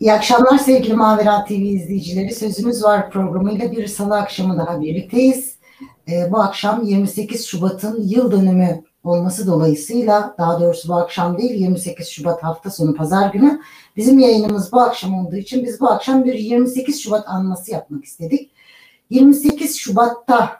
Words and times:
İyi 0.00 0.12
akşamlar 0.12 0.58
sevgili 0.58 0.94
Mavera 0.94 1.44
TV 1.44 1.52
izleyicileri. 1.52 2.34
Sözümüz 2.34 2.82
Var 2.82 3.10
programıyla 3.10 3.72
bir 3.72 3.86
salı 3.86 4.16
akşamı 4.16 4.58
daha 4.58 4.80
birlikteyiz. 4.80 5.58
Ee, 6.08 6.32
bu 6.32 6.38
akşam 6.38 6.82
28 6.82 7.46
Şubat'ın 7.46 8.02
yıl 8.02 8.32
dönümü 8.32 8.82
olması 9.04 9.46
dolayısıyla 9.46 10.34
daha 10.38 10.60
doğrusu 10.60 10.88
bu 10.88 10.94
akşam 10.94 11.38
değil 11.38 11.50
28 11.50 12.08
Şubat 12.08 12.42
hafta 12.42 12.70
sonu 12.70 12.94
pazar 12.94 13.32
günü 13.32 13.60
bizim 13.96 14.18
yayınımız 14.18 14.72
bu 14.72 14.80
akşam 14.80 15.14
olduğu 15.14 15.36
için 15.36 15.64
biz 15.64 15.80
bu 15.80 15.90
akşam 15.90 16.24
bir 16.24 16.34
28 16.34 17.02
Şubat 17.02 17.28
anması 17.28 17.70
yapmak 17.70 18.04
istedik. 18.04 18.50
28 19.10 19.78
Şubat'ta 19.78 20.50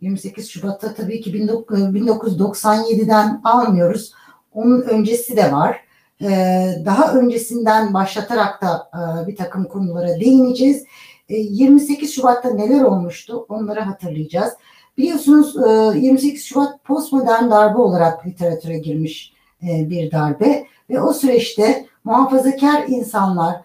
28 0.00 0.50
Şubat'ta 0.50 0.94
tabii 0.94 1.20
ki 1.20 1.32
1997'den 1.32 3.40
almıyoruz. 3.44 4.12
Onun 4.52 4.80
öncesi 4.80 5.36
de 5.36 5.52
var. 5.52 5.89
Ee, 6.22 6.82
daha 6.84 7.14
öncesinden 7.14 7.94
başlatarak 7.94 8.62
da 8.62 8.90
e, 8.94 9.26
bir 9.26 9.36
takım 9.36 9.64
konulara 9.64 10.20
değineceğiz. 10.20 10.84
28 11.28 12.08
ee, 12.08 12.12
Şubat'ta 12.12 12.50
neler 12.50 12.82
olmuştu 12.82 13.46
onları 13.48 13.80
hatırlayacağız. 13.80 14.52
Biliyorsunuz 14.98 15.56
28 16.02 16.40
e, 16.40 16.44
Şubat 16.44 16.84
postmodern 16.84 17.50
darbe 17.50 17.78
olarak 17.78 18.26
literatüre 18.26 18.78
girmiş 18.78 19.32
e, 19.62 19.90
bir 19.90 20.10
darbe 20.10 20.66
ve 20.90 21.00
o 21.00 21.12
süreçte 21.12 21.86
muhafazakar 22.04 22.84
insanlar 22.88 23.56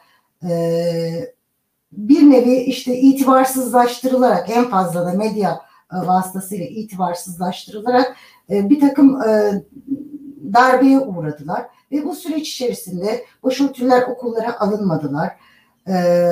bir 1.91 2.29
nevi 2.29 2.55
işte 2.55 2.97
itibarsızlaştırılarak 2.97 4.49
en 4.49 4.69
fazla 4.69 5.05
da 5.05 5.13
medya 5.13 5.61
vasıtasıyla 5.91 6.65
itibarsızlaştırılarak 6.65 8.15
bir 8.49 8.79
takım 8.79 9.19
darbeye 10.53 10.99
uğradılar. 10.99 11.65
Ve 11.91 12.05
bu 12.05 12.15
süreç 12.15 12.49
içerisinde 12.49 13.25
başörtüler 13.43 14.01
okullara 14.01 14.59
alınmadılar. 14.59 15.31
Ee, 15.87 16.31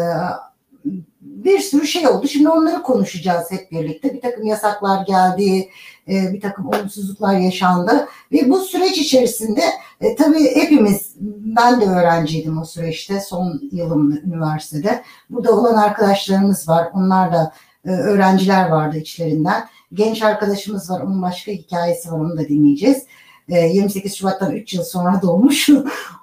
bir 1.21 1.59
sürü 1.59 1.87
şey 1.87 2.07
oldu. 2.07 2.27
Şimdi 2.27 2.49
onları 2.49 2.83
konuşacağız 2.83 3.51
hep 3.51 3.71
birlikte. 3.71 4.13
Bir 4.13 4.21
takım 4.21 4.45
yasaklar 4.45 5.05
geldi, 5.05 5.69
e, 6.07 6.33
bir 6.33 6.41
takım 6.41 6.67
olumsuzluklar 6.67 7.37
yaşandı. 7.37 8.07
Ve 8.31 8.49
bu 8.49 8.59
süreç 8.59 8.97
içerisinde 8.97 9.61
e, 10.01 10.15
tabii 10.15 10.55
hepimiz, 10.55 11.15
ben 11.55 11.81
de 11.81 11.85
öğrenciydim 11.85 12.61
o 12.61 12.65
süreçte, 12.65 13.21
son 13.21 13.61
yılımda 13.71 14.19
üniversitede. 14.19 15.03
Burada 15.29 15.51
olan 15.51 15.77
arkadaşlarımız 15.77 16.69
var, 16.69 16.89
onlar 16.93 17.33
da 17.33 17.53
e, 17.85 17.89
öğrenciler 17.89 18.69
vardı 18.69 18.97
içlerinden. 18.97 19.63
Genç 19.93 20.21
arkadaşımız 20.23 20.89
var, 20.89 21.01
onun 21.01 21.21
başka 21.21 21.51
hikayesi 21.51 22.11
var, 22.11 22.19
onu 22.19 22.37
da 22.37 22.47
dinleyeceğiz. 22.47 23.03
28 23.47 24.11
ee, 24.11 24.15
Şubat'tan 24.15 24.51
3 24.51 24.73
yıl 24.73 24.83
sonra 24.83 25.19
doğmuş. 25.21 25.69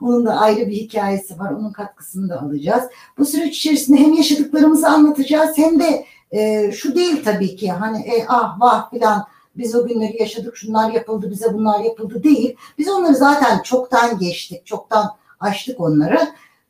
onun 0.01 0.27
da 0.27 0.41
ayrı 0.41 0.67
bir 0.69 0.77
hikayesi 0.77 1.39
var. 1.39 1.51
Onun 1.51 1.73
katkısını 1.73 2.29
da 2.29 2.43
alacağız. 2.43 2.85
Bu 3.19 3.25
süreç 3.25 3.57
içerisinde 3.57 3.99
hem 3.99 4.13
yaşadıklarımızı 4.13 4.89
anlatacağız 4.89 5.59
hem 5.59 5.81
de 5.81 6.05
e, 6.33 6.73
şu 6.73 6.95
değil 6.95 7.25
tabii 7.25 7.57
ki 7.57 7.71
hani 7.71 7.99
e, 8.03 8.25
ah 8.29 8.61
vah 8.61 8.91
filan 8.91 9.27
biz 9.57 9.75
o 9.75 9.87
günleri 9.87 10.23
yaşadık 10.23 10.57
şunlar 10.57 10.93
yapıldı 10.93 11.31
bize 11.31 11.55
bunlar 11.55 11.81
yapıldı 11.81 12.23
değil. 12.23 12.57
Biz 12.79 12.89
onları 12.89 13.15
zaten 13.15 13.63
çoktan 13.63 14.19
geçtik. 14.19 14.67
Çoktan 14.67 15.11
aştık 15.41 15.81
onları. 15.81 16.19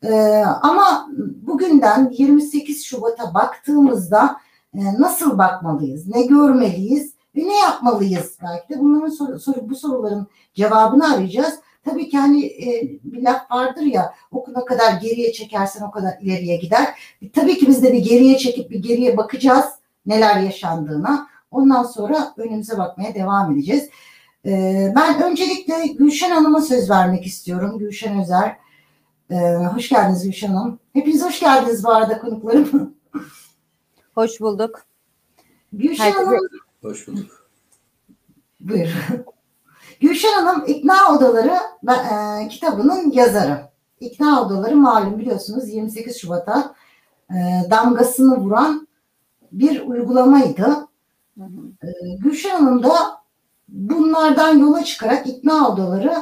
E, 0.03 0.43
ama 0.61 1.09
bugünden 1.47 2.13
28 2.17 2.85
Şubat'a 2.85 3.33
baktığımızda 3.33 4.37
e, 4.73 4.79
nasıl 4.99 5.37
bakmalıyız? 5.37 6.07
Ne 6.07 6.21
görmeliyiz? 6.21 7.13
Ve 7.35 7.47
ne 7.47 7.57
yapmalıyız 7.59 8.37
belki 8.43 8.69
de 8.69 8.79
bunların 8.79 9.09
soru, 9.09 9.39
soru, 9.39 9.69
bu 9.69 9.75
soruların 9.75 10.27
cevabını 10.53 11.13
arayacağız. 11.13 11.59
Tabii 11.85 12.09
ki 12.09 12.17
hani 12.17 12.45
e, 12.45 12.99
bir 13.03 13.21
laf 13.21 13.51
vardır 13.51 13.81
ya 13.81 14.13
okuna 14.31 14.65
kadar 14.65 14.93
geriye 14.93 15.31
çekersen 15.31 15.85
o 15.85 15.91
kadar 15.91 16.17
ileriye 16.21 16.57
gider. 16.57 17.15
E, 17.21 17.31
tabii 17.31 17.57
ki 17.57 17.67
biz 17.67 17.83
de 17.83 17.93
bir 17.93 18.03
geriye 18.03 18.37
çekip 18.37 18.69
bir 18.69 18.79
geriye 18.79 19.17
bakacağız 19.17 19.65
neler 20.05 20.39
yaşandığına. 20.39 21.27
Ondan 21.51 21.83
sonra 21.83 22.33
önümüze 22.37 22.77
bakmaya 22.77 23.15
devam 23.15 23.51
edeceğiz. 23.51 23.89
E, 24.45 24.93
ben 24.95 25.23
öncelikle 25.23 25.87
Gülşen 25.87 26.31
Hanım'a 26.31 26.61
söz 26.61 26.89
vermek 26.89 27.25
istiyorum. 27.25 27.79
Gülşen 27.79 28.21
Özer. 28.21 28.57
E, 29.31 29.35
hoş 29.55 29.89
geldiniz 29.89 30.23
Gülşen 30.23 30.53
Hanım. 30.53 30.79
Hepiniz 30.93 31.23
hoş 31.23 31.39
geldiniz 31.39 31.83
bu 31.83 31.89
arada 31.89 32.19
konuklarım. 32.19 32.95
Hoş 34.15 34.41
bulduk. 34.41 34.81
Gülşen 35.73 36.03
Herkese... 36.03 36.25
Hanım 36.25 36.39
Hoş 36.81 37.07
bulduk. 37.07 37.49
Buyur. 38.59 39.07
Gülşen 39.99 40.43
Hanım 40.43 40.63
İkna 40.67 41.15
Odaları 41.15 41.57
e, 41.89 42.47
kitabının 42.47 43.11
yazarı. 43.11 43.69
İkna 43.99 44.45
Odaları 44.45 44.75
malum 44.75 45.19
biliyorsunuz 45.19 45.69
28 45.69 46.17
Şubat'a 46.17 46.75
e, 47.29 47.35
damgasını 47.71 48.37
vuran 48.37 48.87
bir 49.51 49.81
uygulamaydı. 49.81 50.65
Hı 51.37 51.43
hı. 51.43 51.87
E, 51.87 51.87
Gülşen 52.19 52.49
Hanım 52.49 52.83
da 52.83 53.21
bunlardan 53.67 54.57
yola 54.57 54.83
çıkarak 54.83 55.27
İkna 55.27 55.69
Odaları 55.69 56.17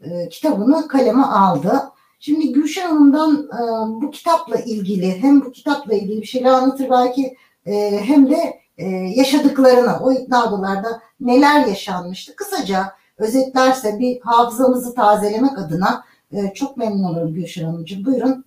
e, 0.00 0.28
kitabını 0.28 0.88
kaleme 0.88 1.22
aldı. 1.22 1.82
Şimdi 2.20 2.52
Gülşen 2.52 2.88
Hanım'dan 2.88 3.34
e, 3.34 3.60
bu 4.02 4.10
kitapla 4.10 4.56
ilgili 4.56 5.22
hem 5.22 5.44
bu 5.44 5.52
kitapla 5.52 5.94
ilgili 5.94 6.20
bir 6.20 6.26
şeyler 6.26 6.50
anlatır 6.50 6.90
belki 6.90 7.36
e, 7.66 8.00
hem 8.04 8.30
de 8.30 8.63
e, 8.78 8.88
yaşadıklarını, 8.90 9.98
o 10.00 10.12
ikna 10.12 10.48
odalarda 10.48 11.00
neler 11.20 11.66
yaşanmıştı 11.66 12.36
kısaca 12.36 12.92
özetlerse 13.18 13.98
bir 13.98 14.20
hafızamızı 14.20 14.94
tazelemek 14.94 15.58
adına 15.58 16.04
e, 16.32 16.54
çok 16.54 16.76
memnun 16.76 17.04
olurum 17.04 17.34
Gülşen 17.34 17.64
Hanımcığım. 17.64 18.04
Buyurun. 18.04 18.44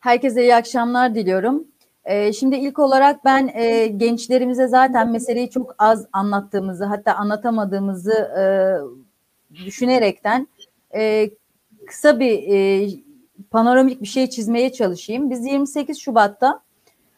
Herkese 0.00 0.42
iyi 0.42 0.54
akşamlar 0.54 1.14
diliyorum. 1.14 1.64
E, 2.04 2.32
şimdi 2.32 2.56
ilk 2.56 2.78
olarak 2.78 3.24
ben 3.24 3.46
gençlerimize 3.98 4.68
zaten 4.68 5.10
meseleyi 5.10 5.50
çok 5.50 5.74
az 5.78 6.06
anlattığımızı 6.12 6.84
hatta 6.84 7.14
anlatamadığımızı 7.14 8.30
düşünerekten 9.54 10.48
kısa 11.86 12.20
bir 12.20 13.06
panoramik 13.50 14.02
bir 14.02 14.06
şey 14.06 14.30
çizmeye 14.30 14.72
çalışayım. 14.72 15.30
Biz 15.30 15.46
28 15.46 15.98
Şubat'ta 15.98 16.60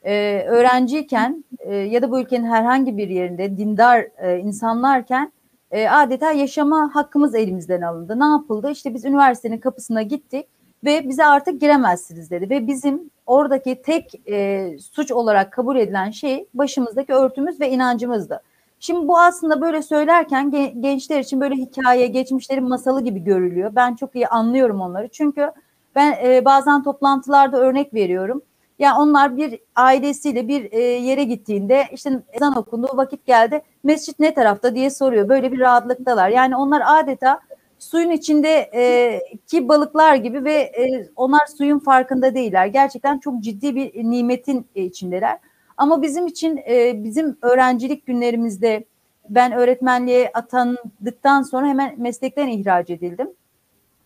e, 0.05 0.45
öğrenciyken 0.49 1.45
e, 1.59 1.77
ya 1.77 2.03
da 2.03 2.11
bu 2.11 2.21
ülkenin 2.21 2.47
herhangi 2.47 2.97
bir 2.97 3.09
yerinde 3.09 3.59
dindar 3.59 4.07
e, 4.19 4.39
insanlarken 4.39 5.33
e, 5.71 5.89
adeta 5.89 6.33
yaşama 6.33 6.91
hakkımız 6.95 7.35
elimizden 7.35 7.83
alındı. 7.83 8.21
Ne 8.21 8.25
yapıldı? 8.25 8.71
İşte 8.71 8.95
biz 8.95 9.05
üniversitenin 9.05 9.59
kapısına 9.59 10.03
gittik 10.03 10.47
ve 10.85 11.09
bize 11.09 11.25
artık 11.25 11.61
giremezsiniz 11.61 12.31
dedi 12.31 12.51
ve 12.51 12.67
bizim 12.67 13.11
oradaki 13.27 13.83
tek 13.83 14.29
e, 14.29 14.77
suç 14.79 15.13
olarak 15.13 15.53
kabul 15.53 15.77
edilen 15.77 16.11
şey 16.11 16.47
başımızdaki 16.55 17.13
örtümüz 17.13 17.61
ve 17.61 17.71
inancımızdı. 17.71 18.43
Şimdi 18.81 19.09
bu 19.09 19.19
aslında 19.19 19.61
böyle 19.61 19.83
söylerken 19.83 20.51
gençler 20.81 21.21
için 21.21 21.41
böyle 21.41 21.55
hikaye, 21.55 22.07
geçmişlerin 22.07 22.69
masalı 22.69 23.05
gibi 23.05 23.25
görülüyor. 23.25 23.73
Ben 23.77 23.95
çok 23.95 24.15
iyi 24.15 24.29
anlıyorum 24.29 24.81
onları. 24.81 25.09
Çünkü 25.09 25.53
ben 25.95 26.15
e, 26.25 26.45
bazen 26.45 26.83
toplantılarda 26.83 27.61
örnek 27.61 27.95
veriyorum. 27.95 28.43
Yani 28.79 28.99
onlar 28.99 29.37
bir 29.37 29.61
ailesiyle 29.77 30.49
bir 30.49 30.73
e, 30.73 30.81
yere 30.81 31.25
gittiğinde 31.25 31.85
işte 31.93 32.23
ezan 32.33 32.57
okundu 32.57 32.89
vakit 32.95 33.27
geldi 33.27 33.63
mescit 33.85 34.19
ne 34.19 34.35
tarafta 34.35 34.75
diye 34.75 34.91
soruyor. 34.91 35.29
Böyle 35.29 35.53
bir 35.53 35.59
rahatlıktalar. 35.59 36.29
Yani 36.29 36.57
onlar 36.57 36.83
adeta 36.87 37.41
suyun 37.79 38.11
içinde 38.11 38.71
e, 38.75 39.21
ki 39.47 39.69
balıklar 39.69 40.15
gibi 40.15 40.45
ve 40.45 40.55
e, 40.55 41.09
onlar 41.17 41.47
suyun 41.59 41.79
farkında 41.79 42.35
değiller. 42.35 42.67
Gerçekten 42.67 43.19
çok 43.19 43.41
ciddi 43.41 43.77
bir 43.77 44.11
nimetin 44.11 44.67
içindeler. 44.75 45.39
Ama 45.77 46.03
bizim 46.03 46.27
için 46.27 46.57
bizim 47.05 47.39
öğrencilik 47.43 48.07
günlerimizde 48.07 48.85
ben 49.29 49.53
öğretmenliğe 49.53 50.31
atandıktan 50.35 51.43
sonra 51.43 51.67
hemen 51.67 51.95
meslekten 52.01 52.49
ihraç 52.49 52.91
edildim. 52.91 53.31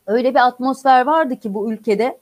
Öyle 0.06 0.30
bir 0.30 0.46
atmosfer 0.46 1.06
vardı 1.06 1.36
ki 1.36 1.54
bu 1.54 1.72
ülkede 1.72 2.18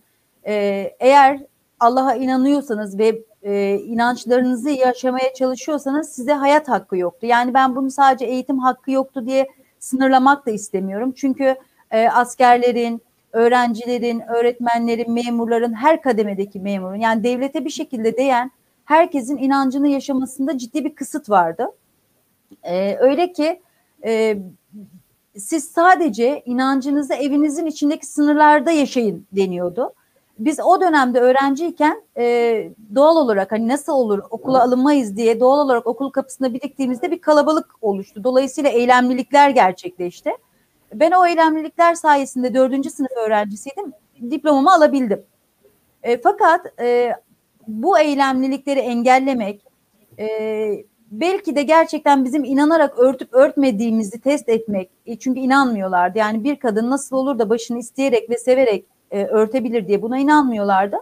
e, 0.46 0.54
eğer 1.00 1.40
Allah'a 1.80 2.14
inanıyorsanız 2.14 2.98
ve 2.98 3.22
e, 3.42 3.74
inançlarınızı 3.74 4.70
yaşamaya 4.70 5.34
çalışıyorsanız 5.34 6.08
size 6.08 6.32
hayat 6.32 6.68
hakkı 6.68 6.96
yoktu. 6.96 7.26
Yani 7.26 7.54
ben 7.54 7.76
bunu 7.76 7.90
sadece 7.90 8.24
eğitim 8.24 8.58
hakkı 8.58 8.90
yoktu 8.90 9.26
diye 9.26 9.48
sınırlamak 9.78 10.46
da 10.46 10.50
istemiyorum. 10.50 11.12
Çünkü 11.16 11.56
e, 11.90 12.08
askerlerin, 12.08 13.02
öğrencilerin, 13.32 14.20
öğretmenlerin, 14.20 15.12
memurların, 15.12 15.72
her 15.72 16.02
kademedeki 16.02 16.60
memurun 16.60 16.96
yani 16.96 17.24
devlete 17.24 17.64
bir 17.64 17.70
şekilde 17.70 18.16
değen 18.16 18.50
herkesin 18.84 19.36
inancını 19.36 19.88
yaşamasında 19.88 20.58
ciddi 20.58 20.84
bir 20.84 20.94
kısıt 20.94 21.30
vardı. 21.30 21.66
E, 22.62 22.96
öyle 22.96 23.32
ki 23.32 23.60
e, 24.04 24.38
siz 25.38 25.64
sadece 25.64 26.42
inancınızı 26.46 27.14
evinizin 27.14 27.66
içindeki 27.66 28.06
sınırlarda 28.06 28.70
yaşayın 28.70 29.26
deniyordu 29.32 29.94
biz 30.40 30.60
o 30.60 30.80
dönemde 30.80 31.20
öğrenciyken 31.20 32.02
e, 32.16 32.72
doğal 32.94 33.16
olarak 33.16 33.52
hani 33.52 33.68
nasıl 33.68 33.92
olur 33.92 34.22
okula 34.30 34.62
alınmayız 34.62 35.16
diye 35.16 35.40
doğal 35.40 35.58
olarak 35.58 35.86
okul 35.86 36.10
kapısında 36.10 36.54
biriktiğimizde 36.54 37.10
bir 37.10 37.20
kalabalık 37.20 37.66
oluştu. 37.80 38.24
Dolayısıyla 38.24 38.70
eylemlilikler 38.70 39.50
gerçekleşti. 39.50 40.30
Ben 40.94 41.10
o 41.10 41.26
eylemlilikler 41.26 41.94
sayesinde 41.94 42.54
dördüncü 42.54 42.90
sınıf 42.90 43.10
öğrencisiydim. 43.26 43.92
Diplomamı 44.30 44.72
alabildim. 44.74 45.22
E, 46.02 46.20
fakat 46.20 46.80
e, 46.80 47.12
bu 47.68 47.98
eylemlilikleri 47.98 48.80
engellemek, 48.80 49.64
e, 50.18 50.26
belki 51.10 51.56
de 51.56 51.62
gerçekten 51.62 52.24
bizim 52.24 52.44
inanarak 52.44 52.98
örtüp 52.98 53.34
örtmediğimizi 53.34 54.20
test 54.20 54.48
etmek. 54.48 54.90
E, 55.06 55.18
çünkü 55.18 55.40
inanmıyorlardı. 55.40 56.18
Yani 56.18 56.44
bir 56.44 56.56
kadın 56.56 56.90
nasıl 56.90 57.16
olur 57.16 57.38
da 57.38 57.50
başını 57.50 57.78
isteyerek 57.78 58.30
ve 58.30 58.38
severek 58.38 58.86
e, 59.10 59.24
örtebilir 59.24 59.88
diye 59.88 60.02
buna 60.02 60.18
inanmıyorlardı. 60.18 60.96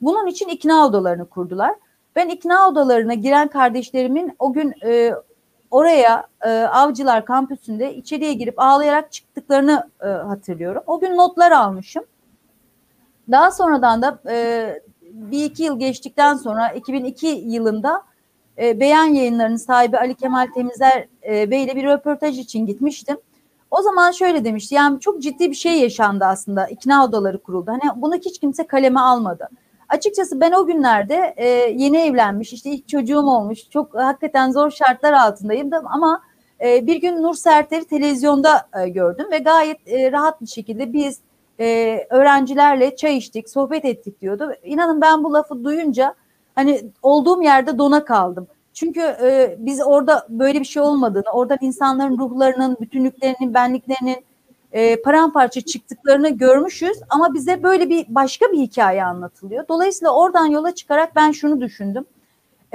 Bunun 0.00 0.26
için 0.26 0.48
ikna 0.48 0.86
odalarını 0.86 1.24
kurdular. 1.28 1.74
Ben 2.16 2.28
ikna 2.28 2.68
odalarına 2.68 3.14
giren 3.14 3.48
kardeşlerimin 3.48 4.36
o 4.38 4.52
gün 4.52 4.74
e, 4.84 5.14
oraya 5.70 6.26
e, 6.44 6.50
Avcılar 6.50 7.24
kampüsünde 7.24 7.94
içeriye 7.94 8.32
girip 8.32 8.54
ağlayarak 8.56 9.12
çıktıklarını 9.12 9.90
e, 10.02 10.06
hatırlıyorum. 10.06 10.82
O 10.86 11.00
gün 11.00 11.16
notlar 11.16 11.52
almışım. 11.52 12.04
Daha 13.30 13.50
sonradan 13.50 14.02
da 14.02 14.18
e, 14.30 14.82
bir 15.02 15.44
iki 15.44 15.62
yıl 15.62 15.78
geçtikten 15.78 16.34
sonra 16.34 16.68
2002 16.68 17.26
yılında 17.26 18.02
e, 18.58 18.80
Beyan 18.80 19.04
Yayınları'nın 19.04 19.56
sahibi 19.56 19.98
Ali 19.98 20.14
Kemal 20.14 20.46
Temizler 20.54 21.06
e, 21.28 21.50
Bey 21.50 21.64
ile 21.64 21.76
bir 21.76 21.84
röportaj 21.84 22.38
için 22.38 22.66
gitmiştim. 22.66 23.16
O 23.70 23.82
zaman 23.82 24.10
şöyle 24.10 24.44
demişti 24.44 24.74
yani 24.74 25.00
çok 25.00 25.22
ciddi 25.22 25.50
bir 25.50 25.56
şey 25.56 25.80
yaşandı 25.80 26.24
aslında 26.24 26.66
ikna 26.66 27.04
odaları 27.04 27.42
kuruldu. 27.42 27.70
Hani 27.70 28.02
bunu 28.02 28.14
hiç 28.14 28.40
kimse 28.40 28.66
kaleme 28.66 29.00
almadı. 29.00 29.48
Açıkçası 29.88 30.40
ben 30.40 30.52
o 30.52 30.66
günlerde 30.66 31.34
e, 31.36 31.46
yeni 31.76 31.98
evlenmiş 31.98 32.52
işte 32.52 32.70
ilk 32.70 32.88
çocuğum 32.88 33.26
olmuş 33.26 33.70
çok 33.70 33.94
hakikaten 33.94 34.50
zor 34.50 34.70
şartlar 34.70 35.12
altındayım 35.12 35.70
da 35.70 35.82
ama 35.84 36.22
e, 36.64 36.86
bir 36.86 36.96
gün 36.96 37.22
Nur 37.22 37.34
Serter'i 37.34 37.84
televizyonda 37.84 38.68
e, 38.80 38.88
gördüm 38.88 39.26
ve 39.30 39.38
gayet 39.38 39.88
e, 39.88 40.12
rahat 40.12 40.40
bir 40.40 40.46
şekilde 40.46 40.92
biz 40.92 41.20
e, 41.60 41.98
öğrencilerle 42.10 42.96
çay 42.96 43.16
içtik 43.16 43.50
sohbet 43.50 43.84
ettik 43.84 44.20
diyordu. 44.20 44.52
İnanın 44.62 45.00
ben 45.00 45.24
bu 45.24 45.32
lafı 45.32 45.64
duyunca 45.64 46.14
hani 46.54 46.84
olduğum 47.02 47.42
yerde 47.42 47.78
dona 47.78 48.04
kaldım. 48.04 48.46
Çünkü 48.74 49.00
e, 49.00 49.56
biz 49.58 49.80
orada 49.86 50.26
böyle 50.28 50.60
bir 50.60 50.64
şey 50.64 50.82
olmadığını, 50.82 51.30
oradan 51.32 51.58
insanların 51.60 52.18
ruhlarının, 52.18 52.76
bütünlüklerinin, 52.80 53.54
benliklerinin 53.54 54.16
e, 54.72 55.02
paramparça 55.02 55.60
çıktıklarını 55.60 56.28
görmüşüz 56.28 56.98
ama 57.08 57.34
bize 57.34 57.62
böyle 57.62 57.88
bir 57.88 58.06
başka 58.08 58.52
bir 58.52 58.58
hikaye 58.58 59.04
anlatılıyor. 59.04 59.68
Dolayısıyla 59.68 60.14
oradan 60.14 60.46
yola 60.46 60.74
çıkarak 60.74 61.16
ben 61.16 61.30
şunu 61.30 61.60
düşündüm. 61.60 62.04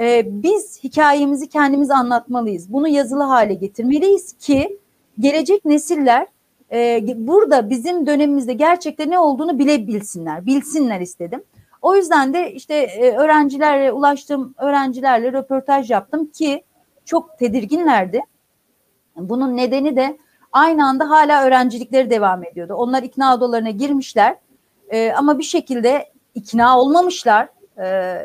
E, 0.00 0.22
biz 0.42 0.84
hikayemizi 0.84 1.48
kendimiz 1.48 1.90
anlatmalıyız. 1.90 2.72
Bunu 2.72 2.88
yazılı 2.88 3.22
hale 3.22 3.54
getirmeliyiz 3.54 4.32
ki 4.32 4.78
gelecek 5.18 5.64
nesiller 5.64 6.26
e, 6.72 7.02
burada 7.16 7.70
bizim 7.70 8.06
dönemimizde 8.06 8.52
gerçekten 8.52 9.10
ne 9.10 9.18
olduğunu 9.18 9.58
bilebilsinler, 9.58 10.46
bilsinler 10.46 11.00
istedim. 11.00 11.42
O 11.82 11.96
yüzden 11.96 12.34
de 12.34 12.52
işte 12.52 12.74
e, 12.74 13.16
öğrencilerle 13.16 13.92
ulaştım, 13.92 14.54
öğrencilerle 14.58 15.32
röportaj 15.32 15.90
yaptım 15.90 16.26
ki 16.26 16.64
çok 17.04 17.38
tedirginlerdi. 17.38 18.20
Bunun 19.16 19.56
nedeni 19.56 19.96
de 19.96 20.18
aynı 20.52 20.86
anda 20.86 21.10
hala 21.10 21.44
öğrencilikleri 21.44 22.10
devam 22.10 22.44
ediyordu. 22.44 22.74
Onlar 22.74 23.02
ikna 23.02 23.34
odalarına 23.34 23.70
girmişler 23.70 24.36
e, 24.88 25.12
ama 25.12 25.38
bir 25.38 25.44
şekilde 25.44 26.12
ikna 26.34 26.80
olmamışlar. 26.80 27.48
E, 27.78 28.16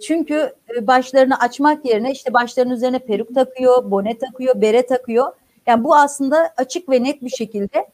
çünkü 0.00 0.54
başlarını 0.80 1.38
açmak 1.38 1.84
yerine 1.84 2.12
işte 2.12 2.32
başlarının 2.34 2.74
üzerine 2.74 2.98
peruk 2.98 3.34
takıyor, 3.34 3.90
bone 3.90 4.18
takıyor, 4.18 4.60
bere 4.60 4.86
takıyor. 4.86 5.32
Yani 5.66 5.84
bu 5.84 5.96
aslında 5.96 6.54
açık 6.56 6.88
ve 6.88 7.02
net 7.02 7.22
bir 7.22 7.30
şekilde 7.30 7.86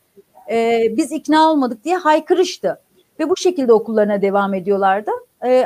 e, 0.50 0.82
biz 0.97 1.12
ikna 1.12 1.50
olmadık 1.50 1.85
diye 1.85 1.97
haykırıştı. 1.97 2.81
Ve 3.19 3.31
bu 3.31 3.37
şekilde 3.37 3.73
okullarına 3.73 4.23
devam 4.23 4.55
ediyorlardı. 4.55 5.11
E, 5.44 5.65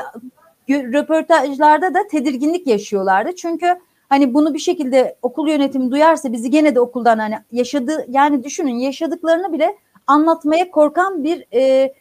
röportajlarda 0.70 1.94
da 1.94 2.06
tedirginlik 2.10 2.66
yaşıyorlardı. 2.66 3.34
Çünkü 3.36 3.66
hani 4.08 4.34
bunu 4.34 4.54
bir 4.54 4.58
şekilde 4.58 5.16
okul 5.22 5.48
yönetimi 5.48 5.90
duyarsa 5.90 6.32
bizi 6.32 6.50
gene 6.50 6.74
de 6.74 6.80
okuldan 6.80 7.18
hani 7.18 7.38
yaşadığı 7.52 8.06
yani 8.08 8.44
düşünün 8.44 8.74
yaşadıklarını 8.74 9.52
bile 9.52 9.76
anlatmaya 10.06 10.70
korkan 10.70 11.24
bir 11.24 11.46
e, 11.52 11.92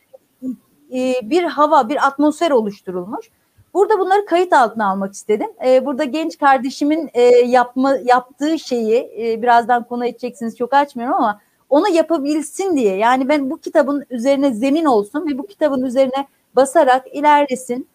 e, 0.94 1.13
bir 1.24 1.44
hava, 1.44 1.89
bir 1.89 2.07
atmosfer 2.07 2.51
oluşturulmuş. 2.51 3.30
Burada 3.74 4.00
bunları 4.00 4.25
kayıt 4.25 4.54
altına 4.54 4.89
almak 4.92 5.13
istedim. 5.13 5.47
E, 5.65 5.86
burada 5.86 6.04
genç 6.04 6.38
kardeşimin 6.38 7.09
e, 7.13 7.21
yapma 7.24 7.95
yaptığı 8.04 8.59
şeyi 8.59 9.12
e, 9.19 9.42
birazdan 9.42 9.83
konu 9.83 10.06
edeceksiniz 10.06 10.57
çok 10.57 10.74
açmıyorum 10.74 11.15
ama 11.15 11.42
onu 11.71 11.89
yapabilsin 11.89 12.77
diye. 12.77 12.95
Yani 12.95 13.29
ben 13.29 13.50
bu 13.50 13.57
kitabın 13.57 14.06
üzerine 14.09 14.53
zemin 14.53 14.85
olsun 14.85 15.27
ve 15.27 15.38
bu 15.38 15.47
kitabın 15.47 15.83
üzerine 15.83 16.27
basarak 16.56 17.15
ilerlesin 17.15 17.88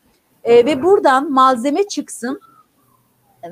e, 0.44 0.66
ve 0.66 0.82
buradan 0.82 1.32
malzeme 1.32 1.88
çıksın 1.88 2.40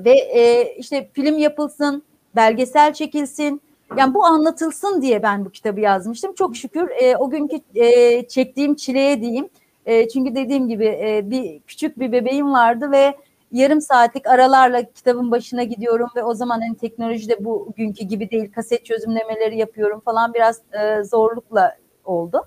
ve 0.05 0.12
e, 0.12 0.75
işte 0.79 1.09
film 1.12 1.38
yapılsın, 1.38 2.03
belgesel 2.37 2.93
çekilsin. 2.93 3.61
Yani 3.97 4.15
bu 4.15 4.25
anlatılsın 4.25 5.03
diye 5.03 5.23
ben 5.23 5.44
bu 5.44 5.50
kitabı 5.50 5.81
yazmıştım. 5.81 6.35
Çok 6.35 6.56
şükür 6.56 6.91
e, 6.91 7.17
o 7.17 7.31
günkü 7.31 7.61
e, 7.75 8.29
çektiğim 8.29 8.75
çileye 8.75 9.21
diyeyim. 9.21 9.49
E, 9.87 10.09
çünkü 10.09 10.35
dediğim 10.35 10.69
gibi 10.69 10.87
e, 10.87 11.31
bir 11.31 11.61
küçük 11.61 11.99
bir 11.99 12.12
bebeğim 12.12 12.53
vardı 12.53 12.91
ve 12.93 13.15
yarım 13.55 13.81
saatlik 13.81 14.27
aralarla 14.27 14.83
kitabın 14.93 15.31
başına 15.31 15.62
gidiyorum 15.62 16.09
ve 16.17 16.25
o 16.25 16.35
zaman 16.35 16.61
hani 16.61 16.77
teknolojide 16.77 17.45
bugünkü 17.45 18.05
gibi 18.05 18.31
değil 18.31 18.53
kaset 18.53 18.85
çözümlemeleri 18.85 19.59
yapıyorum 19.59 20.01
falan 20.01 20.35
biraz 20.35 20.61
e, 20.73 21.05
zorlukla 21.05 21.77
oldu. 22.05 22.47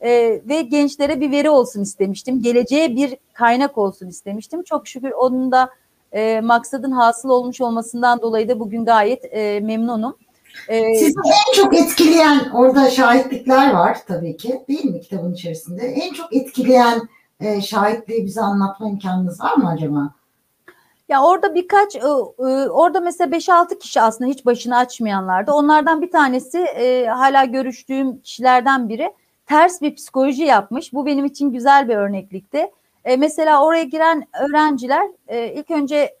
E, 0.00 0.10
ve 0.48 0.62
gençlere 0.62 1.20
bir 1.20 1.30
veri 1.30 1.50
olsun 1.50 1.82
istemiştim. 1.82 2.42
Geleceğe 2.42 2.96
bir 2.96 3.16
kaynak 3.32 3.78
olsun 3.78 4.06
istemiştim. 4.08 4.62
Çok 4.62 4.88
şükür 4.88 5.10
onun 5.10 5.52
da 5.52 5.70
e, 6.12 6.40
maksadın 6.40 6.92
hasıl 6.92 7.28
olmuş 7.28 7.60
olmasından 7.60 8.22
dolayı 8.22 8.48
da 8.48 8.60
bugün 8.60 8.84
gayet 8.84 9.24
e, 9.24 9.60
memnunum. 9.60 10.16
E, 10.68 10.94
Sizi 10.94 11.14
en 11.26 11.62
çok 11.62 11.76
etkileyen 11.76 12.50
orada 12.54 12.90
şahitlikler 12.90 13.72
var 13.74 13.98
tabii 14.06 14.36
ki 14.36 14.64
değil 14.68 14.84
mi 14.84 15.00
kitabın 15.00 15.32
içerisinde? 15.32 15.82
En 15.82 16.12
çok 16.12 16.36
etkileyen 16.36 17.08
e, 17.40 17.60
şahitliği 17.60 18.24
bize 18.26 18.40
anlatma 18.40 18.88
imkanınız 18.88 19.40
var 19.40 19.56
mı 19.56 19.68
acaba? 19.68 20.17
Ya 21.08 21.22
orada 21.22 21.54
birkaç 21.54 21.96
e, 21.96 21.98
e, 21.98 22.68
orada 22.68 23.00
mesela 23.00 23.30
5-6 23.30 23.78
kişi 23.78 24.00
aslında 24.00 24.30
hiç 24.30 24.46
başını 24.46 24.76
açmayanlardı. 24.76 25.52
Onlardan 25.52 26.02
bir 26.02 26.10
tanesi 26.10 26.58
e, 26.58 27.06
hala 27.06 27.44
görüştüğüm 27.44 28.20
kişilerden 28.20 28.88
biri 28.88 29.12
ters 29.46 29.82
bir 29.82 29.94
psikoloji 29.94 30.42
yapmış. 30.42 30.92
Bu 30.92 31.06
benim 31.06 31.24
için 31.24 31.52
güzel 31.52 31.88
bir 31.88 31.96
örneklikti. 31.96 32.70
Mesela 33.18 33.64
oraya 33.64 33.82
giren 33.82 34.24
öğrenciler 34.40 35.08
ilk 35.54 35.70
önce 35.70 36.16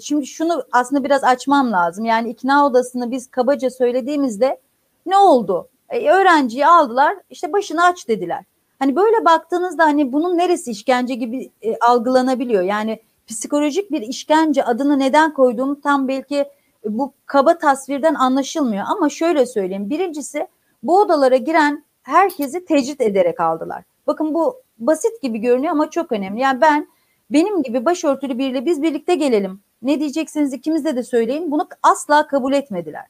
şimdi 0.00 0.26
şunu 0.26 0.64
aslında 0.72 1.04
biraz 1.04 1.24
açmam 1.24 1.72
lazım. 1.72 2.04
Yani 2.04 2.30
ikna 2.30 2.66
odasını 2.66 3.10
biz 3.10 3.30
kabaca 3.30 3.70
söylediğimizde 3.70 4.60
ne 5.06 5.16
oldu? 5.16 5.68
Öğrenciyi 5.90 6.66
aldılar 6.66 7.16
işte 7.30 7.52
başını 7.52 7.84
aç 7.84 8.08
dediler. 8.08 8.44
Hani 8.78 8.96
böyle 8.96 9.24
baktığınızda 9.24 9.84
hani 9.84 10.12
bunun 10.12 10.38
neresi 10.38 10.70
işkence 10.70 11.14
gibi 11.14 11.50
algılanabiliyor. 11.80 12.62
Yani 12.62 12.98
psikolojik 13.32 13.90
bir 13.90 14.02
işkence 14.02 14.64
adını 14.64 14.98
neden 14.98 15.34
koyduğum 15.34 15.80
tam 15.80 16.08
belki 16.08 16.44
bu 16.84 17.12
kaba 17.26 17.58
tasvirden 17.58 18.14
anlaşılmıyor. 18.14 18.84
Ama 18.88 19.08
şöyle 19.08 19.46
söyleyeyim. 19.46 19.90
Birincisi 19.90 20.46
bu 20.82 21.00
odalara 21.00 21.36
giren 21.36 21.84
herkesi 22.02 22.64
tecrit 22.64 23.00
ederek 23.00 23.40
aldılar. 23.40 23.84
Bakın 24.06 24.34
bu 24.34 24.56
basit 24.78 25.22
gibi 25.22 25.38
görünüyor 25.38 25.72
ama 25.72 25.90
çok 25.90 26.12
önemli. 26.12 26.40
Yani 26.40 26.60
ben 26.60 26.88
benim 27.30 27.62
gibi 27.62 27.84
başörtülü 27.84 28.38
biriyle 28.38 28.66
biz 28.66 28.82
birlikte 28.82 29.14
gelelim. 29.14 29.60
Ne 29.82 30.00
diyeceksiniz 30.00 30.52
ikimiz 30.52 30.84
de 30.84 31.02
söyleyin. 31.02 31.50
Bunu 31.50 31.68
asla 31.82 32.26
kabul 32.26 32.52
etmediler. 32.52 33.06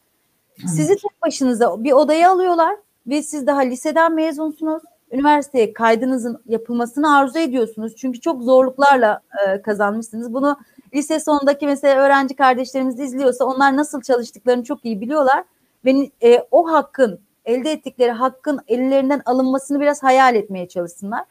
Sizi 0.58 0.96
tek 0.96 1.22
başınıza 1.22 1.84
bir 1.84 1.92
odaya 1.92 2.30
alıyorlar 2.30 2.76
ve 3.06 3.22
siz 3.22 3.46
daha 3.46 3.60
liseden 3.60 4.14
mezunsunuz 4.14 4.82
üniversiteye 5.12 5.72
kaydınızın 5.72 6.42
yapılmasını 6.46 7.16
arzu 7.16 7.38
ediyorsunuz. 7.38 7.96
Çünkü 7.96 8.20
çok 8.20 8.42
zorluklarla 8.42 9.20
e, 9.46 9.62
kazanmışsınız. 9.62 10.34
Bunu 10.34 10.56
lise 10.94 11.20
sondaki 11.20 11.66
mesela 11.66 12.02
öğrenci 12.02 12.36
kardeşlerimiz 12.36 13.00
izliyorsa 13.00 13.44
onlar 13.44 13.76
nasıl 13.76 14.02
çalıştıklarını 14.02 14.64
çok 14.64 14.84
iyi 14.84 15.00
biliyorlar. 15.00 15.44
Ve 15.84 16.10
e, 16.22 16.46
o 16.50 16.72
hakkın 16.72 17.20
elde 17.44 17.72
ettikleri 17.72 18.10
hakkın 18.10 18.60
ellerinden 18.68 19.22
alınmasını 19.24 19.80
biraz 19.80 20.02
hayal 20.02 20.34
etmeye 20.34 20.68
çalışsınlar. 20.68 21.24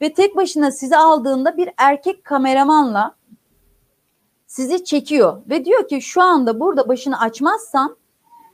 Ve 0.00 0.12
tek 0.12 0.36
başına 0.36 0.70
sizi 0.70 0.96
aldığında 0.96 1.56
bir 1.56 1.70
erkek 1.76 2.24
kameramanla 2.24 3.14
sizi 4.46 4.84
çekiyor 4.84 5.42
ve 5.48 5.64
diyor 5.64 5.88
ki 5.88 6.02
şu 6.02 6.22
anda 6.22 6.60
burada 6.60 6.88
başını 6.88 7.20
açmazsan 7.20 7.96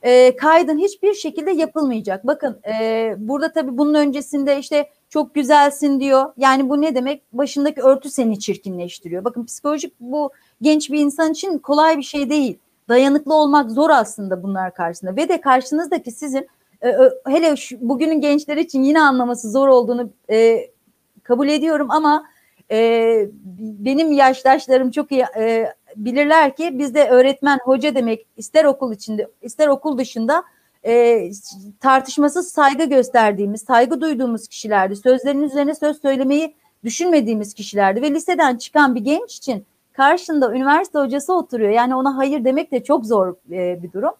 e, 0.03 0.35
kaydın 0.35 0.77
hiçbir 0.77 1.13
şekilde 1.13 1.51
yapılmayacak. 1.51 2.27
Bakın 2.27 2.59
e, 2.81 3.15
burada 3.17 3.51
tabii 3.51 3.77
bunun 3.77 3.93
öncesinde 3.93 4.59
işte 4.59 4.89
çok 5.09 5.35
güzelsin 5.35 5.99
diyor. 5.99 6.33
Yani 6.37 6.69
bu 6.69 6.81
ne 6.81 6.95
demek? 6.95 7.23
Başındaki 7.33 7.81
örtü 7.81 8.09
seni 8.09 8.39
çirkinleştiriyor. 8.39 9.23
Bakın 9.23 9.45
psikolojik 9.45 9.93
bu 9.99 10.31
genç 10.61 10.91
bir 10.91 10.99
insan 10.99 11.31
için 11.31 11.57
kolay 11.57 11.97
bir 11.97 12.03
şey 12.03 12.29
değil. 12.29 12.59
Dayanıklı 12.89 13.33
olmak 13.33 13.71
zor 13.71 13.89
aslında 13.89 14.43
bunlar 14.43 14.73
karşısında. 14.73 15.15
Ve 15.15 15.29
de 15.29 15.41
karşınızdaki 15.41 16.11
sizin 16.11 16.47
e, 16.83 16.97
hele 17.27 17.55
şu, 17.55 17.77
bugünün 17.89 18.21
gençleri 18.21 18.61
için 18.61 18.83
yine 18.83 19.01
anlaması 19.01 19.51
zor 19.51 19.67
olduğunu 19.67 20.09
e, 20.31 20.69
kabul 21.23 21.47
ediyorum 21.47 21.91
ama 21.91 22.23
e, 22.71 23.29
benim 23.59 24.11
yaştaşlarım 24.11 24.91
çok 24.91 25.11
iyi 25.11 25.25
e, 25.37 25.73
bilirler 25.95 26.55
ki 26.55 26.79
bizde 26.79 27.09
öğretmen, 27.09 27.59
hoca 27.63 27.95
demek 27.95 28.25
ister 28.37 28.65
okul 28.65 28.93
içinde 28.93 29.27
ister 29.41 29.67
okul 29.67 29.97
dışında 29.97 30.43
e, 30.85 31.29
tartışmasız 31.79 32.47
saygı 32.47 32.83
gösterdiğimiz, 32.83 33.61
saygı 33.61 34.01
duyduğumuz 34.01 34.47
kişilerdi. 34.47 34.95
Sözlerinin 34.95 35.43
üzerine 35.43 35.75
söz 35.75 36.01
söylemeyi 36.01 36.55
düşünmediğimiz 36.83 37.53
kişilerdi 37.53 38.01
ve 38.01 38.11
liseden 38.11 38.57
çıkan 38.57 38.95
bir 38.95 39.01
genç 39.01 39.35
için 39.35 39.65
karşında 39.93 40.55
üniversite 40.55 40.99
hocası 40.99 41.33
oturuyor. 41.33 41.69
Yani 41.69 41.95
ona 41.95 42.17
hayır 42.17 42.45
demek 42.45 42.71
de 42.71 42.83
çok 42.83 43.05
zor 43.05 43.35
e, 43.51 43.83
bir 43.83 43.91
durum. 43.91 44.13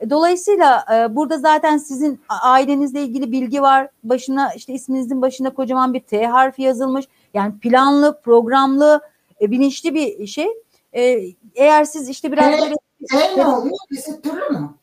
E, 0.00 0.10
dolayısıyla 0.10 0.84
e, 0.94 1.16
burada 1.16 1.38
zaten 1.38 1.78
sizin 1.78 2.20
ailenizle 2.42 3.02
ilgili 3.02 3.32
bilgi 3.32 3.62
var. 3.62 3.88
Başına 4.04 4.52
işte 4.52 4.72
isminizin 4.72 5.22
başına 5.22 5.50
kocaman 5.50 5.94
bir 5.94 6.00
T 6.00 6.26
harfi 6.26 6.62
yazılmış. 6.62 7.06
Yani 7.34 7.58
planlı, 7.58 8.20
programlı, 8.24 9.00
e, 9.40 9.50
bilinçli 9.50 9.94
bir 9.94 10.26
şey. 10.26 10.46
E, 10.98 11.20
eğer 11.54 11.84
siz 11.84 12.08
işte 12.08 12.32
biraz 12.32 12.48
Evet. 12.48 12.60
böyle 12.60 12.74
E 13.24 13.36
ne 13.36 13.46
oluyor? 13.46 13.76
Tesettürlü 13.94 14.48
mü? 14.50 14.74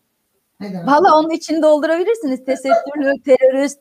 Valla 0.85 1.19
onun 1.19 1.29
içini 1.29 1.61
doldurabilirsiniz. 1.61 2.45
Tesettürlü, 2.45 3.13
terörist, 3.25 3.79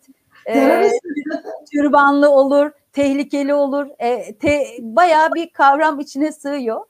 e, 0.48 0.90
türbanlı 1.72 2.30
olur, 2.30 2.70
tehlikeli 2.92 3.54
olur. 3.54 3.86
E, 3.98 4.34
te, 4.38 4.66
bayağı 4.80 5.34
bir 5.34 5.50
kavram 5.50 6.00
içine 6.00 6.32
sığıyor. 6.32 6.80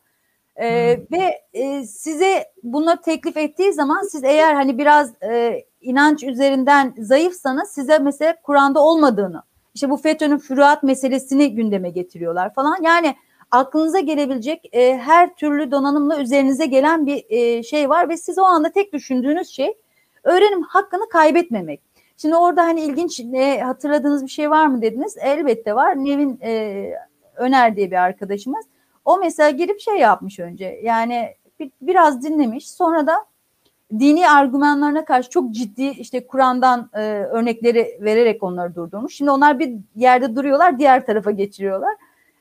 E, 0.57 0.69
ve 1.13 1.41
e, 1.53 1.85
size 1.87 2.45
bunları 2.63 3.01
teklif 3.01 3.37
ettiği 3.37 3.73
zaman 3.73 4.03
siz 4.03 4.25
eğer 4.25 4.55
hani 4.55 4.79
biraz 4.79 5.23
e, 5.23 5.65
inanç 5.81 6.23
üzerinden 6.23 6.95
zayıfsanız 6.99 7.69
size 7.69 7.99
mesela 7.99 8.37
Kur'an'da 8.43 8.81
olmadığını, 8.85 9.43
işte 9.75 9.91
bu 9.91 9.97
FETÖ'nün 9.97 10.39
füruat 10.39 10.83
meselesini 10.83 11.55
gündeme 11.55 11.91
getiriyorlar 11.91 12.55
falan. 12.55 12.83
Yani 12.83 13.15
aklınıza 13.51 14.01
gelebilecek 14.01 14.71
e, 14.73 14.97
her 14.97 15.35
türlü 15.35 15.71
donanımla 15.71 16.21
üzerinize 16.21 16.67
gelen 16.67 17.07
bir 17.07 17.25
e, 17.29 17.63
şey 17.63 17.89
var 17.89 18.09
ve 18.09 18.17
siz 18.17 18.39
o 18.39 18.43
anda 18.43 18.73
tek 18.73 18.93
düşündüğünüz 18.93 19.49
şey 19.49 19.75
öğrenim 20.25 20.63
hakkını 20.63 21.09
kaybetmemek. 21.09 21.81
Şimdi 22.17 22.37
orada 22.37 22.63
hani 22.63 22.81
ilginç 22.81 23.21
e, 23.21 23.61
hatırladığınız 23.61 24.23
bir 24.23 24.31
şey 24.31 24.51
var 24.51 24.67
mı 24.67 24.83
dediniz? 24.83 25.17
Elbette 25.21 25.75
var. 25.75 26.05
Nevin 26.05 26.39
e, 26.43 26.91
Öner 27.37 27.77
diye 27.77 27.91
bir 27.91 27.97
arkadaşımız. 27.97 28.67
O 29.05 29.19
mesela 29.19 29.51
girip 29.51 29.81
şey 29.81 29.99
yapmış 29.99 30.41
önce. 30.41 30.81
Yani 30.83 31.35
bir, 31.61 31.71
biraz 31.83 32.23
dinlemiş. 32.23 32.71
Sonra 32.71 33.07
da 33.07 33.27
dini 33.99 34.31
argümanlarına 34.31 35.05
karşı 35.05 35.31
çok 35.31 35.51
ciddi 35.51 35.85
işte 35.85 36.27
Kur'an'dan 36.27 36.91
e, 36.95 37.01
örnekleri 37.31 37.99
vererek 38.01 38.43
onları 38.43 38.75
durdurmuş. 38.75 39.15
Şimdi 39.15 39.31
onlar 39.31 39.59
bir 39.59 39.75
yerde 39.97 40.37
duruyorlar, 40.37 40.79
diğer 40.79 41.07
tarafa 41.07 41.31
geçiriyorlar. 41.31 41.95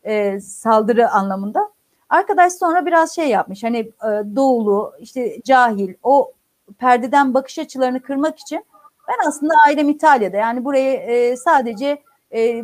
E, 0.03 0.39
saldırı 0.39 1.10
anlamında. 1.10 1.69
Arkadaş 2.10 2.53
sonra 2.53 2.86
biraz 2.86 3.15
şey 3.15 3.29
yapmış. 3.29 3.63
Hani 3.63 3.77
e, 3.79 4.36
doğulu, 4.36 4.93
işte 5.00 5.41
cahil, 5.43 5.93
o 6.03 6.31
perdeden 6.77 7.33
bakış 7.33 7.60
açılarını 7.60 8.01
kırmak 8.01 8.39
için 8.39 8.65
ben 9.07 9.27
aslında 9.27 9.53
ailem 9.67 9.89
İtalya'da. 9.89 10.38
Yani 10.38 10.65
buraya 10.65 10.93
e, 10.93 11.38
sadece 11.38 12.01
e, 12.33 12.63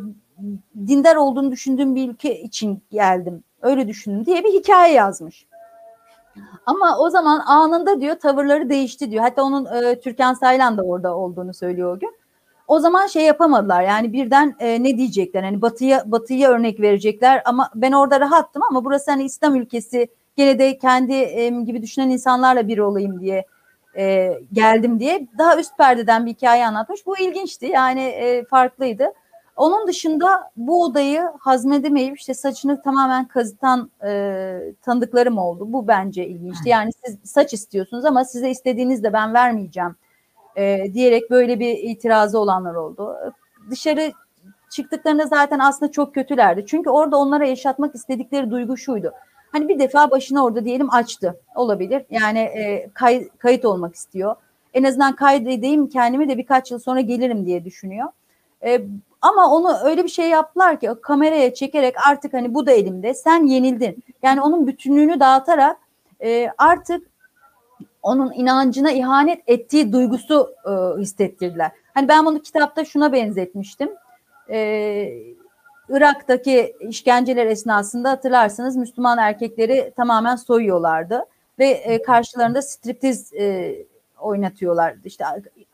dindar 0.87 1.15
olduğunu 1.15 1.51
düşündüğüm 1.51 1.95
bir 1.95 2.09
ülke 2.09 2.41
için 2.41 2.83
geldim. 2.91 3.43
Öyle 3.61 3.87
düşündüm 3.87 4.25
diye 4.25 4.43
bir 4.43 4.53
hikaye 4.53 4.93
yazmış. 4.93 5.47
Ama 6.65 6.97
o 6.99 7.09
zaman 7.09 7.39
anında 7.39 8.01
diyor 8.01 8.15
tavırları 8.15 8.69
değişti 8.69 9.11
diyor. 9.11 9.23
Hatta 9.23 9.43
onun 9.43 9.65
e, 9.65 9.99
Türkan 9.99 10.33
Saylan 10.33 10.77
da 10.77 10.83
orada 10.83 11.15
olduğunu 11.15 11.53
söylüyor 11.53 11.95
o 11.95 11.99
gün. 11.99 12.18
O 12.69 12.79
zaman 12.79 13.07
şey 13.07 13.23
yapamadılar 13.23 13.83
yani 13.83 14.13
birden 14.13 14.55
e, 14.59 14.83
ne 14.83 14.97
diyecekler 14.97 15.43
hani 15.43 15.61
batıya 15.61 16.03
batıya 16.05 16.49
örnek 16.49 16.79
verecekler 16.79 17.41
ama 17.45 17.69
ben 17.75 17.91
orada 17.91 18.19
rahattım 18.19 18.63
ama 18.69 18.85
burası 18.85 19.11
hani 19.11 19.23
İslam 19.23 19.55
ülkesi 19.55 20.07
gene 20.35 20.59
de 20.59 20.77
kendi 20.77 21.13
e, 21.13 21.49
gibi 21.49 21.81
düşünen 21.81 22.09
insanlarla 22.09 22.67
bir 22.67 22.77
olayım 22.77 23.21
diye 23.21 23.45
e, 23.97 24.33
geldim 24.53 24.99
diye 24.99 25.27
daha 25.37 25.59
üst 25.59 25.77
perdeden 25.77 26.25
bir 26.25 26.31
hikaye 26.31 26.67
anlatmış. 26.67 27.05
Bu 27.05 27.17
ilginçti 27.17 27.65
yani 27.65 28.01
e, 28.01 28.45
farklıydı. 28.45 29.13
Onun 29.55 29.87
dışında 29.87 30.51
bu 30.57 30.83
odayı 30.83 31.21
hazmedemeyip 31.39 32.19
işte 32.19 32.33
saçını 32.33 32.81
tamamen 32.81 33.27
kazıtan 33.27 33.91
e, 34.05 34.59
tanıdıklarım 34.81 35.37
oldu. 35.37 35.73
Bu 35.73 35.87
bence 35.87 36.27
ilginçti. 36.27 36.69
Yani 36.69 36.91
siz 37.05 37.17
saç 37.23 37.53
istiyorsunuz 37.53 38.05
ama 38.05 38.25
size 38.25 38.49
istediğinizde 38.49 39.07
de 39.07 39.13
ben 39.13 39.33
vermeyeceğim 39.33 39.95
e, 40.59 40.93
diyerek 40.93 41.31
böyle 41.31 41.59
bir 41.59 41.77
itirazı 41.77 42.39
olanlar 42.39 42.75
oldu. 42.75 43.15
Dışarı 43.69 44.11
çıktıklarında 44.69 45.25
zaten 45.25 45.59
aslında 45.59 45.91
çok 45.91 46.13
kötülerdi. 46.13 46.65
Çünkü 46.65 46.89
orada 46.89 47.17
onlara 47.17 47.45
yaşatmak 47.45 47.95
istedikleri 47.95 48.51
duygu 48.51 48.77
şuydu. 48.77 49.11
Hani 49.51 49.67
bir 49.69 49.79
defa 49.79 50.11
başına 50.11 50.45
orada 50.45 50.65
diyelim 50.65 50.93
açtı. 50.93 51.41
Olabilir. 51.55 52.05
Yani 52.09 52.39
e, 52.39 52.89
kay, 52.93 53.29
kayıt 53.37 53.65
olmak 53.65 53.95
istiyor. 53.95 54.35
En 54.73 54.83
azından 54.83 55.15
kaydedeyim 55.15 55.89
kendimi 55.89 56.29
de 56.29 56.37
birkaç 56.37 56.71
yıl 56.71 56.79
sonra 56.79 57.01
gelirim 57.01 57.45
diye 57.45 57.65
düşünüyor. 57.65 58.07
E, 58.63 58.81
ama 59.21 59.51
onu 59.51 59.77
öyle 59.83 60.03
bir 60.03 60.09
şey 60.09 60.29
yaptılar 60.29 60.79
ki 60.79 60.89
kameraya 61.01 61.53
çekerek 61.53 61.95
artık 62.07 62.33
hani 62.33 62.53
bu 62.53 62.65
da 62.65 62.71
elimde 62.71 63.13
sen 63.13 63.45
yenildin. 63.45 64.03
Yani 64.23 64.41
onun 64.41 64.67
bütünlüğünü 64.67 65.19
dağıtarak 65.19 65.77
e, 66.23 66.49
artık 66.57 67.07
onun 68.03 68.33
inancına 68.33 68.91
ihanet 68.91 69.41
ettiği 69.47 69.93
duygusu 69.93 70.55
e, 70.65 71.01
hissettirdiler. 71.01 71.71
Hani 71.93 72.07
ben 72.07 72.25
bunu 72.25 72.41
kitapta 72.41 72.85
şuna 72.85 73.13
benzetmiştim. 73.13 73.89
E, 74.49 75.11
Irak'taki 75.89 76.75
işkenceler 76.79 77.45
esnasında 77.45 78.09
hatırlarsınız 78.09 78.75
Müslüman 78.75 79.17
erkekleri 79.17 79.93
tamamen 79.97 80.35
soyuyorlardı 80.35 81.25
ve 81.59 81.67
e, 81.67 82.01
karşılarında 82.01 82.61
striptiz 82.61 83.33
e, 83.33 83.75
oynatıyorlardı. 84.19 85.07
İşte 85.07 85.25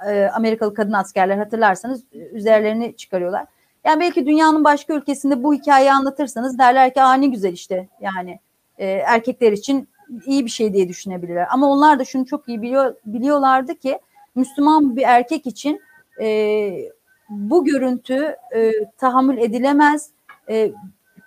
e, 0.07 0.25
Amerikalı 0.25 0.73
kadın 0.73 0.93
askerler 0.93 1.37
hatırlarsanız 1.37 2.03
üzerlerini 2.11 2.95
çıkarıyorlar. 2.95 3.45
Yani 3.85 3.99
belki 3.99 4.25
dünyanın 4.25 4.63
başka 4.63 4.93
ülkesinde 4.93 5.43
bu 5.43 5.53
hikayeyi 5.53 5.91
anlatırsanız 5.91 6.59
derler 6.59 6.93
ki 6.93 7.01
Aa, 7.01 7.13
ne 7.13 7.27
güzel 7.27 7.53
işte 7.53 7.87
yani 8.01 8.39
e, 8.77 8.85
erkekler 8.87 9.51
için 9.51 9.89
iyi 10.25 10.45
bir 10.45 10.49
şey 10.49 10.73
diye 10.73 10.89
düşünebilirler. 10.89 11.47
Ama 11.51 11.69
onlar 11.69 11.99
da 11.99 12.05
şunu 12.05 12.25
çok 12.25 12.49
iyi 12.49 12.61
biliyor, 12.61 12.95
biliyorlardı 13.05 13.75
ki 13.75 13.99
Müslüman 14.35 14.95
bir 14.95 15.03
erkek 15.03 15.47
için 15.47 15.81
e, 16.21 16.71
bu 17.29 17.65
görüntü 17.65 18.35
e, 18.55 18.71
tahammül 18.97 19.37
edilemez, 19.37 20.09
e, 20.49 20.71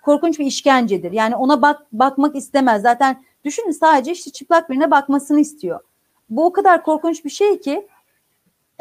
korkunç 0.01 0.39
bir 0.39 0.45
işkencedir. 0.45 1.11
Yani 1.11 1.35
ona 1.35 1.61
bak 1.61 1.81
bakmak 1.91 2.35
istemez. 2.35 2.81
Zaten 2.81 3.23
düşünün 3.45 3.71
sadece 3.71 4.11
işte 4.11 4.31
çıplak 4.31 4.69
birine 4.69 4.91
bakmasını 4.91 5.39
istiyor. 5.39 5.79
Bu 6.29 6.45
o 6.45 6.53
kadar 6.53 6.83
korkunç 6.83 7.25
bir 7.25 7.29
şey 7.29 7.59
ki 7.59 7.87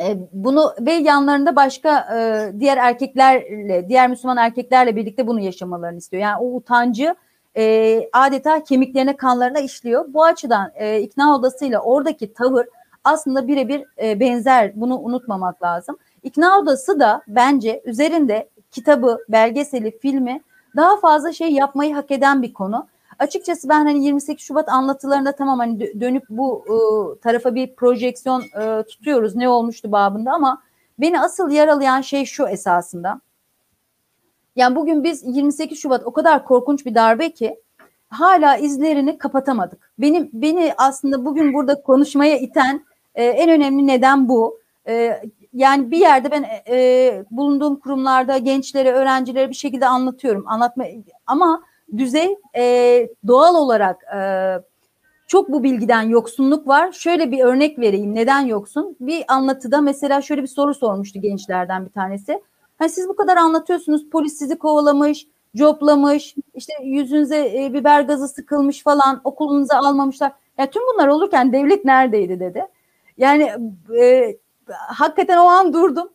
e, 0.00 0.16
bunu 0.32 0.74
ve 0.80 0.92
yanlarında 0.92 1.56
başka 1.56 2.00
e, 2.00 2.60
diğer 2.60 2.76
erkeklerle, 2.76 3.88
diğer 3.88 4.10
Müslüman 4.10 4.36
erkeklerle 4.36 4.96
birlikte 4.96 5.26
bunu 5.26 5.40
yaşamalarını 5.40 5.98
istiyor. 5.98 6.22
Yani 6.22 6.38
o 6.40 6.54
utancı 6.56 7.14
e, 7.56 8.00
adeta 8.12 8.64
kemiklerine, 8.64 9.16
kanlarına 9.16 9.58
işliyor. 9.58 10.04
Bu 10.08 10.24
açıdan 10.24 10.72
e, 10.74 11.00
ikna 11.00 11.36
odasıyla 11.36 11.80
oradaki 11.80 12.32
tavır 12.32 12.66
aslında 13.04 13.48
birebir 13.48 13.84
e, 14.02 14.20
benzer. 14.20 14.72
Bunu 14.80 14.98
unutmamak 14.98 15.62
lazım. 15.62 15.96
İkna 16.22 16.58
odası 16.58 17.00
da 17.00 17.22
bence 17.28 17.82
üzerinde 17.84 18.48
kitabı, 18.70 19.18
belgeseli, 19.28 19.98
filmi 19.98 20.40
daha 20.76 20.96
fazla 20.96 21.32
şey 21.32 21.52
yapmayı 21.52 21.94
hak 21.94 22.10
eden 22.10 22.42
bir 22.42 22.52
konu. 22.52 22.86
Açıkçası 23.18 23.68
ben 23.68 23.84
hani 23.84 24.04
28 24.04 24.46
Şubat 24.46 24.68
anlatılarında 24.68 25.32
tamam 25.32 25.58
hani 25.58 26.00
dönüp 26.00 26.24
bu 26.28 26.64
e, 26.66 26.74
tarafa 27.20 27.54
bir 27.54 27.74
projeksiyon 27.76 28.42
e, 28.60 28.82
tutuyoruz 28.82 29.36
ne 29.36 29.48
olmuştu 29.48 29.92
babında 29.92 30.32
ama 30.32 30.62
beni 30.98 31.20
asıl 31.20 31.50
yaralayan 31.50 32.00
şey 32.00 32.24
şu 32.24 32.48
esasında. 32.48 33.20
Yani 34.58 34.76
bugün 34.76 35.04
biz 35.04 35.22
28 35.26 35.78
Şubat 35.78 36.06
o 36.06 36.12
kadar 36.12 36.44
korkunç 36.44 36.86
bir 36.86 36.94
darbe 36.94 37.30
ki 37.30 37.60
hala 38.08 38.56
izlerini 38.56 39.18
kapatamadık. 39.18 39.90
Benim 39.98 40.30
beni 40.32 40.72
aslında 40.76 41.24
bugün 41.24 41.54
burada 41.54 41.82
konuşmaya 41.82 42.38
iten 42.38 42.84
e, 43.14 43.24
en 43.24 43.50
önemli 43.50 43.86
neden 43.86 44.28
bu. 44.28 44.58
E, 44.88 45.22
yani 45.52 45.90
bir 45.90 45.98
yerde 45.98 46.30
ben 46.30 46.44
e, 46.68 47.24
bulunduğum 47.30 47.76
kurumlarda 47.76 48.38
gençlere, 48.38 48.92
öğrencilere 48.92 49.48
bir 49.48 49.54
şekilde 49.54 49.86
anlatıyorum. 49.86 50.44
Anlatma 50.46 50.84
ama 51.26 51.62
düzey 51.96 52.36
e, 52.56 53.08
doğal 53.26 53.54
olarak 53.54 54.04
e, 54.16 54.20
çok 55.26 55.52
bu 55.52 55.62
bilgiden 55.62 56.02
yoksunluk 56.02 56.68
var. 56.68 56.92
Şöyle 56.92 57.30
bir 57.30 57.44
örnek 57.44 57.78
vereyim. 57.78 58.14
Neden 58.14 58.40
yoksun? 58.40 58.96
Bir 59.00 59.24
anlatıda 59.28 59.80
mesela 59.80 60.22
şöyle 60.22 60.42
bir 60.42 60.48
soru 60.48 60.74
sormuştu 60.74 61.20
gençlerden 61.20 61.84
bir 61.84 61.90
tanesi. 61.90 62.42
Hani 62.78 62.90
siz 62.90 63.08
bu 63.08 63.16
kadar 63.16 63.36
anlatıyorsunuz. 63.36 64.10
Polis 64.10 64.38
sizi 64.38 64.58
kovalamış, 64.58 65.26
coplamış, 65.56 66.34
işte 66.54 66.72
yüzünüze 66.82 67.64
e, 67.64 67.72
biber 67.72 68.00
gazı 68.00 68.28
sıkılmış 68.28 68.82
falan, 68.82 69.20
okulunuza 69.24 69.78
almamışlar. 69.78 70.32
Ya 70.58 70.70
tüm 70.70 70.82
bunlar 70.94 71.08
olurken 71.08 71.52
devlet 71.52 71.84
neredeydi 71.84 72.40
dedi. 72.40 72.66
Yani 73.18 73.52
e, 74.00 74.36
hakikaten 74.70 75.38
o 75.38 75.44
an 75.44 75.72
durdum. 75.72 76.08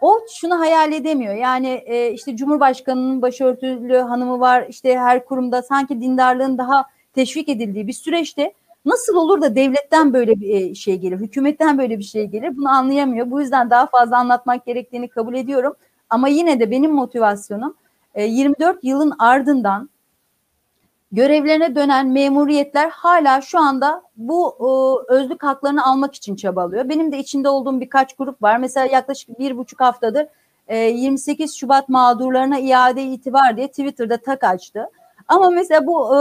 o 0.00 0.18
şunu 0.40 0.60
hayal 0.60 0.92
edemiyor. 0.92 1.34
Yani 1.34 1.68
e, 1.68 2.12
işte 2.12 2.36
Cumhurbaşkanının 2.36 3.22
başörtülü 3.22 3.98
hanımı 3.98 4.40
var. 4.40 4.66
İşte 4.68 4.98
her 4.98 5.24
kurumda 5.24 5.62
sanki 5.62 6.00
dindarlığın 6.00 6.58
daha 6.58 6.86
teşvik 7.14 7.48
edildiği 7.48 7.86
bir 7.86 7.92
süreçte 7.92 8.54
nasıl 8.84 9.16
olur 9.16 9.40
da 9.40 9.56
devletten 9.56 10.12
böyle 10.12 10.40
bir 10.40 10.54
e, 10.54 10.74
şey 10.74 10.98
gelir, 10.98 11.18
hükümetten 11.18 11.78
böyle 11.78 11.98
bir 11.98 12.04
şey 12.04 12.26
gelir 12.26 12.56
bunu 12.56 12.68
anlayamıyor. 12.68 13.30
Bu 13.30 13.40
yüzden 13.40 13.70
daha 13.70 13.86
fazla 13.86 14.18
anlatmak 14.18 14.66
gerektiğini 14.66 15.08
kabul 15.08 15.34
ediyorum. 15.34 15.74
Ama 16.10 16.28
yine 16.28 16.60
de 16.60 16.70
benim 16.70 16.92
motivasyonum 16.92 17.74
24 18.16 18.76
e, 18.76 18.88
yılın 18.88 19.12
ardından 19.18 19.90
görevlerine 21.12 21.74
dönen 21.74 22.08
memuriyetler 22.08 22.90
hala 22.90 23.40
şu 23.40 23.58
anda 23.58 24.02
bu 24.16 24.56
e, 25.08 25.12
özlük 25.12 25.42
haklarını 25.42 25.86
almak 25.86 26.14
için 26.14 26.36
çabalıyor. 26.36 26.88
Benim 26.88 27.12
de 27.12 27.18
içinde 27.18 27.48
olduğum 27.48 27.80
birkaç 27.80 28.16
grup 28.16 28.42
var. 28.42 28.58
Mesela 28.58 28.86
yaklaşık 28.86 29.38
bir 29.38 29.56
buçuk 29.56 29.80
haftadır 29.80 30.26
28 30.70 31.56
Şubat 31.56 31.88
mağdurlarına 31.88 32.58
iade 32.58 33.02
itibar 33.02 33.56
diye 33.56 33.68
Twitter'da 33.68 34.16
tak 34.16 34.44
açtı. 34.44 34.86
Ama 35.28 35.50
mesela 35.50 35.86
bu 35.86 36.16
e, 36.16 36.20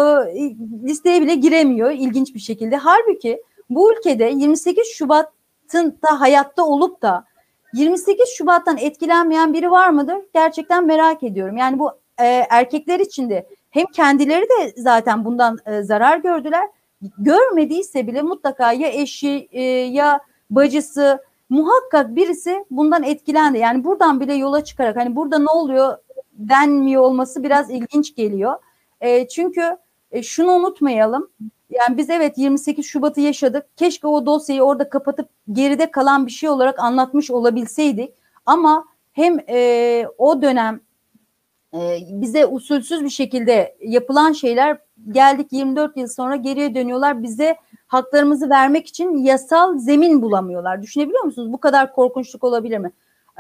listeye 0.84 1.22
bile 1.22 1.36
giremiyor 1.36 1.92
ilginç 1.92 2.36
bir 2.36 2.40
şekilde. 2.40 2.78
Halbuki 2.78 3.44
bu 3.70 3.94
ülkede 3.94 4.26
28 4.26 4.88
Şubat'ın 4.88 5.98
da 6.04 6.22
hayatta 6.22 6.64
olup 6.64 7.02
da 7.02 7.26
28 7.74 8.30
Şubat'tan 8.38 8.78
etkilenmeyen 8.78 9.54
biri 9.54 9.72
var 9.72 9.90
mıdır? 9.90 10.18
Gerçekten 10.34 10.86
merak 10.86 11.24
ediyorum. 11.24 11.58
Yani 11.58 11.80
bu 11.80 11.92
e, 12.20 12.26
erkekler 12.50 13.00
için 13.00 13.30
de 13.30 13.48
hem 13.70 13.86
kendileri 13.86 14.44
de 14.44 14.74
zaten 14.78 15.26
bundan 15.26 15.58
e, 15.66 15.82
zarar 15.82 16.18
gördüler. 16.18 16.68
Görmediyse 17.18 18.08
bile 18.08 18.22
mutlaka 18.22 18.74
ya 18.74 18.90
eşi 18.90 19.48
e, 19.52 19.62
ya 19.72 20.20
bacısı 20.50 21.24
muhakkak 21.50 22.16
birisi 22.16 22.66
bundan 22.72 23.04
etkilendi. 23.04 23.58
Yani 23.58 23.84
buradan 23.84 24.20
bile 24.20 24.34
yola 24.34 24.64
çıkarak 24.64 24.96
hani 24.96 25.16
burada 25.16 25.40
ne 25.40 25.50
oluyor 25.50 25.98
denmiyor 26.34 27.02
olması 27.02 27.44
biraz 27.44 27.70
ilginç 27.70 28.16
geliyor. 28.16 28.54
E, 29.02 29.28
çünkü 29.28 29.78
e, 30.12 30.24
şunu 30.24 30.52
unutmayalım. 30.52 31.30
Yani 31.80 31.98
biz 31.98 32.10
evet 32.10 32.38
28 32.38 32.86
Şubat'ı 32.86 33.22
yaşadık. 33.22 33.78
Keşke 33.78 34.08
o 34.08 34.26
dosyayı 34.26 34.62
orada 34.62 34.90
kapatıp 34.90 35.30
geride 35.52 35.92
kalan 35.92 36.26
bir 36.26 36.32
şey 36.32 36.50
olarak 36.50 36.80
anlatmış 36.80 37.32
olabilseydik. 37.32 38.14
Ama 38.46 38.86
hem 39.14 39.40
e, 39.50 40.08
o 40.18 40.42
dönem 40.42 40.82
e, 41.74 41.98
bize 42.10 42.46
usulsüz 42.46 43.04
bir 43.04 43.10
şekilde 43.10 43.78
yapılan 43.82 44.34
şeyler 44.34 44.78
geldik 45.12 45.48
24 45.52 45.98
yıl 45.98 46.08
sonra 46.08 46.36
geriye 46.36 46.76
dönüyorlar. 46.76 47.24
Bize 47.24 47.56
haklarımızı 47.88 48.50
vermek 48.50 48.88
için 48.88 49.18
yasal 49.18 49.78
zemin 49.78 50.22
bulamıyorlar. 50.22 50.82
Düşünebiliyor 50.82 51.24
musunuz? 51.24 51.54
Bu 51.54 51.58
kadar 51.58 51.94
korkunçluk 51.94 52.44
olabilir 52.44 52.78
mi? 52.78 52.92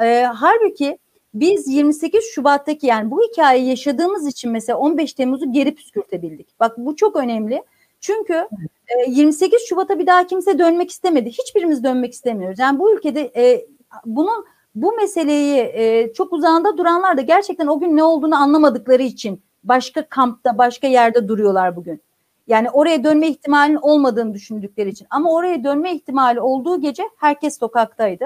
E, 0.01 0.23
halbuki 0.23 0.97
biz 1.33 1.67
28 1.67 2.23
Şubat'taki 2.23 2.87
yani 2.87 3.11
bu 3.11 3.21
hikayeyi 3.23 3.69
yaşadığımız 3.69 4.27
için 4.27 4.51
mesela 4.51 4.77
15 4.77 5.13
Temmuz'u 5.13 5.51
geri 5.51 5.75
püskürtebildik. 5.75 6.59
Bak 6.59 6.77
bu 6.77 6.95
çok 6.95 7.15
önemli. 7.15 7.63
Çünkü 7.99 8.47
e, 8.87 9.09
28 9.09 9.61
Şubat'a 9.69 9.99
bir 9.99 10.07
daha 10.07 10.27
kimse 10.27 10.59
dönmek 10.59 10.91
istemedi. 10.91 11.29
Hiçbirimiz 11.29 11.83
dönmek 11.83 12.13
istemiyoruz. 12.13 12.59
Yani 12.59 12.79
bu 12.79 12.93
ülkede 12.93 13.31
e, 13.35 13.65
bunun 14.05 14.45
bu 14.75 14.93
meseleyi 14.93 15.57
e, 15.57 16.13
çok 16.13 16.33
uzağında 16.33 16.77
duranlar 16.77 17.17
da 17.17 17.21
gerçekten 17.21 17.67
o 17.67 17.79
gün 17.79 17.97
ne 17.97 18.03
olduğunu 18.03 18.35
anlamadıkları 18.35 19.03
için 19.03 19.41
başka 19.63 20.05
kampta, 20.05 20.57
başka 20.57 20.87
yerde 20.87 21.27
duruyorlar 21.27 21.75
bugün. 21.75 22.01
Yani 22.47 22.69
oraya 22.69 23.03
dönme 23.03 23.27
ihtimalinin 23.27 23.79
olmadığını 23.81 24.33
düşündükleri 24.33 24.89
için. 24.89 25.07
Ama 25.09 25.33
oraya 25.33 25.63
dönme 25.63 25.95
ihtimali 25.95 26.41
olduğu 26.41 26.81
gece 26.81 27.03
herkes 27.17 27.59
sokaktaydı. 27.59 28.25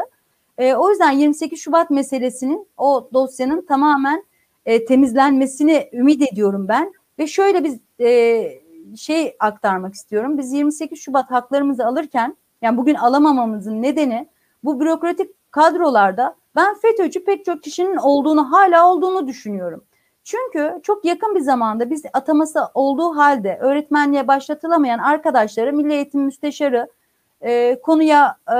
E, 0.57 0.73
o 0.75 0.89
yüzden 0.89 1.11
28 1.11 1.59
Şubat 1.59 1.89
meselesinin 1.89 2.67
o 2.77 3.09
dosyanın 3.13 3.65
tamamen 3.65 4.23
e, 4.65 4.85
temizlenmesini 4.85 5.89
ümit 5.93 6.33
ediyorum 6.33 6.67
ben. 6.67 6.93
Ve 7.19 7.27
şöyle 7.27 7.63
bir 7.63 7.79
e, 7.99 8.62
şey 8.97 9.35
aktarmak 9.39 9.93
istiyorum. 9.93 10.37
Biz 10.37 10.53
28 10.53 10.99
Şubat 10.99 11.31
haklarımızı 11.31 11.85
alırken 11.85 12.37
yani 12.61 12.77
bugün 12.77 12.95
alamamamızın 12.95 13.81
nedeni 13.81 14.27
bu 14.63 14.79
bürokratik 14.79 15.51
kadrolarda 15.51 16.35
ben 16.55 16.75
FETÖ'cü 16.75 17.25
pek 17.25 17.45
çok 17.45 17.63
kişinin 17.63 17.95
olduğunu 17.95 18.51
hala 18.51 18.89
olduğunu 18.89 19.27
düşünüyorum. 19.27 19.83
Çünkü 20.23 20.79
çok 20.83 21.05
yakın 21.05 21.35
bir 21.35 21.41
zamanda 21.41 21.89
biz 21.89 22.03
ataması 22.13 22.59
olduğu 22.73 23.17
halde 23.17 23.57
öğretmenliğe 23.61 24.27
başlatılamayan 24.27 24.99
arkadaşları 24.99 25.73
Milli 25.73 25.93
Eğitim 25.93 26.21
Müsteşarı 26.21 26.87
e, 27.41 27.79
konuya 27.81 28.37
e, 28.49 28.57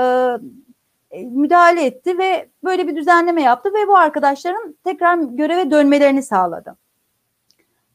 e, 1.10 1.24
müdahale 1.24 1.84
etti 1.84 2.18
ve 2.18 2.48
böyle 2.64 2.88
bir 2.88 2.96
düzenleme 2.96 3.42
yaptı 3.42 3.74
ve 3.74 3.88
bu 3.88 3.96
arkadaşların 3.96 4.76
tekrar 4.84 5.18
göreve 5.18 5.70
dönmelerini 5.70 6.22
sağladı. 6.22 6.76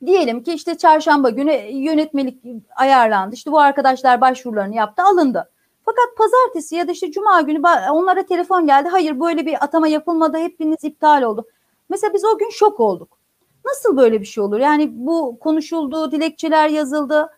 Diyelim 0.06 0.44
ki 0.44 0.54
işte 0.54 0.78
çarşamba 0.78 1.30
günü 1.30 1.52
yönetmelik 1.72 2.44
ayarlandı. 2.76 3.36
İşte 3.36 3.52
bu 3.52 3.60
arkadaşlar 3.60 4.22
başvurularını 4.22 4.76
yaptı, 4.76 5.04
alındı. 5.04 5.50
Fakat 5.86 6.18
pazartesi 6.18 6.76
ya 6.76 6.88
da 6.88 6.92
işte 6.92 7.12
cuma 7.12 7.42
günü 7.42 7.60
onlara 7.92 8.24
telefon 8.24 8.68
geldi. 8.68 8.90
Hayır 8.90 9.20
böyle 9.20 9.46
bir 9.46 9.64
atama 9.64 9.88
yapılmadı, 9.88 10.38
hepiniz 10.38 10.84
iptal 10.84 11.22
oldu. 11.22 11.46
Mesela 11.90 12.14
biz 12.14 12.26
o 12.26 12.38
gün 12.38 12.50
şok 12.50 12.80
olduk. 12.80 13.18
Nasıl 13.66 13.98
böyle 13.98 14.22
bir 14.22 14.26
şey 14.26 14.44
olur? 14.44 14.60
Yani 14.60 14.90
bu 14.92 15.38
konuşuldu, 15.40 16.12
dilekçeler 16.12 16.70
yazıldı. 16.70 17.30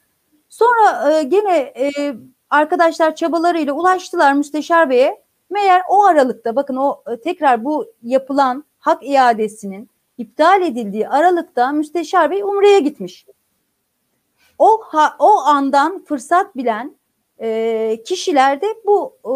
Sonra 0.50 1.12
e, 1.12 1.24
gene 1.24 1.58
e, 1.58 2.16
arkadaşlar 2.50 3.16
çabalarıyla 3.16 3.74
ulaştılar 3.74 4.34
Müsteşar 4.34 4.90
Bey'e 4.90 5.22
Meğer 5.50 5.82
o 5.90 6.06
aralıkta 6.06 6.56
bakın 6.56 6.76
o 6.76 7.04
e, 7.08 7.22
tekrar 7.22 7.66
bu 7.66 7.86
yapılan 8.04 8.64
hak 8.80 9.04
iadesinin 9.04 9.90
iptal 10.22 10.62
edildiği 10.62 11.10
aralıkta 11.10 11.72
Müsteşar 11.72 12.32
Bey 12.32 12.42
Umre'ye 12.42 12.80
gitmiş. 12.80 13.26
O 14.58 14.82
ha, 14.84 15.16
o 15.20 15.40
andan 15.40 16.04
fırsat 16.04 16.56
bilen 16.56 16.96
e, 17.42 18.04
kişiler 18.06 18.62
de 18.62 18.68
bu 18.86 19.18
e, 19.26 19.34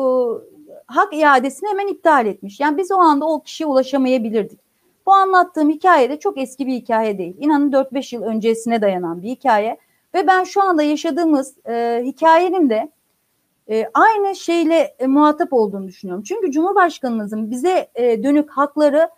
hak 0.87 1.13
iadesini 1.13 1.69
hemen 1.69 1.87
iptal 1.87 2.25
etmiş. 2.25 2.59
Yani 2.59 2.77
biz 2.77 2.91
o 2.91 2.95
anda 2.95 3.25
o 3.25 3.41
kişiye 3.41 3.67
ulaşamayabilirdik. 3.67 4.59
Bu 5.05 5.13
anlattığım 5.13 5.69
hikaye 5.69 6.09
de 6.09 6.19
çok 6.19 6.37
eski 6.37 6.67
bir 6.67 6.73
hikaye 6.73 7.17
değil. 7.17 7.35
İnanın 7.39 7.71
4-5 7.71 8.15
yıl 8.15 8.23
öncesine 8.23 8.81
dayanan 8.81 9.21
bir 9.21 9.29
hikaye. 9.29 9.77
Ve 10.13 10.27
ben 10.27 10.43
şu 10.43 10.63
anda 10.63 10.83
yaşadığımız 10.83 11.55
e, 11.67 12.01
hikayenin 12.05 12.69
de 12.69 12.91
e, 13.69 13.89
aynı 13.93 14.35
şeyle 14.35 14.95
e, 14.99 15.07
muhatap 15.07 15.53
olduğunu 15.53 15.87
düşünüyorum. 15.87 16.23
Çünkü 16.23 16.51
Cumhurbaşkanımızın 16.51 17.51
bize 17.51 17.87
e, 17.95 18.23
dönük 18.23 18.49
hakları 18.49 19.09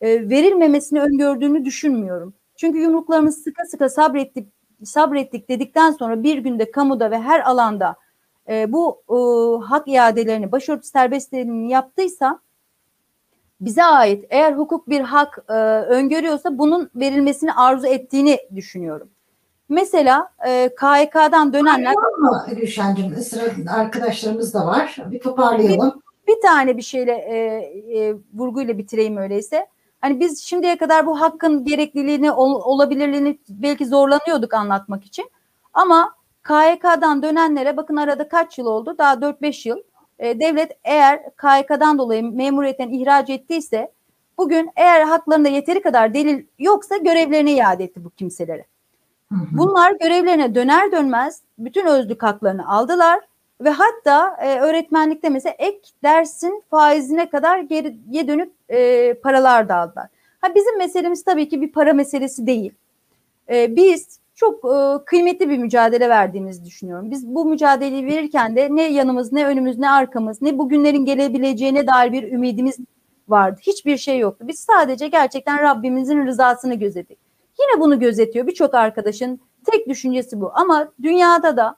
e, 0.00 0.30
verilmemesini 0.30 1.00
öngördüğünü 1.00 1.64
düşünmüyorum. 1.64 2.34
Çünkü 2.56 2.78
yumruklarımız 2.78 3.42
sıkı 3.42 3.66
sıkı 3.70 3.90
sabrettik, 3.90 4.48
sabrettik 4.84 5.48
dedikten 5.48 5.90
sonra 5.90 6.22
bir 6.22 6.38
günde 6.38 6.70
kamuda 6.70 7.10
ve 7.10 7.18
her 7.18 7.40
alanda 7.40 7.96
e, 8.48 8.72
bu 8.72 9.02
e, 9.10 9.18
hak 9.64 9.88
iadelerini, 9.88 10.52
başörtü 10.52 10.88
serbestliğini 10.88 11.70
yaptıysa 11.70 12.40
bize 13.60 13.84
ait 13.84 14.24
eğer 14.30 14.52
hukuk 14.52 14.88
bir 14.88 15.00
hak 15.00 15.44
e, 15.48 15.52
öngörüyorsa 15.80 16.58
bunun 16.58 16.90
verilmesini 16.94 17.52
arzu 17.52 17.86
ettiğini 17.86 18.38
düşünüyorum. 18.54 19.08
Mesela 19.68 20.32
e, 20.46 20.70
KHK'dan 20.76 21.52
dönenler... 21.52 21.94
Mı 22.18 22.46
Gülşen'cim? 22.56 23.16
Sıra 23.16 23.42
arkadaşlarımız 23.68 24.54
da 24.54 24.66
var. 24.66 24.96
Bir 25.10 25.20
toparlayalım. 25.20 26.02
Bir, 26.28 26.34
bir 26.34 26.40
tane 26.40 26.76
bir 26.76 26.82
şeyle 26.82 27.12
e, 27.12 27.36
e, 27.98 28.14
vurguyla 28.34 28.78
bitireyim 28.78 29.16
öyleyse. 29.16 29.66
Hani 30.06 30.20
biz 30.20 30.42
şimdiye 30.42 30.76
kadar 30.76 31.06
bu 31.06 31.20
hakkın 31.20 31.64
gerekliliğini, 31.64 32.32
ol, 32.32 32.60
olabilirliğini 32.64 33.38
belki 33.48 33.86
zorlanıyorduk 33.86 34.54
anlatmak 34.54 35.04
için. 35.04 35.30
Ama 35.74 36.14
KHK'dan 36.42 37.22
dönenlere 37.22 37.76
bakın 37.76 37.96
arada 37.96 38.28
kaç 38.28 38.58
yıl 38.58 38.66
oldu? 38.66 38.94
Daha 38.98 39.14
4-5 39.14 39.68
yıl. 39.68 39.76
E, 40.18 40.40
devlet 40.40 40.78
eğer 40.84 41.22
KHK'dan 41.36 41.98
dolayı 41.98 42.32
memuriyetten 42.32 42.88
ihraç 42.88 43.30
ettiyse 43.30 43.92
bugün 44.38 44.70
eğer 44.76 45.00
haklarında 45.00 45.48
yeteri 45.48 45.82
kadar 45.82 46.14
delil 46.14 46.46
yoksa 46.58 46.96
görevlerini 46.96 47.52
iade 47.52 47.84
etti 47.84 48.04
bu 48.04 48.10
kimselere. 48.10 48.64
Bunlar 49.30 49.92
görevlerine 49.92 50.54
döner 50.54 50.92
dönmez 50.92 51.42
bütün 51.58 51.86
özlük 51.86 52.22
haklarını 52.22 52.68
aldılar 52.68 53.20
ve 53.60 53.70
hatta 53.70 54.36
e, 54.40 54.58
öğretmenlikte 54.60 55.28
mesela 55.28 55.54
ek 55.58 55.78
dersin 56.02 56.62
faizine 56.70 57.30
kadar 57.30 57.58
geriye 57.58 58.28
dönük 58.28 58.52
e, 58.68 59.14
paralar 59.14 59.68
da 59.68 59.76
aldılar. 59.76 60.06
Ha, 60.40 60.54
bizim 60.54 60.78
meselemiz 60.78 61.24
tabii 61.24 61.48
ki 61.48 61.60
bir 61.60 61.72
para 61.72 61.92
meselesi 61.92 62.46
değil. 62.46 62.72
E, 63.50 63.76
biz 63.76 64.18
çok 64.34 64.64
e, 64.64 65.04
kıymetli 65.04 65.48
bir 65.48 65.58
mücadele 65.58 66.08
verdiğimizi 66.08 66.64
düşünüyorum. 66.64 67.10
Biz 67.10 67.26
bu 67.26 67.44
mücadeleyi 67.44 68.06
verirken 68.06 68.56
de 68.56 68.68
ne 68.70 68.82
yanımız, 68.82 69.32
ne 69.32 69.46
önümüz, 69.46 69.78
ne 69.78 69.90
arkamız, 69.90 70.42
ne 70.42 70.58
bugünlerin 70.58 71.04
gelebileceğine 71.04 71.86
dair 71.86 72.12
bir 72.12 72.32
ümidimiz 72.32 72.76
vardı. 73.28 73.60
Hiçbir 73.62 73.96
şey 73.96 74.18
yoktu. 74.18 74.44
Biz 74.48 74.58
sadece 74.58 75.08
gerçekten 75.08 75.62
Rabbimizin 75.62 76.26
rızasını 76.26 76.74
gözettik. 76.74 77.18
Yine 77.60 77.80
bunu 77.80 78.00
gözetiyor 78.00 78.46
birçok 78.46 78.74
arkadaşın 78.74 79.40
tek 79.70 79.88
düşüncesi 79.88 80.40
bu. 80.40 80.50
Ama 80.54 80.92
dünyada 81.02 81.56
da 81.56 81.76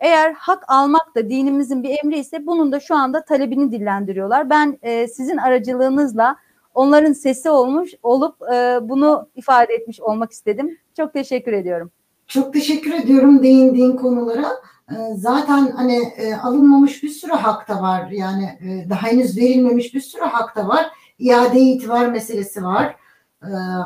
eğer 0.00 0.32
hak 0.32 0.64
almak 0.68 1.14
da 1.14 1.30
dinimizin 1.30 1.82
bir 1.82 1.98
emri 2.04 2.18
ise 2.18 2.46
bunun 2.46 2.72
da 2.72 2.80
şu 2.80 2.94
anda 2.94 3.24
talebini 3.24 3.72
dillendiriyorlar. 3.72 4.50
Ben 4.50 4.78
e, 4.82 5.08
sizin 5.08 5.36
aracılığınızla 5.36 6.36
onların 6.74 7.12
sesi 7.12 7.50
olmuş 7.50 7.90
olup 8.02 8.42
e, 8.52 8.78
bunu 8.82 9.28
ifade 9.34 9.74
etmiş 9.74 10.00
olmak 10.00 10.32
istedim. 10.32 10.78
Çok 10.96 11.12
teşekkür 11.12 11.52
ediyorum. 11.52 11.90
Çok 12.26 12.52
teşekkür 12.52 12.92
ediyorum 12.92 13.42
değindiğin 13.42 13.96
konulara. 13.96 14.48
Ee, 14.90 15.14
zaten 15.16 15.70
hani 15.76 15.96
e, 16.16 16.34
alınmamış 16.34 17.02
bir 17.02 17.08
sürü 17.08 17.32
hak 17.32 17.68
da 17.68 17.82
var. 17.82 18.10
Yani 18.10 18.44
e, 18.44 18.90
daha 18.90 19.02
henüz 19.02 19.36
verilmemiş 19.36 19.94
bir 19.94 20.00
sürü 20.00 20.22
hak 20.22 20.56
da 20.56 20.68
var. 20.68 20.86
İade 21.18 21.60
itibar 21.60 22.06
meselesi 22.06 22.64
var. 22.64 22.96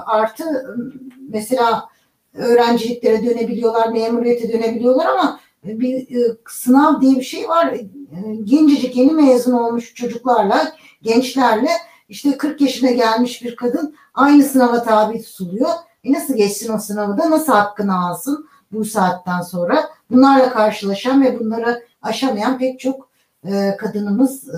Artı 0.07 0.45
mesela 1.29 1.89
öğrenciliklere 2.35 3.27
dönebiliyorlar, 3.27 3.89
memuriyete 3.89 4.53
dönebiliyorlar 4.53 5.07
ama 5.07 5.41
bir 5.65 6.17
e, 6.17 6.37
sınav 6.49 7.01
diye 7.01 7.17
bir 7.17 7.25
şey 7.25 7.49
var. 7.49 7.75
Gencecik 8.45 8.97
yeni 8.97 9.13
mezun 9.13 9.53
olmuş 9.53 9.95
çocuklarla, 9.95 10.73
gençlerle 11.03 11.71
işte 12.09 12.39
40 12.39 12.61
yaşına 12.61 12.91
gelmiş 12.91 13.45
bir 13.45 13.57
kadın 13.57 13.95
aynı 14.15 14.43
sınava 14.43 14.83
tabi 14.83 15.23
tutuluyor. 15.23 15.71
E 16.05 16.13
nasıl 16.13 16.37
geçsin 16.37 16.73
o 16.73 16.79
sınavı 16.79 17.19
da 17.19 17.31
nasıl 17.31 17.53
hakkını 17.53 18.07
alsın 18.07 18.49
bu 18.73 18.85
saatten 18.85 19.41
sonra? 19.41 19.89
Bunlarla 20.11 20.53
karşılaşan 20.53 21.23
ve 21.23 21.41
bunları 21.41 21.87
aşamayan 22.03 22.59
pek 22.59 22.81
çok 22.81 23.09
e, 23.45 23.77
kadınımız 23.77 24.49
e, 24.49 24.53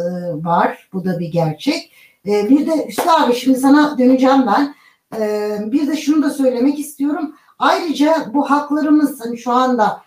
var. 0.45 0.88
Bu 0.93 1.05
da 1.05 1.19
bir 1.19 1.29
gerçek. 1.29 1.93
E, 2.27 2.49
bir 2.49 2.67
de 2.67 2.88
Hüsnü 2.88 3.11
abi 3.11 3.35
şimdi 3.35 3.59
sana 3.59 3.99
döneceğim 3.99 4.47
ben. 4.47 4.75
E, 5.21 5.59
bir 5.73 5.87
de 5.87 5.97
şunu 5.97 6.23
da 6.23 6.31
söylemek 6.31 6.79
istiyorum. 6.79 7.35
Ayrıca 7.59 8.27
bu 8.35 8.51
haklarımız 8.51 9.21
hani 9.21 9.38
şu 9.38 9.53
anda 9.53 9.87
e, 9.87 10.04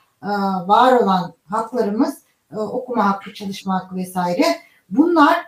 var 0.68 0.94
olan 0.94 1.34
haklarımız 1.46 2.18
e, 2.52 2.58
okuma 2.58 3.10
hakkı, 3.10 3.34
çalışma 3.34 3.76
hakkı 3.76 3.96
vesaire 3.96 4.46
bunlar 4.90 5.46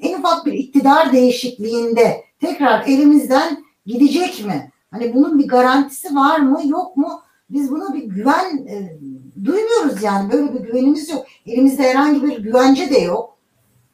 en 0.00 0.18
ufak 0.18 0.46
bir 0.46 0.52
iktidar 0.52 1.12
değişikliğinde 1.12 2.24
tekrar 2.40 2.86
elimizden 2.86 3.64
gidecek 3.86 4.46
mi? 4.46 4.70
Hani 4.90 5.14
bunun 5.14 5.38
bir 5.38 5.48
garantisi 5.48 6.14
var 6.14 6.38
mı 6.38 6.60
yok 6.64 6.96
mu? 6.96 7.22
Biz 7.50 7.70
buna 7.70 7.94
bir 7.94 8.04
güven 8.04 8.66
e, 8.66 8.98
duymuyoruz 9.44 10.02
yani 10.02 10.32
böyle 10.32 10.54
bir 10.54 10.60
güvenimiz 10.60 11.08
yok. 11.08 11.26
Elimizde 11.46 11.82
herhangi 11.82 12.22
bir 12.22 12.38
güvence 12.38 12.90
de 12.90 12.98
yok. 12.98 13.36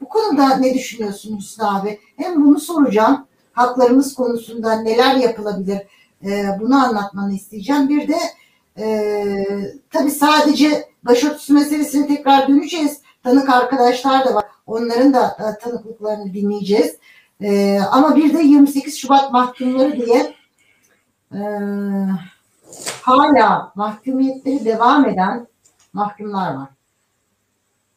Bu 0.00 0.08
konuda 0.08 0.56
ne 0.56 0.74
düşünüyorsun 0.74 1.38
Hüsnü 1.38 1.64
abi? 1.64 2.00
Hem 2.16 2.44
bunu 2.44 2.60
soracağım. 2.60 3.26
Haklarımız 3.52 4.14
konusunda 4.14 4.80
neler 4.80 5.14
yapılabilir? 5.14 5.78
E, 6.24 6.44
bunu 6.60 6.84
anlatmanı 6.84 7.34
isteyeceğim. 7.34 7.88
Bir 7.88 8.08
de 8.08 8.16
e, 8.78 9.36
tabii 9.90 10.10
sadece 10.10 10.88
başörtüsü 11.02 11.52
meselesine 11.52 12.06
tekrar 12.06 12.48
döneceğiz. 12.48 13.00
Tanık 13.22 13.50
arkadaşlar 13.50 14.24
da 14.24 14.34
var. 14.34 14.44
Onların 14.66 15.14
da 15.14 15.36
e, 15.38 15.64
tanıklıklarını 15.64 16.34
dinleyeceğiz. 16.34 16.96
E, 17.40 17.80
ama 17.90 18.16
bir 18.16 18.34
de 18.34 18.42
28 18.42 18.98
Şubat 18.98 19.32
mahkumları 19.32 19.96
diye 19.96 20.34
e, 21.32 21.40
hala 23.02 23.72
mahkumiyetleri 23.74 24.64
devam 24.64 25.08
eden 25.08 25.46
mahkumlar 25.92 26.54
var. 26.54 26.68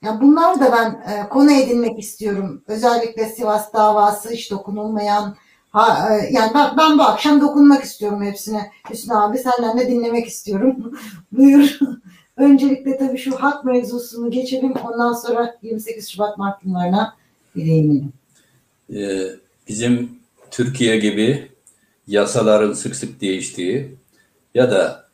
Yani 0.01 0.21
bunlar 0.21 0.59
da 0.59 0.71
ben 0.71 1.13
e, 1.13 1.29
konu 1.29 1.51
edinmek 1.51 1.99
istiyorum. 1.99 2.63
Özellikle 2.67 3.25
Sivas 3.25 3.73
davası 3.73 4.29
hiç 4.29 4.51
dokunulmayan 4.51 5.35
ha, 5.69 6.09
e, 6.15 6.33
yani 6.33 6.51
ben, 6.55 6.77
ben 6.77 6.97
bu 6.97 7.03
akşam 7.03 7.41
dokunmak 7.41 7.83
istiyorum 7.83 8.23
hepsine. 8.23 8.71
Hüsnü 8.89 9.13
abi 9.13 9.37
senden 9.37 9.79
de 9.79 9.87
dinlemek 9.87 10.27
istiyorum. 10.27 10.99
Buyur. 11.31 11.79
Öncelikle 12.37 12.97
tabii 12.97 13.17
şu 13.17 13.31
hak 13.35 13.65
mevzusunu 13.65 14.31
geçelim. 14.31 14.73
Ondan 14.73 15.13
sonra 15.13 15.55
28 15.61 16.09
Şubat 16.09 16.37
mahkumlarına 16.37 17.15
değinelim. 17.55 18.13
Ee, 18.95 19.27
bizim 19.67 20.19
Türkiye 20.51 20.97
gibi 20.97 21.51
yasaların 22.07 22.73
sık 22.73 22.95
sık 22.95 23.21
değiştiği 23.21 23.95
ya 24.53 24.71
da 24.71 25.09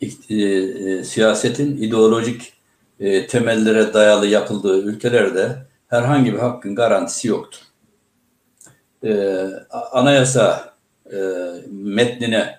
e, 0.00 0.36
e, 0.36 1.04
siyasetin 1.04 1.76
ideolojik 1.76 2.52
e, 3.00 3.26
temellere 3.26 3.94
dayalı 3.94 4.26
yapıldığı 4.26 4.82
ülkelerde 4.82 5.56
herhangi 5.88 6.32
bir 6.32 6.38
hakkın 6.38 6.74
garantisi 6.74 7.28
yoktur. 7.28 7.60
E, 9.04 9.44
anayasa 9.92 10.74
e, 11.12 11.16
metnine 11.70 12.58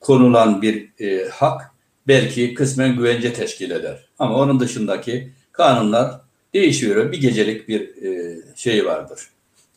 konulan 0.00 0.62
bir 0.62 0.88
e, 1.00 1.28
hak 1.28 1.70
belki 2.08 2.54
kısmen 2.54 2.96
güvence 2.96 3.32
teşkil 3.32 3.70
eder. 3.70 4.04
Ama 4.18 4.34
onun 4.34 4.60
dışındaki 4.60 5.32
kanunlar 5.52 6.20
değişiyor. 6.54 7.12
Bir 7.12 7.20
gecelik 7.20 7.68
bir 7.68 7.80
e, 7.80 8.38
şey 8.56 8.86
vardır. 8.86 9.20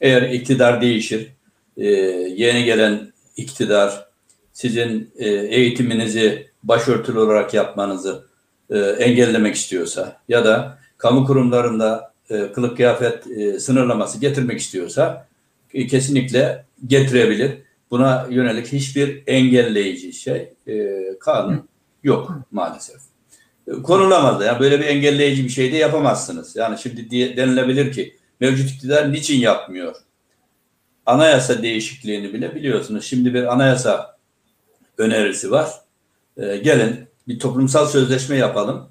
Eğer 0.02 0.22
iktidar 0.22 0.82
değişir, 0.82 1.32
e, 1.78 1.88
yeni 2.36 2.64
gelen 2.64 3.14
iktidar 3.38 4.08
sizin 4.54 5.12
e, 5.18 5.30
eğitiminizi 5.30 6.48
başörtülü 6.64 7.20
olarak 7.20 7.54
yapmanızı 7.54 8.26
e, 8.70 8.80
engellemek 8.80 9.56
istiyorsa 9.56 10.18
ya 10.30 10.46
da 10.46 10.78
kamu 10.98 11.26
kurumlarında 11.26 12.14
e, 12.30 12.52
kılık 12.52 12.78
kıyafet 12.78 13.28
e, 13.28 13.60
sınırlaması 13.60 14.20
getirmek 14.20 14.60
istiyorsa 14.60 15.28
kesinlikle 15.74 16.66
getirebilir. 16.88 17.52
Buna 17.92 18.28
yönelik 18.30 18.68
hiçbir 18.68 19.24
engelleyici 19.28 20.14
şey 20.14 20.54
e, 20.68 21.00
kanun 21.20 21.70
yok 22.04 22.32
maalesef. 22.52 23.02
E, 23.68 23.72
konulamaz 23.72 24.40
da 24.40 24.46
yani 24.46 24.60
böyle 24.60 24.80
bir 24.80 24.86
engelleyici 24.86 25.44
bir 25.44 25.50
şey 25.50 25.72
de 25.72 25.78
yapamazsınız. 25.78 26.56
Yani 26.56 26.78
şimdi 26.80 27.10
diye, 27.10 27.38
denilebilir 27.38 27.92
ki 27.92 28.18
mevcut 28.40 28.70
iktidar 28.72 29.12
niçin 29.12 29.40
yapmıyor? 29.40 29.96
Anayasa 31.06 31.64
değişikliğini 31.64 32.34
bile 32.34 32.56
biliyorsunuz. 32.56 33.06
Şimdi 33.06 33.34
bir 33.34 33.54
anayasa 33.54 34.18
önerisi 34.98 35.52
var. 35.52 35.70
E, 36.38 36.58
gelin 36.58 37.08
bir 37.28 37.40
toplumsal 37.40 37.88
sözleşme 37.88 38.36
yapalım. 38.36 38.90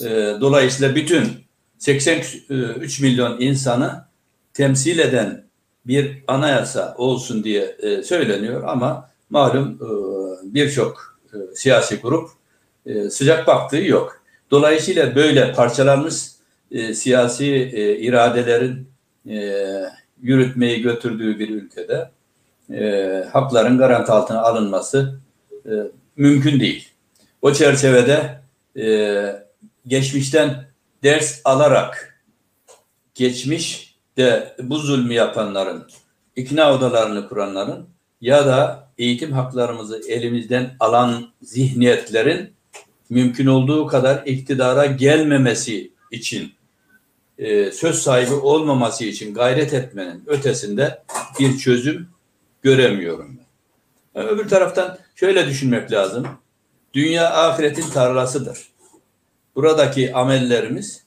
E, 0.00 0.06
dolayısıyla 0.40 0.94
bütün 0.94 1.28
83 1.78 3.00
milyon 3.00 3.40
insanı 3.40 4.04
temsil 4.54 4.98
eden 4.98 5.44
bir 5.86 6.24
anayasa 6.26 6.94
olsun 6.98 7.44
diye 7.44 7.62
e, 7.62 8.02
söyleniyor 8.02 8.62
ama 8.66 9.10
malum 9.30 9.78
e, 9.80 9.88
birçok 10.54 11.18
e, 11.34 11.54
siyasi 11.54 11.96
grup 11.96 12.30
e, 12.86 13.10
sıcak 13.10 13.46
baktığı 13.46 13.82
yok. 13.82 14.22
Dolayısıyla 14.50 15.14
böyle 15.14 15.52
parçalanmış 15.52 16.14
e, 16.70 16.94
siyasi 16.94 17.46
e, 17.46 17.96
iradelerin 17.98 18.88
e, 19.28 19.66
yürütmeyi 20.22 20.82
götürdüğü 20.82 21.38
bir 21.38 21.48
ülkede 21.50 22.10
e, 22.72 23.24
hakların 23.32 23.78
garanti 23.78 24.12
altına 24.12 24.42
alınması 24.42 25.20
e, 25.66 25.72
mümkün 26.16 26.60
değil. 26.60 26.88
O 27.42 27.52
çerçevede 27.52 28.40
e, 28.76 28.86
geçmişten 29.86 30.64
ders 31.02 31.40
alarak 31.44 32.22
geçmiş 33.14 33.91
de 34.16 34.56
bu 34.62 34.78
zulmü 34.78 35.14
yapanların, 35.14 35.88
ikna 36.36 36.74
odalarını 36.74 37.28
kuranların 37.28 37.86
ya 38.20 38.46
da 38.46 38.88
eğitim 38.98 39.32
haklarımızı 39.32 40.00
elimizden 40.08 40.76
alan 40.80 41.28
zihniyetlerin 41.42 42.52
mümkün 43.10 43.46
olduğu 43.46 43.86
kadar 43.86 44.22
iktidara 44.26 44.86
gelmemesi 44.86 45.92
için 46.10 46.52
e, 47.38 47.70
söz 47.70 47.98
sahibi 47.98 48.34
olmaması 48.34 49.04
için 49.04 49.34
gayret 49.34 49.74
etmenin 49.74 50.22
ötesinde 50.26 51.02
bir 51.40 51.58
çözüm 51.58 52.08
göremiyorum. 52.62 53.38
Yani 54.14 54.28
öbür 54.28 54.48
taraftan 54.48 54.98
şöyle 55.14 55.46
düşünmek 55.46 55.92
lazım. 55.92 56.26
Dünya 56.94 57.34
ahiretin 57.34 57.90
tarlasıdır. 57.90 58.58
Buradaki 59.56 60.14
amellerimiz 60.14 61.04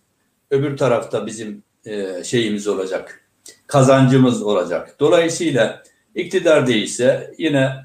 öbür 0.51 0.77
tarafta 0.77 1.25
bizim 1.25 1.63
e, 1.85 2.23
şeyimiz 2.23 2.67
olacak. 2.67 3.21
Kazancımız 3.67 4.43
olacak. 4.43 4.95
Dolayısıyla 4.99 5.83
iktidar 6.15 6.67
değilse 6.67 7.33
yine 7.37 7.75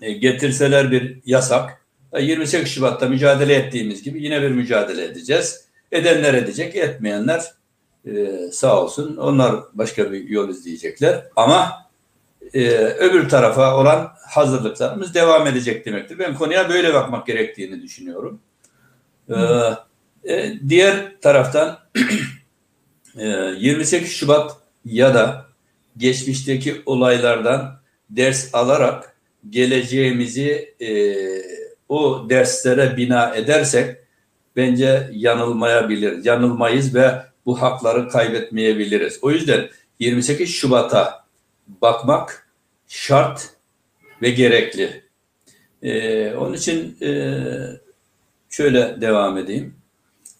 e, 0.00 0.12
getirseler 0.12 0.90
bir 0.90 1.20
yasak 1.26 1.82
28 2.20 2.68
Şubat'ta 2.68 3.08
mücadele 3.08 3.54
ettiğimiz 3.54 4.02
gibi 4.02 4.24
yine 4.24 4.42
bir 4.42 4.50
mücadele 4.50 5.04
edeceğiz. 5.04 5.64
Edenler 5.92 6.34
edecek, 6.34 6.76
etmeyenler 6.76 7.42
e, 8.06 8.38
sağ 8.52 8.82
olsun 8.82 9.16
onlar 9.16 9.56
başka 9.74 10.12
bir 10.12 10.28
yol 10.28 10.48
izleyecekler. 10.48 11.24
Ama 11.36 11.72
e, 12.54 12.68
öbür 12.76 13.28
tarafa 13.28 13.76
olan 13.76 14.12
hazırlıklarımız 14.28 15.14
devam 15.14 15.46
edecek 15.46 15.86
demektir. 15.86 16.18
Ben 16.18 16.34
konuya 16.34 16.68
böyle 16.68 16.94
bakmak 16.94 17.26
gerektiğini 17.26 17.82
düşünüyorum. 17.82 18.40
E, 19.28 19.36
e, 20.24 20.54
diğer 20.68 21.20
taraftan 21.20 21.78
e, 21.96 22.00
28 23.14 24.12
Şubat 24.12 24.56
ya 24.84 25.14
da 25.14 25.46
geçmişteki 25.96 26.82
olaylardan 26.86 27.80
ders 28.10 28.54
alarak 28.54 29.16
geleceğimizi 29.50 30.74
e, 30.80 31.16
o 31.88 32.26
derslere 32.30 32.96
bina 32.96 33.34
edersek 33.34 33.96
bence 34.56 35.10
yanılmayabilir. 35.12 36.24
Yanılmayız 36.24 36.94
ve 36.94 37.22
bu 37.46 37.62
hakları 37.62 38.08
kaybetmeyebiliriz. 38.08 39.18
O 39.22 39.30
yüzden 39.30 39.68
28 39.98 40.50
Şubat'a 40.50 41.24
bakmak 41.82 42.48
şart 42.88 43.50
ve 44.22 44.30
gerekli. 44.30 45.02
Ee, 45.82 46.34
onun 46.34 46.54
için 46.54 46.96
e, 47.02 47.38
şöyle 48.50 49.00
devam 49.00 49.38
edeyim. 49.38 49.74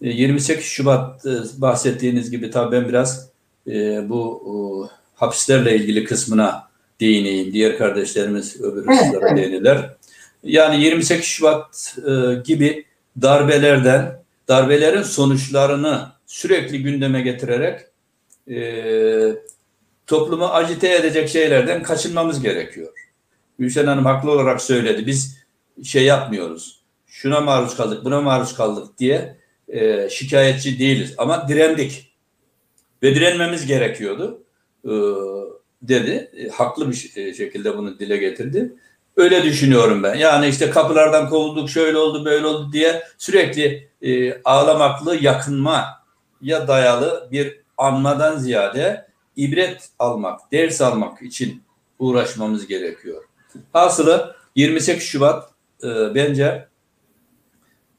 E, 0.02 0.10
28 0.10 0.64
Şubat 0.64 1.26
e, 1.26 1.30
bahsettiğiniz 1.56 2.30
gibi 2.30 2.50
tabii 2.50 2.76
ben 2.76 2.88
biraz 2.88 3.28
e, 3.66 4.08
bu 4.08 4.42
o, 4.46 4.88
hapislerle 5.14 5.76
ilgili 5.76 6.04
kısmına 6.04 6.68
değineyim. 7.00 7.52
Diğer 7.52 7.78
kardeşlerimiz 7.78 8.60
öbür 8.60 8.86
kısımlara 8.86 9.28
evet. 9.28 9.36
değinirler. 9.36 9.96
Yani 10.44 10.84
28 10.84 11.24
Şubat 11.24 11.96
e, 12.06 12.34
gibi 12.44 12.84
darbelerden, 13.22 14.22
darbelerin 14.48 15.02
sonuçlarını 15.02 16.08
sürekli 16.26 16.82
gündeme 16.82 17.20
getirerek 17.20 17.80
e, 18.50 19.36
toplumu 20.06 20.46
agite 20.46 20.94
edecek 20.94 21.28
şeylerden 21.28 21.82
kaçınmamız 21.82 22.42
gerekiyor. 22.42 22.92
Gülşen 23.58 23.86
Hanım 23.86 24.04
haklı 24.04 24.30
olarak 24.30 24.62
söyledi. 24.62 25.06
Biz 25.06 25.38
şey 25.84 26.04
yapmıyoruz. 26.04 26.82
Şuna 27.06 27.40
maruz 27.40 27.76
kaldık, 27.76 28.04
buna 28.04 28.20
maruz 28.20 28.54
kaldık 28.54 28.98
diye 28.98 29.41
e, 29.72 30.08
şikayetçi 30.10 30.78
değiliz. 30.78 31.14
Ama 31.18 31.48
direndik. 31.48 32.12
Ve 33.02 33.14
direnmemiz 33.14 33.66
gerekiyordu. 33.66 34.42
E, 34.84 34.92
dedi. 35.82 36.30
E, 36.36 36.48
haklı 36.48 36.90
bir 36.90 37.12
e, 37.16 37.34
şekilde 37.34 37.76
bunu 37.78 37.98
dile 37.98 38.16
getirdi. 38.16 38.72
Öyle 39.16 39.42
düşünüyorum 39.42 40.02
ben. 40.02 40.14
Yani 40.14 40.48
işte 40.48 40.70
kapılardan 40.70 41.28
kovulduk, 41.28 41.70
şöyle 41.70 41.98
oldu, 41.98 42.24
böyle 42.24 42.46
oldu 42.46 42.72
diye 42.72 43.02
sürekli 43.18 43.88
e, 44.02 44.42
ağlamaklı 44.42 45.16
yakınma 45.16 46.02
ya 46.42 46.68
dayalı 46.68 47.28
bir 47.32 47.60
anmadan 47.78 48.38
ziyade 48.38 49.06
ibret 49.36 49.88
almak, 49.98 50.52
ders 50.52 50.80
almak 50.80 51.22
için 51.22 51.62
uğraşmamız 51.98 52.66
gerekiyor. 52.66 53.24
Hasılı 53.72 54.36
28 54.56 55.04
Şubat 55.04 55.50
e, 55.84 56.14
bence 56.14 56.68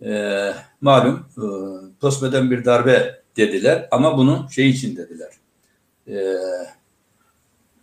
e, 0.06 0.54
malum 0.82 1.26
e, 1.38 1.46
postmodern 2.00 2.52
bir 2.52 2.66
darbe 2.66 3.22
dediler 3.38 3.88
ama 3.92 4.18
bunu 4.18 4.48
şey 4.52 4.70
için 4.70 4.98
dediler. 4.98 5.30
E, 6.08 6.16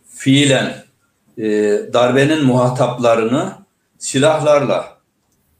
fiilen 0.07 0.83
e, 1.37 1.43
darbenin 1.93 2.45
muhataplarını 2.45 3.53
silahlarla 3.97 4.97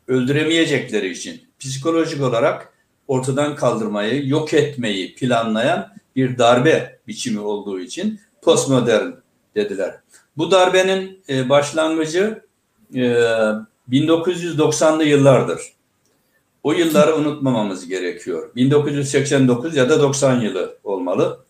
öldüremeyecekleri 0.08 1.10
için 1.10 1.41
psikolojik 1.60 2.21
olarak 2.21 2.74
ortadan 3.08 3.56
kaldırmayı, 3.56 4.28
yok 4.28 4.54
etmeyi 4.54 5.15
planlayan 5.15 5.93
bir 6.15 6.38
darbe 6.38 7.00
biçimi 7.08 7.39
olduğu 7.39 7.80
için 7.80 8.19
postmodern 8.41 9.12
dediler. 9.56 9.95
Bu 10.38 10.52
darbenin 10.52 11.24
e, 11.30 11.50
başlangıcı 11.50 12.45
e, 12.95 13.00
1990'lı 13.89 15.04
yıllardır. 15.04 15.62
O 16.63 16.74
yılları 16.74 17.15
unutmamamız 17.15 17.88
gerekiyor. 17.88 18.56
1989 18.56 19.76
ya 19.76 19.89
da 19.89 20.00
90 20.00 20.41
yılı 20.41 20.78
olmalı. 20.84 21.45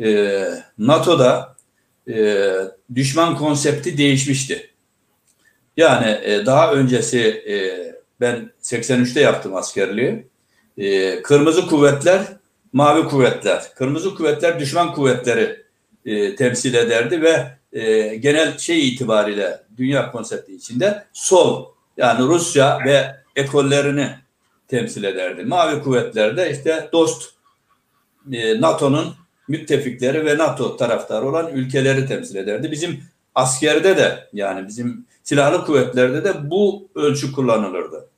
E, 0.00 0.44
NATO'da 0.78 1.56
e, 2.08 2.44
düşman 2.94 3.36
konsepti 3.36 3.98
değişmişti. 3.98 4.70
Yani 5.76 6.18
e, 6.24 6.46
daha 6.46 6.72
öncesi 6.72 7.20
e, 7.20 7.54
ben 8.20 8.50
83'te 8.62 9.20
yaptım 9.20 9.56
askerliği. 9.56 10.26
E, 10.78 11.22
kırmızı 11.22 11.66
kuvvetler, 11.66 12.22
mavi 12.72 13.08
kuvvetler. 13.08 13.62
Kırmızı 13.74 14.14
kuvvetler 14.14 14.60
düşman 14.60 14.94
kuvvetleri 14.94 15.62
e, 16.04 16.36
temsil 16.36 16.74
ederdi 16.74 17.22
ve 17.22 17.46
e, 17.72 18.16
genel 18.16 18.58
şey 18.58 18.88
itibariyle 18.88 19.60
dünya 19.76 20.10
konsepti 20.12 20.54
içinde 20.54 21.04
sol 21.12 21.66
yani 21.96 22.28
Rusya 22.28 22.78
ve 22.86 23.16
ekollerini 23.36 24.10
temsil 24.70 25.04
ederdi. 25.04 25.44
Mavi 25.44 25.82
kuvvetler 25.82 26.36
de 26.36 26.50
işte 26.50 26.88
dost 26.92 27.34
e, 28.32 28.60
NATO'nun 28.60 29.14
müttefikleri 29.48 30.26
ve 30.26 30.38
NATO 30.38 30.76
taraftarı 30.76 31.28
olan 31.28 31.48
ülkeleri 31.54 32.06
temsil 32.06 32.36
ederdi. 32.36 32.70
Bizim 32.70 33.04
askerde 33.34 33.96
de 33.96 34.28
yani 34.32 34.68
bizim 34.68 35.06
silahlı 35.22 35.64
kuvvetlerde 35.64 36.24
de 36.24 36.50
bu 36.50 36.88
ölçü 36.94 37.32
kullanılırdı. 37.32 38.08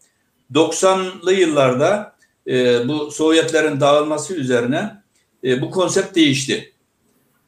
90'lı 0.55 1.33
yıllarda 1.33 2.17
e, 2.47 2.89
bu 2.89 3.11
Sovyetlerin 3.11 3.81
dağılması 3.81 4.35
üzerine 4.35 5.03
e, 5.45 5.61
bu 5.63 5.71
konsept 5.71 6.17
değişti. 6.17 6.73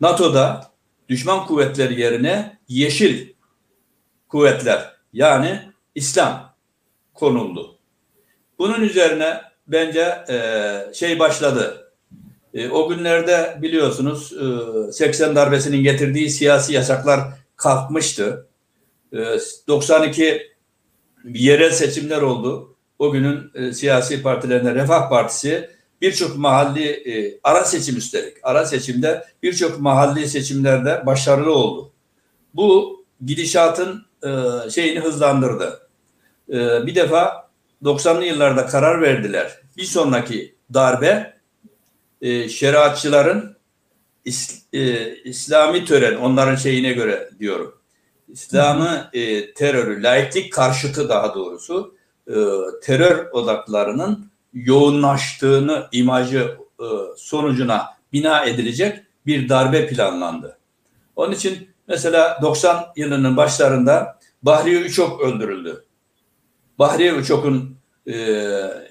NATO'da 0.00 0.70
düşman 1.08 1.46
kuvvetleri 1.46 2.00
yerine 2.00 2.58
yeşil 2.68 3.28
kuvvetler 4.28 4.94
yani 5.12 5.60
İslam 5.94 6.54
konuldu. 7.14 7.73
Bunun 8.58 8.80
üzerine 8.80 9.40
bence 9.66 10.24
e, 10.28 10.94
şey 10.94 11.18
başladı. 11.18 11.92
E, 12.54 12.68
o 12.68 12.88
günlerde 12.88 13.58
biliyorsunuz 13.62 14.32
e, 14.88 14.92
80 14.92 15.36
darbesinin 15.36 15.82
getirdiği 15.82 16.30
siyasi 16.30 16.72
yasaklar 16.72 17.20
kalkmıştı. 17.56 18.46
E, 19.12 19.18
92 19.68 20.54
yerel 21.24 21.70
seçimler 21.70 22.22
oldu. 22.22 22.76
O 22.98 23.12
günün 23.12 23.50
e, 23.54 23.72
siyasi 23.72 24.22
partilerinden 24.22 24.74
Refah 24.74 25.08
Partisi 25.08 25.70
birçok 26.00 26.36
mahalli 26.36 26.88
e, 26.88 27.40
ara 27.44 27.64
seçim 27.64 27.96
üstelik 27.96 28.36
ara 28.42 28.66
seçimde 28.66 29.24
birçok 29.42 29.80
mahalli 29.80 30.28
seçimlerde 30.28 31.06
başarılı 31.06 31.54
oldu. 31.54 31.92
Bu 32.54 33.04
gidişatın 33.24 34.06
e, 34.22 34.30
şeyini 34.70 35.00
hızlandırdı. 35.00 35.88
E, 36.48 36.86
bir 36.86 36.94
defa 36.94 37.43
90'lı 37.84 38.24
yıllarda 38.24 38.66
karar 38.66 39.02
verdiler. 39.02 39.60
Bir 39.76 39.84
sonraki 39.84 40.54
darbe 40.74 41.34
e, 42.20 42.48
şeriatçıların 42.48 43.54
İs, 44.24 44.62
e, 44.72 45.14
İslami 45.16 45.84
tören 45.84 46.16
onların 46.16 46.56
şeyine 46.56 46.92
göre 46.92 47.30
diyorum. 47.38 47.74
İslam'ı 48.28 49.10
e, 49.12 49.54
terörü, 49.54 50.02
laiklik 50.02 50.52
karşıtı 50.52 51.08
daha 51.08 51.34
doğrusu 51.34 51.96
e, 52.28 52.34
terör 52.82 53.26
odaklarının 53.32 54.30
yoğunlaştığını 54.52 55.86
imajı 55.92 56.58
e, 56.80 56.86
sonucuna 57.16 57.86
bina 58.12 58.44
edilecek 58.44 59.02
bir 59.26 59.48
darbe 59.48 59.86
planlandı. 59.86 60.58
Onun 61.16 61.32
için 61.32 61.68
mesela 61.88 62.38
90 62.42 62.86
yılının 62.96 63.36
başlarında 63.36 64.18
Bahriye 64.42 64.80
Üçok 64.80 65.20
öldürüldü. 65.20 65.84
Bahriye 66.78 67.12
Üçok'un 67.12 67.76
e, 68.06 68.14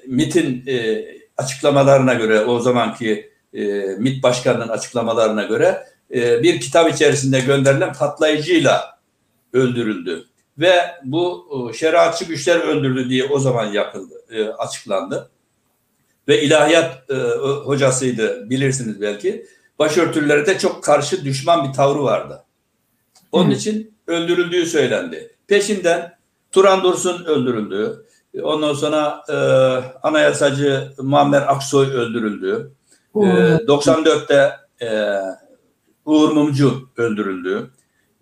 MIT'in 0.08 0.64
e, 0.68 1.06
açıklamalarına 1.38 2.14
göre 2.14 2.46
o 2.46 2.60
zamanki 2.60 3.32
e, 3.54 3.64
MIT 4.00 4.24
başkanının 4.24 4.68
açıklamalarına 4.68 5.44
göre 5.44 5.88
e, 6.14 6.44
bir 6.44 6.60
kitap 6.60 6.94
içerisinde 6.94 7.40
gönderilen 7.40 7.94
patlayıcıyla 7.94 9.00
öldürüldü 9.54 10.26
ve 10.58 10.82
bu 11.04 11.48
e, 11.70 11.78
şeriatçı 11.78 12.26
güçler 12.26 12.60
öldürdü 12.60 13.10
diye 13.10 13.26
o 13.26 13.40
zaman 13.40 13.66
yapıldı, 13.66 14.14
e, 14.32 14.44
açıklandı. 14.48 15.30
Ve 16.28 16.42
ilahiyat 16.42 17.10
e, 17.10 17.14
hocasıydı 17.66 18.50
bilirsiniz 18.50 19.02
belki. 19.02 19.46
Başörtülere 19.80 20.46
de 20.46 20.58
çok 20.58 20.84
karşı 20.84 21.26
düşman 21.26 21.68
bir 21.68 21.74
tavrı 21.74 22.04
vardı. 22.04 22.44
Onun 23.32 23.50
Hı. 23.50 23.54
için 23.54 23.94
öldürüldüğü 24.08 24.66
söylendi. 24.66 25.36
Peşinden 25.48 26.18
Turan 26.54 26.84
Dursun 26.84 27.26
öldürüldü. 27.26 28.06
Ondan 28.44 28.74
sonra 28.74 29.24
e, 29.30 29.36
anayasacı 30.08 30.94
Muammer 30.98 31.42
Aksoy 31.42 31.88
öldürüldü. 31.88 32.72
E, 33.16 33.20
94'te 33.20 34.52
e, 34.86 35.20
Uğur 36.06 36.32
Mumcu 36.32 36.90
öldürüldü. 36.98 37.72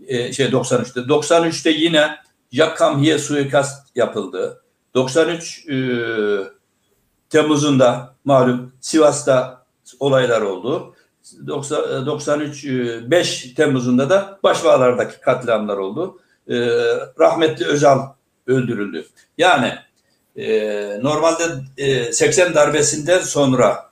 E, 0.07 0.33
şey 0.33 0.45
93'te. 0.45 0.99
93'te 0.99 1.69
yine 1.69 2.15
Camhier 2.51 3.17
suikast 3.17 3.95
yapıldı. 3.95 4.63
93 4.95 5.69
e, 5.69 5.75
Temmuz'unda 7.29 8.15
malum 8.25 8.73
Sivas'ta 8.81 9.65
olaylar 9.99 10.41
oldu. 10.41 10.95
90, 11.47 12.05
93 12.05 12.65
e, 12.65 13.11
5 13.11 13.53
Temmuz'unda 13.53 14.09
da 14.09 14.39
Başbağlar'daki 14.43 15.21
katliamlar 15.21 15.77
oldu. 15.77 16.19
E, 16.49 16.55
rahmetli 17.19 17.65
Özal 17.65 17.99
öldürüldü. 18.51 19.05
Yani 19.37 19.73
e, 20.35 20.99
normalde 21.01 21.43
e, 21.77 22.13
80 22.13 22.53
darbesinden 22.53 23.19
sonra 23.19 23.91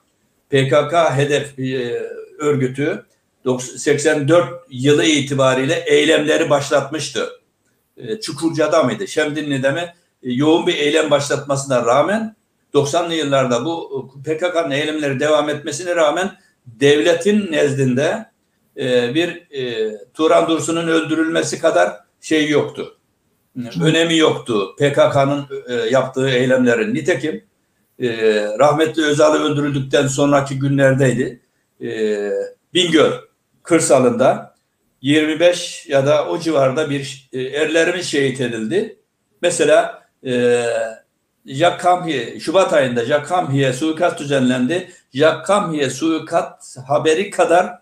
PKK 0.50 0.92
hedef 1.16 1.58
e, 1.58 2.02
örgütü 2.38 3.04
84 3.60 4.48
yılı 4.70 5.04
itibariyle 5.04 5.84
eylemleri 5.86 6.50
başlatmıştı. 6.50 7.30
E, 7.96 8.20
Çukurca'da 8.20 8.82
mıydı? 8.82 9.08
Şemdinli'de 9.08 9.70
mi? 9.70 9.94
E, 10.22 10.32
yoğun 10.32 10.66
bir 10.66 10.74
eylem 10.74 11.10
başlatmasına 11.10 11.84
rağmen 11.84 12.36
90'lı 12.74 13.14
yıllarda 13.14 13.64
bu 13.64 14.08
PKK'nın 14.24 14.70
eylemleri 14.70 15.20
devam 15.20 15.48
etmesine 15.48 15.96
rağmen 15.96 16.32
devletin 16.66 17.52
nezdinde 17.52 18.26
e, 18.76 19.14
bir 19.14 19.28
e, 19.50 19.92
Turan 20.14 20.48
Dursun'un 20.48 20.88
öldürülmesi 20.88 21.58
kadar 21.58 21.96
şey 22.20 22.48
yoktu. 22.48 22.98
Önemi 23.82 24.16
yoktu 24.16 24.76
PKK'nın 24.78 25.46
e, 25.68 25.74
yaptığı 25.74 26.30
eylemlerin. 26.30 26.94
Nitekim 26.94 27.44
e, 27.98 28.08
rahmetli 28.58 29.04
Özal'ı 29.04 29.38
öldürüldükten 29.38 30.06
sonraki 30.06 30.58
günlerdeydi. 30.58 31.40
E, 31.82 32.30
Bingöl 32.74 33.12
kırsalında 33.62 34.54
25 35.02 35.86
ya 35.88 36.06
da 36.06 36.28
o 36.28 36.38
civarda 36.38 36.90
bir 36.90 37.28
erlerimiz 37.34 38.06
şehit 38.06 38.40
edildi. 38.40 38.96
Mesela 39.42 40.02
e, 40.26 40.64
Şubat 42.40 42.72
ayında 42.72 43.04
Jack 43.04 43.28
suikast 43.74 44.20
düzenlendi. 44.20 44.90
Jack 45.14 45.48
Campier'e 45.48 45.90
suikast 45.90 46.78
haberi 46.78 47.30
kadar 47.30 47.78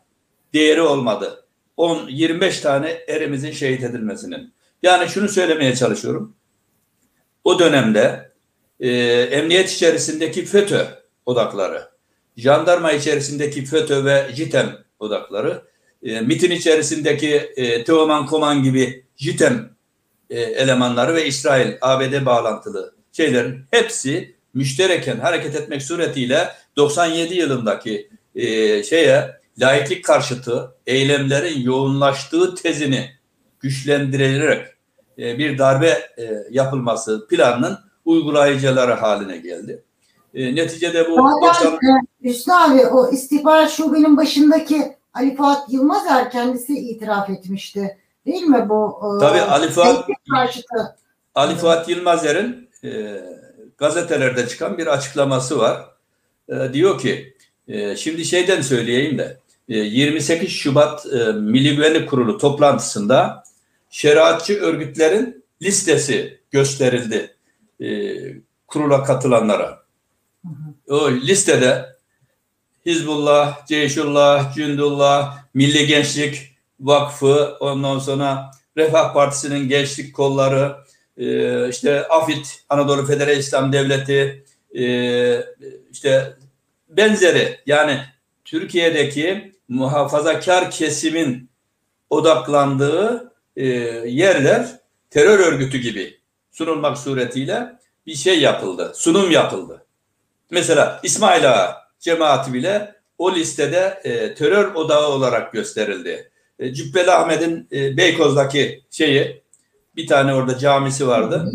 değeri 0.55 0.83
olmadı. 0.83 1.45
10 1.77 2.09
25 2.09 2.61
tane 2.61 2.91
erimizin 3.09 3.51
şehit 3.51 3.85
edilmesinin. 3.85 4.53
Yani 4.83 5.09
şunu 5.09 5.29
söylemeye 5.29 5.77
çalışıyorum. 5.77 6.35
O 7.45 7.59
dönemde 7.59 8.33
e, 8.81 8.91
emniyet 9.31 9.71
içerisindeki 9.71 10.45
FETÖ 10.45 10.87
odakları, 11.27 11.89
jandarma 12.37 12.93
içerisindeki 12.93 13.65
FETÖ 13.65 14.05
ve 14.05 14.31
JITEM 14.35 14.79
odakları, 14.99 15.63
e, 16.03 16.21
MIT'in 16.21 16.51
içerisindeki 16.51 17.35
e, 17.57 17.85
Teoman 17.85 18.27
Koman 18.27 18.63
gibi 18.63 19.05
JITEM 19.17 19.71
e, 20.31 20.41
elemanları 20.41 21.15
ve 21.15 21.27
İsrail 21.27 21.77
ABD 21.81 22.27
bağlantılı 22.27 22.95
şeylerin 23.13 23.65
hepsi 23.71 24.35
müştereken 24.55 25.19
hareket 25.19 25.55
etmek 25.55 25.83
suretiyle 25.83 26.49
97 26.77 27.35
yılındaki 27.35 28.11
e, 28.35 28.83
şeye 28.83 29.39
laiklik 29.59 30.05
karşıtı 30.05 30.75
eylemlerin 30.87 31.61
yoğunlaştığı 31.61 32.55
tezini 32.55 33.18
güçlendirilerek 33.61 34.67
e, 35.19 35.39
bir 35.39 35.59
darbe 35.59 35.89
e, 36.19 36.45
yapılması 36.51 37.27
planının 37.31 37.79
uygulayıcıları 38.05 38.93
haline 38.93 39.37
geldi. 39.37 39.83
E, 40.35 40.55
neticede 40.55 41.11
bu 41.11 41.17
Zaten 41.43 41.73
90 41.73 41.75
e, 41.75 42.01
Hüsnü 42.25 42.55
abi 42.55 42.87
o 42.87 43.11
istihbarat 43.11 43.71
şubenin 43.71 44.17
başındaki 44.17 44.97
Ali 45.15 45.37
Fuat 45.37 45.73
Yılmazer 45.73 46.31
kendisi 46.31 46.79
itiraf 46.79 47.31
etmişti. 47.31 47.99
Değil 48.27 48.43
mi 48.43 48.69
bu? 48.69 49.01
e, 49.17 49.21
Tabii 49.21 49.41
Ali 49.41 49.67
Fuat- 49.67 50.05
karşıtı. 50.31 50.97
Ali 51.35 51.55
Fuat 51.55 51.89
Yılmazer'in 51.89 52.69
e, 52.85 53.21
gazetelerde 53.79 54.49
çıkan 54.49 54.79
bir 54.79 54.87
açıklaması 54.87 55.59
var. 55.59 55.85
E, 56.49 56.73
diyor 56.73 57.01
ki, 57.01 57.35
e, 57.69 57.97
şimdi 57.97 58.25
şeyden 58.25 58.61
söyleyeyim 58.61 59.19
de, 59.19 59.39
e, 59.69 59.79
28 59.79 60.51
Şubat 60.51 61.07
e, 61.07 61.33
Milli 61.33 61.77
Güvenlik 61.77 62.11
Kurulu 62.11 62.39
toplantısında 62.39 63.43
şeriatçı 63.91 64.61
örgütlerin 64.61 65.45
listesi 65.63 66.41
gösterildi 66.51 67.37
e, 67.81 67.87
kurula 68.67 69.05
katılanlara. 69.05 69.83
O 70.89 71.11
listede 71.11 71.99
Hizbullah, 72.87 73.67
Ceyşullah, 73.67 74.55
Cündullah, 74.55 75.39
Milli 75.55 75.87
Gençlik 75.87 76.57
Vakfı, 76.81 77.57
ondan 77.61 77.99
sonra 77.99 78.51
Refah 78.77 79.15
Partisi'nin 79.15 79.69
gençlik 79.69 80.15
kolları, 80.15 80.77
e, 81.17 81.69
işte 81.69 82.09
AFİT, 82.09 82.65
Anadolu 82.69 83.07
Federal 83.07 83.37
İslam 83.37 83.73
Devleti, 83.73 84.45
e, 84.75 84.85
işte 85.93 86.37
benzeri 86.89 87.61
yani 87.67 88.01
Türkiye'deki 88.45 89.53
muhafazakar 89.69 90.71
kesimin 90.71 91.51
odaklandığı 92.11 93.33
e, 93.59 93.67
yerler 94.09 94.69
terör 95.11 95.39
örgütü 95.39 95.79
gibi 95.79 96.19
sunulmak 96.51 96.99
suretiyle 96.99 97.79
bir 98.07 98.15
şey 98.15 98.41
yapıldı, 98.41 98.93
sunum 98.95 99.31
yapıldı. 99.31 99.87
Mesela 100.51 101.01
İsmail 101.03 101.51
Ağa 101.51 101.89
cemaati 102.01 102.53
bile 102.55 102.95
o 103.19 103.35
listede 103.35 104.01
e, 104.05 104.35
terör 104.35 104.75
odağı 104.75 105.09
olarak 105.09 105.53
gösterildi. 105.53 106.31
E, 106.59 106.75
Cübbeli 106.75 107.11
Ahmet'in 107.11 107.69
e, 107.73 107.97
Beykoz'daki 107.97 108.85
şeyi 108.91 109.43
bir 109.97 110.07
tane 110.07 110.35
orada 110.35 110.59
camisi 110.59 111.09
vardı. 111.09 111.53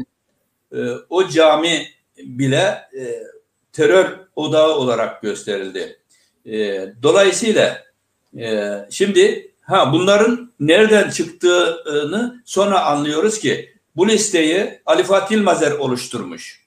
E, 0.75 0.77
o 1.09 1.27
cami 1.27 1.87
bile 2.17 2.81
e, 2.99 3.23
terör 3.71 4.19
odağı 4.35 4.75
olarak 4.75 5.21
gösterildi. 5.21 5.99
E, 6.45 6.87
dolayısıyla 7.03 7.83
e, 8.39 8.71
şimdi 8.89 9.52
ha 9.63 9.93
bunların 9.93 10.51
nereden 10.59 11.09
çıktığını 11.09 12.41
sonra 12.45 12.85
anlıyoruz 12.85 13.39
ki 13.39 13.73
bu 13.95 14.07
listeyi 14.07 14.81
Ali 14.85 15.03
Fatih 15.03 15.35
Yılmazer 15.35 15.71
oluşturmuş. 15.71 16.63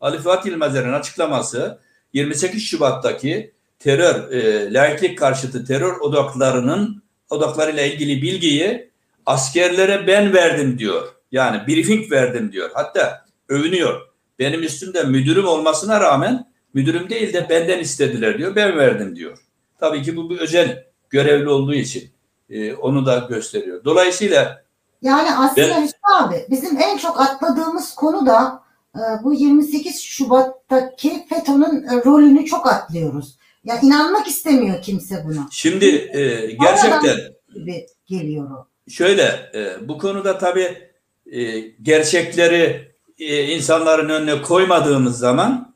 Ali 0.00 0.18
Fatih 0.18 0.50
Yılmazer'in 0.50 0.92
açıklaması 0.92 1.78
28 2.12 2.62
Şubat'taki 2.62 3.52
terör, 3.78 4.32
e, 4.32 4.72
laiklik 4.72 5.18
karşıtı 5.18 5.64
terör 5.64 6.00
odaklarının 6.00 7.02
odaklarıyla 7.30 7.82
ilgili 7.82 8.22
bilgiyi 8.22 8.90
askerlere 9.26 10.06
ben 10.06 10.32
verdim 10.32 10.78
diyor. 10.78 11.08
Yani 11.32 11.66
briefing 11.66 12.12
verdim 12.12 12.52
diyor. 12.52 12.70
Hatta 12.74 13.24
övünüyor. 13.48 14.00
Benim 14.38 14.62
üstümde 14.62 15.02
müdürüm 15.02 15.46
olmasına 15.46 16.00
rağmen 16.00 16.52
müdürüm 16.74 17.10
değil 17.10 17.32
de 17.32 17.46
benden 17.50 17.78
istediler 17.78 18.38
diyor. 18.38 18.56
Ben 18.56 18.76
verdim 18.76 19.16
diyor. 19.16 19.38
Tabii 19.80 20.02
ki 20.02 20.16
bu 20.16 20.30
bir 20.30 20.38
özel 20.38 20.84
görevli 21.10 21.48
olduğu 21.48 21.74
için 21.74 22.10
e, 22.50 22.74
onu 22.74 23.06
da 23.06 23.18
gösteriyor. 23.18 23.84
Dolayısıyla 23.84 24.64
Yani 25.02 25.28
aslında 25.36 25.68
Ben- 25.68 25.82
Hüsnü 25.82 25.98
abi 26.20 26.46
bizim 26.50 26.76
en 26.80 26.96
çok 26.98 27.20
atladığımız 27.20 27.94
konu 27.94 28.26
da 28.26 28.62
e, 28.96 29.00
bu 29.24 29.34
28 29.34 30.00
Şubat'taki 30.02 31.26
FETÖ'nün 31.28 31.82
e, 31.88 32.04
rolünü 32.04 32.44
çok 32.46 32.66
atlıyoruz. 32.66 33.36
Ya 33.64 33.80
inanmak 33.82 34.28
istemiyor 34.28 34.82
kimse 34.82 35.24
buna 35.24 35.46
şimdi 35.50 35.86
e, 35.86 36.50
gerçekten 36.52 37.16
gibi 37.54 37.86
geliyor 38.06 38.50
o. 38.50 38.66
şöyle 38.90 39.22
e, 39.54 39.88
bu 39.88 39.98
konuda 39.98 40.38
tabii 40.38 40.90
e, 41.32 41.58
gerçekleri 41.82 42.90
e, 43.18 43.42
insanların 43.44 44.08
önüne 44.08 44.42
koymadığımız 44.42 45.18
zaman 45.18 45.69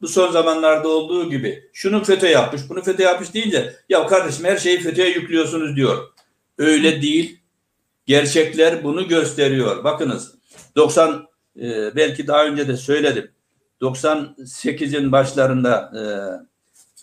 bu 0.00 0.08
son 0.08 0.32
zamanlarda 0.32 0.88
olduğu 0.88 1.30
gibi 1.30 1.70
şunu 1.72 2.04
FETÖ 2.04 2.28
yapmış, 2.28 2.62
bunu 2.68 2.82
FETÖ 2.82 3.02
yapmış 3.02 3.34
deyince 3.34 3.74
ya 3.88 4.06
kardeşim 4.06 4.44
her 4.44 4.56
şeyi 4.56 4.80
FETÖ'ye 4.80 5.08
yüklüyorsunuz 5.08 5.76
diyor. 5.76 6.08
Öyle 6.58 7.02
değil. 7.02 7.40
Gerçekler 8.06 8.84
bunu 8.84 9.08
gösteriyor. 9.08 9.84
Bakınız 9.84 10.34
90 10.76 11.28
e, 11.56 11.96
belki 11.96 12.26
daha 12.26 12.46
önce 12.46 12.68
de 12.68 12.76
söyledim. 12.76 13.30
98'in 13.80 15.12
başlarında 15.12 15.92
e, 15.96 16.02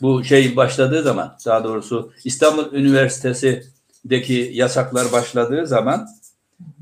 bu 0.01 0.23
şey 0.23 0.55
başladığı 0.55 1.03
zaman 1.03 1.37
daha 1.45 1.63
doğrusu 1.63 2.13
İstanbul 2.23 2.73
Üniversitesi'deki 2.73 4.51
yasaklar 4.53 5.11
başladığı 5.11 5.67
zaman 5.67 6.07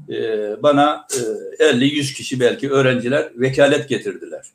e, 0.09 0.15
bana 0.63 1.07
e, 1.59 1.65
50-100 1.65 2.13
kişi 2.13 2.39
belki 2.39 2.71
öğrenciler 2.71 3.31
vekalet 3.35 3.89
getirdiler. 3.89 4.45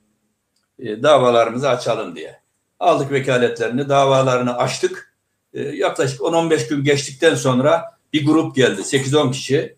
E, 0.81 1.03
davalarımızı 1.03 1.69
açalım 1.69 2.17
diye. 2.17 2.41
Aldık 2.81 3.13
vekaletlerini, 3.13 3.89
davalarını 3.89 4.57
açtık. 4.57 5.15
E, 5.55 5.63
yaklaşık 5.63 6.21
10-15 6.21 6.69
gün 6.69 6.85
geçtikten 6.85 7.35
sonra 7.35 7.85
bir 8.13 8.27
grup 8.27 8.57
geldi. 8.57 8.81
8-10 8.81 9.33
kişi. 9.33 9.77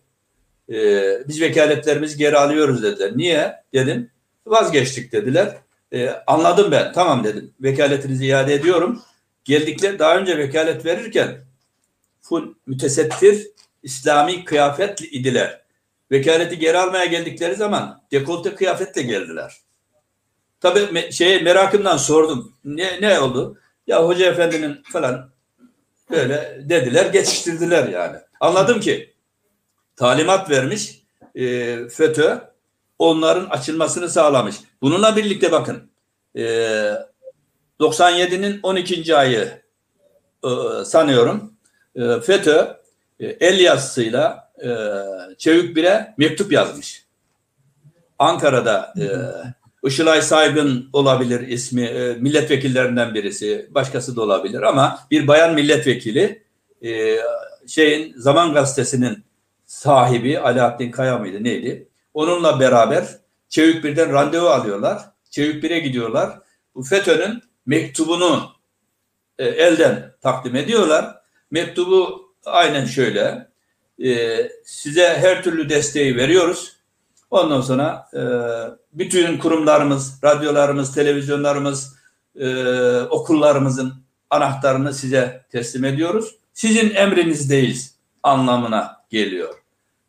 E, 0.69 0.77
biz 1.27 1.41
vekaletlerimizi 1.41 2.17
geri 2.17 2.37
alıyoruz 2.37 2.83
dediler. 2.83 3.11
Niye? 3.15 3.55
Dedim. 3.73 4.09
Vazgeçtik 4.45 5.11
dediler. 5.11 5.57
Anladım 6.27 6.71
ben. 6.71 6.93
Tamam 6.93 7.23
dedim. 7.23 7.53
Vekaletinizi 7.61 8.25
iade 8.25 8.53
ediyorum. 8.53 9.01
Geldikler 9.43 9.99
daha 9.99 10.17
önce 10.17 10.37
vekalet 10.37 10.85
verirken 10.85 11.41
full 12.21 12.53
mütesettir 12.67 13.47
İslami 13.83 14.45
kıyafetli 14.45 15.07
idiler. 15.07 15.61
Vekaleti 16.11 16.59
geri 16.59 16.77
almaya 16.77 17.05
geldikleri 17.05 17.55
zaman 17.55 18.01
dekolte 18.11 18.55
kıyafetle 18.55 19.01
geldiler. 19.01 19.62
Tabii 20.63 20.79
me- 20.79 21.11
şeye 21.11 21.39
merakımdan 21.39 21.97
sordum. 21.97 22.53
Ne 22.65 23.01
ne 23.01 23.19
oldu? 23.19 23.57
Ya 23.87 24.07
hoca 24.07 24.25
efendinin 24.25 24.83
falan 24.93 25.29
böyle 26.11 26.61
dediler, 26.69 27.05
geçiştirdiler 27.05 27.87
yani. 27.87 28.17
Anladım 28.39 28.79
ki 28.79 29.13
talimat 29.95 30.49
vermiş 30.49 31.03
e, 31.35 31.77
FETÖ 31.89 32.37
onların 32.99 33.45
açılmasını 33.45 34.09
sağlamış. 34.09 34.55
Bununla 34.81 35.15
birlikte 35.15 35.51
bakın 35.51 35.89
e, 36.35 36.41
97'nin 37.79 38.59
12. 38.63 39.15
ayı 39.15 39.61
e, 40.43 40.49
sanıyorum 40.85 41.53
e, 41.95 42.19
FETÖ 42.21 42.77
e, 43.19 43.25
el 43.25 43.59
yazısıyla 43.59 44.51
e, 44.63 44.69
Çevik 45.37 45.75
Bir'e 45.75 46.13
mektup 46.17 46.51
yazmış. 46.51 47.05
Ankara'da 48.19 48.93
e, 48.99 49.05
Işılay 49.83 50.21
Saygın 50.21 50.89
olabilir 50.93 51.47
ismi, 51.47 51.81
e, 51.81 52.13
milletvekillerinden 52.13 53.13
birisi, 53.13 53.67
başkası 53.71 54.15
da 54.15 54.21
olabilir 54.21 54.61
ama 54.61 54.99
bir 55.11 55.27
bayan 55.27 55.53
milletvekili 55.53 56.43
e, 56.83 57.17
şeyin 57.67 58.13
Zaman 58.17 58.53
Gazetesi'nin 58.53 59.23
sahibi 59.65 60.39
Alaaddin 60.39 60.91
Kaya 60.91 61.17
mıydı 61.17 61.43
neydi? 61.43 61.87
Onunla 62.13 62.59
beraber 62.59 63.07
Çevik 63.49 63.83
Bir'den 63.83 64.13
randevu 64.13 64.47
alıyorlar. 64.47 65.01
Çevik 65.29 65.63
Bir'e 65.63 65.79
gidiyorlar. 65.79 66.39
Bu 66.75 66.83
FETÖ'nün 66.83 67.43
mektubunu 67.65 68.51
e, 69.39 69.45
elden 69.45 70.11
takdim 70.21 70.55
ediyorlar. 70.55 71.15
Mektubu 71.51 72.29
aynen 72.45 72.85
şöyle. 72.85 73.47
E, 74.03 74.37
size 74.65 75.07
her 75.07 75.43
türlü 75.43 75.69
desteği 75.69 76.17
veriyoruz. 76.17 76.72
Ondan 77.33 77.61
sonra 77.61 78.09
e, 78.13 78.21
bütün 78.93 79.37
kurumlarımız, 79.37 80.19
radyolarımız, 80.23 80.95
televizyonlarımız, 80.95 81.95
e, 82.35 82.47
okullarımızın 83.01 83.93
anahtarını 84.29 84.93
size 84.93 85.45
teslim 85.51 85.85
ediyoruz. 85.85 86.35
Sizin 86.53 86.95
emrinizdeyiz 86.95 87.95
anlamına 88.23 89.03
geliyor. 89.09 89.53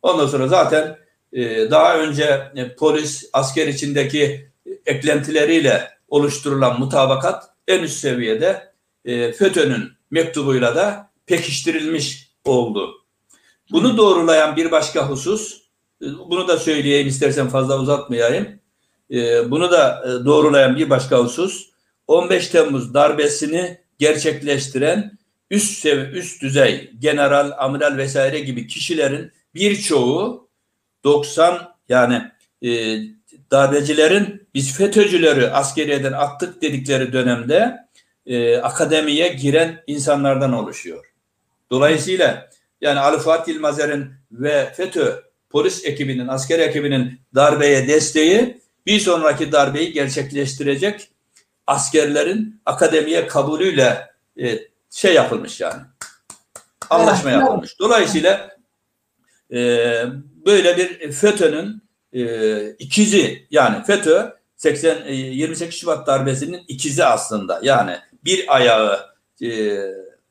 Ondan 0.02 0.26
sonra 0.26 0.48
zaten 0.48 0.98
e, 1.32 1.70
daha 1.70 1.98
önce 1.98 2.52
e, 2.56 2.74
polis, 2.74 3.30
asker 3.32 3.66
içindeki 3.66 4.50
eklentileriyle 4.86 5.90
oluşturulan 6.08 6.80
mutabakat 6.80 7.44
en 7.68 7.82
üst 7.82 7.96
seviyede 7.96 8.72
e, 9.04 9.32
FETÖ'nün 9.32 9.92
mektubuyla 10.10 10.74
da 10.74 11.10
pekiştirilmiş 11.26 12.30
oldu. 12.44 12.94
Bunu 13.72 13.96
doğrulayan 13.96 14.56
bir 14.56 14.70
başka 14.70 15.08
husus, 15.08 15.63
bunu 16.30 16.48
da 16.48 16.58
söyleyeyim 16.58 17.08
istersen 17.08 17.48
fazla 17.48 17.80
uzatmayayım. 17.80 18.60
E, 19.10 19.50
bunu 19.50 19.70
da 19.70 20.04
e, 20.06 20.24
doğrulayan 20.24 20.76
bir 20.76 20.90
başka 20.90 21.18
husus, 21.18 21.70
15 22.06 22.48
Temmuz 22.48 22.94
darbesini 22.94 23.78
gerçekleştiren 23.98 25.18
üst 25.50 25.78
sevi 25.78 26.18
üst 26.18 26.42
düzey 26.42 26.90
general, 26.98 27.52
amiral 27.58 27.96
vesaire 27.96 28.40
gibi 28.40 28.66
kişilerin 28.66 29.32
birçoğu 29.54 30.48
90 31.04 31.74
yani 31.88 32.22
e, 32.62 32.98
darbecilerin 33.50 34.48
biz 34.54 34.76
FETÖ'cüleri 34.76 35.50
askeriyeden 35.50 36.12
attık 36.12 36.62
dedikleri 36.62 37.12
dönemde 37.12 37.76
e, 38.26 38.56
akademiye 38.56 39.28
giren 39.28 39.82
insanlardan 39.86 40.52
oluşuyor. 40.52 41.04
Dolayısıyla 41.70 42.50
yani 42.80 43.00
Ali 43.00 43.18
Fatih 43.18 43.54
İlmazer'in 43.54 44.10
ve 44.32 44.72
FETÖ 44.76 45.22
polis 45.54 45.84
ekibinin, 45.84 46.28
asker 46.28 46.58
ekibinin 46.58 47.20
darbeye 47.34 47.88
desteği 47.88 48.60
bir 48.86 49.00
sonraki 49.00 49.52
darbeyi 49.52 49.92
gerçekleştirecek 49.92 51.08
askerlerin 51.66 52.60
akademiye 52.66 53.26
kabulüyle 53.26 54.06
e, 54.42 54.58
şey 54.90 55.14
yapılmış 55.14 55.60
yani. 55.60 55.82
Anlaşma 56.90 57.30
yapılmış. 57.30 57.78
Dolayısıyla 57.80 58.56
e, 59.52 59.58
böyle 60.46 60.76
bir 60.76 61.12
FETÖ'nün 61.12 61.82
e, 62.12 62.68
ikizi 62.70 63.46
yani 63.50 63.84
FETÖ 63.84 64.36
80 64.56 65.06
e, 65.06 65.14
28 65.14 65.74
Şubat 65.74 66.06
darbesinin 66.06 66.64
ikizi 66.68 67.04
aslında. 67.04 67.60
Yani 67.62 67.96
bir 68.24 68.56
ayağı 68.56 69.00
e, 69.42 69.78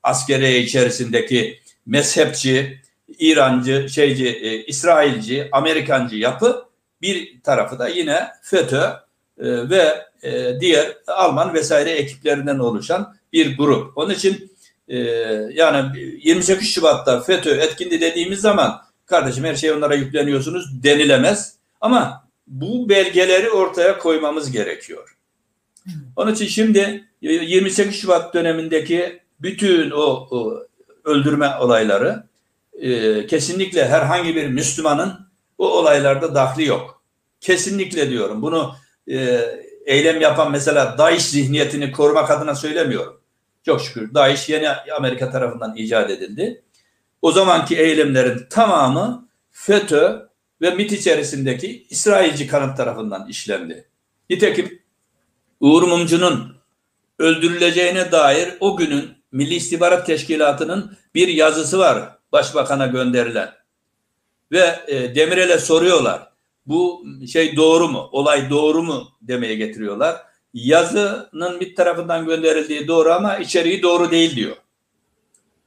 askeriye 0.02 0.60
içerisindeki 0.60 1.60
mezhepçi, 1.86 2.83
İrancı, 3.18 3.88
şeyci, 3.88 4.28
e, 4.28 4.64
İsrailci, 4.64 5.48
Amerikancı 5.52 6.16
yapı 6.16 6.64
bir 7.02 7.42
tarafı 7.42 7.78
da 7.78 7.88
yine 7.88 8.28
FETÖ 8.42 8.82
e, 9.38 9.70
ve 9.70 10.06
e, 10.22 10.60
diğer 10.60 10.96
Alman 11.06 11.54
vesaire 11.54 11.90
ekiplerinden 11.90 12.58
oluşan 12.58 13.16
bir 13.32 13.56
grup. 13.56 13.98
Onun 13.98 14.14
için 14.14 14.52
e, 14.88 14.98
yani 15.52 15.98
28 16.22 16.68
Şubat'ta 16.68 17.20
FETÖ 17.20 17.50
etkindi 17.50 18.00
dediğimiz 18.00 18.40
zaman 18.40 18.82
kardeşim 19.06 19.44
her 19.44 19.54
şey 19.54 19.72
onlara 19.72 19.94
yükleniyorsunuz 19.94 20.82
denilemez. 20.82 21.54
Ama 21.80 22.28
bu 22.46 22.88
belgeleri 22.88 23.50
ortaya 23.50 23.98
koymamız 23.98 24.52
gerekiyor. 24.52 25.16
Onun 26.16 26.34
için 26.34 26.46
şimdi 26.46 27.04
28 27.20 27.94
Şubat 27.94 28.34
dönemindeki 28.34 29.20
bütün 29.40 29.90
o, 29.90 30.28
o 30.30 30.66
öldürme 31.04 31.50
olayları 31.60 32.24
e, 32.80 33.26
kesinlikle 33.26 33.88
herhangi 33.88 34.36
bir 34.36 34.48
Müslümanın 34.48 35.28
o 35.58 35.68
olaylarda 35.68 36.34
dahli 36.34 36.64
yok. 36.64 37.02
Kesinlikle 37.40 38.10
diyorum. 38.10 38.42
Bunu 38.42 38.74
e, 39.10 39.40
eylem 39.86 40.20
yapan 40.20 40.52
mesela 40.52 40.98
DAEŞ 40.98 41.22
zihniyetini 41.22 41.92
korumak 41.92 42.30
adına 42.30 42.54
söylemiyorum. 42.54 43.20
Çok 43.66 43.80
şükür 43.80 44.14
DAEŞ 44.14 44.48
yeni 44.48 44.68
Amerika 44.96 45.30
tarafından 45.30 45.76
icat 45.76 46.10
edildi. 46.10 46.62
O 47.22 47.32
zamanki 47.32 47.76
eylemlerin 47.76 48.46
tamamı 48.50 49.28
FETÖ 49.50 50.28
ve 50.60 50.70
MIT 50.70 50.92
içerisindeki 50.92 51.86
İsrailci 51.90 52.46
kanıt 52.46 52.76
tarafından 52.76 53.28
işlendi. 53.28 53.88
Nitekim 54.30 54.82
Uğur 55.60 55.82
Mumcu'nun 55.82 56.56
öldürüleceğine 57.18 58.12
dair 58.12 58.54
o 58.60 58.76
günün 58.76 59.10
Milli 59.32 59.54
İstihbarat 59.54 60.06
Teşkilatı'nın 60.06 60.96
bir 61.14 61.28
yazısı 61.28 61.78
var 61.78 62.18
başbakana 62.34 62.86
gönderilen. 62.86 63.54
Ve 64.52 64.78
e, 64.86 65.14
Demirel'e 65.14 65.58
soruyorlar. 65.58 66.28
Bu 66.66 67.06
şey 67.32 67.56
doğru 67.56 67.88
mu? 67.88 68.08
Olay 68.12 68.50
doğru 68.50 68.82
mu 68.82 69.08
demeye 69.22 69.54
getiriyorlar. 69.54 70.16
Yazının 70.54 71.60
bir 71.60 71.74
tarafından 71.74 72.26
gönderildiği 72.26 72.88
doğru 72.88 73.12
ama 73.12 73.36
içeriği 73.38 73.82
doğru 73.82 74.10
değil 74.10 74.36
diyor. 74.36 74.56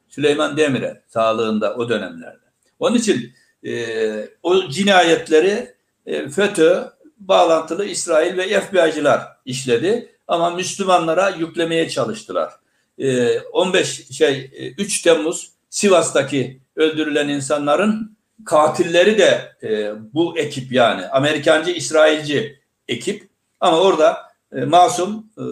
Süleyman 0.10 0.58
Demirel 0.58 1.02
sağlığında 1.08 1.76
o 1.76 1.90
dönemlerde. 1.90 2.46
Onun 2.80 2.96
için 2.96 3.34
e, 3.64 4.30
o 4.44 4.68
cinayetleri 4.70 5.76
e, 6.06 6.30
FETÖ 6.30 6.84
bağlantılı 7.18 7.86
İsrail 7.86 8.38
ve 8.38 8.62
FBI'cılar 8.62 9.22
işledi 9.46 10.16
ama 10.28 10.50
Müslümanlara 10.50 11.30
yüklemeye 11.30 11.90
çalıştılar. 11.90 12.54
E, 12.98 13.40
15 13.40 14.08
şey 14.18 14.52
3 14.78 15.00
e, 15.00 15.04
Temmuz 15.04 15.57
Sivas'taki 15.78 16.62
öldürülen 16.76 17.28
insanların 17.28 18.18
katilleri 18.46 19.18
de 19.18 19.56
e, 19.64 19.92
bu 20.14 20.38
ekip 20.38 20.72
yani 20.72 21.08
Amerikancı 21.08 21.72
İsrailci 21.72 22.60
ekip 22.88 23.30
ama 23.60 23.80
orada 23.80 24.18
e, 24.56 24.66
masum 24.66 25.30
e, 25.38 25.46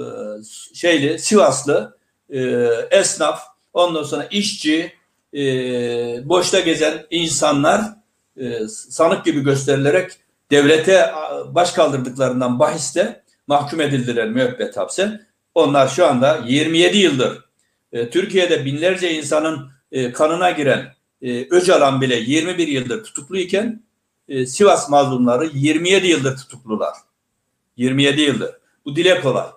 şeyli 0.74 1.20
Sivaslı 1.20 1.98
e, 2.30 2.40
esnaf 2.92 3.42
ondan 3.74 4.04
sonra 4.04 4.28
işçi 4.32 4.94
e, 5.34 5.40
boşta 6.30 6.60
gezen 6.60 7.06
insanlar 7.10 7.82
e, 8.38 8.68
sanık 8.68 9.26
gibi 9.26 9.44
gösterilerek 9.44 10.12
devlete 10.52 11.12
baş 11.48 11.72
kaldırdıklarından 11.72 12.60
bahiste 12.60 13.24
mahkum 13.48 13.82
edildiler 13.82 14.30
müebbet 14.30 14.78
hapse. 14.78 15.22
Onlar 15.56 15.88
şu 15.88 16.08
anda 16.08 16.40
27 16.48 16.98
yıldır 16.98 17.46
e, 17.92 18.10
Türkiye'de 18.10 18.66
binlerce 18.66 19.14
insanın 19.14 19.75
e, 19.96 20.12
kanına 20.12 20.52
giren 20.52 20.94
e, 21.22 21.48
Öcalan 21.50 22.02
bile 22.02 22.16
21 22.16 22.68
yıldır 22.68 23.04
tutukluyken 23.04 23.84
e, 24.28 24.46
Sivas 24.46 24.90
mazlumları 24.90 25.50
27 25.54 26.08
yıldır 26.08 26.38
tutuklular. 26.38 26.94
27 27.78 28.22
yıldır. 28.22 28.52
Bu 28.86 28.96
dile 28.96 29.22
kolay. 29.22 29.48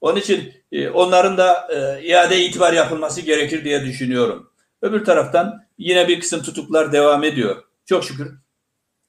Onun 0.00 0.20
için 0.20 0.52
e, 0.72 0.88
onların 0.88 1.36
da 1.36 1.68
e, 1.72 2.06
iade 2.06 2.44
itibar 2.44 2.72
yapılması 2.72 3.20
gerekir 3.20 3.64
diye 3.64 3.84
düşünüyorum. 3.84 4.50
Öbür 4.82 5.04
taraftan 5.04 5.64
yine 5.78 6.08
bir 6.08 6.20
kısım 6.20 6.42
tutuklar 6.42 6.92
devam 6.92 7.24
ediyor. 7.24 7.62
Çok 7.84 8.04
şükür 8.04 8.34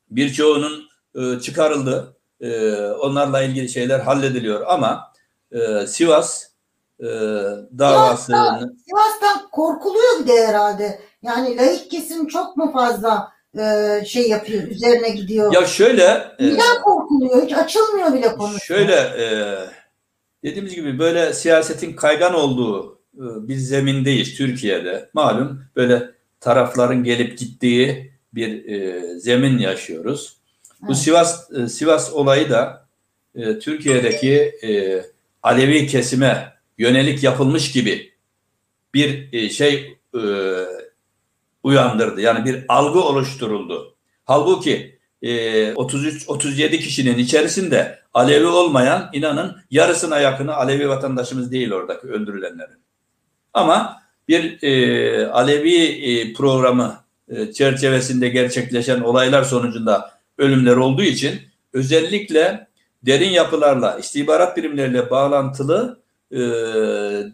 birçoğunun 0.09 0.89
e, 1.15 1.39
çıkarıldı. 1.39 2.17
E, 2.41 2.75
onlarla 2.77 3.41
ilgili 3.41 3.69
şeyler 3.69 3.99
hallediliyor 3.99 4.63
ama 4.67 5.13
e, 5.51 5.87
Sivas 5.87 6.46
e, 6.99 7.07
davası 7.77 8.25
Sivas'tan, 8.25 8.77
Sivas'tan 8.85 9.49
korkuluyor 9.51 10.19
bir 10.19 10.27
de 10.27 10.47
herhalde. 10.47 10.99
Yani 11.21 11.57
laik 11.57 11.91
kesim 11.91 12.27
çok 12.27 12.57
mu 12.57 12.71
fazla 12.73 13.31
e, 13.59 14.05
şey 14.05 14.29
yapıyor, 14.29 14.63
üzerine 14.63 15.09
gidiyor? 15.09 15.53
Ya 15.53 15.65
şöyle 15.67 16.35
Neden 16.39 16.75
e, 16.75 16.81
korkuluyor? 16.83 17.45
Hiç 17.45 17.53
açılmıyor 17.53 18.13
bile 18.13 18.35
konu. 18.35 18.59
Şöyle 18.59 18.93
e, 18.93 19.27
dediğimiz 20.43 20.75
gibi 20.75 20.99
böyle 20.99 21.33
siyasetin 21.33 21.93
kaygan 21.93 22.33
olduğu 22.33 22.99
e, 23.15 23.47
bir 23.47 23.55
zemindeyiz 23.55 24.37
Türkiye'de. 24.37 25.09
Malum 25.13 25.63
böyle 25.75 26.11
tarafların 26.39 27.03
gelip 27.03 27.37
gittiği 27.37 28.13
bir 28.33 28.65
e, 28.65 29.01
zemin 29.19 29.57
yaşıyoruz. 29.57 30.37
Evet. 30.71 30.89
Bu 30.89 30.95
Sivas 30.95 31.51
e, 31.51 31.67
Sivas 31.67 32.13
olayı 32.13 32.49
da 32.49 32.87
e, 33.35 33.59
Türkiye'deki 33.59 34.33
e, 34.63 35.01
Alevi 35.43 35.87
kesime 35.87 36.56
yönelik 36.77 37.23
yapılmış 37.23 37.71
gibi 37.71 38.13
bir 38.93 39.33
e, 39.33 39.49
şey 39.49 39.97
e, 40.15 40.21
uyandırdı. 41.63 42.21
Yani 42.21 42.45
bir 42.45 42.65
algı 42.67 42.99
oluşturuldu. 42.99 43.95
Halbuki 44.25 44.99
e, 45.21 45.73
33 45.73 46.29
37 46.29 46.79
kişinin 46.79 47.17
içerisinde 47.17 47.99
Alevi 48.13 48.45
olmayan 48.45 49.09
inanın 49.13 49.57
yarısına 49.71 50.19
yakını 50.19 50.55
Alevi 50.55 50.89
vatandaşımız 50.89 51.51
değil 51.51 51.71
oradaki 51.71 52.07
öldürülenlerin. 52.07 52.79
Ama 53.53 54.01
bir 54.27 54.63
e, 54.63 55.27
Alevi 55.27 55.75
e, 55.75 56.33
programı 56.33 57.03
e, 57.29 57.53
çerçevesinde 57.53 58.29
gerçekleşen 58.29 59.01
olaylar 59.01 59.43
sonucunda 59.43 60.11
ölümler 60.37 60.75
olduğu 60.75 61.03
için 61.03 61.41
özellikle 61.73 62.67
derin 63.03 63.29
yapılarla, 63.29 63.97
istihbarat 63.99 64.57
birimleriyle 64.57 65.09
bağlantılı 65.09 65.99
e, 66.31 66.37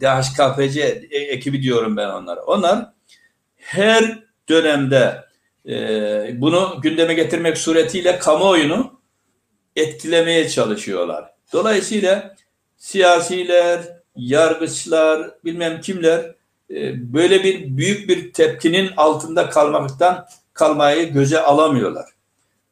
DHKPC 0.01 0.81
ekibi 1.11 1.63
diyorum 1.63 1.97
ben 1.97 2.09
onlara. 2.09 2.43
Onlar 2.43 2.89
her 3.55 4.19
dönemde 4.49 5.25
e, 5.69 5.75
bunu 6.41 6.79
gündeme 6.81 7.13
getirmek 7.13 7.57
suretiyle 7.57 8.19
kamuoyunu 8.19 8.99
etkilemeye 9.75 10.49
çalışıyorlar. 10.49 11.29
Dolayısıyla 11.53 12.35
siyasiler, 12.77 13.81
yargıçlar, 14.15 15.31
bilmem 15.45 15.81
kimler 15.81 16.35
e, 16.69 17.13
böyle 17.13 17.43
bir 17.43 17.77
büyük 17.77 18.09
bir 18.09 18.33
tepkinin 18.33 18.91
altında 18.97 19.49
kalmaktan 19.49 20.27
kalmayı 20.53 21.13
göze 21.13 21.39
alamıyorlar. 21.39 22.09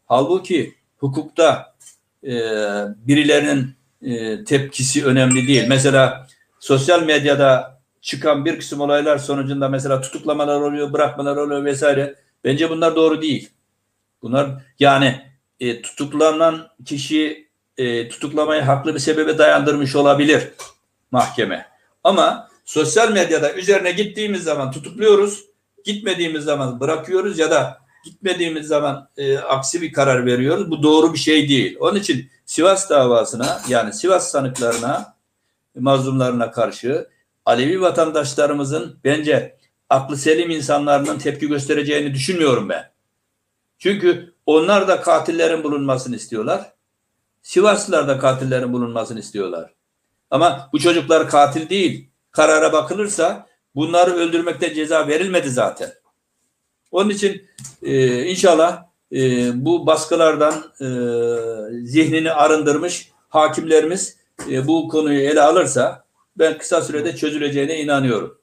Halbuki 0.06 0.76
hukukta 0.98 1.76
e, 2.24 2.32
birilerinin 2.96 3.76
e, 4.04 4.44
tepkisi 4.44 5.06
önemli 5.06 5.48
değil. 5.48 5.66
Mesela 5.68 6.28
sosyal 6.60 7.04
medyada 7.04 7.82
çıkan 8.02 8.46
bir 8.46 8.60
kısım 8.60 8.82
olaylar 8.82 9.18
sonucunda 9.18 9.70
mesela 9.70 10.02
tutuklamalar 10.02 10.62
oluyor, 10.62 10.94
bırakmalar 10.94 11.38
oluyor 11.38 11.66
vesaire. 11.66 12.16
Bence 12.44 12.70
bunlar 12.70 12.96
doğru 12.96 13.22
değil. 13.22 13.50
Bunlar 14.22 14.50
yani 14.80 15.22
e, 15.60 15.82
tutuklanan 15.82 16.68
kişi 16.86 17.50
e, 17.78 18.10
tutuklamayı 18.10 18.62
haklı 18.62 18.94
bir 18.94 19.00
sebebe 19.00 19.38
dayandırmış 19.38 19.96
olabilir 19.96 20.52
mahkeme. 21.12 21.66
Ama 22.04 22.50
sosyal 22.66 23.12
medyada 23.12 23.54
üzerine 23.54 23.92
gittiğimiz 23.92 24.44
zaman 24.44 24.72
tutukluyoruz, 24.72 25.46
gitmediğimiz 25.86 26.44
zaman 26.44 26.80
bırakıyoruz 26.80 27.40
ya 27.40 27.52
da 27.52 27.81
gitmediğimiz 28.04 28.68
zaman 28.68 29.10
e, 29.18 29.38
aksi 29.38 29.82
bir 29.82 29.94
karar 29.94 30.26
veriyoruz. 30.26 30.72
Bu 30.72 30.84
doğru 30.84 31.14
bir 31.14 31.20
şey 31.20 31.50
değil. 31.50 31.78
Onun 31.80 32.00
için 32.00 32.30
Sivas 32.46 32.90
davasına 32.90 33.62
yani 33.68 33.94
Sivas 33.94 34.32
sanıklarına, 34.32 35.16
mazlumlarına 35.76 36.52
karşı 36.52 37.08
Alevi 37.46 37.82
vatandaşlarımızın 37.82 39.00
bence 39.04 39.58
aklı 39.90 40.18
selim 40.18 40.50
insanların 40.50 41.18
tepki 41.18 41.48
göstereceğini 41.48 42.14
düşünmüyorum 42.14 42.70
ben. 42.70 42.92
Çünkü 43.78 44.34
onlar 44.46 44.88
da 44.88 45.02
katillerin 45.02 45.64
bulunmasını 45.64 46.16
istiyorlar. 46.16 46.74
Sivaslılar 47.42 48.08
da 48.08 48.20
katillerin 48.20 48.74
bulunmasını 48.74 49.20
istiyorlar. 49.20 49.74
Ama 50.32 50.70
bu 50.74 50.80
çocuklar 50.80 51.30
katil 51.30 51.70
değil. 51.70 52.10
Karara 52.32 52.74
bakılırsa 52.74 53.48
bunları 53.76 54.12
öldürmekte 54.12 54.74
ceza 54.74 55.08
verilmedi 55.08 55.50
zaten. 55.50 55.94
Onun 56.92 57.10
için 57.10 57.42
e, 57.84 58.24
inşallah 58.26 58.84
e, 59.12 59.52
bu 59.66 59.86
baskılardan 59.86 60.54
e, 60.82 60.88
zihnini 61.86 62.32
arındırmış 62.32 63.12
hakimlerimiz 63.30 64.18
e, 64.50 64.68
bu 64.68 64.88
konuyu 64.88 65.20
ele 65.20 65.42
alırsa 65.42 66.04
ben 66.38 66.58
kısa 66.58 66.82
sürede 66.82 67.16
çözüleceğine 67.16 67.80
inanıyorum. 67.80 68.38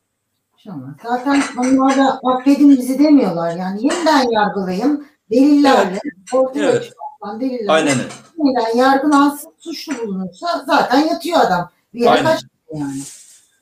Zaten 1.03 1.43
onlar 1.59 1.97
da 1.97 2.21
affedin 2.25 2.71
bizi 2.71 2.99
demiyorlar. 2.99 3.57
Yani 3.57 3.83
yeniden 3.83 4.31
yargılayın. 4.31 5.07
Delillerle, 5.31 6.01
evet. 6.05 6.35
ortaya 6.35 6.71
evet. 6.71 6.93
delillerle 7.41 7.73
Aynen. 7.73 7.97
yeniden 8.39 8.77
yargılansın, 8.77 9.53
suçlu 9.59 9.99
bulunursa 9.99 10.65
zaten 10.67 11.07
yatıyor 11.07 11.41
adam. 11.41 11.71
Bir 11.95 12.01
yere 12.01 12.11
Aynen. 12.11 12.39
yani. 12.75 13.03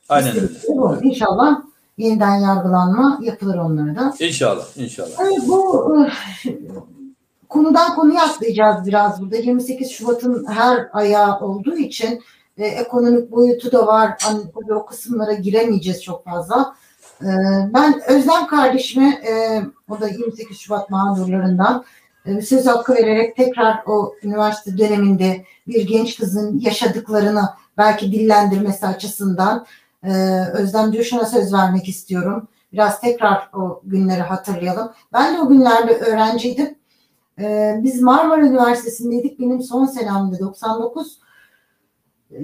Aynen 0.09 0.35
öyle. 0.35 1.07
İnşallah 1.07 1.61
yeniden 1.97 2.35
yargılanma 2.35 3.19
yapılır 3.21 3.57
onlara 3.57 3.95
da. 3.95 4.13
İnşallah, 4.19 4.65
inşallah. 4.75 5.19
Yani 5.19 5.47
bu 5.47 5.95
konudan 7.49 7.95
konuya 7.95 8.23
atlayacağız 8.23 8.87
biraz 8.87 9.21
burada. 9.21 9.35
28 9.35 9.91
Şubat'ın 9.91 10.45
her 10.47 10.89
ayağı 10.93 11.39
olduğu 11.39 11.75
için 11.75 12.21
e, 12.57 12.67
ekonomik 12.67 13.31
boyutu 13.31 13.71
da 13.71 13.87
var. 13.87 14.13
Hani, 14.21 14.41
o 14.75 14.85
kısımlara 14.85 15.33
giremeyeceğiz 15.33 16.03
çok 16.03 16.25
fazla. 16.25 16.75
E, 17.21 17.27
ben 17.73 18.01
Özlem 18.07 18.47
kardeşime 18.47 19.07
e, 19.07 19.61
o 19.89 20.01
da 20.01 20.07
28 20.07 20.57
Şubat 20.57 20.89
mağdurlarından 20.89 21.85
e, 22.25 22.41
söz 22.41 22.67
hakkı 22.67 22.95
vererek 22.95 23.35
tekrar 23.35 23.83
o 23.85 24.13
üniversite 24.23 24.77
döneminde 24.77 25.45
bir 25.67 25.87
genç 25.87 26.19
kızın 26.19 26.59
yaşadıklarını 26.59 27.43
belki 27.77 28.11
dillendirmesi 28.11 28.87
açısından 28.87 29.65
e, 30.03 30.11
Özlem 30.53 30.91
Coşan'a 30.91 31.25
söz 31.25 31.53
vermek 31.53 31.87
istiyorum. 31.87 32.47
Biraz 32.73 33.01
tekrar 33.01 33.49
o 33.53 33.81
günleri 33.83 34.21
hatırlayalım. 34.21 34.91
Ben 35.13 35.35
de 35.35 35.41
o 35.41 35.47
günlerde 35.47 35.97
öğrenciydim. 35.97 36.75
E, 37.39 37.75
biz 37.83 38.01
Marmara 38.01 38.45
Üniversitesi'ndeydik. 38.45 39.39
Benim 39.39 39.61
son 39.61 39.85
senemde 39.85 40.39
99 40.39 41.19
e, 42.31 42.37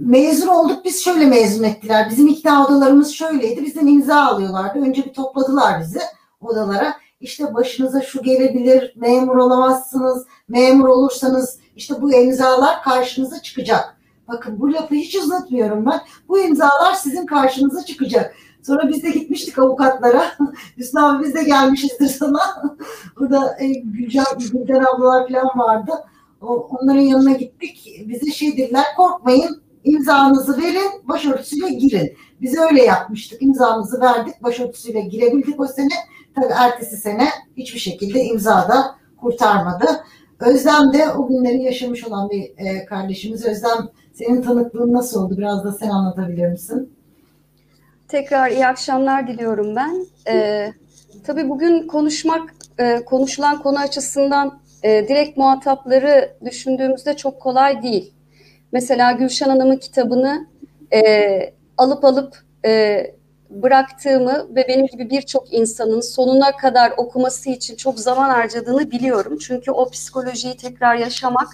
mezun 0.00 0.48
olduk. 0.48 0.84
Biz 0.84 1.04
şöyle 1.04 1.26
mezun 1.26 1.64
ettiler. 1.64 2.10
Bizim 2.10 2.28
ikna 2.28 2.66
odalarımız 2.66 3.12
şöyleydi. 3.12 3.62
Bizden 3.64 3.86
imza 3.86 4.24
alıyorlardı. 4.24 4.78
Önce 4.78 5.04
bir 5.04 5.12
topladılar 5.12 5.80
bizi 5.80 6.00
odalara. 6.40 6.94
İşte 7.20 7.54
başınıza 7.54 8.00
şu 8.00 8.22
gelebilir, 8.22 8.92
memur 8.96 9.36
olamazsınız, 9.36 10.26
memur 10.48 10.88
olursanız 10.88 11.58
işte 11.76 12.02
bu 12.02 12.12
imzalar 12.12 12.82
karşınıza 12.82 13.42
çıkacak. 13.42 13.93
Bakın 14.28 14.60
bu 14.60 14.72
lafı 14.72 14.94
hiç 14.94 15.16
uzatmıyorum 15.16 15.86
ben. 15.86 16.00
Bu 16.28 16.40
imzalar 16.40 16.94
sizin 16.94 17.26
karşınıza 17.26 17.84
çıkacak. 17.84 18.34
Sonra 18.62 18.88
biz 18.88 19.02
de 19.02 19.10
gitmiştik 19.10 19.58
avukatlara. 19.58 20.24
Hüsnü 20.76 21.00
abi 21.00 21.24
biz 21.24 21.34
de 21.34 21.44
gelmişizdir 21.44 22.06
sana. 22.06 22.40
Burada 23.18 23.56
e, 23.60 23.66
Gülcan, 23.66 24.26
Gülcan 24.38 24.84
ablalar 24.84 25.28
falan 25.28 25.58
vardı. 25.58 25.92
O, 26.40 26.46
onların 26.46 27.00
yanına 27.00 27.32
gittik. 27.32 28.04
Bize 28.08 28.30
şey 28.30 28.56
dediler 28.56 28.84
korkmayın 28.96 29.62
imzanızı 29.84 30.62
verin 30.62 31.08
başörtüsüyle 31.08 31.68
girin. 31.68 32.16
Biz 32.40 32.58
öyle 32.58 32.82
yapmıştık. 32.82 33.42
İmzamızı 33.42 34.00
verdik 34.00 34.42
başörtüsüyle 34.42 35.00
girebildik 35.00 35.60
o 35.60 35.66
sene. 35.66 35.94
Tabii 36.34 36.52
ertesi 36.58 36.96
sene 36.96 37.28
hiçbir 37.56 37.78
şekilde 37.78 38.24
imzada 38.24 38.96
kurtarmadı. 39.20 40.04
Özlem 40.40 40.92
de 40.92 41.10
o 41.10 41.28
günleri 41.28 41.62
yaşamış 41.62 42.04
olan 42.04 42.30
bir 42.30 42.42
e, 42.56 42.84
kardeşimiz. 42.86 43.44
Özlem 43.44 43.88
senin 44.14 44.42
tanıklığın 44.42 44.92
nasıl 44.92 45.24
oldu? 45.24 45.38
Biraz 45.38 45.64
da 45.64 45.72
sen 45.72 45.88
anlatabilir 45.88 46.48
misin? 46.48 46.92
Tekrar 48.08 48.50
iyi 48.50 48.66
akşamlar 48.66 49.28
diliyorum 49.28 49.76
ben. 49.76 50.06
Ee, 50.28 50.72
tabii 51.24 51.48
bugün 51.48 51.86
konuşmak, 51.86 52.54
e, 52.78 53.04
konuşulan 53.04 53.62
konu 53.62 53.78
açısından 53.78 54.58
e, 54.82 55.08
direkt 55.08 55.38
muhatapları 55.38 56.36
düşündüğümüzde 56.44 57.16
çok 57.16 57.40
kolay 57.40 57.82
değil. 57.82 58.14
Mesela 58.72 59.12
Gülşen 59.12 59.48
Hanım'ın 59.48 59.76
kitabını 59.76 60.46
e, 60.92 61.00
alıp 61.78 62.04
alıp 62.04 62.36
e, 62.66 63.02
bıraktığımı 63.50 64.46
ve 64.56 64.68
benim 64.68 64.86
gibi 64.86 65.10
birçok 65.10 65.52
insanın 65.52 66.00
sonuna 66.00 66.56
kadar 66.56 66.92
okuması 66.96 67.50
için 67.50 67.76
çok 67.76 67.98
zaman 67.98 68.30
harcadığını 68.30 68.90
biliyorum. 68.90 69.38
Çünkü 69.38 69.70
o 69.70 69.90
psikolojiyi 69.90 70.56
tekrar 70.56 70.96
yaşamak 70.96 71.48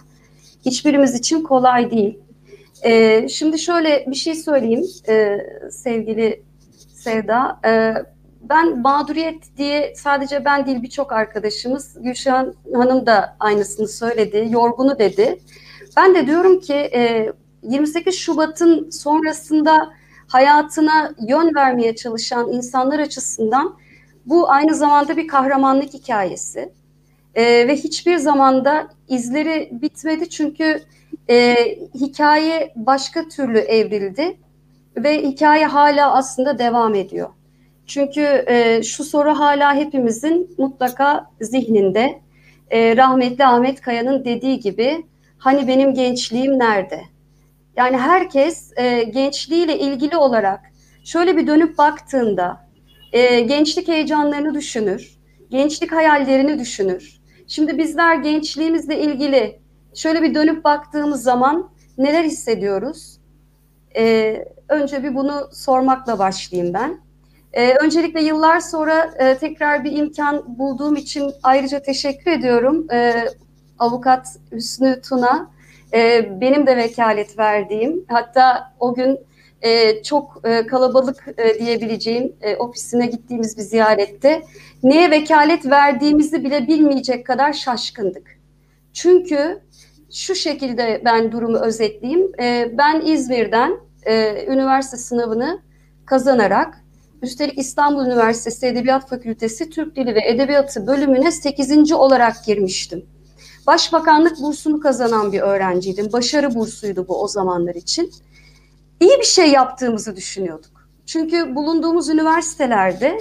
hiçbirimiz 0.64 1.14
için 1.14 1.42
kolay 1.42 1.90
değil. 1.90 2.18
E, 2.84 3.28
şimdi 3.28 3.58
şöyle 3.58 4.06
bir 4.06 4.16
şey 4.16 4.34
söyleyeyim 4.34 4.84
e, 5.08 5.38
sevgili 5.70 6.42
Sevda. 6.94 7.60
E, 7.66 7.94
ben 8.42 8.80
mağduriyet 8.80 9.56
diye 9.56 9.92
sadece 9.96 10.44
ben 10.44 10.66
değil 10.66 10.82
birçok 10.82 11.12
arkadaşımız 11.12 11.96
Gülşen 12.00 12.54
Hanım 12.74 13.06
da 13.06 13.36
aynısını 13.40 13.88
söyledi. 13.88 14.48
Yorgunu 14.50 14.98
dedi. 14.98 15.38
Ben 15.96 16.14
de 16.14 16.26
diyorum 16.26 16.60
ki 16.60 16.74
e, 16.74 17.32
28 17.62 18.14
Şubat'ın 18.14 18.90
sonrasında 18.90 19.92
hayatına 20.28 21.14
yön 21.28 21.54
vermeye 21.54 21.96
çalışan 21.96 22.52
insanlar 22.52 22.98
açısından 22.98 23.76
bu 24.26 24.50
aynı 24.50 24.74
zamanda 24.74 25.16
bir 25.16 25.28
kahramanlık 25.28 25.94
hikayesi. 25.94 26.72
E, 27.34 27.68
ve 27.68 27.76
hiçbir 27.76 28.16
zamanda 28.16 28.88
izleri 29.08 29.68
bitmedi 29.72 30.28
çünkü 30.28 30.82
e, 31.28 31.54
hikaye 31.94 32.72
başka 32.76 33.28
türlü 33.28 33.58
evrildi 33.58 34.36
ve 34.96 35.22
hikaye 35.22 35.66
hala 35.66 36.12
aslında 36.12 36.58
devam 36.58 36.94
ediyor. 36.94 37.28
Çünkü 37.86 38.44
e, 38.46 38.82
şu 38.82 39.04
soru 39.04 39.38
hala 39.38 39.74
hepimizin 39.74 40.54
mutlaka 40.58 41.30
zihninde. 41.40 42.20
E, 42.70 42.96
rahmetli 42.96 43.46
Ahmet 43.46 43.80
Kaya'nın 43.80 44.24
dediği 44.24 44.60
gibi 44.60 45.06
hani 45.38 45.68
benim 45.68 45.94
gençliğim 45.94 46.58
nerede? 46.58 47.00
Yani 47.76 47.96
herkes 47.96 48.72
e, 48.76 49.02
gençliğiyle 49.02 49.78
ilgili 49.78 50.16
olarak 50.16 50.60
şöyle 51.04 51.36
bir 51.36 51.46
dönüp 51.46 51.78
baktığında 51.78 52.68
e, 53.12 53.40
gençlik 53.40 53.88
heyecanlarını 53.88 54.54
düşünür, 54.54 55.18
gençlik 55.50 55.92
hayallerini 55.92 56.58
düşünür. 56.58 57.20
Şimdi 57.46 57.78
bizler 57.78 58.16
gençliğimizle 58.16 59.00
ilgili 59.00 59.60
şöyle 59.94 60.22
bir 60.22 60.34
dönüp 60.34 60.64
baktığımız 60.64 61.22
zaman 61.22 61.70
neler 61.98 62.24
hissediyoruz? 62.24 63.18
E, 63.96 64.36
önce 64.68 65.02
bir 65.02 65.14
bunu 65.14 65.48
sormakla 65.52 66.18
başlayayım 66.18 66.74
ben. 66.74 67.00
Ee, 67.52 67.74
öncelikle 67.74 68.22
yıllar 68.22 68.60
sonra 68.60 69.10
e, 69.18 69.38
tekrar 69.38 69.84
bir 69.84 69.92
imkan 69.92 70.58
bulduğum 70.58 70.96
için 70.96 71.32
ayrıca 71.42 71.82
teşekkür 71.82 72.30
ediyorum. 72.30 72.86
Ee, 72.92 73.24
Avukat 73.78 74.26
Hüsnü 74.52 75.00
Tuna, 75.08 75.50
e, 75.94 76.28
benim 76.40 76.66
de 76.66 76.76
vekalet 76.76 77.38
verdiğim, 77.38 78.04
hatta 78.08 78.72
o 78.80 78.94
gün 78.94 79.18
e, 79.62 80.02
çok 80.02 80.40
e, 80.44 80.66
kalabalık 80.66 81.26
e, 81.38 81.58
diyebileceğim 81.58 82.32
e, 82.40 82.56
ofisine 82.56 83.06
gittiğimiz 83.06 83.58
bir 83.58 83.62
ziyarette 83.62 84.42
neye 84.82 85.10
vekalet 85.10 85.66
verdiğimizi 85.66 86.44
bile 86.44 86.66
bilmeyecek 86.66 87.26
kadar 87.26 87.52
şaşkındık. 87.52 88.40
Çünkü 88.92 89.62
şu 90.12 90.34
şekilde 90.34 91.02
ben 91.04 91.32
durumu 91.32 91.58
özetleyeyim. 91.58 92.32
E, 92.40 92.70
ben 92.78 93.00
İzmir'den 93.00 93.76
e, 94.02 94.44
üniversite 94.46 94.96
sınavını 94.96 95.62
kazanarak 96.06 96.84
üstelik 97.22 97.58
İstanbul 97.58 98.06
Üniversitesi 98.06 98.66
Edebiyat 98.66 99.08
Fakültesi 99.08 99.70
Türk 99.70 99.96
Dili 99.96 100.14
ve 100.14 100.28
Edebiyatı 100.28 100.86
bölümüne 100.86 101.32
8. 101.32 101.92
olarak 101.92 102.44
girmiştim. 102.44 103.06
Başbakanlık 103.66 104.40
bursunu 104.42 104.80
kazanan 104.80 105.32
bir 105.32 105.40
öğrenciydim. 105.40 106.12
Başarı 106.12 106.54
bursuydu 106.54 107.08
bu 107.08 107.22
o 107.22 107.28
zamanlar 107.28 107.74
için. 107.74 108.12
İyi 109.00 109.18
bir 109.18 109.26
şey 109.26 109.50
yaptığımızı 109.50 110.16
düşünüyorduk. 110.16 110.88
Çünkü 111.06 111.54
bulunduğumuz 111.54 112.08
üniversitelerde 112.08 113.18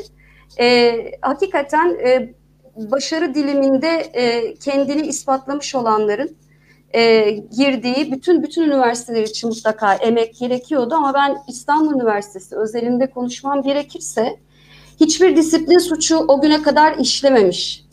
e, 0.59 0.95
hakikaten 1.21 1.97
e, 2.05 2.33
başarı 2.75 3.35
diliminde 3.35 3.87
e, 4.13 4.53
kendini 4.55 5.07
ispatlamış 5.07 5.75
olanların 5.75 6.37
e, 6.95 7.31
girdiği 7.31 8.11
bütün 8.11 8.43
bütün 8.43 8.63
üniversiteler 8.63 9.23
için 9.23 9.49
mutlaka 9.49 9.93
emek 9.93 10.39
gerekiyordu 10.39 10.95
ama 10.95 11.13
ben 11.13 11.37
İstanbul 11.47 11.93
Üniversitesi 11.93 12.55
özelinde 12.55 13.09
konuşmam 13.09 13.61
gerekirse 13.61 14.39
hiçbir 14.99 15.35
disiplin 15.35 15.79
suçu 15.79 16.17
o 16.17 16.41
güne 16.41 16.61
kadar 16.61 16.97
işlememiş. 16.97 17.85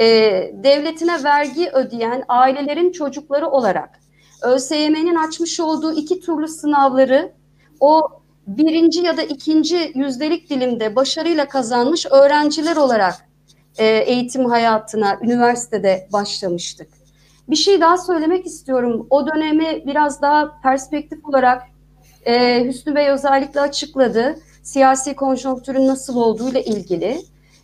E, 0.00 0.06
devletine 0.54 1.24
vergi 1.24 1.70
ödeyen 1.70 2.24
ailelerin 2.28 2.92
çocukları 2.92 3.48
olarak 3.48 4.00
ÖSYM'nin 4.42 5.14
açmış 5.14 5.60
olduğu 5.60 5.92
iki 5.92 6.20
turlu 6.20 6.48
sınavları 6.48 7.32
o 7.80 8.02
birinci 8.46 9.00
ya 9.00 9.16
da 9.16 9.22
ikinci 9.22 9.92
yüzdelik 9.94 10.50
dilimde 10.50 10.96
başarıyla 10.96 11.48
kazanmış 11.48 12.06
öğrenciler 12.10 12.76
olarak 12.76 13.14
e, 13.78 13.86
eğitim 13.86 14.44
hayatına 14.44 15.18
üniversitede 15.22 16.08
başlamıştık. 16.12 16.99
Bir 17.50 17.56
şey 17.56 17.80
daha 17.80 17.98
söylemek 17.98 18.46
istiyorum. 18.46 19.06
O 19.10 19.26
dönemi 19.26 19.82
biraz 19.86 20.22
daha 20.22 20.60
perspektif 20.62 21.24
olarak 21.24 21.62
e, 22.26 22.64
Hüsnü 22.64 22.94
Bey 22.94 23.08
özellikle 23.08 23.60
açıkladı. 23.60 24.38
Siyasi 24.62 25.16
konjonktürün 25.16 25.86
nasıl 25.86 26.16
olduğuyla 26.16 26.60
ilgili. 26.60 27.18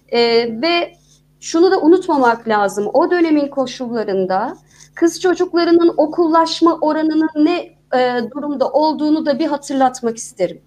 E, 0.08 0.20
ve 0.62 0.92
şunu 1.40 1.70
da 1.70 1.80
unutmamak 1.80 2.48
lazım. 2.48 2.90
O 2.92 3.10
dönemin 3.10 3.48
koşullarında 3.48 4.56
kız 4.94 5.20
çocuklarının 5.20 5.94
okullaşma 5.96 6.78
oranının 6.80 7.30
ne 7.36 7.56
e, 8.00 8.30
durumda 8.36 8.68
olduğunu 8.68 9.26
da 9.26 9.38
bir 9.38 9.46
hatırlatmak 9.46 10.16
isterim. 10.16 10.60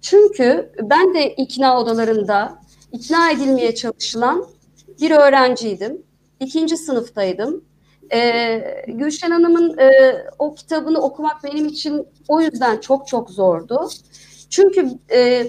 Çünkü 0.00 0.72
ben 0.82 1.14
de 1.14 1.34
ikna 1.34 1.80
odalarında 1.80 2.58
ikna 2.92 3.30
edilmeye 3.30 3.74
çalışılan 3.74 4.46
bir 5.00 5.10
öğrenciydim. 5.10 6.02
İkinci 6.40 6.76
sınıftaydım. 6.76 7.64
Ee, 8.12 8.84
Gülşen 8.88 9.30
Hanım'ın 9.30 9.78
e, 9.78 10.16
o 10.38 10.54
kitabını 10.54 11.00
okumak 11.00 11.44
benim 11.44 11.66
için 11.66 12.06
o 12.28 12.40
yüzden 12.40 12.80
çok 12.80 13.08
çok 13.08 13.30
zordu. 13.30 13.88
Çünkü 14.50 14.88
e, 15.08 15.46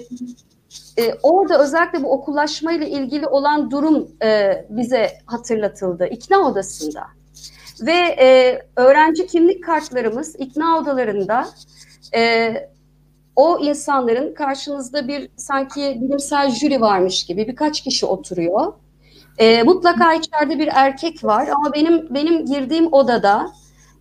e, 0.98 1.14
orada 1.22 1.62
özellikle 1.62 2.02
bu 2.02 2.12
okullaşma 2.12 2.72
ile 2.72 2.90
ilgili 2.90 3.26
olan 3.26 3.70
durum 3.70 4.08
e, 4.22 4.64
bize 4.70 5.10
hatırlatıldı 5.26 6.06
ikna 6.06 6.38
odasında. 6.38 7.02
Ve 7.80 8.16
e, 8.20 8.58
öğrenci 8.76 9.26
kimlik 9.26 9.64
kartlarımız 9.64 10.36
ikna 10.38 10.78
odalarında 10.78 11.48
e, 12.16 12.54
o 13.36 13.58
insanların 13.58 14.34
karşınızda 14.34 15.08
bir 15.08 15.30
sanki 15.36 15.98
bilimsel 16.00 16.50
jüri 16.50 16.80
varmış 16.80 17.26
gibi 17.26 17.48
birkaç 17.48 17.80
kişi 17.80 18.06
oturuyor. 18.06 18.72
E, 19.40 19.62
mutlaka 19.62 20.14
içeride 20.14 20.58
bir 20.58 20.68
erkek 20.72 21.24
var 21.24 21.48
ama 21.48 21.72
benim 21.74 22.14
benim 22.14 22.46
girdiğim 22.46 22.92
odada 22.92 23.52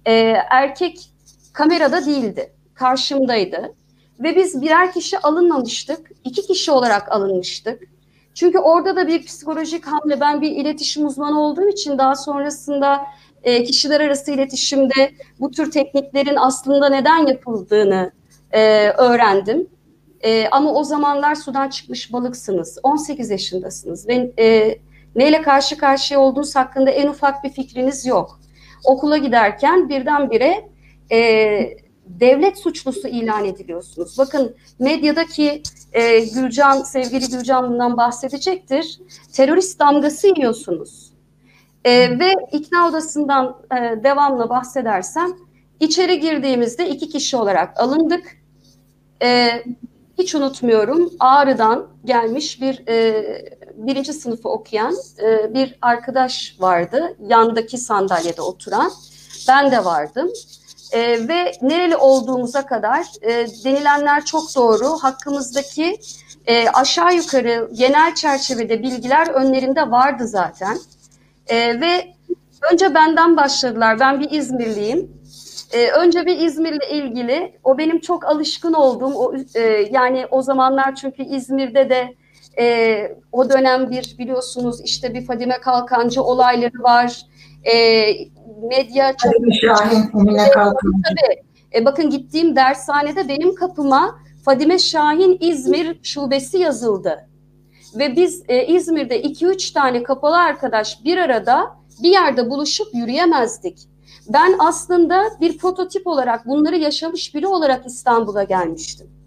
e, 0.05 0.13
erkek 0.49 1.09
kamerada 1.53 2.05
değildi, 2.05 2.53
karşımdaydı. 2.73 3.73
Ve 4.19 4.35
biz 4.35 4.61
birer 4.61 4.93
kişi 4.93 5.19
alınmamıştık, 5.19 6.11
iki 6.23 6.47
kişi 6.47 6.71
olarak 6.71 7.11
alınmıştık. 7.11 7.83
Çünkü 8.33 8.59
orada 8.59 8.95
da 8.95 9.07
bir 9.07 9.25
psikolojik 9.25 9.85
hamle, 9.85 10.19
ben 10.19 10.41
bir 10.41 10.51
iletişim 10.51 11.05
uzmanı 11.05 11.41
olduğum 11.41 11.69
için 11.69 11.97
daha 11.97 12.15
sonrasında 12.15 13.05
e, 13.43 13.63
kişiler 13.63 14.01
arası 14.01 14.31
iletişimde 14.31 15.11
bu 15.39 15.51
tür 15.51 15.71
tekniklerin 15.71 16.35
aslında 16.35 16.89
neden 16.89 17.27
yapıldığını 17.27 18.11
e, 18.51 18.89
öğrendim. 18.89 19.67
E, 20.21 20.47
ama 20.47 20.73
o 20.73 20.83
zamanlar 20.83 21.35
sudan 21.35 21.69
çıkmış 21.69 22.13
balıksınız, 22.13 22.79
18 22.83 23.29
yaşındasınız 23.29 24.07
ve 24.07 24.31
e, 24.39 24.79
neyle 25.19 25.41
karşı 25.41 25.77
karşıya 25.77 26.19
olduğunuz 26.19 26.55
hakkında 26.55 26.91
en 26.91 27.07
ufak 27.07 27.43
bir 27.43 27.49
fikriniz 27.49 28.05
yok. 28.05 28.39
Okula 28.83 29.17
giderken 29.17 29.89
birdenbire 29.89 30.69
e, 31.11 31.19
devlet 32.05 32.57
suçlusu 32.57 33.07
ilan 33.07 33.45
ediliyorsunuz. 33.45 34.17
Bakın 34.17 34.55
medyadaki 34.79 35.63
e, 35.93 36.19
Gülcan, 36.19 36.83
sevgili 36.83 37.29
Gülcan 37.29 37.69
bundan 37.69 37.97
bahsedecektir. 37.97 38.99
Terörist 39.33 39.79
damgası 39.79 40.27
yiyorsunuz. 40.27 41.13
E, 41.85 42.19
ve 42.19 42.33
ikna 42.51 42.87
odasından 42.87 43.57
e, 43.71 44.03
devamlı 44.03 44.49
bahsedersem 44.49 45.29
içeri 45.79 46.19
girdiğimizde 46.19 46.89
iki 46.89 47.09
kişi 47.09 47.37
olarak 47.37 47.79
alındık. 47.79 48.37
E, 49.23 49.63
hiç 50.17 50.35
unutmuyorum 50.35 51.09
Ağrı'dan 51.19 51.87
gelmiş 52.05 52.61
bir 52.61 52.87
e, 52.87 53.25
birinci 53.87 54.13
sınıfı 54.13 54.49
okuyan 54.49 54.95
e, 55.23 55.53
bir 55.53 55.77
arkadaş 55.81 56.55
vardı. 56.59 57.15
Yandaki 57.27 57.77
sandalyede 57.77 58.41
oturan. 58.41 58.91
Ben 59.47 59.71
de 59.71 59.85
vardım. 59.85 60.29
E, 60.91 61.27
ve 61.27 61.51
nereli 61.61 61.97
olduğumuza 61.97 62.65
kadar 62.65 63.05
e, 63.21 63.47
denilenler 63.63 64.25
çok 64.25 64.55
doğru. 64.55 64.87
Hakkımızdaki 64.87 65.99
e, 66.47 66.69
aşağı 66.69 67.15
yukarı 67.15 67.69
genel 67.73 68.15
çerçevede 68.15 68.83
bilgiler 68.83 69.27
önlerinde 69.27 69.91
vardı 69.91 70.27
zaten. 70.27 70.77
E, 71.47 71.81
ve 71.81 72.13
önce 72.71 72.93
benden 72.95 73.37
başladılar. 73.37 73.99
Ben 73.99 74.19
bir 74.19 74.31
İzmirliyim. 74.31 75.19
E, 75.71 75.91
önce 75.91 76.25
bir 76.25 76.37
İzmir'le 76.37 76.91
ilgili, 76.91 77.59
o 77.63 77.77
benim 77.77 77.99
çok 77.99 78.25
alışkın 78.25 78.73
olduğum, 78.73 79.13
o, 79.13 79.35
e, 79.55 79.61
yani 79.91 80.25
o 80.31 80.41
zamanlar 80.41 80.95
çünkü 80.95 81.23
İzmir'de 81.23 81.89
de 81.89 82.15
e, 82.59 83.17
o 83.31 83.49
dönem 83.49 83.91
bir 83.91 84.15
biliyorsunuz 84.17 84.81
işte 84.83 85.13
bir 85.13 85.25
Fadime 85.25 85.61
Kalkancı 85.61 86.23
olayları 86.23 86.83
var. 86.83 87.21
E, 87.73 88.05
medya 88.69 89.17
çok... 89.17 89.33
Şahin, 89.61 90.19
Emine 90.19 90.49
Kalkancı. 90.49 91.01
Tabii. 91.09 91.41
E, 91.75 91.85
bakın 91.85 92.09
gittiğim 92.09 92.55
dershanede 92.55 93.27
benim 93.27 93.55
kapıma 93.55 94.19
Fadime 94.45 94.79
Şahin 94.79 95.37
İzmir 95.41 95.99
şubesi 96.03 96.57
yazıldı. 96.57 97.29
Ve 97.99 98.15
biz 98.15 98.43
e, 98.47 98.65
İzmir'de 98.65 99.21
2-3 99.21 99.73
tane 99.73 100.03
kapalı 100.03 100.37
arkadaş 100.37 101.03
bir 101.03 101.17
arada 101.17 101.75
bir 102.03 102.09
yerde 102.09 102.49
buluşup 102.49 102.87
yürüyemezdik. 102.93 103.79
Ben 104.29 104.55
aslında 104.59 105.23
bir 105.41 105.57
prototip 105.57 106.07
olarak 106.07 106.47
bunları 106.47 106.77
yaşamış 106.77 107.35
biri 107.35 107.47
olarak 107.47 107.85
İstanbul'a 107.85 108.43
gelmiştim. 108.43 109.18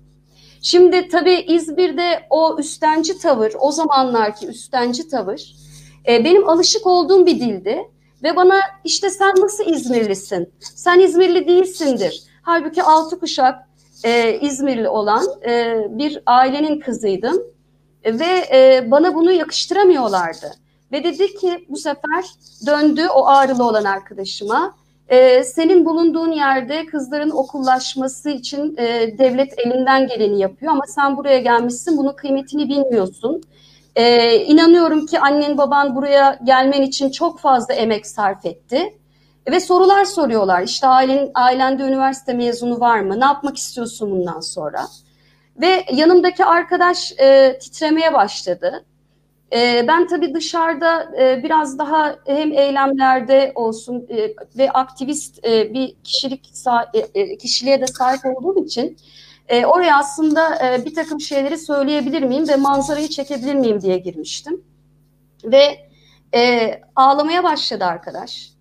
Şimdi 0.63 1.09
tabii 1.09 1.45
İzmir'de 1.49 2.27
o 2.31 2.57
üstenci 2.59 3.19
tavır, 3.19 3.53
o 3.61 3.73
zamanlarki 3.73 4.47
üstenci 4.47 5.09
tavır 5.09 5.55
e, 6.09 6.25
benim 6.25 6.49
alışık 6.49 6.87
olduğum 6.87 7.27
bir 7.27 7.41
dildi. 7.41 7.91
Ve 8.23 8.37
bana 8.37 8.61
işte 8.85 9.11
sen 9.11 9.35
nasıl 9.39 9.67
İzmirlisin? 9.67 10.53
Sen 10.61 11.01
İzmirli 11.01 11.49
değilsindir. 11.49 12.23
Halbuki 12.43 12.83
altı 12.83 13.21
kuşak 13.21 13.69
e, 14.05 14.39
İzmirli 14.41 14.89
olan 14.89 15.27
e, 15.47 15.77
bir 15.91 16.23
ailenin 16.27 16.81
kızıydım. 16.81 17.43
Ve 18.05 18.49
e, 18.53 18.91
bana 18.91 19.15
bunu 19.15 19.33
yakıştıramıyorlardı. 19.33 20.53
Ve 20.93 21.05
dedi 21.05 21.35
ki 21.35 21.67
bu 21.69 21.77
sefer 21.77 22.25
döndü 22.67 23.07
o 23.15 23.27
ağrılı 23.27 23.65
olan 23.65 23.85
arkadaşıma. 23.85 24.75
E, 25.13 25.45
senin 25.45 25.85
bulunduğun 25.85 26.33
yerde 26.33 26.87
kızların 26.87 27.31
okullaşması 27.31 28.31
için 28.31 28.77
e, 28.77 29.19
devlet 29.19 29.59
elinden 29.59 30.07
geleni 30.07 30.41
yapıyor 30.41 30.73
ama 30.73 30.85
sen 30.87 31.17
buraya 31.17 31.39
gelmişsin 31.39 31.97
bunun 31.99 32.13
kıymetini 32.13 32.69
bilmiyorsun. 32.69 33.43
E, 33.97 34.37
inanıyorum 34.37 35.07
ki 35.07 35.21
annen 35.21 35.59
baban 35.59 35.97
buraya 35.97 36.39
gelmen 36.45 36.83
için 36.83 37.11
çok 37.11 37.41
fazla 37.41 37.75
emek 37.75 38.07
sarf 38.07 38.47
etti. 38.47 38.99
Ve 39.51 39.61
sorular 39.61 40.05
soruyorlar. 40.05 40.63
İşte 40.63 40.87
ailen, 40.87 41.31
ailende 41.35 41.83
üniversite 41.83 42.33
mezunu 42.33 42.81
var 42.81 43.01
mı? 43.01 43.21
Ne 43.21 43.25
yapmak 43.25 43.57
istiyorsun 43.57 44.11
bundan 44.11 44.41
sonra? 44.41 44.87
Ve 45.61 45.85
yanımdaki 45.93 46.45
arkadaş 46.45 47.13
e, 47.19 47.59
titremeye 47.59 48.15
başladı. 48.15 48.85
E, 49.53 49.84
ben 49.88 50.07
tabii 50.07 50.34
dışarıda 50.34 51.12
e, 51.20 51.42
biraz 51.42 51.78
daha 51.78 52.16
hem 52.26 52.53
eylemlerde 52.53 53.53
olsun 53.55 54.07
e, 54.09 54.34
ve 54.59 54.70
aktivist 54.70 55.46
e, 55.46 55.74
bir 55.74 55.96
kişilik 56.05 56.53
e, 56.94 56.98
e, 57.20 57.38
kişiliğe 57.38 57.80
de 57.80 57.86
sahip 57.86 58.20
olduğum 58.26 58.64
için 58.64 58.96
e, 59.48 59.66
oraya 59.66 59.98
aslında 59.98 60.66
e, 60.66 60.84
bir 60.84 60.94
takım 60.94 61.20
şeyleri 61.20 61.59
söyleyebilir 61.59 62.22
miyim 62.22 62.48
ve 62.48 62.57
manzarayı 62.57 63.09
çekebilir 63.09 63.55
miyim 63.55 63.80
diye 63.80 63.98
girmiştim. 63.98 64.64
Ve 65.44 65.88
e, 66.34 66.70
ağlamaya 66.96 67.44
başladı 67.44 67.84
arkadaş. 67.84 68.53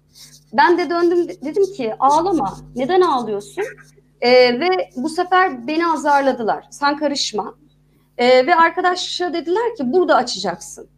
Ben 0.53 0.77
de 0.77 0.89
döndüm 0.89 1.27
dedim 1.27 1.73
ki 1.73 1.93
ağlama. 1.99 2.57
Neden 2.75 3.01
ağlıyorsun? 3.01 3.63
E, 4.21 4.59
ve 4.59 4.89
bu 4.95 5.09
sefer 5.09 5.67
beni 5.67 5.87
azarladılar. 5.87 6.65
Sen 6.71 6.97
karışma. 6.97 7.55
E, 8.17 8.47
ve 8.47 8.55
arkadaşa 8.55 9.33
dediler 9.33 9.75
ki 9.75 9.93
burada 9.93 10.15
açacaksın. 10.15 10.89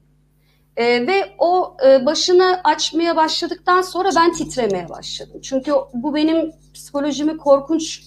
E, 0.78 1.08
ve 1.08 1.36
o 1.38 1.78
e, 1.86 2.06
başını 2.06 2.62
açmaya 2.64 3.16
başladıktan 3.16 3.82
sonra 3.82 4.10
ben 4.16 4.32
titremeye 4.32 4.90
başladım. 4.90 5.42
Çünkü 5.44 5.72
bu 5.94 6.16
benim 6.16 6.52
psikolojimi 6.74 7.38
korkunç 7.38 8.04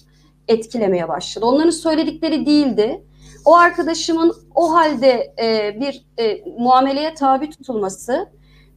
etkilemeye 0.47 1.07
başladı. 1.07 1.45
Onların 1.45 1.69
söyledikleri 1.69 2.45
değildi. 2.45 3.03
O 3.45 3.55
arkadaşımın 3.55 4.35
o 4.55 4.73
halde 4.73 5.33
e, 5.41 5.77
bir 5.81 6.05
e, 6.17 6.43
muameleye 6.59 7.13
tabi 7.13 7.49
tutulması 7.49 8.29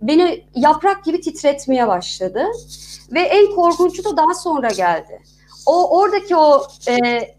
beni 0.02 0.44
yaprak 0.54 1.04
gibi 1.04 1.20
titretmeye 1.20 1.88
başladı. 1.88 2.44
Ve 3.12 3.20
en 3.20 3.54
korkuncu 3.54 4.04
da 4.04 4.16
daha 4.16 4.34
sonra 4.34 4.68
geldi. 4.68 5.22
O 5.66 5.98
oradaki 5.98 6.36
o 6.36 6.66
e, 6.88 6.94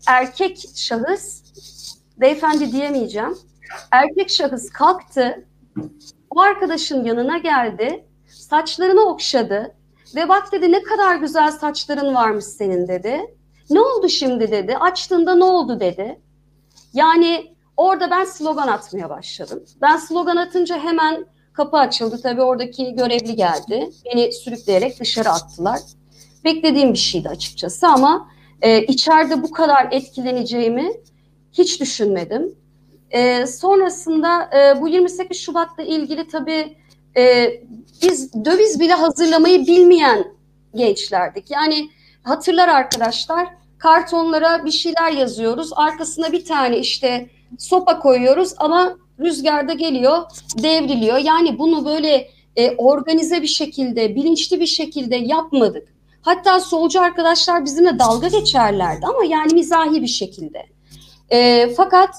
erkek 0.08 0.66
şahıs, 0.76 1.41
beyefendi 2.22 2.72
diyemeyeceğim, 2.72 3.38
erkek 3.91 4.30
şahıs 4.30 4.69
kalktı, 4.69 5.45
o 6.30 6.39
arkadaşın 6.39 7.03
yanına 7.03 7.38
geldi, 7.38 8.05
saçlarını 8.28 9.01
okşadı 9.01 9.76
ve 10.15 10.30
bak 10.30 10.51
dedi 10.51 10.72
ne 10.72 10.84
kadar 10.84 11.15
güzel 11.15 11.51
saçların 11.51 12.15
varmış 12.15 12.45
senin 12.45 12.88
dedi. 12.88 13.36
Ne 13.69 13.80
oldu 13.80 14.09
şimdi 14.09 14.51
dedi, 14.51 14.78
açtığında 14.78 15.36
ne 15.36 15.43
oldu 15.43 15.80
dedi. 15.80 16.22
Yani 16.93 17.55
orada 17.78 18.11
ben 18.11 18.24
slogan 18.24 18.67
atmaya 18.67 19.09
başladım. 19.09 19.63
Ben 19.82 19.97
slogan 19.97 20.36
atınca 20.36 20.80
hemen 20.80 21.26
kapı 21.53 21.78
açıldı. 21.78 22.19
Tabii 22.24 22.41
oradaki 22.41 22.95
görevli 22.95 23.36
geldi. 23.36 23.89
Beni 24.05 24.34
sürükleyerek 24.34 24.99
dışarı 24.99 25.30
attılar. 25.30 25.80
Beklediğim 26.43 26.93
bir 26.93 26.97
şeydi 26.97 27.30
açıkçası 27.30 27.88
ama 27.88 28.28
e, 28.61 28.84
içeride 28.84 29.43
bu 29.43 29.51
kadar 29.51 29.88
etkileneceğimi 29.91 30.91
hiç 31.54 31.82
düşünmedim. 31.82 32.56
E, 33.12 33.47
sonrasında 33.47 34.49
e, 34.58 34.82
bu 34.82 34.88
28 34.88 35.38
Şubat'la 35.38 35.84
ilgili 35.84 36.28
tabii 36.28 36.78
e, 37.18 37.54
biz 38.02 38.34
döviz 38.45 38.80
bile 38.80 38.93
hazırlamayı 38.93 39.68
bilmeyen 39.68 40.28
gençlerdik. 40.76 41.52
Yani 41.52 41.89
hatırlar 42.24 42.68
arkadaşlar 42.68 43.47
kartonlara 43.78 44.66
bir 44.66 44.72
şeyler 44.72 45.12
yazıyoruz. 45.12 45.70
Arkasına 45.76 46.32
bir 46.32 46.45
tane 46.45 46.78
işte 46.78 47.30
sopa 47.58 47.99
koyuyoruz 47.99 48.54
ama 48.58 48.97
rüzgarda 49.20 49.74
geliyor, 49.74 50.18
devriliyor. 50.64 51.18
Yani 51.18 51.60
bunu 51.60 51.86
böyle 51.86 52.30
e, 52.56 52.72
organize 52.72 53.41
bir 53.41 53.47
şekilde, 53.47 54.16
bilinçli 54.16 54.60
bir 54.60 54.68
şekilde 54.68 55.16
yapmadık. 55.16 55.88
Hatta 56.22 56.60
solcu 56.60 57.02
arkadaşlar 57.02 57.66
bizimle 57.66 57.99
dalga 57.99 58.28
geçerlerdi 58.28 59.06
ama 59.06 59.26
yani 59.26 59.54
mizahi 59.54 60.02
bir 60.02 60.08
şekilde. 60.08 60.66
E, 61.32 61.70
fakat 61.78 62.16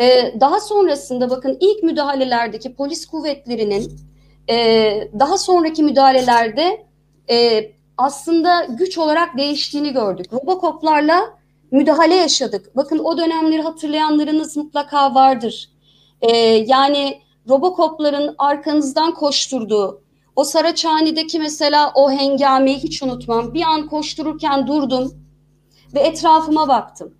e, 0.00 0.34
daha 0.40 0.60
sonrasında 0.60 1.30
bakın 1.30 1.56
ilk 1.60 1.82
müdahalelerdeki 1.82 2.74
polis 2.74 3.06
kuvvetlerinin 3.06 4.00
e, 4.50 4.56
daha 5.18 5.38
sonraki 5.38 5.82
müdahalelerde 5.82 6.86
e, 7.30 7.70
aslında 7.96 8.64
güç 8.64 8.98
olarak 8.98 9.38
değiştiğini 9.38 9.92
gördük. 9.92 10.32
Robokoplarla 10.32 11.34
müdahale 11.70 12.14
yaşadık. 12.14 12.76
Bakın 12.76 12.98
o 12.98 13.18
dönemleri 13.18 13.62
hatırlayanlarınız 13.62 14.56
mutlaka 14.56 15.14
vardır. 15.14 15.70
Ee, 16.20 16.36
yani 16.66 17.20
Robocop'ların 17.48 18.34
arkanızdan 18.38 19.14
koşturduğu, 19.14 20.02
o 20.36 20.44
Saraçhane'deki 20.44 21.38
mesela 21.38 21.92
o 21.94 22.10
hengameyi 22.10 22.78
hiç 22.78 23.02
unutmam. 23.02 23.54
Bir 23.54 23.62
an 23.62 23.86
koştururken 23.86 24.66
durdum 24.66 25.12
ve 25.94 26.00
etrafıma 26.00 26.68
baktım. 26.68 27.14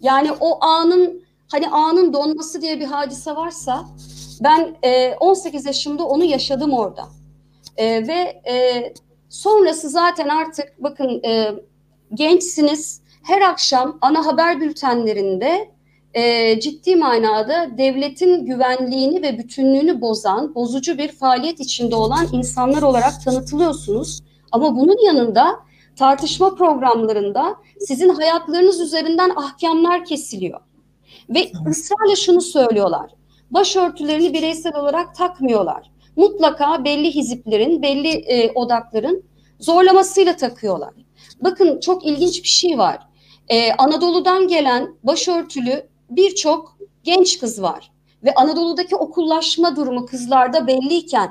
Yani 0.00 0.32
o 0.40 0.64
anın 0.64 1.22
hani 1.48 1.68
anın 1.68 2.12
donması 2.12 2.62
diye 2.62 2.80
bir 2.80 2.84
hadise 2.84 3.36
varsa 3.36 3.84
ben 4.40 4.76
e, 4.82 5.14
18 5.14 5.66
yaşımda 5.66 6.04
onu 6.04 6.24
yaşadım 6.24 6.72
orada. 6.72 7.08
E, 7.76 8.08
ve 8.08 8.42
e, 8.50 8.92
sonrası 9.28 9.88
zaten 9.88 10.28
artık 10.28 10.74
bakın 10.78 11.22
e, 11.24 11.52
gençsiniz 12.14 13.02
her 13.22 13.42
akşam 13.42 13.98
ana 14.00 14.26
haber 14.26 14.60
bültenlerinde 14.60 15.70
e, 16.14 16.60
ciddi 16.60 16.96
manada 16.96 17.78
devletin 17.78 18.46
güvenliğini 18.46 19.22
ve 19.22 19.38
bütünlüğünü 19.38 20.00
bozan, 20.00 20.54
bozucu 20.54 20.98
bir 20.98 21.08
faaliyet 21.08 21.60
içinde 21.60 21.96
olan 21.96 22.26
insanlar 22.32 22.82
olarak 22.82 23.24
tanıtılıyorsunuz. 23.24 24.20
Ama 24.52 24.76
bunun 24.76 25.06
yanında 25.06 25.60
tartışma 25.98 26.54
programlarında 26.54 27.56
sizin 27.80 28.08
hayatlarınız 28.08 28.80
üzerinden 28.80 29.30
ahkamlar 29.30 30.04
kesiliyor. 30.04 30.60
Ve 31.30 31.50
ısrarla 31.68 32.16
şunu 32.16 32.40
söylüyorlar. 32.40 33.10
Başörtülerini 33.50 34.34
bireysel 34.34 34.76
olarak 34.76 35.14
takmıyorlar. 35.14 35.90
Mutlaka 36.16 36.84
belli 36.84 37.14
hiziplerin, 37.14 37.82
belli 37.82 38.08
e, 38.08 38.52
odakların 38.52 39.24
zorlamasıyla 39.58 40.36
takıyorlar. 40.36 40.94
Bakın 41.40 41.80
çok 41.80 42.06
ilginç 42.06 42.42
bir 42.42 42.48
şey 42.48 42.78
var. 42.78 42.98
Ee, 43.48 43.72
Anadolu'dan 43.72 44.48
gelen 44.48 44.94
başörtülü 45.02 45.88
birçok 46.10 46.78
genç 47.04 47.38
kız 47.38 47.62
var. 47.62 47.92
Ve 48.24 48.34
Anadolu'daki 48.34 48.96
okullaşma 48.96 49.76
durumu 49.76 50.06
kızlarda 50.06 50.66
belliyken 50.66 51.30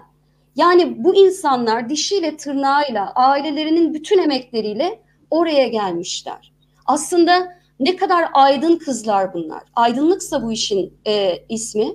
yani 0.57 1.03
bu 1.03 1.15
insanlar 1.15 1.89
dişiyle 1.89 2.37
tırnağıyla 2.37 3.11
ailelerinin 3.15 3.93
bütün 3.93 4.19
emekleriyle 4.19 4.99
oraya 5.31 5.67
gelmişler. 5.67 6.53
Aslında 6.85 7.57
ne 7.79 7.95
kadar 7.95 8.29
aydın 8.33 8.75
kızlar 8.77 9.33
bunlar. 9.33 9.63
Aydınlıksa 9.75 10.43
bu 10.43 10.51
işin 10.51 10.93
e, 11.07 11.43
ismi. 11.49 11.87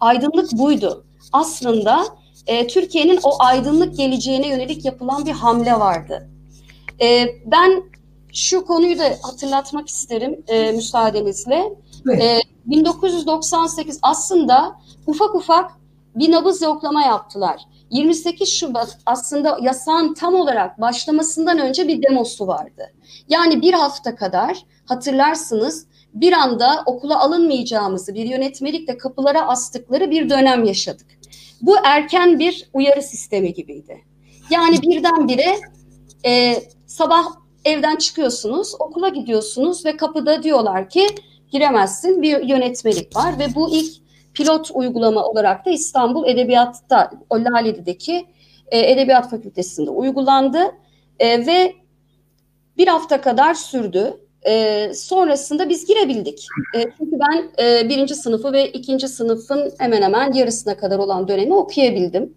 Aydınlık 0.00 0.52
buydu. 0.52 1.04
Aslında 1.32 2.04
e, 2.46 2.66
Türkiye'nin 2.66 3.20
o 3.22 3.36
aydınlık 3.38 3.96
geleceğine 3.96 4.48
yönelik 4.48 4.84
yapılan 4.84 5.26
bir 5.26 5.32
hamle 5.32 5.72
vardı. 5.72 6.30
E, 7.02 7.26
ben 7.46 7.82
şu 8.32 8.64
konuyu 8.64 8.98
da 8.98 9.04
hatırlatmak 9.22 9.88
isterim 9.88 10.44
e, 10.48 10.72
müsaadenizle. 10.72 11.72
Evet. 12.06 12.22
E, 12.22 12.38
1998 12.66 13.98
aslında 14.02 14.76
ufak 15.06 15.34
ufak 15.34 15.70
bir 16.14 16.32
nabız 16.32 16.62
yoklama 16.62 17.02
yaptılar. 17.02 17.60
28 17.90 18.48
Şubat 18.48 18.98
aslında 19.06 19.58
yasağın 19.62 20.14
tam 20.14 20.34
olarak 20.34 20.80
başlamasından 20.80 21.58
önce 21.58 21.88
bir 21.88 22.02
demosu 22.02 22.46
vardı. 22.46 22.92
Yani 23.28 23.62
bir 23.62 23.72
hafta 23.72 24.16
kadar 24.16 24.64
hatırlarsınız 24.86 25.86
bir 26.14 26.32
anda 26.32 26.82
okula 26.86 27.20
alınmayacağımızı 27.20 28.14
bir 28.14 28.24
yönetmelikle 28.24 28.98
kapılara 28.98 29.48
astıkları 29.48 30.10
bir 30.10 30.30
dönem 30.30 30.64
yaşadık. 30.64 31.06
Bu 31.62 31.76
erken 31.84 32.38
bir 32.38 32.68
uyarı 32.72 33.02
sistemi 33.02 33.54
gibiydi. 33.54 34.04
Yani 34.50 34.82
birdenbire 34.82 35.56
e, 36.26 36.62
sabah 36.86 37.24
evden 37.64 37.96
çıkıyorsunuz, 37.96 38.74
okula 38.78 39.08
gidiyorsunuz 39.08 39.86
ve 39.86 39.96
kapıda 39.96 40.42
diyorlar 40.42 40.88
ki 40.88 41.06
giremezsin 41.52 42.22
bir 42.22 42.48
yönetmelik 42.48 43.16
var 43.16 43.38
ve 43.38 43.54
bu 43.54 43.70
ilk 43.70 43.92
pilot 44.34 44.70
uygulama 44.74 45.24
olarak 45.24 45.66
da 45.66 45.70
İstanbul 45.70 46.28
Edebiyat'ta 46.28 47.10
Lale'deki 47.32 48.26
e, 48.70 48.90
Edebiyat 48.92 49.30
Fakültesi'nde 49.30 49.90
uygulandı 49.90 50.60
e, 51.18 51.46
ve 51.46 51.74
bir 52.76 52.88
hafta 52.88 53.20
kadar 53.20 53.54
sürdü. 53.54 54.16
E, 54.46 54.92
sonrasında 54.94 55.68
biz 55.68 55.86
girebildik. 55.86 56.46
E, 56.76 56.82
çünkü 56.98 57.18
ben 57.20 57.64
e, 57.64 57.88
birinci 57.88 58.14
sınıfı 58.14 58.52
ve 58.52 58.68
ikinci 58.68 59.08
sınıfın 59.08 59.72
hemen 59.78 60.02
hemen 60.02 60.32
yarısına 60.32 60.76
kadar 60.76 60.98
olan 60.98 61.28
dönemi 61.28 61.54
okuyabildim. 61.54 62.34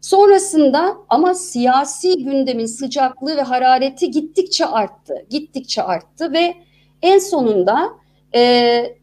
Sonrasında 0.00 0.96
ama 1.08 1.34
siyasi 1.34 2.24
gündemin 2.24 2.66
sıcaklığı 2.66 3.36
ve 3.36 3.42
harareti 3.42 4.10
gittikçe 4.10 4.66
arttı, 4.66 5.26
gittikçe 5.30 5.82
arttı 5.82 6.32
ve 6.32 6.54
en 7.02 7.18
sonunda 7.18 7.90
e, 8.34 8.96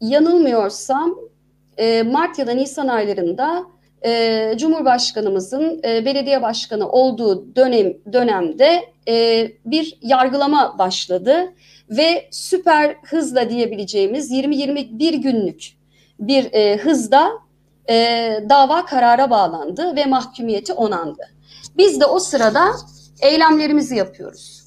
yanılmıyorsam 0.00 1.14
e, 1.76 2.02
Mart 2.02 2.38
ya 2.38 2.46
da 2.46 2.52
Nisan 2.52 2.88
aylarında 2.88 3.66
e, 4.04 4.52
Cumhurbaşkanımızın 4.56 5.80
e, 5.84 6.04
belediye 6.04 6.42
başkanı 6.42 6.88
olduğu 6.88 7.56
dönem 7.56 7.92
dönemde 8.12 8.84
e, 9.08 9.48
bir 9.64 9.98
yargılama 10.02 10.78
başladı 10.78 11.52
ve 11.90 12.28
süper 12.30 12.96
hızla 13.04 13.50
diyebileceğimiz 13.50 14.30
20-21 14.30 15.16
günlük 15.16 15.72
bir 16.20 16.52
e, 16.52 16.76
hızda 16.76 17.32
e, 17.90 17.94
dava 18.48 18.84
karara 18.84 19.30
bağlandı 19.30 19.96
ve 19.96 20.06
mahkumiyeti 20.06 20.72
onandı. 20.72 21.22
Biz 21.76 22.00
de 22.00 22.06
o 22.06 22.18
sırada 22.18 22.64
eylemlerimizi 23.20 23.96
yapıyoruz. 23.96 24.66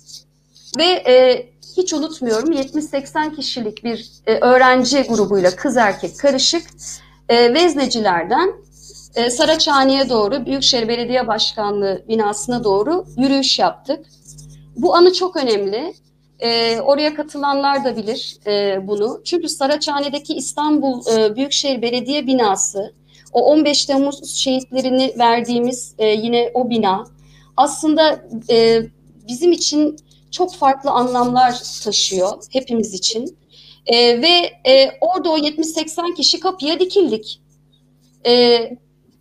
Ve 0.78 0.86
e, 0.86 1.46
hiç 1.80 1.94
unutmuyorum 1.94 2.52
70-80 2.52 3.36
kişilik 3.36 3.84
bir 3.84 4.10
e, 4.28 4.34
öğrenci 4.34 5.02
grubuyla 5.02 5.56
kız 5.56 5.78
erkek 5.78 6.20
karışık 6.20 6.64
e, 7.30 7.54
veznecilerden 7.54 8.54
e, 9.16 9.30
Saraçhane'ye 9.30 10.10
doğru 10.10 10.46
Büyükşehir 10.46 10.88
Belediye 10.88 11.28
Başkanlığı 11.28 12.04
binasına 12.08 12.64
doğru 12.64 13.06
yürüyüş 13.18 13.60
yaptık. 13.60 14.06
Bu 14.76 14.96
anı 14.96 15.14
çok 15.14 15.38
önemli. 15.38 15.94
E, 16.40 16.80
oraya 16.80 17.16
katılanlar 17.16 17.84
da 17.84 17.98
bilir 17.98 18.38
e, 18.48 18.88
bunu. 18.88 19.22
Çünkü 19.26 19.50
Saraçhane'deki 19.50 20.34
İstanbul 20.34 21.02
e, 21.16 21.36
Büyükşehir 21.36 21.82
Belediye 21.82 22.28
binası, 22.28 22.94
o 23.34 23.42
15 23.42 23.86
Temmuz 23.86 24.36
şehitlerini 24.36 25.14
verdiğimiz 25.20 25.96
e, 25.98 26.08
yine 26.08 26.52
o 26.54 26.70
bina 26.70 27.04
aslında 27.58 28.22
e, 28.50 28.82
bizim 29.28 29.52
için 29.52 29.98
çok 30.32 30.56
farklı 30.56 30.92
anlamlar 30.92 31.52
taşıyor 31.84 32.44
hepimiz 32.52 32.94
için. 32.94 33.38
E, 33.86 34.22
ve 34.22 34.52
e, 34.72 34.92
orada 35.02 35.30
o 35.30 35.38
70-80 35.38 36.16
kişi 36.16 36.40
kapıya 36.40 36.80
dikildik. 36.80 37.42
E, 38.26 38.60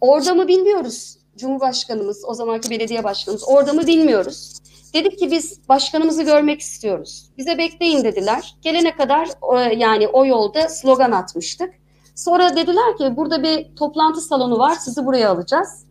orada 0.00 0.34
mı 0.34 0.48
bilmiyoruz 0.48 1.18
Cumhurbaşkanımız, 1.38 2.24
o 2.26 2.34
zamanki 2.34 2.70
belediye 2.70 3.04
başkanımız 3.04 3.44
orada 3.48 3.72
mı 3.72 3.86
bilmiyoruz. 3.86 4.59
Dedik 4.94 5.18
ki 5.18 5.30
biz 5.30 5.68
başkanımızı 5.68 6.22
görmek 6.22 6.61
istiyoruz. 6.61 7.30
Bize 7.38 7.59
bekleyin 7.59 8.04
dediler. 8.04 8.54
Gelene 8.62 8.96
kadar 8.96 9.28
e, 9.56 9.74
yani 9.74 10.09
o 10.09 10.26
yolda 10.26 10.68
slogan 10.68 11.12
atmıştık. 11.12 11.74
Sonra 12.14 12.56
dediler 12.56 12.96
ki 12.98 13.16
burada 13.16 13.42
bir 13.42 13.76
toplantı 13.76 14.20
salonu 14.20 14.59
var 14.59 14.74
sizi 14.74 15.06
buraya 15.06 15.30
alacağız. 15.30 15.84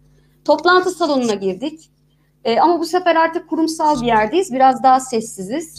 Toplantı 0.45 0.91
salonuna 0.91 1.33
girdik. 1.33 1.89
E, 2.47 2.59
ama 2.59 2.79
bu 2.79 2.85
sefer 2.85 3.15
artık 3.15 3.49
kurumsal 3.49 4.01
bir 4.01 4.07
yerdeyiz. 4.07 4.53
Biraz 4.53 4.83
daha 4.83 4.99
sessiziz. 4.99 5.75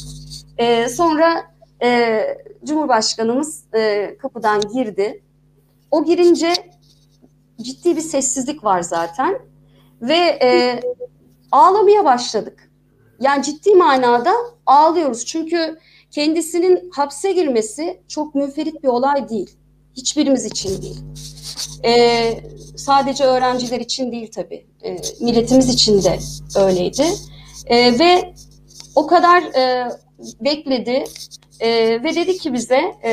E, 0.58 0.88
sonra 0.88 1.44
e, 1.82 2.20
Cumhurbaşkanımız 2.64 3.64
e, 3.74 4.16
kapıdan 4.18 4.60
girdi. 4.60 5.22
O 5.90 6.04
girince 6.04 6.52
ciddi 7.62 7.96
bir 7.96 8.00
sessizlik 8.00 8.64
var 8.64 8.82
zaten. 8.82 9.38
Ve 10.02 10.38
e, 10.42 10.80
ağlamaya 11.52 12.04
başladık. 12.04 12.70
Yani 13.20 13.42
ciddi 13.42 13.74
manada 13.74 14.32
ağlıyoruz. 14.66 15.24
Çünkü 15.24 15.78
kendisinin 16.10 16.90
hapse 16.90 17.32
girmesi 17.32 18.00
çok 18.08 18.34
müferit 18.34 18.82
bir 18.82 18.88
olay 18.88 19.28
değil. 19.28 19.56
Hiçbirimiz 19.96 20.44
için 20.44 20.82
değil. 20.82 21.00
Ee, 21.84 22.40
sadece 22.76 23.24
öğrenciler 23.24 23.80
için 23.80 24.12
değil 24.12 24.30
tabii. 24.34 24.66
Ee, 24.84 24.96
milletimiz 25.20 25.68
için 25.68 26.02
de 26.02 26.18
öyleydi. 26.56 27.04
Ee, 27.66 27.98
ve 27.98 28.34
o 28.94 29.06
kadar 29.06 29.42
e, 29.42 29.88
bekledi 30.40 31.04
e, 31.60 31.68
ve 32.02 32.14
dedi 32.14 32.38
ki 32.38 32.52
bize 32.52 32.94
e, 33.02 33.10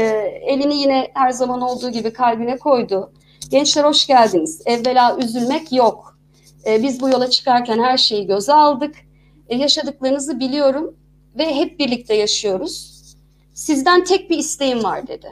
elini 0.47 0.77
yine 0.77 1.07
her 1.13 1.31
zaman 1.31 1.61
olduğu 1.61 1.89
gibi 1.91 2.13
kalbine 2.13 2.57
koydu. 2.57 3.13
Gençler 3.49 3.83
hoş 3.83 4.07
geldiniz. 4.07 4.61
Evvela 4.65 5.17
üzülmek 5.17 5.71
yok. 5.71 6.17
E, 6.67 6.83
biz 6.83 7.01
bu 7.01 7.09
yola 7.09 7.29
çıkarken 7.29 7.79
her 7.79 7.97
şeyi 7.97 8.27
göze 8.27 8.53
aldık. 8.53 8.95
E, 9.49 9.55
yaşadıklarınızı 9.55 10.39
biliyorum 10.39 10.95
ve 11.38 11.55
hep 11.55 11.79
birlikte 11.79 12.13
yaşıyoruz. 12.15 12.95
Sizden 13.53 14.03
tek 14.03 14.29
bir 14.29 14.38
isteğim 14.38 14.83
var 14.83 15.07
dedi. 15.07 15.31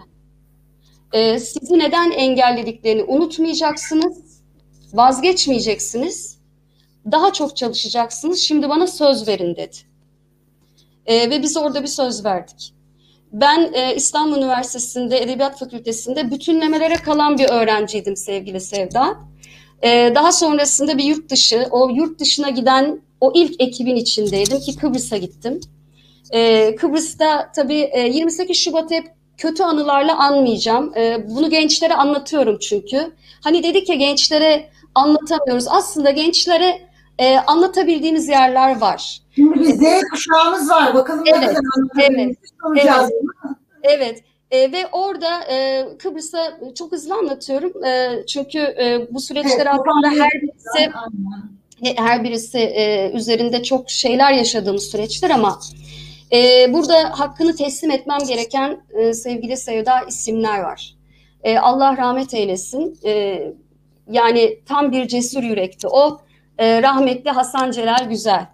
E, 1.13 1.39
sizi 1.39 1.79
neden 1.79 2.11
engellediklerini 2.11 3.03
unutmayacaksınız, 3.03 4.41
vazgeçmeyeceksiniz, 4.93 6.37
daha 7.11 7.33
çok 7.33 7.57
çalışacaksınız. 7.57 8.39
Şimdi 8.39 8.69
bana 8.69 8.87
söz 8.87 9.27
verin 9.27 9.55
dedi. 9.55 9.77
E, 11.05 11.29
ve 11.29 11.41
biz 11.41 11.57
orada 11.57 11.83
bir 11.83 11.87
söz 11.87 12.25
verdik. 12.25 12.73
Ben 13.33 13.73
e, 13.73 13.95
İstanbul 13.95 14.37
Üniversitesi'nde 14.37 15.21
Edebiyat 15.21 15.59
Fakültesi'nde 15.59 16.31
bütünlemelere 16.31 16.95
kalan 16.95 17.37
bir 17.37 17.49
öğrenciydim 17.49 18.15
sevgili 18.15 18.61
Sevda. 18.61 19.17
E, 19.81 20.11
daha 20.15 20.31
sonrasında 20.31 20.97
bir 20.97 21.03
yurt 21.03 21.29
dışı, 21.29 21.67
o 21.71 21.89
yurt 21.89 22.19
dışına 22.19 22.49
giden 22.49 23.01
o 23.21 23.31
ilk 23.35 23.61
ekibin 23.61 23.95
içindeydim 23.95 24.59
ki 24.59 24.75
Kıbrıs'a 24.75 25.17
gittim. 25.17 25.59
E, 26.31 26.75
Kıbrıs'ta 26.75 27.51
tabii 27.55 27.89
e, 27.91 28.07
28 28.07 28.57
Şubat'ı 28.57 28.93
hep 28.93 29.22
kötü 29.37 29.63
anılarla 29.63 30.17
anmayacağım. 30.17 30.97
E, 30.97 31.27
bunu 31.29 31.49
gençlere 31.49 31.93
anlatıyorum 31.93 32.59
çünkü. 32.59 33.11
Hani 33.43 33.63
dedik 33.63 33.89
ya 33.89 33.95
gençlere 33.95 34.69
anlatamıyoruz. 34.95 35.67
Aslında 35.67 36.11
gençlere 36.11 36.81
e, 37.19 37.37
anlatabildiğimiz 37.37 38.27
yerler 38.27 38.81
var. 38.81 39.21
Şimdi 39.35 39.59
bir 39.59 39.65
Z 39.65 40.03
kuşağımız 40.11 40.69
var. 40.69 40.93
Bakalım 40.93 41.23
Evet, 41.27 41.39
ne 41.39 41.47
kadar 41.47 41.61
anlatabilmiş 41.77 42.37
soracağız. 42.61 43.11
Evet. 43.83 44.23
E, 44.51 44.71
ve 44.71 44.87
orada 44.91 45.43
e, 45.43 45.85
Kıbrıs'a 45.99 46.59
çok 46.75 46.91
hızlı 46.91 47.15
anlatıyorum. 47.15 47.85
E, 47.85 48.23
çünkü 48.27 48.59
e, 48.59 49.07
bu 49.11 49.19
süreçler 49.19 49.55
Evet, 49.55 49.67
hakkında 49.67 50.23
her 50.23 50.31
birisi 50.41 50.91
Aynen. 51.83 51.95
her 51.95 52.23
birisi 52.23 52.59
e, 52.59 53.11
üzerinde 53.13 53.63
çok 53.63 53.89
şeyler 53.89 54.31
yaşadığımız 54.31 54.83
süreçler 54.83 55.29
ama 55.29 55.59
e, 56.33 56.73
burada 56.73 57.19
hakkını 57.19 57.55
teslim 57.55 57.91
etmem 57.91 58.19
gereken 58.27 58.81
e, 58.93 59.13
sevgili 59.13 59.57
Sevda 59.57 60.01
isimler 60.01 60.59
var. 60.59 60.95
E, 61.43 61.57
Allah 61.57 61.97
rahmet 61.97 62.33
eylesin. 62.33 62.99
E, 63.05 63.43
yani 64.11 64.59
tam 64.65 64.91
bir 64.91 65.07
cesur 65.07 65.43
yürekti. 65.43 65.87
O 65.87 66.21
e, 66.57 66.81
rahmetli 66.81 67.29
Hasan 67.29 67.71
Celal 67.71 68.09
Güzel. 68.09 68.47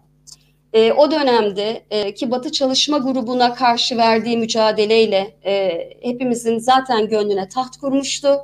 E, 0.74 0.92
o 0.92 1.12
dönemde 1.12 1.84
e, 1.90 2.14
ki 2.14 2.32
Batı 2.32 2.52
Çalışma 2.52 2.98
Grubu'na 2.98 3.54
karşı 3.54 3.98
verdiği 3.98 4.38
mücadeleyle 4.38 5.38
e, 5.46 5.90
hepimizin 6.02 6.60
zaten 6.60 7.08
gönlüne 7.08 7.50
taht 7.50 7.78
kurmuştu. 7.78 8.38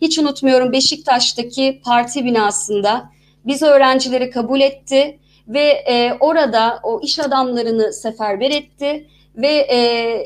Hiç 0.00 0.18
unutmuyorum 0.18 0.72
Beşiktaş'taki 0.72 1.80
parti 1.84 2.24
binasında 2.24 3.10
biz 3.46 3.62
öğrencileri 3.62 4.30
kabul 4.30 4.60
etti 4.60 5.18
ve 5.50 5.68
e, 5.68 6.12
orada 6.20 6.80
o 6.82 7.00
iş 7.00 7.18
adamlarını 7.18 7.92
seferber 7.92 8.50
etti 8.50 9.06
ve 9.36 9.48
e, 9.48 9.78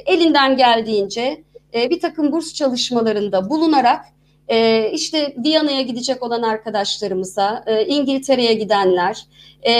elinden 0.06 0.56
geldiğince 0.56 1.44
e, 1.74 1.90
bir 1.90 2.00
takım 2.00 2.32
burs 2.32 2.54
çalışmalarında 2.54 3.50
bulunarak 3.50 4.04
e, 4.48 4.90
işte 4.90 5.34
Viyana'ya 5.44 5.82
gidecek 5.82 6.22
olan 6.22 6.42
arkadaşlarımıza, 6.42 7.64
e, 7.66 7.86
İngiltere'ye 7.86 8.54
gidenler 8.54 9.24
e, 9.66 9.72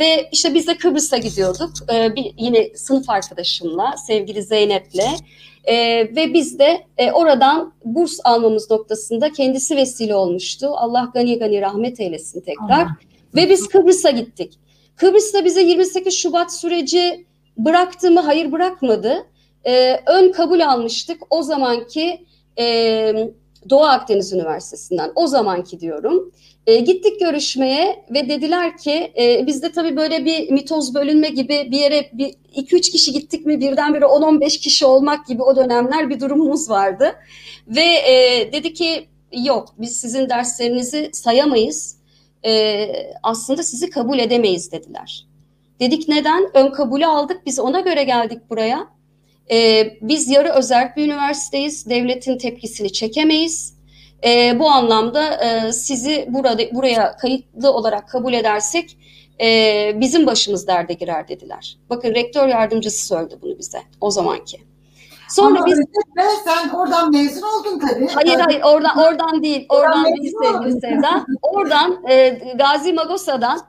ve 0.00 0.28
işte 0.32 0.54
biz 0.54 0.66
de 0.66 0.76
Kıbrıs'a 0.76 1.16
gidiyorduk. 1.16 1.72
E, 1.94 2.16
bir, 2.16 2.34
yine 2.38 2.68
sınıf 2.74 3.10
arkadaşımla, 3.10 3.94
sevgili 4.06 4.42
Zeynep'le 4.42 5.20
e, 5.64 5.76
ve 6.16 6.34
biz 6.34 6.58
de 6.58 6.86
e, 6.98 7.12
oradan 7.12 7.72
burs 7.84 8.20
almamız 8.24 8.70
noktasında 8.70 9.32
kendisi 9.32 9.76
vesile 9.76 10.14
olmuştu. 10.14 10.70
Allah 10.76 11.10
gani 11.14 11.38
gani 11.38 11.60
rahmet 11.60 12.00
eylesin 12.00 12.40
tekrar. 12.40 12.82
Allah. 12.82 12.96
Ve 13.34 13.50
biz 13.50 13.68
Kıbrıs'a 13.68 14.10
gittik. 14.10 14.52
Kıbrıs'ta 14.96 15.44
bize 15.44 15.62
28 15.62 16.14
Şubat 16.14 16.54
süreci 16.54 17.26
bıraktı 17.58 18.10
mı? 18.10 18.20
Hayır 18.20 18.52
bırakmadı. 18.52 19.26
E, 19.64 20.00
ön 20.06 20.32
kabul 20.32 20.60
almıştık. 20.60 21.22
O 21.30 21.42
zamanki 21.42 22.26
e, 22.58 23.28
Doğu 23.70 23.84
Akdeniz 23.84 24.32
Üniversitesi'nden 24.32 25.12
o 25.14 25.26
zamanki 25.26 25.80
diyorum. 25.80 26.32
E, 26.66 26.76
gittik 26.76 27.20
görüşmeye 27.20 28.04
ve 28.10 28.28
dediler 28.28 28.76
ki 28.76 29.12
e, 29.18 29.46
bizde 29.46 29.72
tabii 29.72 29.96
böyle 29.96 30.24
bir 30.24 30.50
mitoz 30.50 30.94
bölünme 30.94 31.28
gibi 31.28 31.68
bir 31.70 31.78
yere 31.78 32.10
bir 32.12 32.34
2-3 32.56 32.80
kişi 32.92 33.12
gittik 33.12 33.46
mi 33.46 33.60
birdenbire 33.60 34.04
10-15 34.04 34.60
kişi 34.60 34.86
olmak 34.86 35.26
gibi 35.26 35.42
o 35.42 35.56
dönemler 35.56 36.10
bir 36.10 36.20
durumumuz 36.20 36.70
vardı. 36.70 37.14
Ve 37.66 37.84
e, 37.84 38.48
dedi 38.52 38.72
ki 38.72 39.06
yok 39.32 39.68
biz 39.78 39.96
sizin 39.96 40.28
derslerinizi 40.28 41.10
sayamayız. 41.12 41.96
E, 42.46 42.86
aslında 43.22 43.62
sizi 43.62 43.90
kabul 43.90 44.18
edemeyiz 44.18 44.72
dediler. 44.72 45.26
Dedik 45.80 46.08
neden? 46.08 46.50
Ön 46.54 46.72
kabulü 46.72 47.06
aldık 47.06 47.46
biz 47.46 47.58
ona 47.58 47.80
göre 47.80 48.04
geldik 48.04 48.50
buraya. 48.50 48.94
Ee, 49.50 49.96
biz 50.02 50.28
yarı 50.28 50.48
özerk 50.48 50.96
bir 50.96 51.04
üniversiteyiz. 51.04 51.90
Devletin 51.90 52.38
tepkisini 52.38 52.92
çekemeyiz. 52.92 53.74
Ee, 54.24 54.58
bu 54.58 54.70
anlamda 54.70 55.34
e, 55.34 55.72
sizi 55.72 56.26
burada 56.28 56.74
buraya 56.74 57.16
kayıtlı 57.16 57.72
olarak 57.72 58.08
kabul 58.08 58.32
edersek 58.32 58.98
e, 59.40 59.92
bizim 60.00 60.26
başımız 60.26 60.66
derde 60.66 60.92
girer 60.92 61.28
dediler. 61.28 61.76
Bakın 61.90 62.14
rektör 62.14 62.48
yardımcısı 62.48 63.06
söyledi 63.06 63.38
bunu 63.42 63.58
bize 63.58 63.78
o 64.00 64.10
zamanki. 64.10 64.60
Sonra 65.34 65.58
Ama 65.58 65.66
biz 65.66 65.72
özetle 65.72 66.42
sen 66.44 66.68
oradan 66.68 67.10
mezun 67.10 67.42
oldun 67.42 67.78
tabii. 67.78 68.08
Hayır 68.08 68.40
hayır 68.40 68.62
oradan 68.64 68.98
oradan 68.98 69.42
değil. 69.42 69.66
Oradan 69.68 70.04
Oradan 70.04 70.16
değil 70.16 70.34
sevgili. 70.42 70.80
Sevda. 70.80 71.26
Oradan 71.42 72.04
e, 72.08 72.28
Gazi 72.58 72.92
Magosa'dan 72.92 73.60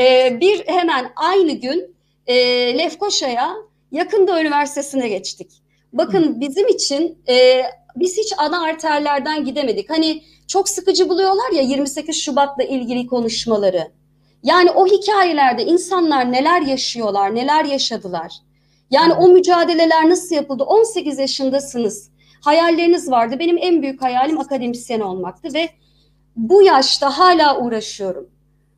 e, 0.00 0.38
bir 0.40 0.66
hemen 0.66 1.12
aynı 1.16 1.52
gün 1.52 1.96
e, 2.26 2.34
Lefkoşa'ya 2.78 3.56
Yakında 3.92 4.40
Üniversitesi'ne 4.40 5.08
geçtik. 5.08 5.50
Bakın 5.92 6.40
bizim 6.40 6.68
için 6.68 7.18
e, 7.28 7.62
biz 7.96 8.18
hiç 8.18 8.32
ana 8.38 8.62
arterlerden 8.62 9.44
gidemedik. 9.44 9.90
Hani 9.90 10.22
çok 10.48 10.68
sıkıcı 10.68 11.08
buluyorlar 11.08 11.50
ya 11.52 11.62
28 11.62 12.22
Şubat'la 12.22 12.64
ilgili 12.64 13.06
konuşmaları. 13.06 13.90
Yani 14.42 14.70
o 14.70 14.86
hikayelerde 14.86 15.64
insanlar 15.64 16.32
neler 16.32 16.62
yaşıyorlar, 16.62 17.34
neler 17.34 17.64
yaşadılar. 17.64 18.32
Yani 18.90 19.12
o 19.12 19.28
mücadeleler 19.28 20.08
nasıl 20.10 20.34
yapıldı? 20.34 20.62
18 20.64 21.18
yaşındasınız. 21.18 22.10
Hayalleriniz 22.40 23.10
vardı. 23.10 23.36
Benim 23.38 23.58
en 23.60 23.82
büyük 23.82 24.02
hayalim 24.02 24.38
akademisyen 24.40 25.00
olmaktı 25.00 25.48
ve 25.54 25.68
bu 26.36 26.62
yaşta 26.62 27.18
hala 27.18 27.60
uğraşıyorum. 27.60 28.28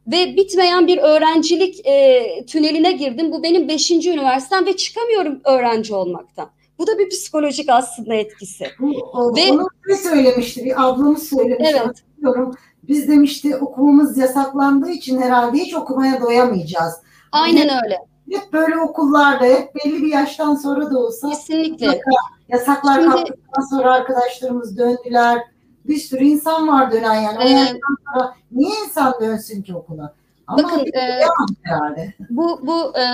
Ve 0.07 0.37
bitmeyen 0.37 0.87
bir 0.87 0.99
öğrencilik 0.99 1.87
e, 1.87 2.23
tüneline 2.47 2.93
girdim. 2.93 3.33
Bu 3.33 3.43
benim 3.43 3.69
beşinci 3.69 4.11
üniversitem 4.11 4.67
ve 4.67 4.77
çıkamıyorum 4.77 5.41
öğrenci 5.45 5.95
olmaktan. 5.95 6.51
Bu 6.79 6.87
da 6.87 6.99
bir 6.99 7.09
psikolojik 7.09 7.69
aslında 7.69 8.15
etkisi. 8.15 8.67
O, 9.13 9.37
Ve- 9.37 9.53
onu 9.53 9.69
ne 9.89 9.97
söylemişti? 9.97 10.65
Bir 10.65 10.83
ablamız 10.85 11.29
söylemiş. 11.29 11.69
Evet. 11.71 11.87
Hatırlıyorum. 11.87 12.55
Biz 12.83 13.09
demişti 13.09 13.57
okumamız 13.57 14.19
yasaklandığı 14.19 14.91
için 14.91 15.23
herhalde 15.23 15.59
hiç 15.59 15.75
okumaya 15.75 16.21
doyamayacağız. 16.21 16.95
Aynen 17.33 17.69
öyle. 17.85 17.99
Hep 18.31 18.53
böyle 18.53 18.79
okullarda 18.79 19.45
hep 19.45 19.75
belli 19.75 20.03
bir 20.03 20.13
yaştan 20.13 20.55
sonra 20.55 20.91
da 20.91 20.99
olsa 20.99 21.29
Kesinlikle. 21.31 22.01
yasaklar 22.49 22.95
Şimdi- 23.01 23.11
kalktıktan 23.15 23.63
sonra 23.71 23.93
arkadaşlarımız 23.95 24.79
döndüler. 24.79 25.39
Bir 25.85 25.97
sürü 25.97 26.25
insan 26.25 26.69
var 26.69 26.93
dönen 26.93 27.15
yani. 27.15 27.39
O 27.39 27.43
yaştan 27.49 27.97
sonra 28.15 28.35
niye 28.53 28.75
insan 28.87 29.15
dönsün 29.21 29.63
ki 29.63 29.75
okula? 29.75 30.15
Ama 30.47 30.63
Bakın 30.63 30.87
e, 30.95 31.21
herhalde. 31.63 32.15
Bu, 32.31 32.61
bu 32.67 32.99
e, 32.99 33.05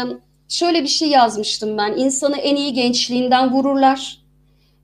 şöyle 0.48 0.82
bir 0.82 0.88
şey 0.88 1.08
yazmıştım 1.08 1.78
ben. 1.78 1.92
İnsanı 1.96 2.36
en 2.36 2.56
iyi 2.56 2.72
gençliğinden 2.72 3.52
vururlar 3.52 4.18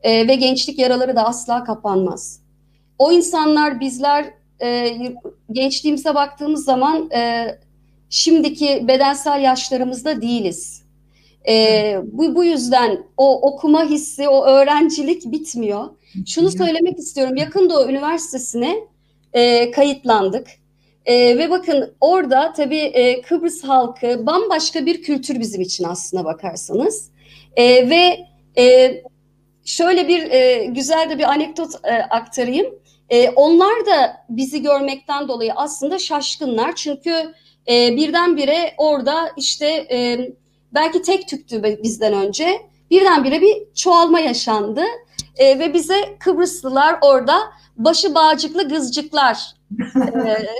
E, 0.02 0.28
ve 0.28 0.34
gençlik 0.34 0.78
yaraları 0.78 1.16
da 1.16 1.24
asla 1.26 1.64
kapanmaz. 1.64 2.40
O 2.98 3.12
insanlar 3.12 3.80
bizler 3.80 4.24
e, 4.62 4.96
gençliğimize 5.52 6.14
baktığımız 6.14 6.64
zaman 6.64 7.10
e, 7.10 7.46
şimdiki 8.10 8.84
bedensel 8.88 9.40
yaşlarımızda 9.42 10.22
değiliz. 10.22 10.82
E, 11.48 11.96
bu, 12.12 12.34
bu 12.34 12.44
yüzden 12.44 13.06
o 13.16 13.50
okuma 13.50 13.84
hissi, 13.84 14.28
o 14.28 14.44
öğrencilik 14.44 15.32
bitmiyor. 15.32 15.84
Şunu 16.26 16.50
söylemek 16.50 16.98
istiyorum. 16.98 17.36
Yakın 17.36 17.70
Doğu 17.70 17.90
Üniversitesi'ne 17.90 18.76
e, 19.32 19.70
kayıtlandık. 19.70 20.46
E, 21.06 21.38
ve 21.38 21.50
bakın 21.50 21.94
orada 22.00 22.52
tabii 22.52 22.76
e, 22.76 23.22
Kıbrıs 23.22 23.64
halkı 23.64 24.26
bambaşka 24.26 24.86
bir 24.86 25.02
kültür 25.02 25.40
bizim 25.40 25.60
için 25.60 25.84
aslına 25.84 26.24
bakarsanız. 26.24 27.10
E, 27.56 27.90
ve 27.90 28.26
e, 28.58 28.94
şöyle 29.64 30.08
bir 30.08 30.30
e, 30.30 30.64
güzel 30.64 31.10
de 31.10 31.18
bir 31.18 31.24
anekdot 31.24 31.70
e, 31.84 31.92
aktarayım. 31.92 32.66
E, 33.08 33.30
onlar 33.30 33.86
da 33.86 34.16
bizi 34.28 34.62
görmekten 34.62 35.28
dolayı 35.28 35.52
aslında 35.56 35.98
şaşkınlar. 35.98 36.74
Çünkü 36.74 37.34
e, 37.68 37.96
birdenbire 37.96 38.74
orada 38.78 39.30
işte 39.36 39.66
e, 39.66 40.30
belki 40.74 41.02
tek 41.02 41.28
tüktü 41.28 41.62
bizden 41.82 42.12
önce. 42.12 42.62
Birdenbire 42.90 43.40
bir 43.40 43.74
çoğalma 43.74 44.20
yaşandı. 44.20 44.82
E, 45.36 45.58
ve 45.58 45.74
bize 45.74 46.16
Kıbrıslılar 46.20 46.98
orada 47.02 47.38
başı 47.76 48.14
bağcıklı 48.14 48.68
gızcıklar 48.68 49.38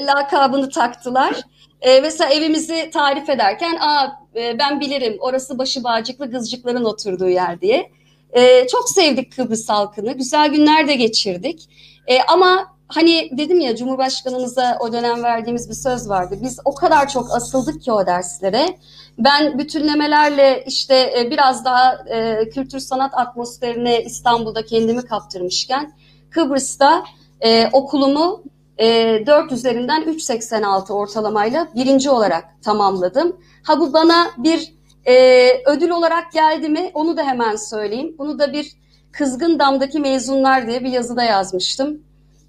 e, 0.01 0.07
lakabını 0.07 0.71
taktılar. 0.71 1.41
E, 1.81 2.01
mesela 2.01 2.31
evimizi 2.31 2.91
tarif 2.91 3.31
ederken 3.31 3.77
Aa, 3.81 4.09
e, 4.37 4.59
ben 4.59 4.81
bilirim 4.81 5.17
orası 5.21 5.59
başı 5.59 5.85
bağcıklı 5.85 6.31
gızcıkların 6.31 6.85
oturduğu 6.85 7.29
yer 7.29 7.61
diye. 7.61 7.91
E, 8.33 8.67
çok 8.69 8.89
sevdik 8.89 9.37
Kıbrıs 9.37 9.69
halkını. 9.69 10.13
Güzel 10.13 10.49
günler 10.49 10.89
de 10.89 10.95
geçirdik. 10.95 11.69
E, 12.07 12.23
ama 12.23 12.74
hani 12.89 13.31
dedim 13.33 13.61
ya 13.61 13.77
Cumhurbaşkanımıza 13.77 14.77
o 14.81 14.93
dönem 14.93 15.23
verdiğimiz 15.23 15.69
bir 15.69 15.75
söz 15.75 16.09
vardı. 16.09 16.39
Biz 16.43 16.59
o 16.65 16.75
kadar 16.75 17.09
çok 17.09 17.31
asıldık 17.37 17.83
ki 17.83 17.93
o 17.93 18.07
derslere. 18.07 18.79
Ben 19.19 19.59
bütünlemelerle 19.59 20.65
işte 20.67 21.13
e, 21.19 21.31
biraz 21.31 21.65
daha 21.65 21.93
e, 22.09 22.49
kültür 22.49 22.79
sanat 22.79 23.15
atmosferine 23.15 24.03
İstanbul'da 24.03 24.65
kendimi 24.65 25.03
kaptırmışken 25.03 25.93
Kıbrıs'ta 26.31 27.05
e, 27.41 27.69
okulumu 27.73 28.43
e, 28.79 28.87
4 29.27 29.53
üzerinden 29.53 30.03
3.86 30.03 30.93
ortalamayla 30.93 31.69
birinci 31.75 32.11
olarak 32.11 32.45
tamamladım. 32.63 33.37
Ha 33.63 33.81
bu 33.81 33.93
bana 33.93 34.31
bir 34.39 34.75
e, 35.07 35.49
ödül 35.67 35.91
olarak 35.91 36.33
geldi 36.33 36.69
mi 36.69 36.91
onu 36.95 37.17
da 37.17 37.23
hemen 37.23 37.57
söyleyeyim. 37.57 38.15
Bunu 38.19 38.39
da 38.39 38.53
bir 38.53 38.73
Kızgın 39.13 39.59
Dam'daki 39.59 40.01
mezunlar 40.01 40.67
diye 40.67 40.85
bir 40.85 40.91
yazıda 40.91 41.23
yazmıştım. 41.23 42.03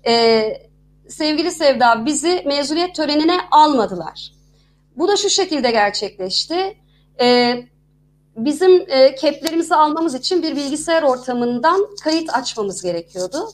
E, 0.08 0.44
sevgili 1.10 1.52
Sevda 1.52 2.06
bizi 2.06 2.44
mezuniyet 2.46 2.96
törenine 2.96 3.38
almadılar. 3.52 4.32
Bu 4.96 5.08
da 5.08 5.18
şu 5.18 5.30
şekilde 5.30 5.72
gerçekleşti. 5.72 6.78
E, 7.22 7.58
bizim 8.38 8.86
e, 8.88 9.16
keplerimizi 9.16 9.76
almamız 9.76 10.16
için 10.16 10.44
bir 10.44 10.56
bilgisayar 10.56 11.04
ortamından 11.04 11.88
kayıt 12.04 12.30
açmamız 12.34 12.84
gerekiyordu. 12.84 13.50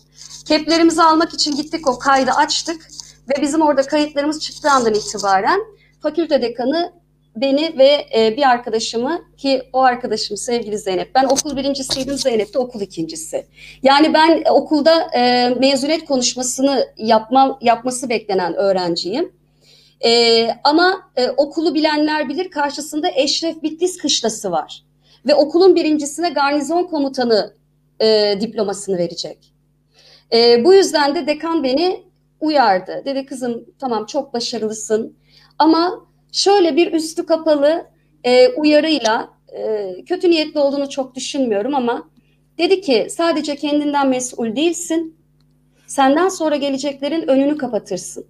Keplerimizi 0.46 1.04
almak 1.04 1.34
için 1.34 1.56
gittik 1.56 1.88
o 1.88 2.00
kaydı 2.00 2.32
açtık 2.32 2.88
ve 3.30 3.42
bizim 3.42 3.62
orada 3.62 3.82
kayıtlarımız 3.82 4.40
çıktığı 4.40 4.72
andan 4.72 4.94
itibaren 4.94 5.60
fakülte 6.02 6.42
dekanı 6.42 7.01
beni 7.36 7.78
ve 7.78 8.06
e, 8.18 8.38
bir 8.38 8.50
arkadaşımı 8.50 9.22
ki 9.38 9.64
o 9.74 9.82
arkadaşım 9.82 10.38
sevgili 10.38 10.78
Zeynep. 10.78 11.16
Ben 11.16 11.24
okul 11.24 11.58
birincisiydim 11.58 12.18
Zeynep 12.18 12.54
de 12.54 12.60
okul 12.60 12.82
ikincisi. 12.82 13.46
Yani 13.84 14.14
ben 14.14 14.44
okulda 14.50 15.10
e, 15.16 15.50
mezuniyet 15.60 16.06
konuşmasını 16.06 16.88
yapmam 16.98 17.58
yapması 17.62 18.10
beklenen 18.10 18.54
öğrenciyim. 18.56 19.32
E, 20.06 20.48
ama 20.64 21.12
e, 21.16 21.30
okulu 21.30 21.76
bilenler 21.76 22.30
bilir 22.30 22.52
karşısında 22.52 23.10
Eşref 23.16 23.64
Bitlis 23.64 23.98
kışlası 23.98 24.52
var. 24.52 24.84
Ve 25.26 25.36
okulun 25.36 25.76
birincisine 25.76 26.30
garnizon 26.30 26.84
komutanı 26.84 27.54
e, 28.02 28.38
diplomasını 28.42 28.98
verecek. 28.98 29.54
E, 30.34 30.66
bu 30.66 30.74
yüzden 30.74 31.16
de 31.16 31.28
dekan 31.28 31.64
beni 31.64 32.04
uyardı. 32.40 33.02
Dedi 33.06 33.26
kızım 33.26 33.66
tamam 33.80 34.06
çok 34.06 34.34
başarılısın 34.34 35.18
ama 35.60 36.06
şöyle 36.32 36.76
bir 36.76 36.94
üstü 36.94 37.26
kapalı 37.26 37.86
e, 38.24 38.48
uyarıyla 38.48 39.30
e, 39.58 39.94
kötü 40.06 40.30
niyetli 40.30 40.60
olduğunu 40.60 40.90
çok 40.90 41.16
düşünmüyorum 41.16 41.76
ama 41.76 42.10
dedi 42.58 42.82
ki 42.82 43.08
sadece 43.10 43.56
kendinden 43.56 44.10
mesul 44.10 44.56
değilsin. 44.56 45.16
Senden 45.88 46.30
sonra 46.30 46.56
geleceklerin 46.56 47.28
önünü 47.28 47.58
kapatırsın. 47.58 48.26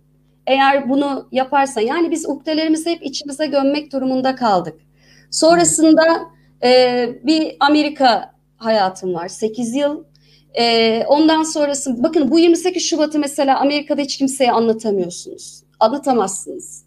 Eğer 0.47 0.89
bunu 0.89 1.27
yaparsan 1.31 1.81
yani 1.81 2.11
biz 2.11 2.29
ukdelerimizi 2.29 2.89
hep 2.89 3.05
içimize 3.05 3.45
gömmek 3.45 3.93
durumunda 3.93 4.35
kaldık. 4.35 4.79
Sonrasında 5.31 6.03
e, 6.63 7.09
bir 7.23 7.55
Amerika 7.59 8.35
hayatım 8.57 9.13
var 9.13 9.27
8 9.27 9.75
yıl. 9.75 10.03
E, 10.53 11.03
ondan 11.07 11.43
sonrası 11.43 12.03
bakın 12.03 12.31
bu 12.31 12.39
28 12.39 12.83
Şubat'ı 12.83 13.19
mesela 13.19 13.59
Amerika'da 13.59 14.01
hiç 14.01 14.17
kimseye 14.17 14.51
anlatamıyorsunuz. 14.51 15.63
Anlatamazsınız. 15.79 16.83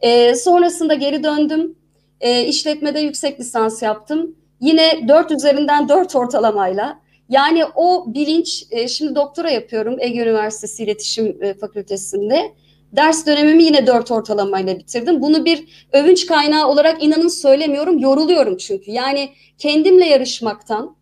E, 0.00 0.34
sonrasında 0.34 0.94
geri 0.94 1.24
döndüm. 1.24 1.74
E, 2.20 2.44
işletmede 2.44 3.00
yüksek 3.00 3.40
lisans 3.40 3.82
yaptım. 3.82 4.36
Yine 4.60 5.08
4 5.08 5.30
üzerinden 5.30 5.88
4 5.88 6.16
ortalamayla. 6.16 7.00
Yani 7.28 7.64
o 7.74 8.14
bilinç, 8.14 8.64
e, 8.70 8.88
şimdi 8.88 9.14
doktora 9.14 9.50
yapıyorum 9.50 9.96
Ege 10.00 10.20
Üniversitesi 10.22 10.84
İletişim 10.84 11.42
e, 11.42 11.54
Fakültesi'nde. 11.54 12.52
Ders 12.92 13.26
dönemimi 13.26 13.62
yine 13.62 13.86
4 13.86 14.10
ortalamayla 14.10 14.78
bitirdim. 14.78 15.22
Bunu 15.22 15.44
bir 15.44 15.86
övünç 15.92 16.26
kaynağı 16.26 16.68
olarak 16.68 17.02
inanın 17.02 17.28
söylemiyorum. 17.28 17.98
Yoruluyorum 17.98 18.56
çünkü. 18.56 18.90
Yani 18.90 19.30
kendimle 19.58 20.04
yarışmaktan. 20.04 20.96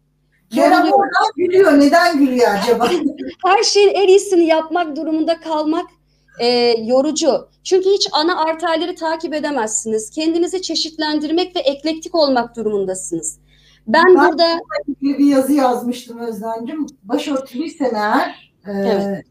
Kerem 0.55 0.71
yoruluyorum. 0.71 1.01
oradan 1.01 1.33
gülüyor. 1.37 1.81
Neden 1.81 2.19
gülüyor 2.19 2.49
acaba? 2.63 2.91
Her 3.45 3.63
şeyin 3.63 3.89
en 3.95 4.09
iyisini 4.09 4.45
yapmak 4.45 4.97
durumunda 4.97 5.41
kalmak 5.41 5.87
e, 6.41 6.47
yorucu. 6.84 7.49
Çünkü 7.64 7.91
hiç 7.91 8.09
ana 8.12 8.45
arterleri 8.45 8.95
takip 8.95 9.34
edemezsiniz. 9.34 10.11
Kendinizi 10.11 10.62
çeşitlendirmek 10.62 11.57
ve 11.57 11.61
eklektik 11.61 12.14
olmak 12.14 12.57
durumundasınız. 12.57 13.39
Ben, 13.87 14.05
Ben- 14.07 14.14
burada 14.16 14.59
bir 15.03 15.18
yazı 15.18 15.53
yazmıştım 15.53 16.18
Özlemciğim. 16.18 16.87
Başörtülüysen 17.03 17.95
eğer 17.95 18.53
e, 18.66 18.72
Evet. 18.72 19.24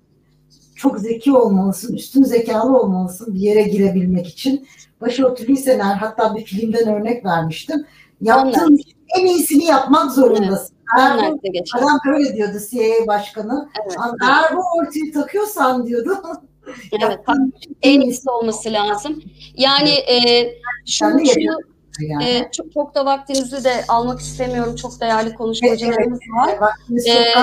çok 0.76 1.00
zeki 1.00 1.32
olmalısın, 1.32 1.94
üstün 1.96 2.24
zekalı 2.24 2.80
olmalısın 2.80 3.34
bir 3.34 3.40
yere 3.40 3.64
girebilmek 3.64 4.28
için. 4.28 4.68
Başörtülüysen 5.02 5.80
eğer 5.80 5.96
hatta 5.96 6.36
bir 6.36 6.46
filmden 6.46 6.88
örnek 6.88 7.26
vermiştim. 7.26 7.86
Yaptığın 8.22 8.80
en 9.20 9.26
iyisini 9.26 9.66
yapmak 9.66 10.12
zorundasın. 10.12 10.76
Eğer 10.98 11.18
bu, 11.18 11.22
Online'de 11.22 11.48
geçer. 11.50 11.80
adam 11.80 12.00
böyle 12.08 12.36
diyordu 12.36 12.58
CIA 12.70 13.08
başkanı. 13.08 13.70
Evet. 13.84 13.96
Eğer 14.24 14.58
bu 14.58 14.62
ortayı 14.80 15.14
takıyorsan 15.14 15.88
diyordu. 15.88 16.18
Evet. 17.02 17.20
işin 17.60 17.78
En 17.82 18.02
iyisi 18.02 18.30
olması 18.30 18.74
lazım. 18.74 19.24
Yani 19.58 19.90
e, 19.90 20.50
şunu, 20.86 21.26
şunu 21.26 21.60
yani. 22.00 22.24
e, 22.24 22.50
çok, 22.52 22.74
çok 22.74 22.96
da 22.96 23.06
vaktinizi 23.06 23.64
de 23.64 23.74
almak 23.88 24.20
istemiyorum. 24.20 24.76
Çok 24.76 25.02
değerli 25.02 25.34
konuşmacılarımız 25.34 26.20
var. 26.20 26.58
Vaktimiz 26.60 27.08
Ee, 27.08 27.34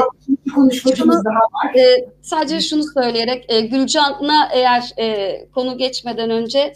konuşmacımız 0.54 1.24
daha 1.24 1.34
var. 1.34 1.74
E, 1.74 2.08
sadece 2.22 2.60
şunu 2.60 2.82
söyleyerek 2.94 3.44
e, 3.48 3.60
Gülcan'a 3.60 4.48
eğer 4.52 4.92
e, 4.98 5.38
konu 5.54 5.78
geçmeden 5.78 6.30
önce 6.30 6.74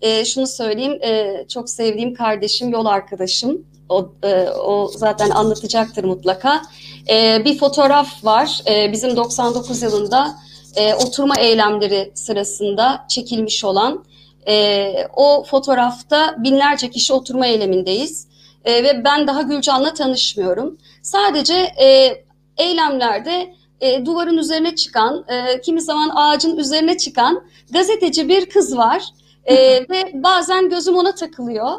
e, 0.00 0.24
şunu 0.24 0.46
söyleyeyim. 0.46 0.98
E, 1.02 1.44
çok 1.48 1.70
sevdiğim 1.70 2.14
kardeşim, 2.14 2.68
yol 2.70 2.86
arkadaşım. 2.86 3.66
O, 3.88 4.12
e, 4.22 4.48
o 4.48 4.88
zaten 4.96 5.30
anlatacaktır 5.30 6.04
mutlaka. 6.04 6.62
E, 7.10 7.44
bir 7.44 7.58
fotoğraf 7.58 8.24
var. 8.24 8.62
E, 8.70 8.92
bizim 8.92 9.16
99 9.16 9.82
yılında 9.82 10.34
e, 10.76 10.94
oturma 10.94 11.34
eylemleri 11.38 12.12
sırasında 12.14 13.06
çekilmiş 13.08 13.64
olan. 13.64 14.04
E, 14.48 14.94
o 15.16 15.44
fotoğrafta 15.44 16.36
binlerce 16.38 16.90
kişi 16.90 17.12
oturma 17.12 17.46
eylemindeyiz. 17.46 18.28
E, 18.64 18.84
ve 18.84 19.04
ben 19.04 19.26
daha 19.26 19.42
Gülcan'la 19.42 19.94
tanışmıyorum. 19.94 20.78
Sadece 21.02 21.54
e, 21.54 22.18
eylemlerde 22.56 23.54
e, 23.80 24.06
duvarın 24.06 24.38
üzerine 24.38 24.74
çıkan, 24.74 25.24
e, 25.28 25.60
kimi 25.60 25.80
zaman 25.80 26.10
ağacın 26.14 26.56
üzerine 26.56 26.96
çıkan 26.96 27.44
gazeteci 27.70 28.28
bir 28.28 28.50
kız 28.50 28.76
var. 28.76 29.02
E, 29.44 29.54
ve 29.90 30.10
bazen 30.14 30.68
gözüm 30.70 30.96
ona 30.96 31.14
takılıyor. 31.14 31.72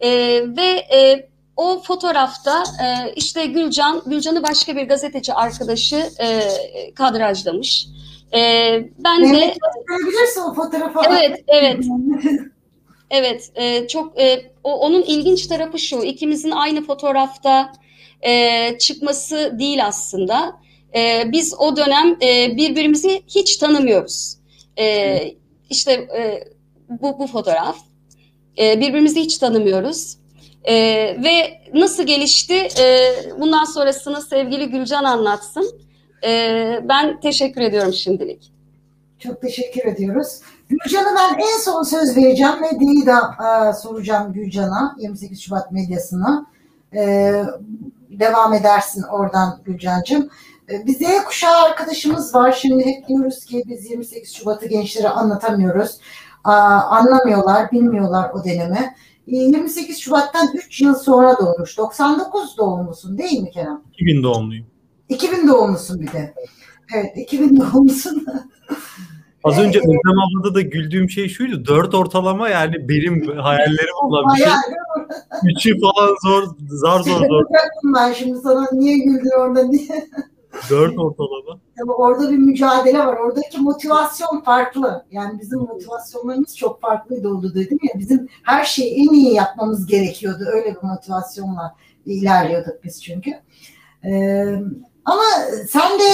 E, 0.00 0.10
ve 0.56 0.86
e, 0.96 1.28
o 1.56 1.82
fotoğrafta 1.82 2.62
e, 2.82 3.12
işte 3.16 3.46
Gülcan, 3.46 4.02
Gülcan'ı 4.06 4.42
başka 4.42 4.76
bir 4.76 4.88
gazeteci 4.88 5.34
arkadaşı 5.34 6.10
e, 6.20 6.40
kadrajlamış. 6.94 7.86
E, 8.34 8.38
ben 9.04 9.22
de 9.22 9.26
Mehmet 9.26 9.56
gösterebilirsin 9.60 10.40
o 10.40 10.54
fotoğrafı. 10.54 10.98
evet, 11.08 11.44
evet, 11.46 11.84
evet. 13.10 13.50
e, 13.54 13.88
çok 13.88 14.20
e, 14.20 14.52
o, 14.64 14.78
onun 14.78 15.02
ilginç 15.02 15.46
tarafı 15.46 15.78
şu, 15.78 16.02
ikimizin 16.02 16.50
aynı 16.50 16.84
fotoğrafta 16.84 17.72
e, 18.22 18.78
çıkması 18.78 19.56
değil 19.58 19.86
aslında. 19.86 20.56
E, 20.94 21.32
biz 21.32 21.54
o 21.58 21.76
dönem 21.76 22.16
e, 22.22 22.56
birbirimizi 22.56 23.22
hiç 23.28 23.56
tanımıyoruz. 23.56 24.36
E, 24.78 25.18
işte 25.70 25.92
e, 25.92 26.44
bu, 26.88 27.18
bu 27.18 27.26
fotoğraf. 27.26 27.76
E, 28.58 28.80
birbirimizi 28.80 29.20
hiç 29.20 29.38
tanımıyoruz. 29.38 30.16
E, 30.64 30.74
ve 31.24 31.60
nasıl 31.74 32.02
gelişti? 32.02 32.68
E, 32.80 33.14
bundan 33.40 33.64
sonrasını 33.64 34.22
sevgili 34.22 34.66
Gülcan 34.66 35.04
anlatsın. 35.04 35.80
E, 36.24 36.80
ben 36.88 37.20
teşekkür 37.20 37.60
ediyorum 37.60 37.92
şimdilik. 37.92 38.52
Çok 39.18 39.42
teşekkür 39.42 39.84
ediyoruz. 39.84 40.40
Gülcan'a 40.68 41.14
ben 41.16 41.38
en 41.38 41.58
son 41.58 41.82
söz 41.82 42.16
vereceğim. 42.16 42.60
Medyayı 42.60 43.06
da 43.06 43.34
e, 43.44 43.72
soracağım 43.72 44.32
Gülcan'a. 44.32 44.96
28 44.98 45.40
Şubat 45.40 45.72
medyasına. 45.72 46.46
E, 46.94 47.32
devam 48.10 48.54
edersin 48.54 49.02
oradan 49.02 49.60
Gülcan'cığım. 49.64 50.28
E, 50.70 50.86
bir 50.86 50.94
Z 50.94 51.24
kuşağı 51.24 51.62
arkadaşımız 51.62 52.34
var. 52.34 52.52
Şimdi 52.52 52.86
hep 52.86 53.08
diyoruz 53.08 53.44
ki 53.44 53.62
biz 53.66 53.90
28 53.90 54.34
Şubat'ı 54.34 54.66
gençlere 54.66 55.08
anlatamıyoruz. 55.08 55.98
Aa, 56.44 56.80
anlamıyorlar, 56.80 57.72
bilmiyorlar 57.72 58.30
o 58.30 58.44
dönemi. 58.44 58.94
E, 59.28 59.36
28 59.36 59.98
Şubat'tan 59.98 60.48
3 60.54 60.80
yıl 60.80 60.94
sonra 60.94 61.36
doğmuş. 61.38 61.78
99 61.78 62.56
doğumlusun 62.58 63.18
değil 63.18 63.40
mi 63.40 63.50
Kerem? 63.50 63.82
2000 63.92 64.22
doğumluyum. 64.22 64.71
2000 65.14 65.48
doğumlusun 65.48 66.00
bir 66.00 66.12
de. 66.12 66.34
Evet 66.94 67.16
2000 67.16 67.60
doğumlusun. 67.60 68.26
Az 69.44 69.58
önce 69.58 69.78
Özlem 69.78 70.18
ablada 70.18 70.54
da 70.54 70.60
güldüğüm 70.60 71.10
şey 71.10 71.28
şuydu. 71.28 71.66
4 71.66 71.94
ortalama 71.94 72.48
yani 72.48 72.88
benim 72.88 73.38
hayallerim 73.38 73.94
olan 74.02 74.24
bir 74.34 74.42
şey. 74.42 74.52
3'ü 75.42 75.80
falan 75.80 76.16
zor, 76.24 76.42
zar 76.68 77.00
zor 77.00 77.26
zor. 77.28 77.44
Ben 77.96 78.12
şimdi 78.12 78.38
sana 78.38 78.68
niye 78.72 78.98
güldün 78.98 79.40
orada 79.40 79.72
diye. 79.72 80.08
4 80.70 80.98
ortalama. 80.98 81.60
Ama 81.82 81.94
orada 81.94 82.30
bir 82.30 82.38
mücadele 82.38 82.98
var. 82.98 83.16
Oradaki 83.16 83.60
motivasyon 83.60 84.40
farklı. 84.40 85.04
Yani 85.10 85.40
bizim 85.40 85.58
motivasyonlarımız 85.58 86.56
çok 86.56 86.80
farklıydı 86.80 87.28
oldu 87.28 87.54
dedim 87.54 87.78
ya. 87.82 88.00
Bizim 88.00 88.28
her 88.42 88.64
şeyi 88.64 88.94
en 88.94 89.12
iyi 89.14 89.34
yapmamız 89.34 89.86
gerekiyordu. 89.86 90.44
Öyle 90.52 90.74
bir 90.74 90.88
motivasyonla 90.88 91.74
ilerliyorduk 92.06 92.84
biz 92.84 93.02
çünkü. 93.02 93.30
Ee, 94.04 94.62
ama 95.04 95.22
sen 95.68 95.98
de 95.98 96.04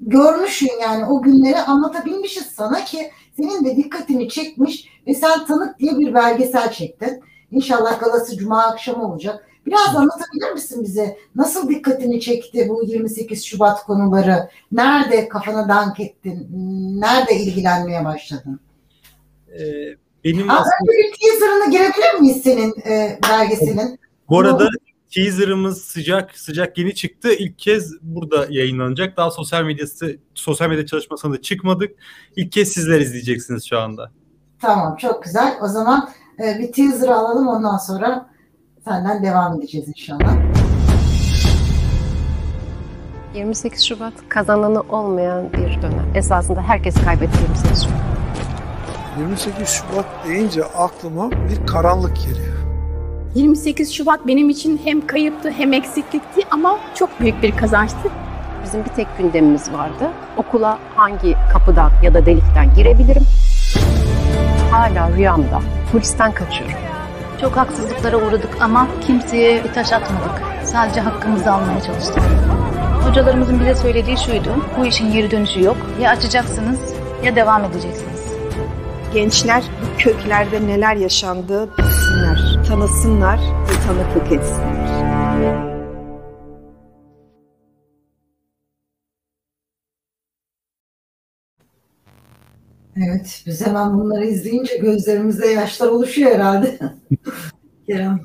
görmüşsün 0.00 0.70
yani 0.82 1.04
o 1.04 1.22
günleri 1.22 1.58
anlatabilmişiz 1.58 2.46
sana 2.46 2.84
ki 2.84 3.10
senin 3.36 3.64
de 3.64 3.76
dikkatini 3.76 4.28
çekmiş 4.28 4.88
ve 5.06 5.14
sen 5.14 5.46
Tanık 5.46 5.78
diye 5.78 5.98
bir 5.98 6.14
belgesel 6.14 6.72
çektin. 6.72 7.22
İnşallah 7.50 8.00
galası 8.00 8.36
cuma 8.36 8.62
akşamı 8.62 9.12
olacak. 9.12 9.46
Biraz 9.66 9.96
anlatabilir 9.96 10.52
misin 10.52 10.82
bize? 10.84 11.16
Nasıl 11.34 11.68
dikkatini 11.68 12.20
çekti 12.20 12.66
bu 12.68 12.82
28 12.84 13.44
Şubat 13.44 13.84
konuları? 13.84 14.48
Nerede 14.72 15.28
kafana 15.28 15.68
dank 15.68 16.00
ettin? 16.00 16.48
Nerede 17.00 17.34
ilgilenmeye 17.34 18.04
başladın? 18.04 18.60
Ee, 19.48 19.62
benim 20.24 20.50
Aa, 20.50 20.52
aslında 20.52 20.92
önce 20.92 21.02
bir 21.02 21.12
teaserını 21.20 21.70
girebilir 21.70 22.20
miyiz 22.20 22.42
senin 22.42 22.74
e, 22.86 23.18
belgeselin? 23.30 23.98
bu 24.28 24.38
arada 24.40 24.68
teaserımız 25.14 25.84
sıcak 25.84 26.38
sıcak 26.38 26.78
yeni 26.78 26.94
çıktı. 26.94 27.32
İlk 27.32 27.58
kez 27.58 27.92
burada 28.02 28.46
yayınlanacak. 28.50 29.16
Daha 29.16 29.30
sosyal 29.30 29.64
medyası 29.64 30.16
sosyal 30.34 30.68
medya 30.68 30.86
çalışmasına 30.86 31.32
da 31.32 31.42
çıkmadık. 31.42 31.90
İlk 32.36 32.52
kez 32.52 32.72
sizler 32.72 33.00
izleyeceksiniz 33.00 33.64
şu 33.68 33.78
anda. 33.78 34.10
Tamam 34.60 34.96
çok 34.96 35.22
güzel. 35.22 35.58
O 35.62 35.68
zaman 35.68 36.08
e, 36.38 36.58
bir 36.58 36.72
teaser 36.72 37.08
alalım 37.08 37.48
ondan 37.48 37.76
sonra 37.76 38.30
senden 38.84 39.22
devam 39.22 39.58
edeceğiz 39.58 39.88
inşallah. 39.88 40.36
28 43.34 43.84
Şubat 43.84 44.12
kazananı 44.28 44.80
olmayan 44.80 45.52
bir 45.52 45.82
dönem. 45.82 46.12
Esasında 46.14 46.62
herkes 46.62 46.94
kaybetti 47.04 47.38
28 47.42 47.82
Şubat. 47.84 47.96
28 49.18 49.68
Şubat 49.68 50.06
deyince 50.28 50.64
aklıma 50.64 51.30
bir 51.30 51.66
karanlık 51.66 52.16
geliyor. 52.16 52.51
28 53.34 53.92
Şubat 53.94 54.26
benim 54.26 54.50
için 54.50 54.80
hem 54.84 55.06
kayıptı 55.06 55.50
hem 55.50 55.72
eksiklikti 55.72 56.40
ama 56.50 56.78
çok 56.94 57.20
büyük 57.20 57.42
bir 57.42 57.56
kazançtı. 57.56 58.10
Bizim 58.64 58.84
bir 58.84 58.90
tek 58.90 59.18
gündemimiz 59.18 59.72
vardı. 59.72 60.10
Okula 60.36 60.78
hangi 60.96 61.36
kapıdan 61.52 61.90
ya 62.02 62.14
da 62.14 62.26
delikten 62.26 62.74
girebilirim? 62.74 63.22
Hala 64.70 65.16
rüyamda 65.16 65.60
polisten 65.92 66.32
kaçıyorum. 66.32 66.76
Çok 67.40 67.56
haksızlıklara 67.56 68.16
uğradık 68.16 68.58
ama 68.60 68.88
kimseye 69.06 69.64
bir 69.64 69.72
taş 69.72 69.92
atmadık. 69.92 70.42
Sadece 70.64 71.00
hakkımızı 71.00 71.52
almaya 71.52 71.82
çalıştık. 71.82 72.22
Hocalarımızın 73.08 73.60
bize 73.60 73.74
söylediği 73.74 74.18
şuydu. 74.18 74.50
Bu 74.78 74.86
işin 74.86 75.12
geri 75.12 75.30
dönüşü 75.30 75.62
yok. 75.64 75.76
Ya 76.00 76.10
açacaksınız 76.10 76.78
ya 77.24 77.36
devam 77.36 77.64
edeceksiniz. 77.64 78.11
Gençler 79.14 79.64
bu 79.82 79.98
köklerde 79.98 80.66
neler 80.66 80.96
yaşandığı 80.96 81.70
bilsinler, 81.78 82.64
tanısınlar 82.68 83.38
ve 83.38 83.86
tanıklık 83.86 84.32
etsinler. 84.32 85.72
Evet, 92.96 93.42
biz 93.46 93.66
hemen 93.66 93.98
bunları 93.98 94.24
izleyince 94.26 94.76
gözlerimizde 94.76 95.46
yaşlar 95.46 95.88
oluşuyor 95.88 96.30
herhalde. 96.34 96.78
Kerem. 97.86 98.20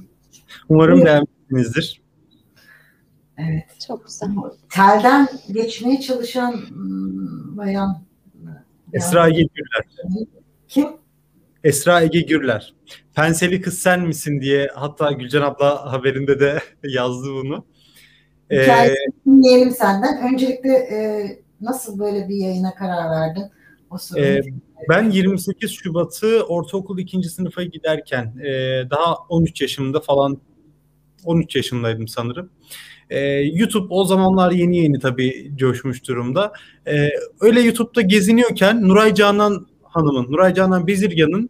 Umarım 0.69 1.05
beğenmişsinizdir. 1.05 2.01
Evet. 3.37 3.79
Çok 3.87 4.05
güzel. 4.05 4.29
Telden 4.69 5.27
geçmeye 5.51 6.01
çalışan 6.01 6.51
hmm, 6.51 7.57
bayan. 7.57 8.03
Esra 8.93 9.27
Ege 9.27 9.41
Gürler. 9.41 9.85
Kim? 10.67 10.87
Esra 11.63 12.01
Ege 12.01 12.21
Gürler. 12.21 12.73
Penseli 13.15 13.61
kız 13.61 13.79
sen 13.79 14.01
misin 14.01 14.41
diye 14.41 14.69
hatta 14.75 15.11
Gülcan 15.11 15.41
abla 15.41 15.91
haberinde 15.91 16.39
de 16.39 16.59
yazdı 16.83 17.27
bunu. 17.33 17.65
Ee, 18.49 18.63
Hikayesini 18.63 19.13
dinleyelim 19.25 19.71
senden. 19.71 20.33
Öncelikle 20.33 20.73
e, 20.73 21.27
nasıl 21.61 21.99
böyle 21.99 22.29
bir 22.29 22.35
yayına 22.35 22.75
karar 22.75 23.11
verdin? 23.11 23.43
O 23.91 23.97
soruyu. 23.97 24.25
Ee, 24.25 24.41
ben 24.89 25.09
28 25.11 25.71
Şubat'ı 25.71 26.43
ortaokul 26.47 26.99
ikinci 26.99 27.29
sınıfa 27.29 27.63
giderken 27.63 28.33
e, 28.37 28.49
daha 28.89 29.15
13 29.29 29.61
yaşımda 29.61 29.99
falan 29.99 30.41
13 31.25 31.55
yaşındaydım 31.55 32.07
sanırım. 32.07 32.49
E, 33.09 33.19
YouTube 33.39 33.93
o 33.93 34.05
zamanlar 34.05 34.51
yeni 34.51 34.77
yeni 34.77 34.99
tabii 34.99 35.51
coşmuş 35.55 36.07
durumda. 36.07 36.53
E, 36.87 37.09
öyle 37.41 37.61
YouTube'da 37.61 38.01
geziniyorken 38.01 38.87
Nuray 38.87 39.13
Canan 39.13 39.67
Hanım'ın, 39.89 40.31
Nuray 40.31 40.53
Canan 40.53 40.87
Bezirgan'ın 40.87 41.49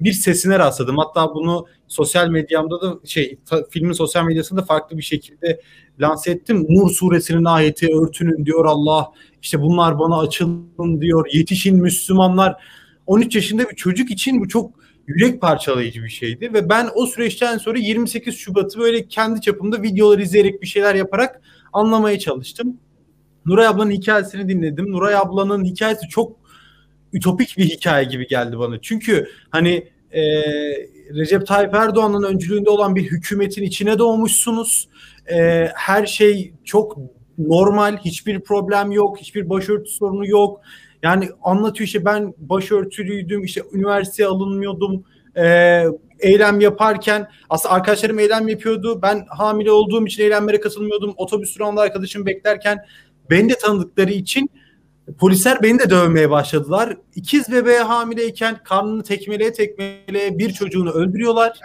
bir 0.00 0.12
sesine 0.12 0.58
rastladım. 0.58 0.98
Hatta 0.98 1.34
bunu 1.34 1.66
sosyal 1.88 2.28
medyamda 2.28 2.80
da 2.80 2.98
şey 3.04 3.38
ta, 3.46 3.64
filmin 3.70 3.92
sosyal 3.92 4.24
medyasında 4.24 4.62
farklı 4.62 4.96
bir 4.98 5.02
şekilde 5.02 5.60
lanse 6.00 6.30
ettim. 6.30 6.66
Nur 6.68 6.90
suresinin 6.90 7.44
ayeti 7.44 7.86
örtünün 7.94 8.46
diyor 8.46 8.64
Allah. 8.64 9.12
İşte 9.42 9.60
bunlar 9.60 9.98
bana 9.98 10.18
açılın 10.18 11.00
diyor. 11.00 11.26
Yetişin 11.32 11.76
Müslümanlar. 11.76 12.56
13 13.06 13.34
yaşında 13.34 13.70
bir 13.70 13.76
çocuk 13.76 14.10
için 14.10 14.40
bu 14.40 14.48
çok 14.48 14.70
yürek 15.06 15.40
parçalayıcı 15.40 16.02
bir 16.02 16.08
şeydi 16.08 16.52
ve 16.52 16.68
ben 16.68 16.88
o 16.94 17.06
süreçten 17.06 17.58
sonra 17.58 17.78
28 17.78 18.36
Şubat'ı 18.36 18.78
böyle 18.78 19.08
kendi 19.08 19.40
çapımda 19.40 19.82
videolar 19.82 20.18
izleyerek 20.18 20.62
bir 20.62 20.66
şeyler 20.66 20.94
yaparak 20.94 21.40
anlamaya 21.72 22.18
çalıştım. 22.18 22.76
Nuray 23.46 23.66
ablanın 23.66 23.90
hikayesini 23.90 24.48
dinledim. 24.48 24.92
Nuray 24.92 25.14
ablanın 25.14 25.64
hikayesi 25.64 26.08
çok 26.08 26.36
ütopik 27.12 27.58
bir 27.58 27.64
hikaye 27.64 28.04
gibi 28.04 28.26
geldi 28.26 28.58
bana. 28.58 28.80
Çünkü 28.80 29.28
hani 29.50 29.88
e, 30.12 30.22
Recep 31.14 31.46
Tayyip 31.46 31.74
Erdoğan'ın 31.74 32.22
öncülüğünde 32.22 32.70
olan 32.70 32.96
bir 32.96 33.02
hükümetin 33.02 33.62
içine 33.62 33.98
doğmuşsunuz. 33.98 34.88
E, 35.32 35.68
her 35.74 36.06
şey 36.06 36.52
çok 36.64 36.98
normal, 37.38 37.96
hiçbir 37.96 38.40
problem 38.40 38.92
yok, 38.92 39.18
hiçbir 39.18 39.48
başörtü 39.48 39.90
sorunu 39.90 40.26
yok. 40.26 40.60
Yani 41.02 41.28
anlatıyor 41.42 41.86
işte 41.86 42.04
ben 42.04 42.34
başörtülüydüm, 42.38 43.44
işte 43.44 43.62
üniversiteye 43.72 44.28
alınmıyordum, 44.28 45.04
e, 45.36 45.84
eylem 46.20 46.60
yaparken 46.60 47.28
aslında 47.50 47.74
arkadaşlarım 47.74 48.18
eylem 48.18 48.48
yapıyordu. 48.48 49.02
Ben 49.02 49.26
hamile 49.28 49.70
olduğum 49.70 50.06
için 50.06 50.22
eylemlere 50.22 50.60
katılmıyordum. 50.60 51.14
Otobüs 51.16 51.58
durağında 51.58 51.80
arkadaşım 51.80 52.26
beklerken 52.26 52.78
beni 53.30 53.48
de 53.48 53.54
tanıdıkları 53.54 54.10
için 54.10 54.50
polisler 55.18 55.62
beni 55.62 55.78
de 55.78 55.90
dövmeye 55.90 56.30
başladılar. 56.30 56.96
İkiz 57.14 57.52
bebeğe 57.52 57.80
hamileyken 57.80 58.62
karnını 58.64 59.02
tekmeleye 59.02 59.52
tekmeleye 59.52 60.38
bir 60.38 60.52
çocuğunu 60.52 60.90
öldürüyorlar. 60.90 61.58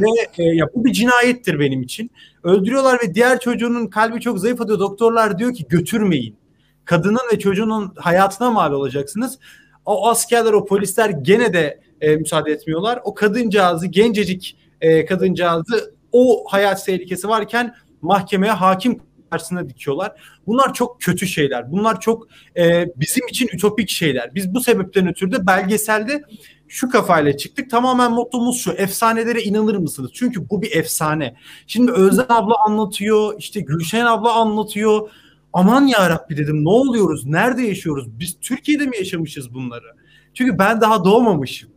Ve 0.00 0.06
e, 0.38 0.42
ya 0.42 0.68
bu 0.74 0.84
bir 0.84 0.92
cinayettir 0.92 1.60
benim 1.60 1.82
için. 1.82 2.10
Öldürüyorlar 2.42 2.98
ve 3.02 3.14
diğer 3.14 3.40
çocuğunun 3.40 3.86
kalbi 3.86 4.20
çok 4.20 4.38
zayıf 4.38 4.60
atıyor. 4.60 4.78
Doktorlar 4.78 5.38
diyor 5.38 5.54
ki 5.54 5.66
götürmeyin. 5.68 6.36
Kadının 6.84 7.20
ve 7.32 7.38
çocuğunun 7.38 7.92
hayatına 7.96 8.50
mal 8.50 8.72
olacaksınız. 8.72 9.38
O 9.86 10.08
askerler, 10.08 10.52
o 10.52 10.64
polisler 10.64 11.10
gene 11.10 11.52
de 11.52 11.80
e, 12.00 12.16
müsaade 12.16 12.52
etmiyorlar. 12.52 13.00
O 13.04 13.14
kadıncağızı, 13.14 13.86
gencecik 13.86 14.56
e, 14.80 15.06
kadıncağızı 15.06 15.94
o 16.12 16.44
hayat 16.48 16.84
tehlikesi 16.84 17.28
varken 17.28 17.74
mahkemeye 18.02 18.52
hakim 18.52 19.00
karşısına 19.34 19.68
dikiyorlar. 19.68 20.12
Bunlar 20.46 20.74
çok 20.74 21.00
kötü 21.00 21.26
şeyler. 21.26 21.72
Bunlar 21.72 22.00
çok 22.00 22.28
e, 22.56 22.86
bizim 22.96 23.26
için 23.28 23.48
ütopik 23.52 23.88
şeyler. 23.88 24.34
Biz 24.34 24.54
bu 24.54 24.60
sebepten 24.60 25.08
ötürü 25.08 25.32
de 25.32 25.46
belgeselde 25.46 26.22
şu 26.68 26.88
kafayla 26.88 27.36
çıktık. 27.36 27.70
Tamamen 27.70 28.12
mottomuz 28.12 28.58
şu. 28.58 28.72
Efsanelere 28.72 29.42
inanır 29.42 29.76
mısınız? 29.76 30.10
Çünkü 30.14 30.50
bu 30.50 30.62
bir 30.62 30.72
efsane. 30.76 31.36
Şimdi 31.66 31.92
Özlem 31.92 32.26
abla 32.28 32.54
anlatıyor. 32.66 33.34
işte 33.38 33.60
Gülşen 33.60 34.06
abla 34.06 34.32
anlatıyor. 34.32 35.10
Aman 35.52 35.86
ya 35.86 36.10
Rabbi 36.10 36.36
dedim 36.36 36.64
ne 36.64 36.68
oluyoruz? 36.68 37.26
Nerede 37.26 37.62
yaşıyoruz? 37.62 38.06
Biz 38.18 38.36
Türkiye'de 38.40 38.86
mi 38.86 38.96
yaşamışız 38.96 39.54
bunları? 39.54 39.86
Çünkü 40.34 40.58
ben 40.58 40.80
daha 40.80 41.04
doğmamışım 41.04 41.70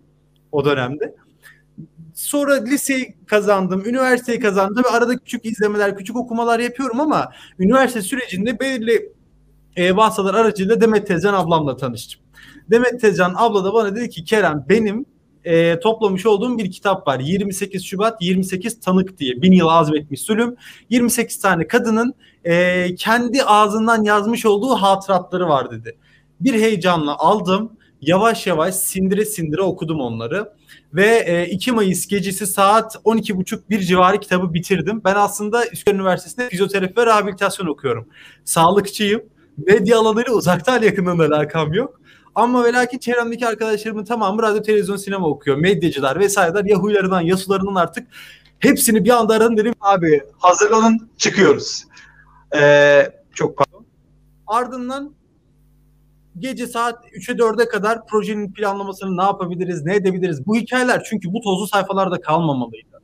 o 0.52 0.66
dönemde. 0.66 1.16
Sonra 2.18 2.64
liseyi 2.64 3.16
kazandım, 3.26 3.86
üniversiteyi 3.86 4.40
kazandım 4.40 4.84
ve 4.84 4.88
arada 4.88 5.18
küçük 5.18 5.46
izlemeler, 5.46 5.98
küçük 5.98 6.16
okumalar 6.16 6.60
yapıyorum 6.60 7.00
ama 7.00 7.32
üniversite 7.60 8.02
sürecinde 8.02 8.60
belirli 8.60 9.12
e, 9.76 9.96
vasıtalar 9.96 10.34
aracılığıyla 10.34 10.82
Demet 10.82 11.08
Tezcan 11.08 11.34
ablamla 11.34 11.78
tanıştım. 11.78 12.22
Demet 12.72 13.02
Tezcan 13.02 13.34
abla 13.38 13.64
da 13.64 13.74
bana 13.74 13.96
dedi 13.96 14.10
ki 14.10 14.24
Kerem 14.24 14.66
benim 14.70 15.06
e, 15.44 15.80
toplamış 15.80 16.26
olduğum 16.26 16.58
bir 16.58 16.72
kitap 16.72 17.08
var. 17.08 17.20
28 17.20 17.86
Şubat 17.86 18.22
28 18.22 18.80
Tanık 18.80 19.18
diye. 19.18 19.42
Bin 19.42 19.52
yıl 19.52 19.68
azmetmiş 19.68 20.22
zulüm. 20.22 20.56
28 20.90 21.40
tane 21.40 21.68
kadının 21.68 22.14
e, 22.44 22.96
kendi 22.96 23.44
ağzından 23.44 24.04
yazmış 24.04 24.46
olduğu 24.46 24.76
hatıratları 24.76 25.48
var 25.50 25.72
dedi. 25.72 25.98
Bir 26.42 26.54
heyecanla 26.54 27.18
aldım. 27.18 27.72
Yavaş 28.02 28.48
yavaş 28.48 28.76
sindire 28.76 29.26
sindire 29.26 29.62
okudum 29.62 30.00
onları. 30.00 30.57
Ve 30.94 31.24
e, 31.26 31.46
2 31.46 31.72
Mayıs 31.72 32.08
gecesi 32.08 32.48
saat 32.48 32.96
12.30 32.96 33.60
bir 33.70 33.80
civarı 33.80 34.20
kitabı 34.20 34.54
bitirdim. 34.54 35.02
Ben 35.06 35.16
aslında 35.16 35.68
Üsküdar 35.68 35.96
Üniversitesi'nde 35.96 36.50
fizyoterapi 36.50 36.98
ve 36.98 37.06
rehabilitasyon 37.06 37.68
okuyorum. 37.68 38.08
Sağlıkçıyım. 38.46 39.22
Medya 39.58 40.00
alanıyla 40.00 40.34
uzaktan 40.34 40.82
yakından 40.82 41.20
alakam 41.20 41.74
yok. 41.74 42.02
Ama 42.36 42.64
ve 42.64 42.74
lakin 42.74 42.98
çevremdeki 42.98 43.48
arkadaşlarımın 43.48 44.06
tamamı 44.06 44.42
radyo, 44.42 44.62
televizyon, 44.62 44.98
sinema 44.98 45.28
okuyor. 45.28 45.58
Medyacılar 45.58 46.20
vesaireler, 46.20 46.66
Yahuilerden, 46.66 47.22
Yasularından 47.22 47.76
artık 47.76 48.08
hepsini 48.60 49.06
bir 49.06 49.10
anda 49.10 49.34
aradım 49.34 49.58
dedim. 49.58 49.74
Abi 49.82 50.22
hazırlanın 50.38 51.10
çıkıyoruz. 51.18 51.84
Ee, 52.56 53.12
çok 53.34 53.58
pardon. 53.58 53.86
Ardından 54.48 55.14
gece 56.40 56.68
saat 56.68 57.06
3'e 57.06 57.36
4'e 57.36 57.68
kadar 57.68 58.06
projenin 58.08 58.54
planlamasını 58.54 59.18
ne 59.18 59.24
yapabiliriz, 59.24 59.86
ne 59.86 59.96
edebiliriz? 59.96 60.46
Bu 60.46 60.56
hikayeler 60.56 61.04
çünkü 61.10 61.34
bu 61.34 61.42
tozlu 61.42 61.68
sayfalarda 61.68 62.22
kalmamalıydı. 62.22 63.02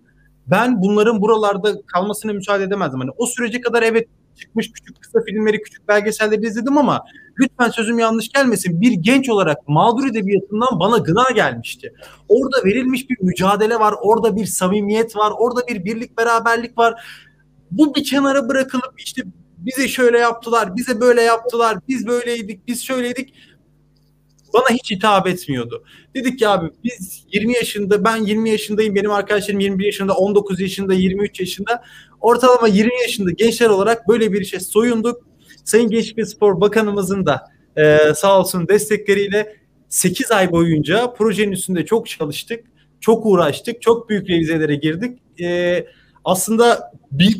Ben 0.47 0.81
bunların 0.81 1.22
buralarda 1.22 1.81
kalmasına 1.81 2.34
müsaade 2.34 2.64
edemezdim. 2.64 2.99
Hani 2.99 3.11
o 3.18 3.26
sürece 3.26 3.61
kadar 3.61 3.84
evet 3.84 4.07
çıkmış 4.39 4.72
küçük 4.72 5.01
kısa 5.01 5.19
filmleri, 5.27 5.61
küçük 5.61 5.88
belgeselleri 5.88 6.47
izledim 6.47 6.77
ama 6.77 7.05
lütfen 7.39 7.69
sözüm 7.69 7.99
yanlış 7.99 8.30
gelmesin. 8.30 8.81
Bir 8.81 8.91
genç 8.91 9.30
olarak 9.30 9.57
mağdur 9.68 10.07
edebiyatından 10.07 10.80
bana 10.80 10.97
gına 10.97 11.31
gelmişti. 11.35 11.93
Orada 12.30 12.65
verilmiş 12.65 13.10
bir 13.10 13.18
mücadele 13.22 13.80
var, 13.80 13.95
orada 14.01 14.35
bir 14.35 14.45
samimiyet 14.45 15.15
var, 15.15 15.34
orada 15.38 15.68
bir 15.68 15.85
birlik 15.85 16.18
beraberlik 16.18 16.77
var. 16.77 17.05
Bu 17.72 17.95
bir 17.95 18.03
kenara 18.03 18.49
bırakılıp 18.49 18.93
işte 18.97 19.23
bize 19.65 19.88
şöyle 19.88 20.19
yaptılar, 20.19 20.76
bize 20.76 21.02
böyle 21.02 21.22
yaptılar, 21.22 21.77
biz 21.88 22.07
böyleydik, 22.07 22.68
biz 22.68 22.84
şöyleydik. 22.84 23.34
Bana 24.53 24.69
hiç 24.69 24.91
hitap 24.91 25.27
etmiyordu. 25.27 25.84
Dedik 26.15 26.40
ki 26.40 26.48
abi 26.48 26.69
biz 26.84 27.26
20 27.31 27.53
yaşında, 27.53 28.03
ben 28.03 28.18
20 28.18 28.49
yaşındayım, 28.49 28.95
benim 28.95 29.11
arkadaşlarım 29.11 29.60
21 29.60 29.85
yaşında, 29.85 30.14
19 30.14 30.60
yaşında, 30.60 30.94
23 30.94 31.40
yaşında. 31.40 31.84
Ortalama 32.22 32.68
20 32.68 33.02
yaşında 33.02 33.31
gençler 33.31 33.69
olarak 33.69 34.07
böyle 34.07 34.34
bir 34.34 34.41
işe 34.41 34.60
soyunduk. 34.60 35.22
Sayın 35.64 35.90
Gençlik 35.90 36.18
ve 36.18 36.26
Spor 36.26 36.61
Bakanımızın 36.61 37.26
da 37.26 37.52
e, 37.77 38.14
sağ 38.15 38.40
olsun 38.40 38.68
destekleriyle 38.68 39.56
8 39.90 40.31
ay 40.31 40.52
boyunca 40.52 41.14
projenin 41.14 41.52
üstünde 41.52 41.85
çok 41.85 42.07
çalıştık, 42.10 42.65
çok 43.02 43.26
uğraştık, 43.26 43.81
çok 43.81 44.10
büyük 44.10 44.30
revizelere 44.30 44.76
girdik. 44.76 45.19
E, 45.41 45.85
aslında 46.26 46.91
bir 47.11 47.38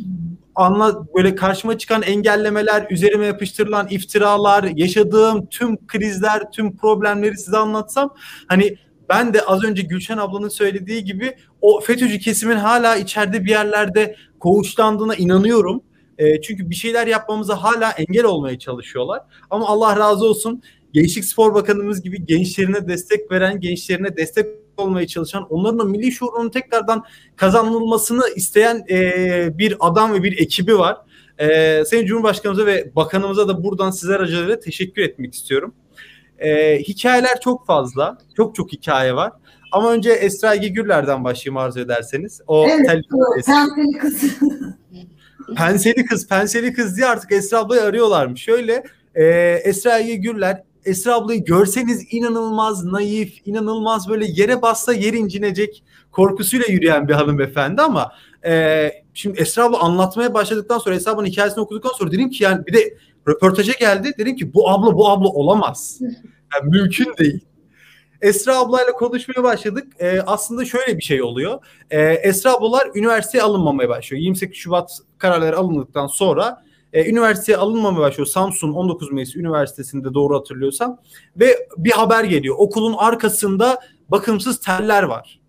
anla 0.56 1.08
böyle 1.16 1.36
karşıma 1.36 1.78
çıkan 1.78 2.02
engellemeler, 2.02 2.88
üzerime 2.90 3.26
yapıştırılan 3.26 3.88
iftiralar, 3.90 4.64
yaşadığım 4.64 5.46
tüm 5.46 5.88
krizler, 5.88 6.52
tüm 6.52 6.78
problemleri 6.78 7.38
size 7.38 7.58
anlatsam 7.58 8.16
hani 8.48 8.78
ben 9.10 9.34
de 9.34 9.42
az 9.42 9.64
önce 9.64 9.82
Gülşen 9.82 10.18
ablanın 10.18 10.50
söylediği 10.50 11.04
gibi 11.04 11.36
o 11.62 11.80
FETÖ'cü 11.80 12.20
kesimin 12.20 12.56
hala 12.56 12.96
içeride 12.96 13.46
bir 13.46 13.50
yerlerde 13.50 14.16
koğuşlandığına 14.40 15.16
inanıyorum. 15.16 15.84
E, 16.18 16.42
çünkü 16.42 16.70
bir 16.70 16.76
şeyler 16.76 17.08
yapmamıza 17.08 17.64
hala 17.64 17.92
engel 17.92 18.24
olmaya 18.24 18.60
çalışıyorlar. 18.60 19.22
Ama 19.50 19.68
Allah 19.68 20.00
razı 20.00 20.26
olsun 20.26 20.62
Gençlik 20.94 21.26
Spor 21.26 21.54
Bakanımız 21.54 22.02
gibi 22.02 22.26
gençlerine 22.26 22.88
destek 22.88 23.32
veren, 23.32 23.60
gençlerine 23.60 24.18
destek 24.18 24.63
olmaya 24.78 25.08
çalışan, 25.08 25.48
onların 25.50 25.80
o 25.80 25.86
milli 25.86 26.12
şuurunun 26.12 26.50
tekrardan 26.50 27.04
kazanılmasını 27.36 28.24
isteyen 28.36 28.86
e, 28.90 29.58
bir 29.58 29.78
adam 29.80 30.14
ve 30.14 30.24
bir 30.24 30.38
ekibi 30.40 30.80
var. 30.80 30.98
E, 31.38 31.86
Sayın 31.86 32.06
Cumhurbaşkanımıza 32.06 32.66
ve 32.66 32.96
bakanımıza 32.96 33.48
da 33.48 33.64
buradan 33.64 33.92
sizler 33.92 34.16
aracılığıyla 34.16 34.60
teşekkür 34.60 35.02
etmek 35.02 35.34
istiyorum. 35.34 35.74
E, 36.40 36.80
hikayeler 36.80 37.40
çok 37.40 37.66
fazla, 37.66 38.18
çok 38.38 38.56
çok 38.56 38.72
hikaye 38.72 39.16
var. 39.16 39.32
Ama 39.72 39.92
önce 39.92 40.12
Esra 40.12 40.56
Ege 40.56 40.68
Gürler'den 40.68 41.24
başlayayım 41.24 41.58
arzu 41.58 41.80
ederseniz. 41.80 42.42
O 42.48 42.68
evet, 42.70 42.86
tel- 42.86 43.04
penseli 43.36 43.98
kız. 43.98 44.24
penseli 45.58 46.06
kız, 46.06 46.28
penseli 46.28 46.74
kız 46.74 46.98
diye 46.98 47.08
artık 47.08 47.32
Esra 47.32 47.60
ablayı 47.60 47.82
arıyorlarmış. 47.82 48.42
Şöyle 48.42 48.84
e, 49.16 49.26
Esra 49.64 50.00
Ege 50.00 50.16
Gürler 50.16 50.64
Esra 50.86 51.16
ablayı 51.16 51.46
görseniz 51.46 52.08
inanılmaz 52.12 52.86
naif, 52.86 53.48
inanılmaz 53.48 54.10
böyle 54.10 54.26
yere 54.26 54.62
bassa 54.62 54.94
yer 54.94 55.14
incinecek 55.14 55.84
korkusuyla 56.12 56.66
yürüyen 56.66 57.08
bir 57.08 57.14
hanımefendi 57.14 57.82
ama 57.82 58.12
e, 58.46 58.90
şimdi 59.14 59.40
Esra 59.40 59.64
abla 59.64 59.80
anlatmaya 59.80 60.34
başladıktan 60.34 60.78
sonra 60.78 60.96
Esra 60.96 61.12
ablanın 61.12 61.28
hikayesini 61.28 61.62
okuduktan 61.62 61.92
sonra 61.98 62.12
dedim 62.12 62.30
ki 62.30 62.44
yani 62.44 62.66
bir 62.66 62.74
de 62.74 62.98
röportaja 63.28 63.74
geldi. 63.80 64.14
Dedim 64.18 64.36
ki 64.36 64.54
bu 64.54 64.70
abla 64.70 64.98
bu 64.98 65.10
abla 65.10 65.28
olamaz. 65.28 66.00
Yani 66.54 66.70
mümkün 66.70 67.14
değil. 67.20 67.46
Esra 68.22 68.60
ablayla 68.60 68.94
konuşmaya 68.94 69.44
başladık. 69.44 69.88
Ee, 70.00 70.20
aslında 70.26 70.66
şöyle 70.66 70.98
bir 70.98 71.04
şey 71.04 71.24
oluyor. 71.24 71.60
Ee, 71.92 72.02
Esra 72.02 72.54
ablalar 72.54 72.90
üniversiteye 72.96 73.44
alınmamaya 73.44 73.90
başlıyor. 73.90 74.24
28 74.24 74.58
Şubat 74.58 75.00
kararları 75.18 75.58
alındıktan 75.58 76.08
sonra 76.08 76.64
e, 76.94 77.10
üniversiteye 77.10 77.58
alınmamaya 77.58 78.02
başlıyor. 78.02 78.28
Samsun 78.28 78.74
19 78.74 79.12
Mayıs 79.12 79.36
Üniversitesi'nde 79.36 80.14
doğru 80.14 80.36
hatırlıyorsam. 80.36 80.98
Ve 81.36 81.68
bir 81.78 81.92
haber 81.92 82.24
geliyor. 82.24 82.56
Okulun 82.58 82.94
arkasında 82.98 83.80
bakımsız 84.10 84.60
teller 84.60 85.04
var. 85.04 85.40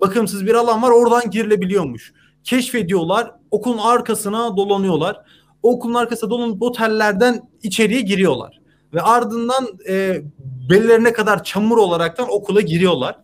bakımsız 0.00 0.46
bir 0.46 0.54
alan 0.54 0.82
var 0.82 0.90
oradan 0.90 1.30
girilebiliyormuş. 1.30 2.12
Keşfediyorlar 2.44 3.30
okulun 3.50 3.78
arkasına 3.78 4.56
dolanıyorlar. 4.56 5.20
O 5.62 5.72
okulun 5.72 5.94
arkasına 5.94 6.30
dolanıp 6.30 6.62
otellerden 6.62 7.50
içeriye 7.62 8.00
giriyorlar. 8.00 8.60
Ve 8.94 9.02
ardından 9.02 9.68
e, 9.88 10.22
bellerine 10.70 11.12
kadar 11.12 11.44
çamur 11.44 11.78
olaraktan 11.78 12.26
okula 12.30 12.60
giriyorlar. 12.60 13.16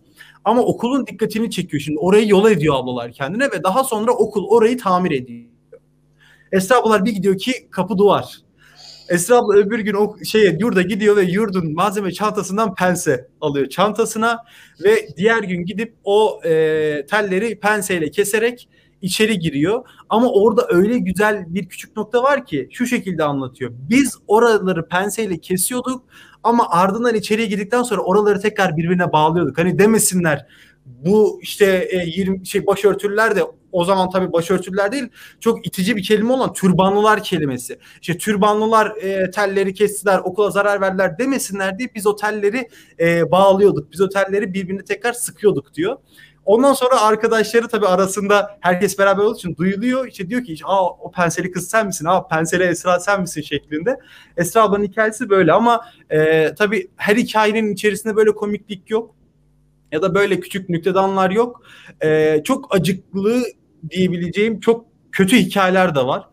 Ama 0.44 0.62
okulun 0.62 1.06
dikkatini 1.06 1.50
çekiyor 1.50 1.80
şimdi. 1.80 1.98
Orayı 1.98 2.28
yola 2.28 2.50
ediyor 2.50 2.74
ablalar 2.74 3.12
kendine 3.12 3.44
ve 3.44 3.62
daha 3.62 3.84
sonra 3.84 4.12
okul 4.12 4.46
orayı 4.48 4.78
tamir 4.78 5.10
ediyor. 5.10 5.55
Esra 6.56 6.76
ablalar 6.76 7.04
bir 7.04 7.12
gidiyor 7.12 7.38
ki 7.38 7.52
kapı 7.70 7.98
duvar. 7.98 8.36
Esra 9.08 9.36
abla 9.36 9.54
öbür 9.54 9.78
gün 9.78 9.94
o 9.94 10.16
şeye 10.24 10.56
yurda 10.60 10.82
gidiyor 10.82 11.16
ve 11.16 11.22
yurdun 11.22 11.74
malzeme 11.74 12.12
çantasından 12.12 12.74
pense 12.74 13.28
alıyor 13.40 13.68
çantasına 13.68 14.44
ve 14.84 15.08
diğer 15.16 15.42
gün 15.42 15.64
gidip 15.64 15.94
o 16.04 16.40
e, 16.44 16.50
telleri 17.06 17.60
penseyle 17.60 18.10
keserek 18.10 18.68
içeri 19.02 19.38
giriyor. 19.38 19.84
Ama 20.08 20.32
orada 20.32 20.66
öyle 20.68 20.98
güzel 20.98 21.44
bir 21.48 21.68
küçük 21.68 21.96
nokta 21.96 22.22
var 22.22 22.46
ki 22.46 22.68
şu 22.72 22.86
şekilde 22.86 23.24
anlatıyor. 23.24 23.72
Biz 23.90 24.18
oraları 24.26 24.88
penseyle 24.88 25.38
kesiyorduk 25.38 26.04
ama 26.42 26.70
ardından 26.70 27.14
içeriye 27.14 27.46
girdikten 27.46 27.82
sonra 27.82 28.00
oraları 28.00 28.40
tekrar 28.40 28.76
birbirine 28.76 29.12
bağlıyorduk. 29.12 29.58
Hani 29.58 29.78
demesinler 29.78 30.46
bu 30.86 31.38
işte 31.42 31.88
e, 31.90 32.06
20 32.06 32.46
şey 32.46 32.66
başörtüler 32.66 33.36
de 33.36 33.42
o 33.76 33.84
zaman 33.84 34.10
tabii 34.10 34.32
başörtüler 34.32 34.92
değil 34.92 35.08
çok 35.40 35.66
itici 35.66 35.96
bir 35.96 36.02
kelime 36.02 36.32
olan 36.32 36.52
türbanlılar 36.52 37.22
kelimesi. 37.22 37.78
İşte 38.00 38.18
türbanlılar 38.18 38.96
e, 38.96 39.30
telleri 39.30 39.74
kestiler, 39.74 40.18
okula 40.18 40.50
zarar 40.50 40.80
verdiler 40.80 41.18
demesinler 41.18 41.78
diye 41.78 41.88
biz 41.94 42.06
o 42.06 42.16
telleri 42.16 42.68
e, 43.00 43.30
bağlıyorduk. 43.30 43.92
Biz 43.92 44.00
o 44.00 44.08
telleri 44.08 44.54
birbirine 44.54 44.84
tekrar 44.84 45.12
sıkıyorduk 45.12 45.74
diyor. 45.74 45.96
Ondan 46.44 46.72
sonra 46.72 47.00
arkadaşları 47.00 47.68
tabii 47.68 47.86
arasında 47.86 48.58
herkes 48.60 48.98
beraber 48.98 49.22
olduğu 49.22 49.36
için 49.36 49.56
duyuluyor. 49.56 50.06
İşte 50.06 50.30
diyor 50.30 50.44
ki 50.44 50.56
aa 50.64 50.90
o 50.90 51.10
penseli 51.10 51.50
kız 51.50 51.70
sen 51.70 51.86
misin? 51.86 52.04
Aa 52.04 52.26
penseli 52.26 52.62
Esra 52.62 53.00
sen 53.00 53.20
misin 53.20 53.42
şeklinde. 53.42 53.98
Esra 54.36 54.62
ablanın 54.62 54.84
hikayesi 54.84 55.30
böyle 55.30 55.52
ama 55.52 55.80
e, 56.10 56.54
tabii 56.54 56.90
her 56.96 57.16
hikayenin 57.16 57.72
içerisinde 57.72 58.16
böyle 58.16 58.34
komiklik 58.34 58.90
yok. 58.90 59.16
Ya 59.92 60.02
da 60.02 60.14
böyle 60.14 60.40
küçük 60.40 60.68
nüktedanlar 60.68 61.30
yok. 61.30 61.62
E, 62.04 62.40
çok 62.44 62.74
acıklı 62.74 63.42
diyebileceğim 63.90 64.60
çok 64.60 64.86
kötü 65.12 65.36
hikayeler 65.36 65.94
de 65.94 66.06
var. 66.06 66.28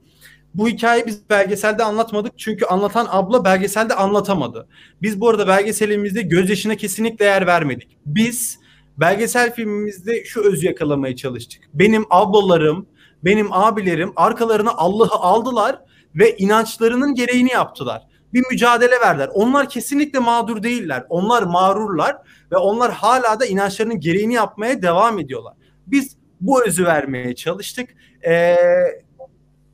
Bu 0.54 0.68
hikayeyi 0.68 1.06
biz 1.08 1.30
belgeselde 1.30 1.84
anlatmadık 1.84 2.40
çünkü 2.40 2.66
anlatan 2.66 3.08
abla 3.10 3.46
belgeselde 3.46 3.96
anlatamadı. 3.96 4.68
Biz 5.02 5.22
bu 5.22 5.30
arada 5.30 5.48
belgeselimizde 5.48 6.22
gözyaşına 6.22 6.76
kesinlikle 6.76 7.26
yer 7.26 7.48
vermedik. 7.48 7.98
Biz 8.06 8.60
belgesel 8.98 9.54
filmimizde 9.54 10.24
şu 10.24 10.42
özü 10.42 10.66
yakalamaya 10.66 11.16
çalıştık. 11.16 11.62
Benim 11.74 12.06
ablalarım, 12.10 12.86
benim 13.24 13.54
abilerim 13.54 14.14
arkalarına 14.16 14.72
Allah'ı 14.72 15.20
aldılar 15.20 15.80
ve 16.16 16.38
inançlarının 16.38 17.16
gereğini 17.16 17.52
yaptılar. 17.52 18.02
Bir 18.34 18.44
mücadele 18.52 19.00
verdiler. 19.00 19.30
Onlar 19.34 19.70
kesinlikle 19.70 20.20
mağdur 20.20 20.64
değiller. 20.64 21.06
Onlar 21.10 21.44
mağrurlar 21.44 22.18
ve 22.52 22.58
onlar 22.58 22.92
hala 22.92 23.40
da 23.40 23.46
inançlarının 23.46 24.00
gereğini 24.00 24.34
yapmaya 24.34 24.82
devam 24.82 25.20
ediyorlar. 25.20 25.54
Biz 25.88 26.16
bu 26.44 26.66
özü 26.66 26.86
vermeye 26.86 27.36
çalıştık. 27.36 27.90
Ee, 28.28 28.56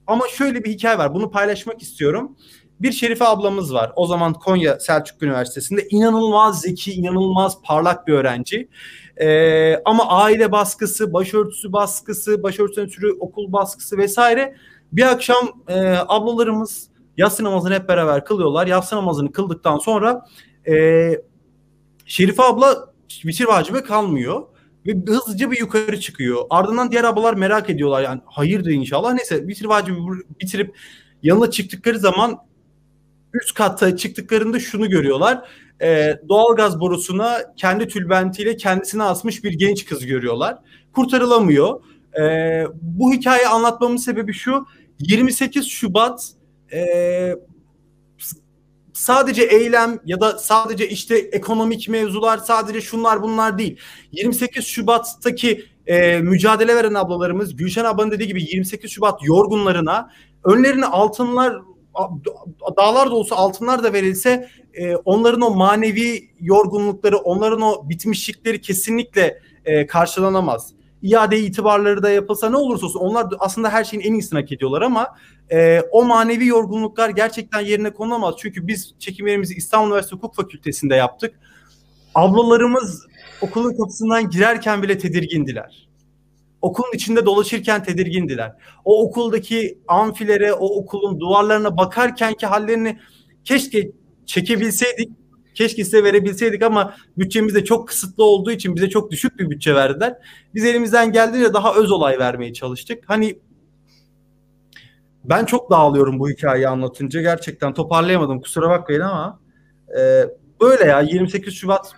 ama 0.07 0.27
şöyle 0.27 0.63
bir 0.63 0.71
hikaye 0.71 0.97
var. 0.97 1.13
Bunu 1.13 1.31
paylaşmak 1.31 1.81
istiyorum. 1.81 2.35
Bir 2.79 2.91
Şerife 2.91 3.25
ablamız 3.25 3.73
var. 3.73 3.91
O 3.95 4.07
zaman 4.07 4.33
Konya 4.33 4.79
Selçuk 4.79 5.23
Üniversitesi'nde 5.23 5.87
inanılmaz 5.89 6.61
zeki, 6.61 6.93
inanılmaz 6.93 7.61
parlak 7.63 8.07
bir 8.07 8.13
öğrenci. 8.13 8.69
Ee, 9.17 9.75
ama 9.85 10.07
aile 10.07 10.51
baskısı, 10.51 11.13
başörtüsü 11.13 11.73
baskısı, 11.73 12.43
başörtüsü 12.43 12.81
ötürü 12.81 13.11
okul 13.19 13.51
baskısı 13.51 13.97
vesaire. 13.97 14.55
Bir 14.91 15.03
akşam 15.03 15.63
e, 15.67 15.95
ablalarımız 16.07 16.89
yatsı 17.17 17.43
namazını 17.43 17.73
hep 17.73 17.89
beraber 17.89 18.25
kılıyorlar. 18.25 18.67
Yatsı 18.67 18.95
namazını 18.95 19.31
kıldıktan 19.31 19.77
sonra 19.77 20.25
e, 20.67 20.75
Şerife 22.05 22.43
abla 22.43 22.93
vitir 23.25 23.45
vacibe 23.45 23.83
kalmıyor 23.83 24.43
ve 24.90 25.11
hızlıca 25.11 25.52
bir 25.52 25.60
yukarı 25.60 25.99
çıkıyor. 25.99 26.45
Ardından 26.49 26.91
diğer 26.91 27.03
ablalar 27.03 27.34
merak 27.34 27.70
ediyorlar 27.70 28.02
yani 28.02 28.22
hayırdır 28.26 28.72
inşallah. 28.72 29.14
Neyse 29.14 29.48
vitir 29.48 29.66
vacibi 29.66 29.98
bitirip 30.41 30.76
yanına 31.24 31.52
çıktıkları 31.52 31.99
zaman 31.99 32.38
üst 33.34 33.53
katta 33.53 33.98
çıktıklarında 33.98 34.60
şunu 34.60 34.90
görüyorlar. 34.90 35.49
Ee, 35.82 36.20
doğalgaz 36.30 36.80
borusuna 36.80 37.38
kendi 37.57 37.88
tülbentiyle 37.88 38.57
kendisine 38.57 39.03
asmış 39.03 39.44
bir 39.44 39.53
genç 39.53 39.86
kız 39.86 40.06
görüyorlar. 40.06 40.57
Kurtarılamıyor. 40.95 41.82
Ee, 42.22 42.66
bu 42.82 43.14
hikayeyi 43.14 43.48
anlatmamın 43.48 43.98
sebebi 43.98 44.34
şu. 44.34 44.66
28 44.99 45.68
Şubat 45.68 46.34
sadece 48.99 49.43
eylem 49.43 49.99
ya 50.05 50.21
da 50.21 50.38
sadece 50.38 50.89
işte 50.89 51.17
ekonomik 51.17 51.89
mevzular 51.89 52.38
sadece 52.38 52.81
şunlar 52.81 53.21
bunlar 53.21 53.57
değil. 53.57 53.77
28 54.11 54.65
Şubat'taki 54.65 55.65
e, 55.88 56.17
mücadele 56.17 56.76
veren 56.76 56.93
ablalarımız 56.93 57.55
Gülşen 57.55 57.85
ablanın 57.85 58.11
dediği 58.11 58.27
gibi 58.27 58.41
28 58.43 58.91
Şubat 58.91 59.23
yorgunlarına 59.23 60.09
önlerine 60.43 60.85
altınlar 60.85 61.61
dağlar 62.77 63.11
da 63.11 63.15
olsa 63.15 63.35
altınlar 63.35 63.84
da 63.84 63.93
verilse 63.93 64.49
e, 64.73 64.95
onların 64.95 65.41
o 65.41 65.49
manevi 65.49 66.30
yorgunlukları 66.39 67.17
onların 67.17 67.61
o 67.61 67.89
bitmişlikleri 67.89 68.61
kesinlikle 68.61 69.41
e, 69.65 69.85
karşılanamaz 69.88 70.73
iade 71.01 71.39
itibarları 71.39 72.03
da 72.03 72.09
yapılsa 72.09 72.49
ne 72.49 72.57
olursa 72.57 72.85
olsun 72.85 72.99
onlar 72.99 73.27
aslında 73.39 73.69
her 73.69 73.84
şeyin 73.84 74.03
en 74.03 74.13
iyisini 74.13 74.39
hak 74.39 74.51
ediyorlar 74.51 74.81
ama 74.81 75.07
e, 75.51 75.81
o 75.91 76.05
manevi 76.05 76.47
yorgunluklar 76.47 77.09
gerçekten 77.09 77.61
yerine 77.61 77.93
konulamaz. 77.93 78.35
Çünkü 78.38 78.67
biz 78.67 78.95
çekimlerimizi 78.99 79.53
İstanbul 79.53 79.88
Üniversitesi 79.88 80.15
Hukuk 80.15 80.35
Fakültesi'nde 80.35 80.95
yaptık. 80.95 81.39
Ablalarımız 82.15 83.07
okulun 83.41 83.77
kapısından 83.77 84.30
girerken 84.30 84.84
bile 84.84 84.97
tedirgindiler. 84.97 85.89
Okulun 86.61 86.91
içinde 86.93 87.26
dolaşırken 87.26 87.84
tedirgindiler. 87.84 88.53
O 88.85 89.03
okuldaki 89.03 89.80
amfilere, 89.88 90.53
o 90.53 90.65
okulun 90.65 91.19
duvarlarına 91.19 91.77
bakarken 91.77 92.34
ki 92.34 92.45
hallerini 92.45 92.99
keşke 93.43 93.91
çekebilseydik 94.26 95.09
Keşke 95.55 95.84
size 95.84 96.03
verebilseydik 96.03 96.63
ama 96.63 96.93
bütçemiz 97.17 97.55
de 97.55 97.63
çok 97.65 97.88
kısıtlı 97.88 98.23
olduğu 98.23 98.51
için 98.51 98.76
bize 98.76 98.89
çok 98.89 99.11
düşük 99.11 99.39
bir 99.39 99.49
bütçe 99.49 99.76
verdiler. 99.76 100.17
Biz 100.55 100.65
elimizden 100.65 101.11
geldiğince 101.11 101.53
daha 101.53 101.76
öz 101.76 101.91
olay 101.91 102.19
vermeye 102.19 102.53
çalıştık. 102.53 103.03
Hani 103.07 103.39
ben 105.23 105.45
çok 105.45 105.71
dağılıyorum 105.71 106.19
bu 106.19 106.30
hikayeyi 106.30 106.67
anlatınca. 106.67 107.21
Gerçekten 107.21 107.73
toparlayamadım 107.73 108.41
kusura 108.41 108.69
bakmayın 108.69 109.01
ama 109.01 109.39
e, 109.99 110.26
böyle 110.61 110.85
ya 110.85 111.01
28 111.01 111.53
Şubat 111.53 111.95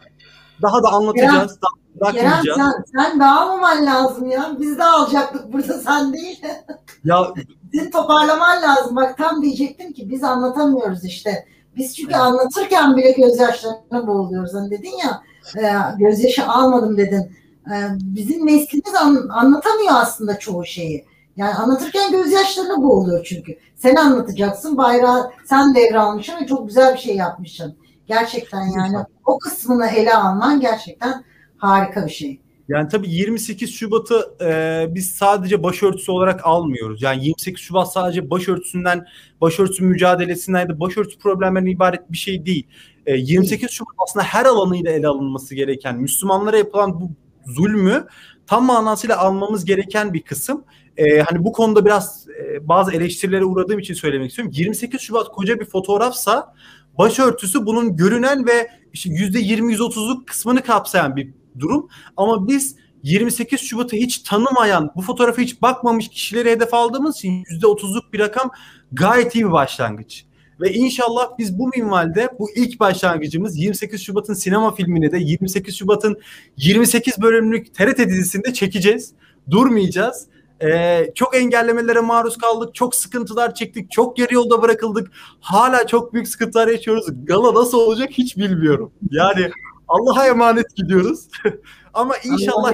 daha 0.62 0.84
da 0.84 0.90
anlatacağız. 0.90 1.60
Kerem, 2.00 2.14
Kerem 2.14 2.42
sen, 2.56 2.72
sen 2.96 3.20
dağılmaman 3.20 3.86
lazım 3.86 4.32
ya. 4.32 4.56
Biz 4.60 4.78
de 4.78 4.84
alacaktık 4.84 5.54
burada 5.54 5.74
sen 5.86 6.14
değil. 6.14 6.44
ya 7.04 7.34
Senin 7.74 7.92
toparlaman 7.92 8.62
lazım. 8.62 8.96
Bak 8.96 9.18
tam 9.18 9.42
diyecektim 9.42 9.94
ki 9.94 10.10
biz 10.10 10.24
anlatamıyoruz 10.24 11.06
işte. 11.06 11.46
Biz 11.78 11.96
çünkü 11.96 12.16
anlatırken 12.16 12.98
bile 12.98 13.12
gözyaşlarına 13.12 14.08
boğuluyoruz. 14.08 14.54
Hani 14.54 14.72
dedin 14.72 14.94
ya 15.04 15.22
e, 15.58 15.98
gözyaşı 15.98 16.48
almadım 16.48 16.98
dedin. 16.98 17.32
E, 17.68 17.76
bizim 17.92 18.48
neslimiz 18.48 18.96
an, 18.96 19.28
anlatamıyor 19.30 19.94
aslında 19.94 20.40
çoğu 20.40 20.66
şeyi. 20.66 21.06
Yani 21.38 21.54
anlatırken 21.54 22.12
gözyaşlarına 22.12 22.84
boğuluyor 22.84 23.24
çünkü. 23.24 23.58
Sen 23.76 23.96
anlatacaksın 23.96 24.78
bayrağı 24.78 25.32
sen 25.46 25.76
devralmışsın 25.76 26.42
ve 26.42 26.48
çok 26.48 26.68
güzel 26.68 26.94
bir 26.94 27.00
şey 27.00 27.16
yapmışsın. 27.16 27.76
Gerçekten 28.08 28.62
yani 28.62 28.98
o 29.26 29.40
kısmını 29.40 29.88
ele 29.88 30.14
alman 30.14 30.60
gerçekten 30.60 31.24
harika 31.58 32.06
bir 32.06 32.12
şey. 32.12 32.42
Yani 32.72 32.90
tabii 32.90 33.10
28 33.10 33.74
Şubat'ı 33.74 34.36
e, 34.42 34.86
biz 34.96 35.12
sadece 35.12 35.64
başörtüsü 35.64 36.12
olarak 36.12 36.46
almıyoruz. 36.46 37.02
Yani 37.02 37.26
28 37.26 37.64
Şubat 37.64 37.94
sadece 37.94 38.30
başörtüsünden, 38.30 39.08
başörtüsü 39.42 39.84
mücadelesinden 39.84 40.60
ya 40.60 40.70
da 40.70 40.80
başörtüsü 40.80 41.20
problemlerinden 41.20 41.72
ibaret 41.72 42.12
bir 42.12 42.18
şey 42.18 42.46
değil. 42.46 42.68
E, 43.06 43.18
28 43.18 43.72
Şubat 43.72 43.96
aslında 43.98 44.26
her 44.26 44.46
alanıyla 44.46 44.92
ele 44.92 45.08
alınması 45.08 45.56
gereken, 45.56 46.00
Müslümanlara 46.00 46.58
yapılan 46.58 47.02
bu 47.02 47.12
zulmü 47.46 48.08
tam 48.48 48.66
manasıyla 48.66 49.18
almamız 49.18 49.66
gereken 49.66 50.14
bir 50.14 50.22
kısım. 50.22 50.64
E, 50.98 51.20
hani 51.20 51.44
bu 51.44 51.52
konuda 51.52 51.86
biraz 51.86 52.26
e, 52.42 52.68
bazı 52.68 52.92
eleştirilere 52.92 53.46
uğradığım 53.46 53.80
için 53.80 53.94
söylemek 53.94 54.30
istiyorum. 54.30 54.54
28 54.56 55.02
Şubat 55.02 55.28
koca 55.28 55.60
bir 55.60 55.66
fotoğrafsa 55.66 56.54
başörtüsü 56.98 57.66
bunun 57.66 57.96
görünen 57.96 58.46
ve 58.46 58.68
işte 58.94 59.10
%20-%30'luk 59.10 60.26
kısmını 60.26 60.64
kapsayan 60.64 61.16
bir 61.16 61.41
durum. 61.60 61.88
Ama 62.18 62.48
biz 62.48 62.76
28 63.04 63.62
Şubat'ı 63.62 63.96
hiç 63.96 64.18
tanımayan, 64.18 64.92
bu 64.96 65.02
fotoğrafı 65.02 65.42
hiç 65.42 65.62
bakmamış 65.62 66.08
kişileri 66.08 66.52
hedef 66.52 66.74
aldığımız 66.74 67.18
için 67.18 67.44
%30'luk 67.44 68.14
bir 68.14 68.20
rakam 68.20 68.52
gayet 68.92 69.36
iyi 69.36 69.46
bir 69.46 69.52
başlangıç. 69.52 70.26
Ve 70.62 70.74
inşallah 70.74 71.30
biz 71.40 71.60
bu 71.60 71.68
minvalde 71.68 72.30
bu 72.40 72.50
ilk 72.56 72.80
başlangıcımız 72.80 73.58
28 73.58 74.02
Şubat'ın 74.02 74.34
sinema 74.34 74.76
filmini 74.76 75.12
de 75.12 75.18
28 75.18 75.78
Şubat'ın 75.78 76.22
28 76.58 77.22
bölümlük 77.22 77.76
TRT 77.76 77.98
dizisinde 77.98 78.54
çekeceğiz. 78.54 79.12
Durmayacağız. 79.50 80.28
Ee, 80.64 81.12
çok 81.16 81.36
engellemelere 81.36 82.00
maruz 82.00 82.38
kaldık. 82.38 82.76
Çok 82.76 82.96
sıkıntılar 82.96 83.56
çektik. 83.56 83.92
Çok 83.92 84.20
yarı 84.20 84.34
yolda 84.34 84.62
bırakıldık. 84.62 85.12
Hala 85.40 85.88
çok 85.88 86.14
büyük 86.14 86.28
sıkıntılar 86.28 86.68
yaşıyoruz. 86.68 87.06
Gala 87.26 87.54
nasıl 87.54 87.78
olacak 87.78 88.10
hiç 88.12 88.38
bilmiyorum. 88.38 88.92
Yani 89.12 89.52
Allah'a 89.92 90.28
emanet 90.28 90.76
gidiyoruz. 90.76 91.28
Ama 91.94 92.18
inşallah 92.18 92.74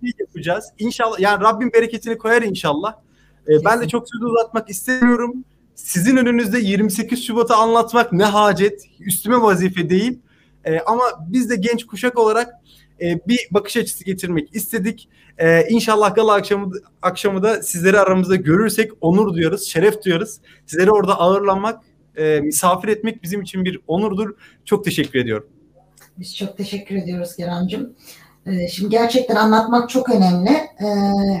şey 0.00 0.12
yapacağız. 0.18 0.64
İnşallah 0.78 1.20
yani 1.20 1.44
Rabbim 1.44 1.72
bereketini 1.72 2.18
koyar 2.18 2.42
inşallah. 2.42 2.94
Ee, 3.48 3.64
ben 3.64 3.80
de 3.80 3.88
çok 3.88 4.08
söz 4.08 4.22
uzatmak 4.22 4.70
istemiyorum. 4.70 5.44
Sizin 5.74 6.16
önünüzde 6.16 6.58
28 6.58 7.26
Şubat'ı 7.26 7.54
anlatmak 7.54 8.12
ne 8.12 8.24
hacet. 8.24 8.82
Üstüme 9.00 9.42
vazife 9.42 9.90
değil. 9.90 10.18
Ee, 10.64 10.80
ama 10.80 11.04
biz 11.28 11.50
de 11.50 11.56
genç 11.56 11.86
kuşak 11.86 12.18
olarak 12.18 12.54
e, 13.00 13.20
bir 13.28 13.48
bakış 13.50 13.76
açısı 13.76 14.04
getirmek 14.04 14.54
istedik. 14.54 15.08
E, 15.38 15.68
inşallah 15.68 16.14
gala 16.14 16.34
akşamı, 16.34 16.72
akşamı 17.02 17.42
da 17.42 17.62
sizleri 17.62 18.00
aramızda 18.00 18.36
görürsek 18.36 18.92
onur 19.00 19.34
duyarız, 19.34 19.62
şeref 19.62 20.04
duyarız. 20.04 20.40
Sizleri 20.66 20.90
orada 20.90 21.20
ağırlanmak, 21.20 21.84
e, 22.16 22.40
misafir 22.40 22.88
etmek 22.88 23.22
bizim 23.22 23.42
için 23.42 23.64
bir 23.64 23.80
onurdur. 23.86 24.34
Çok 24.64 24.84
teşekkür 24.84 25.18
ediyorum. 25.18 25.48
Biz 26.18 26.36
çok 26.36 26.56
teşekkür 26.56 26.96
ediyoruz 26.96 27.36
Kerem'cim. 27.36 27.96
Ee, 28.46 28.68
Şimdi 28.68 28.90
gerçekten 28.90 29.36
anlatmak 29.36 29.90
çok 29.90 30.10
önemli. 30.10 30.50
Ee, 30.50 30.86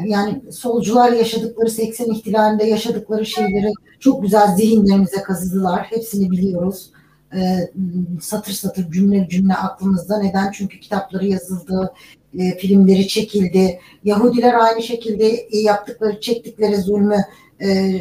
Yani 0.06 0.52
solcular 0.52 1.12
yaşadıkları 1.12 1.70
80 1.70 2.10
ihtilalinde 2.10 2.64
yaşadıkları 2.64 3.26
şeyleri 3.26 3.72
çok 4.00 4.22
güzel 4.22 4.56
zihinlerimize 4.56 5.22
kazıdılar. 5.22 5.82
Hepsini 5.90 6.30
biliyoruz. 6.30 6.90
Ee, 7.34 7.70
Satır 8.20 8.52
satır 8.52 8.90
cümle 8.92 9.28
cümle 9.30 9.54
aklımızda. 9.54 10.18
Neden? 10.22 10.52
Çünkü 10.52 10.80
kitapları 10.80 11.26
yazıldı, 11.26 11.92
e, 12.38 12.58
filmleri 12.58 13.08
çekildi. 13.08 13.80
Yahudiler 14.04 14.54
aynı 14.54 14.82
şekilde 14.82 15.26
e, 15.26 15.58
yaptıkları, 15.58 16.20
çektikleri 16.20 16.76
zulmü 16.76 17.16
e, 17.62 17.98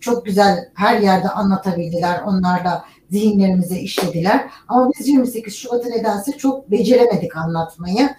çok 0.00 0.26
güzel 0.26 0.58
her 0.74 1.00
yerde 1.00 1.28
anlatabildiler. 1.28 2.22
Onlar 2.26 2.64
da 2.64 2.84
zihinlerimize 3.10 3.78
işlediler. 3.78 4.50
Ama 4.68 4.90
biz 4.98 5.08
28 5.08 5.56
Şubat'ı 5.56 5.90
nedense 5.90 6.32
çok 6.32 6.70
beceremedik 6.70 7.36
anlatmayı. 7.36 8.10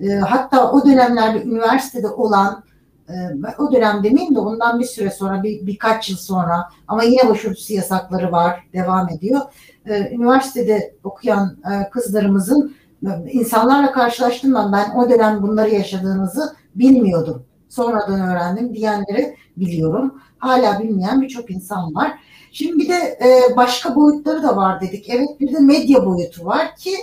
E, 0.00 0.08
hatta 0.08 0.72
o 0.72 0.86
dönemlerde 0.86 1.42
üniversitede 1.42 2.08
olan 2.08 2.64
e, 3.08 3.14
o 3.58 3.72
dönem 3.72 4.04
demeyeyim 4.04 4.34
de 4.34 4.38
ondan 4.38 4.80
bir 4.80 4.84
süre 4.84 5.10
sonra 5.10 5.42
bir, 5.42 5.66
birkaç 5.66 6.10
yıl 6.10 6.16
sonra 6.16 6.68
ama 6.88 7.02
yine 7.02 7.28
başörtüsü 7.28 7.74
yasakları 7.74 8.32
var 8.32 8.64
devam 8.72 9.08
ediyor. 9.08 9.40
E, 9.86 10.10
üniversitede 10.14 10.94
okuyan 11.04 11.56
e, 11.72 11.90
kızlarımızın 11.90 12.76
e, 13.06 13.30
insanlarla 13.30 13.92
karşılaştım 13.92 14.54
ben. 14.54 14.72
Ben 14.72 14.94
o 14.94 15.10
dönem 15.10 15.42
bunları 15.42 15.70
yaşadığınızı 15.70 16.56
bilmiyordum. 16.74 17.44
Sonradan 17.68 18.20
öğrendim 18.20 18.74
diyenleri 18.74 19.36
biliyorum. 19.56 20.22
Hala 20.38 20.80
bilmeyen 20.80 21.22
birçok 21.22 21.50
insan 21.50 21.94
var. 21.94 22.18
Şimdi 22.52 22.78
bir 22.78 22.88
de 22.88 22.94
e, 22.94 23.56
başka 23.56 23.96
boyutları 23.96 24.42
da 24.42 24.56
var 24.56 24.80
dedik. 24.80 25.10
Evet 25.10 25.40
bir 25.40 25.54
de 25.54 25.58
medya 25.58 26.06
boyutu 26.06 26.44
var 26.44 26.76
ki 26.76 26.94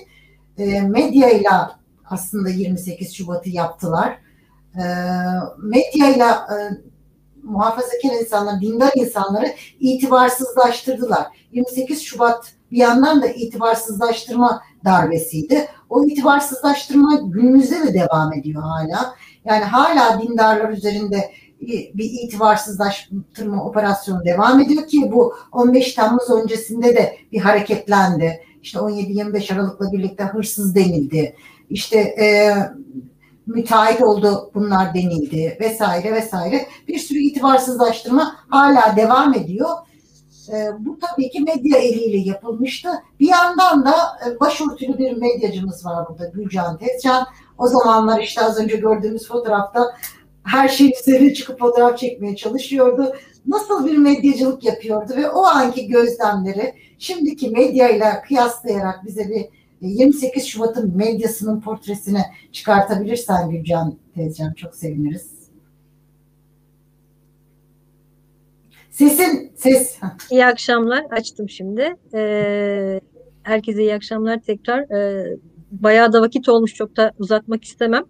e, 0.58 0.82
medyayla 0.82 1.80
aslında 2.10 2.50
28 2.50 3.14
Şubat'ı 3.14 3.50
yaptılar. 3.50 4.20
E, 4.76 4.84
medyayla 5.58 6.48
e, 6.52 6.56
muhafazakar 7.44 8.22
insanlar, 8.22 8.62
dindar 8.62 8.92
insanları 8.96 9.54
itibarsızlaştırdılar. 9.80 11.28
28 11.52 12.02
Şubat 12.02 12.52
bir 12.72 12.78
yandan 12.78 13.22
da 13.22 13.28
itibarsızlaştırma 13.28 14.62
darbesiydi. 14.86 15.68
O 15.90 16.06
itibarsızlaştırma 16.06 17.16
günümüzde 17.24 17.88
de 17.88 17.94
devam 17.94 18.34
ediyor 18.34 18.64
hala. 18.64 19.16
Yani 19.46 19.64
hala 19.64 20.22
dindarlar 20.22 20.70
üzerinde 20.70 21.32
bir 21.62 22.10
itibarsızlaştırma 22.24 23.66
operasyonu 23.66 24.26
devam 24.26 24.62
ediyor 24.62 24.88
ki 24.88 25.12
bu 25.12 25.34
15 25.52 25.94
Temmuz 25.94 26.30
öncesinde 26.30 26.96
de 26.96 27.18
bir 27.32 27.40
hareketlendi. 27.40 28.42
İşte 28.62 28.80
17-25 28.80 29.54
Aralık'la 29.54 29.92
birlikte 29.92 30.24
hırsız 30.24 30.76
denildi. 30.76 31.36
İşte 31.70 31.98
e, 31.98 32.56
müteahhit 33.48 34.02
oldu 34.02 34.52
bunlar 34.54 34.94
denildi 34.94 35.58
vesaire 35.60 36.14
vesaire. 36.14 36.68
Bir 36.88 37.00
sürü 37.00 37.20
itibarsızlaştırma 37.20 38.36
hala 38.50 38.96
devam 38.96 39.34
ediyor. 39.34 39.70
E, 40.54 40.70
bu 40.80 41.00
tabii 41.00 41.30
ki 41.30 41.40
medya 41.40 41.78
eliyle 41.78 42.18
yapılmıştı. 42.18 42.90
Bir 43.20 43.28
yandan 43.28 43.86
da 43.86 43.96
e, 44.28 44.40
başörtülü 44.40 44.98
bir 44.98 45.18
medyacımız 45.18 45.86
var 45.86 46.06
burada 46.10 46.26
Gülcan 46.26 46.78
Tezcan. 46.78 47.26
O 47.58 47.68
zamanlar 47.68 48.20
işte 48.20 48.42
az 48.42 48.60
önce 48.60 48.78
gördüğümüz 48.78 49.28
fotoğrafta 49.28 49.92
her 50.46 50.70
şey 50.70 50.92
üzerine 51.02 51.34
çıkıp 51.34 51.60
fotoğraf 51.60 51.98
çekmeye 51.98 52.36
çalışıyordu. 52.36 53.16
Nasıl 53.48 53.88
bir 53.88 53.98
medyacılık 53.98 54.64
yapıyordu 54.64 55.14
ve 55.18 55.30
o 55.30 55.44
anki 55.44 55.88
gözlemleri 55.88 56.74
şimdiki 57.00 57.50
medyayla 57.50 58.22
kıyaslayarak 58.22 59.06
bize 59.06 59.30
bir 59.30 59.46
28 59.82 60.46
Şubat'ın 60.46 60.98
medyasının 60.98 61.62
portresini 61.62 62.22
çıkartabilirsen 62.52 63.50
Gülcan 63.50 63.98
teyzem 64.16 64.54
çok 64.54 64.76
seviniriz. 64.76 65.36
Sesin, 68.90 69.52
ses. 69.56 69.98
İyi 70.32 70.46
akşamlar. 70.46 71.06
Açtım 71.12 71.50
şimdi. 71.50 71.96
Ee, 72.14 73.00
herkese 73.44 73.82
iyi 73.82 73.94
akşamlar 73.94 74.40
tekrar. 74.40 74.80
Ee, 74.80 75.38
bayağı 75.72 76.14
da 76.14 76.22
vakit 76.22 76.50
olmuş. 76.50 76.74
Çok 76.74 76.98
da 76.98 77.12
uzatmak 77.20 77.64
istemem. 77.64 78.04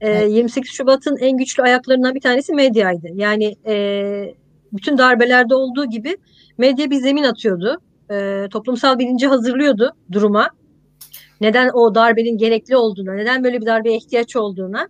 Ee, 0.00 0.10
evet. 0.10 0.32
28 0.32 0.72
Şubat'ın 0.72 1.16
en 1.16 1.36
güçlü 1.36 1.62
ayaklarından 1.62 2.14
bir 2.14 2.20
tanesi 2.20 2.54
medyaydı. 2.54 3.06
Yani 3.14 3.56
e, 3.66 4.34
bütün 4.72 4.98
darbelerde 4.98 5.54
olduğu 5.54 5.84
gibi 5.84 6.16
medya 6.58 6.90
bir 6.90 6.96
zemin 6.96 7.22
atıyordu. 7.22 7.80
E, 8.10 8.46
toplumsal 8.50 8.98
bilinci 8.98 9.26
hazırlıyordu 9.26 9.92
duruma. 10.12 10.50
Neden 11.40 11.70
o 11.74 11.94
darbenin 11.94 12.38
gerekli 12.38 12.76
olduğuna, 12.76 13.14
neden 13.14 13.44
böyle 13.44 13.60
bir 13.60 13.66
darbeye 13.66 13.96
ihtiyaç 13.96 14.36
olduğuna. 14.36 14.88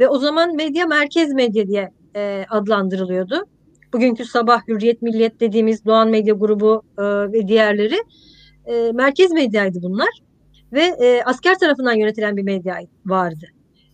Ve 0.00 0.08
o 0.08 0.18
zaman 0.18 0.56
medya 0.56 0.86
merkez 0.86 1.32
medya 1.32 1.66
diye 1.66 1.90
e, 2.16 2.44
adlandırılıyordu. 2.50 3.44
Bugünkü 3.92 4.24
sabah 4.24 4.68
Hürriyet 4.68 5.02
Milliyet 5.02 5.40
dediğimiz 5.40 5.84
Doğan 5.84 6.08
Medya 6.08 6.34
Grubu 6.34 6.82
e, 6.98 7.02
ve 7.02 7.48
diğerleri 7.48 7.96
e, 8.66 8.92
merkez 8.92 9.30
medyaydı 9.32 9.82
bunlar. 9.82 10.08
Ve 10.72 10.82
e, 10.82 11.22
asker 11.24 11.58
tarafından 11.58 11.94
yönetilen 11.94 12.36
bir 12.36 12.42
medya 12.42 12.78
vardı. 13.06 13.46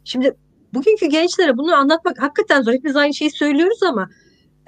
Şimdi 0.05 0.37
bugünkü 0.75 1.07
gençlere 1.07 1.57
bunu 1.57 1.75
anlatmak 1.75 2.23
hakikaten 2.23 2.63
zor. 2.63 2.73
Hepimiz 2.73 2.97
aynı 2.97 3.15
şeyi 3.15 3.31
söylüyoruz 3.31 3.83
ama 3.83 4.09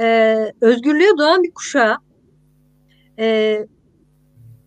e, 0.01 0.37
özgürlüğe 0.61 1.11
doğan 1.19 1.43
bir 1.43 1.55
kuşağa 1.55 1.99
e, 3.19 3.59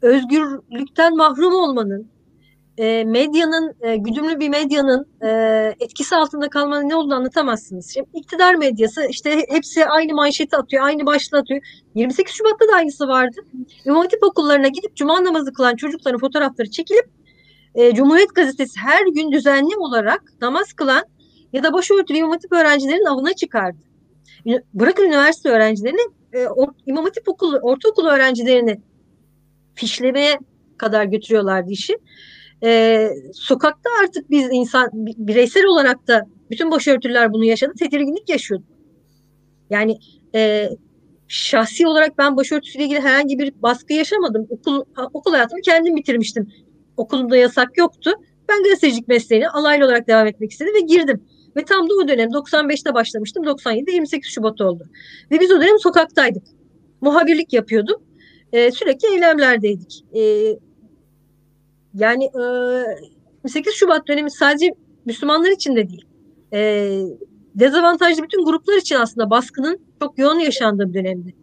özgürlükten 0.01 1.15
mahrum 1.15 1.53
olmanın, 1.53 2.11
e, 2.77 3.03
medyanın, 3.03 3.75
e, 3.81 3.95
güdümlü 3.95 4.39
bir 4.39 4.49
medyanın 4.49 5.07
e, 5.21 5.29
etkisi 5.79 6.15
altında 6.15 6.49
kalmanın 6.49 6.89
ne 6.89 6.95
olduğunu 6.95 7.15
anlatamazsınız. 7.15 7.93
Şimdi 7.93 8.09
iktidar 8.13 8.55
medyası 8.55 9.05
işte 9.09 9.45
hepsi 9.49 9.85
aynı 9.85 10.13
manşeti 10.13 10.57
atıyor, 10.57 10.83
aynı 10.83 11.05
başlığı 11.05 11.37
atıyor. 11.37 11.61
28 11.95 12.35
Şubat'ta 12.35 12.67
da 12.67 12.75
aynısı 12.75 13.07
vardı. 13.07 13.35
İmam 13.85 14.01
Hatip 14.01 14.23
okullarına 14.23 14.67
gidip 14.67 14.95
cuma 14.95 15.23
namazı 15.23 15.53
kılan 15.53 15.75
çocukların 15.75 16.19
fotoğrafları 16.19 16.71
çekilip 16.71 17.05
e, 17.75 17.93
Cumhuriyet 17.93 18.35
Gazetesi 18.35 18.79
her 18.79 19.07
gün 19.07 19.31
düzenli 19.31 19.75
olarak 19.77 20.23
namaz 20.41 20.73
kılan 20.73 21.03
ya 21.53 21.63
da 21.63 21.73
başörtülü 21.73 22.17
İmam 22.17 22.31
Hatip 22.31 22.51
öğrencilerin 22.51 23.05
avına 23.05 23.33
çıkardı. 23.33 23.77
Bırakın 24.73 25.03
üniversite 25.03 25.49
öğrencilerini, 25.49 26.01
e, 26.33 26.45
Hatip 26.95 27.29
okulu, 27.29 27.59
ortaokul 27.61 28.05
öğrencilerini 28.05 28.81
fişlemeye 29.75 30.37
kadar 30.77 31.05
götürüyorlardı 31.05 31.71
işi. 31.71 31.97
E, 32.63 33.09
sokakta 33.33 33.89
artık 34.03 34.29
biz 34.29 34.47
insan 34.51 34.89
bireysel 34.93 35.65
olarak 35.65 36.07
da 36.07 36.21
bütün 36.51 36.71
başörtüler 36.71 37.33
bunu 37.33 37.45
yaşadı. 37.45 37.73
Tedirginlik 37.79 38.29
yaşıyordu. 38.29 38.65
Yani 39.69 39.97
e, 40.35 40.69
şahsi 41.27 41.87
olarak 41.87 42.17
ben 42.17 42.37
başörtüsüyle 42.37 42.85
ilgili 42.85 43.01
herhangi 43.01 43.39
bir 43.39 43.53
baskı 43.61 43.93
yaşamadım. 43.93 44.47
Okul, 44.49 44.83
okul 45.13 45.31
hayatımı 45.31 45.61
kendim 45.61 45.95
bitirmiştim. 45.95 46.51
Okulumda 46.97 47.37
yasak 47.37 47.77
yoktu. 47.77 48.11
Ben 48.49 48.63
gazetecilik 48.63 49.07
mesleğine 49.07 49.49
alaylı 49.49 49.85
olarak 49.85 50.07
devam 50.07 50.27
etmek 50.27 50.51
istedim 50.51 50.73
ve 50.75 50.79
girdim. 50.79 51.23
Ve 51.57 51.65
tam 51.65 51.89
da 51.89 51.93
o 52.03 52.07
dönem 52.07 52.29
95'te 52.29 52.93
başlamıştım. 52.93 53.43
97'de 53.43 53.91
28 53.91 54.31
Şubat 54.31 54.61
oldu. 54.61 54.83
Ve 55.31 55.39
biz 55.39 55.51
o 55.51 55.61
dönem 55.61 55.79
sokaktaydık. 55.79 56.43
Muhabirlik 57.01 57.53
yapıyordum. 57.53 58.03
Ee, 58.53 58.71
sürekli 58.71 59.07
eylemlerdeydik. 59.07 60.05
Ee, 60.15 60.55
yani 61.93 62.25
e, 63.45 63.47
8 63.47 63.73
Şubat 63.73 64.07
dönemi 64.07 64.31
sadece 64.31 64.69
Müslümanlar 65.05 65.51
için 65.51 65.75
de 65.75 65.89
değil. 65.89 66.05
E, 66.53 66.91
dezavantajlı 67.55 68.23
bütün 68.23 68.45
gruplar 68.45 68.77
için 68.77 68.95
aslında 68.95 69.29
baskının 69.29 69.79
çok 70.01 70.19
yoğun 70.19 70.39
yaşandığı 70.39 70.89
bir 70.89 70.93
dönemdi. 70.93 71.35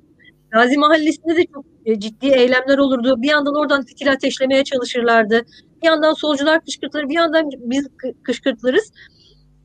Gazi 0.52 0.78
Mahallesi'nde 0.78 1.36
de 1.36 1.46
çok 1.54 1.64
e, 1.84 2.00
ciddi 2.00 2.26
eylemler 2.26 2.78
olurdu. 2.78 3.22
Bir 3.22 3.28
yandan 3.28 3.54
oradan 3.54 3.84
fitil 3.84 4.12
ateşlemeye 4.12 4.64
çalışırlardı. 4.64 5.42
Bir 5.82 5.86
yandan 5.86 6.12
solcular 6.12 6.64
kışkırtılır, 6.64 7.08
bir 7.08 7.14
yandan 7.14 7.50
biz 7.56 7.88
kışkırtılırız. 8.22 8.92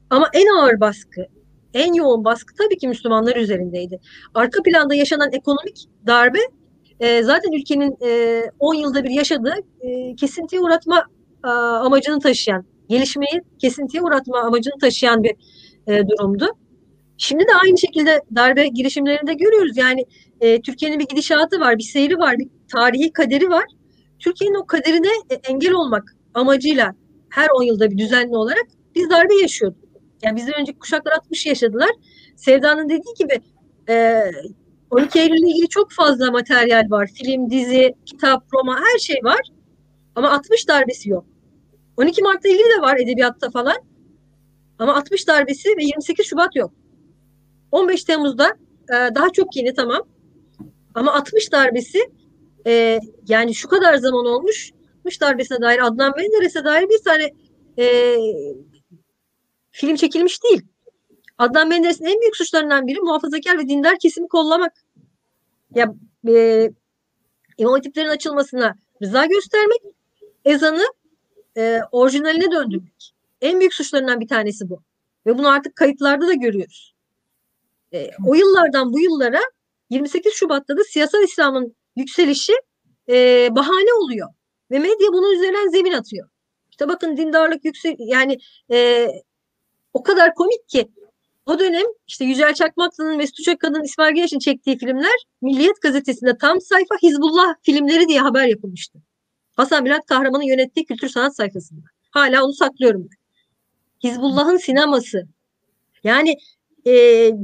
Ama 0.09 0.30
en 0.34 0.47
ağır 0.57 0.80
baskı, 0.80 1.26
en 1.73 1.93
yoğun 1.93 2.26
baskı 2.26 2.53
tabii 2.55 2.77
ki 2.77 2.88
Müslümanlar 2.88 3.35
üzerindeydi. 3.35 3.99
Arka 4.34 4.64
planda 4.64 4.95
yaşanan 4.95 5.31
ekonomik 5.31 5.85
darbe 6.07 6.39
e, 6.99 7.23
zaten 7.23 7.51
ülkenin 7.51 7.97
e, 8.05 8.43
10 8.59 8.73
yılda 8.73 9.03
bir 9.03 9.09
yaşadığı 9.09 9.55
e, 9.81 10.15
kesintiye 10.15 10.61
uğratma 10.61 11.05
e, 11.45 11.47
amacını 11.49 12.19
taşıyan, 12.19 12.65
gelişmeyi 12.89 13.41
kesintiye 13.59 14.03
uğratma 14.03 14.39
amacını 14.39 14.80
taşıyan 14.81 15.23
bir 15.23 15.35
e, 15.88 16.07
durumdu. 16.07 16.45
Şimdi 17.18 17.44
de 17.44 17.56
aynı 17.64 17.77
şekilde 17.77 18.22
darbe 18.35 18.68
girişimlerinde 18.68 19.34
görüyoruz. 19.34 19.77
Yani 19.77 20.06
e, 20.41 20.61
Türkiye'nin 20.61 20.99
bir 20.99 21.07
gidişatı 21.07 21.60
var, 21.60 21.77
bir 21.77 21.84
seyri 21.84 22.18
var, 22.18 22.39
bir 22.39 22.48
tarihi 22.72 23.14
kaderi 23.14 23.49
var. 23.49 23.65
Türkiye'nin 24.19 24.56
o 24.56 24.65
kaderine 24.65 25.07
e, 25.30 25.34
engel 25.34 25.73
olmak 25.73 26.15
amacıyla 26.34 26.95
her 27.30 27.48
10 27.49 27.64
yılda 27.64 27.91
bir 27.91 27.98
düzenli 27.98 28.38
olarak 28.38 28.65
biz 28.95 29.10
darbe 29.10 29.35
yaşıyorduk. 29.41 29.80
Yani 30.23 30.35
bizden 30.35 30.53
önceki 30.60 30.80
kuşaklar 30.80 31.11
60 31.11 31.45
yaşadılar. 31.45 31.89
Sevda'nın 32.35 32.89
dediği 32.89 33.14
gibi 33.19 33.41
e, 33.89 34.22
12 34.91 35.19
Eylül 35.19 35.38
ile 35.38 35.48
ilgili 35.48 35.69
çok 35.69 35.91
fazla 35.91 36.31
materyal 36.31 36.89
var. 36.89 37.10
Film, 37.15 37.49
dizi, 37.49 37.94
kitap, 38.06 38.44
roman 38.53 38.77
her 38.77 38.99
şey 38.99 39.15
var. 39.23 39.41
Ama 40.15 40.31
60 40.31 40.68
darbesi 40.68 41.10
yok. 41.10 41.26
12 41.98 42.22
Mart'ta 42.23 42.49
ilgili 42.49 42.69
de 42.77 42.81
var 42.81 42.98
edebiyatta 42.98 43.49
falan. 43.49 43.77
Ama 44.80 44.95
60 44.95 45.27
darbesi 45.27 45.69
ve 45.69 45.84
28 45.84 46.26
Şubat 46.26 46.56
yok. 46.56 46.72
15 47.72 48.03
Temmuz'da 48.03 48.48
e, 48.89 48.94
daha 48.94 49.30
çok 49.30 49.56
yeni 49.56 49.73
tamam. 49.73 50.02
Ama 50.95 51.14
60 51.14 51.52
darbesi 51.52 51.99
e, 52.68 52.99
yani 53.27 53.56
şu 53.56 53.68
kadar 53.68 53.95
zaman 53.95 54.26
olmuş. 54.26 54.72
60 54.99 55.22
darbesine 55.22 55.61
dair 55.61 55.88
Adnan 55.88 56.14
Menderes'e 56.18 56.64
dair 56.64 56.89
bir 56.89 57.03
tane 57.03 57.34
e, 57.80 58.15
film 59.72 59.95
çekilmiş 59.95 60.44
değil. 60.44 60.61
Adnan 61.38 61.68
Menderes'in 61.68 62.06
en 62.06 62.22
büyük 62.22 62.38
suçlarından 62.38 62.88
biri 62.88 62.99
muhafazakar 62.99 63.57
ve 63.57 63.68
dindar 63.68 63.99
kesimi 63.99 64.27
kollamak. 64.27 64.73
Ya 65.76 65.94
e, 66.27 66.69
imam 67.57 67.73
hatiplerin 67.73 68.10
açılmasına 68.10 68.76
rıza 69.02 69.26
göstermek, 69.26 69.81
ezanı 70.45 70.84
e, 71.57 71.80
orijinaline 71.91 72.52
döndürmek. 72.52 73.14
En 73.41 73.60
büyük 73.60 73.73
suçlarından 73.73 74.19
bir 74.19 74.27
tanesi 74.27 74.69
bu. 74.69 74.81
Ve 75.26 75.38
bunu 75.38 75.48
artık 75.48 75.76
kayıtlarda 75.76 76.27
da 76.27 76.34
görüyoruz. 76.34 76.97
E, 77.98 78.11
o 78.26 78.34
yıllardan 78.34 78.94
bu 78.94 78.99
yıllara 78.99 79.41
28 79.90 80.34
Şubat'ta 80.34 80.78
da 80.78 80.84
siyasal 80.84 81.24
İslam'ın 81.24 81.76
yükselişi 81.95 82.53
e, 83.10 83.48
bahane 83.56 83.94
oluyor. 83.94 84.30
Ve 84.72 84.80
medya 84.80 85.14
bunun 85.14 85.36
üzerinden 85.36 85.68
zemin 85.68 85.91
atıyor. 85.91 86.30
İşte 86.72 86.88
bakın 86.88 87.18
dindarlık 87.18 87.65
yüksek 87.65 87.98
yani 87.99 88.38
e, 88.72 89.07
o 89.94 90.03
kadar 90.03 90.34
komik 90.34 90.68
ki 90.68 90.91
o 91.45 91.60
dönem 91.60 91.86
işte 92.07 92.26
Yücel 92.26 92.53
Çakmaklı'nın 92.53 93.18
Mesut 93.18 93.40
Uçakkan'ın 93.40 93.84
İsmail 93.84 94.15
Güneş'in 94.15 94.40
çektiği 94.40 94.78
filmler 94.78 95.26
Milliyet 95.41 95.82
Gazetesi'nde 95.82 96.38
tam 96.38 96.61
sayfa 96.61 96.95
Hizbullah 97.03 97.56
filmleri 97.61 98.07
diye 98.07 98.19
haber 98.19 98.48
yapılmıştı. 98.48 98.99
Hasan 99.56 99.86
Bülent 99.86 100.06
Kahraman'ın 100.06 100.44
yönettiği 100.44 100.86
kültür 100.86 101.10
sanat 101.10 101.36
sayfasında. 101.36 101.82
Hala 102.11 102.44
onu 102.44 102.53
saklıyorum. 102.53 103.10
Hizbullah'ın 104.03 104.57
sineması. 104.57 105.28
Yani 106.03 106.36
e, 106.85 106.91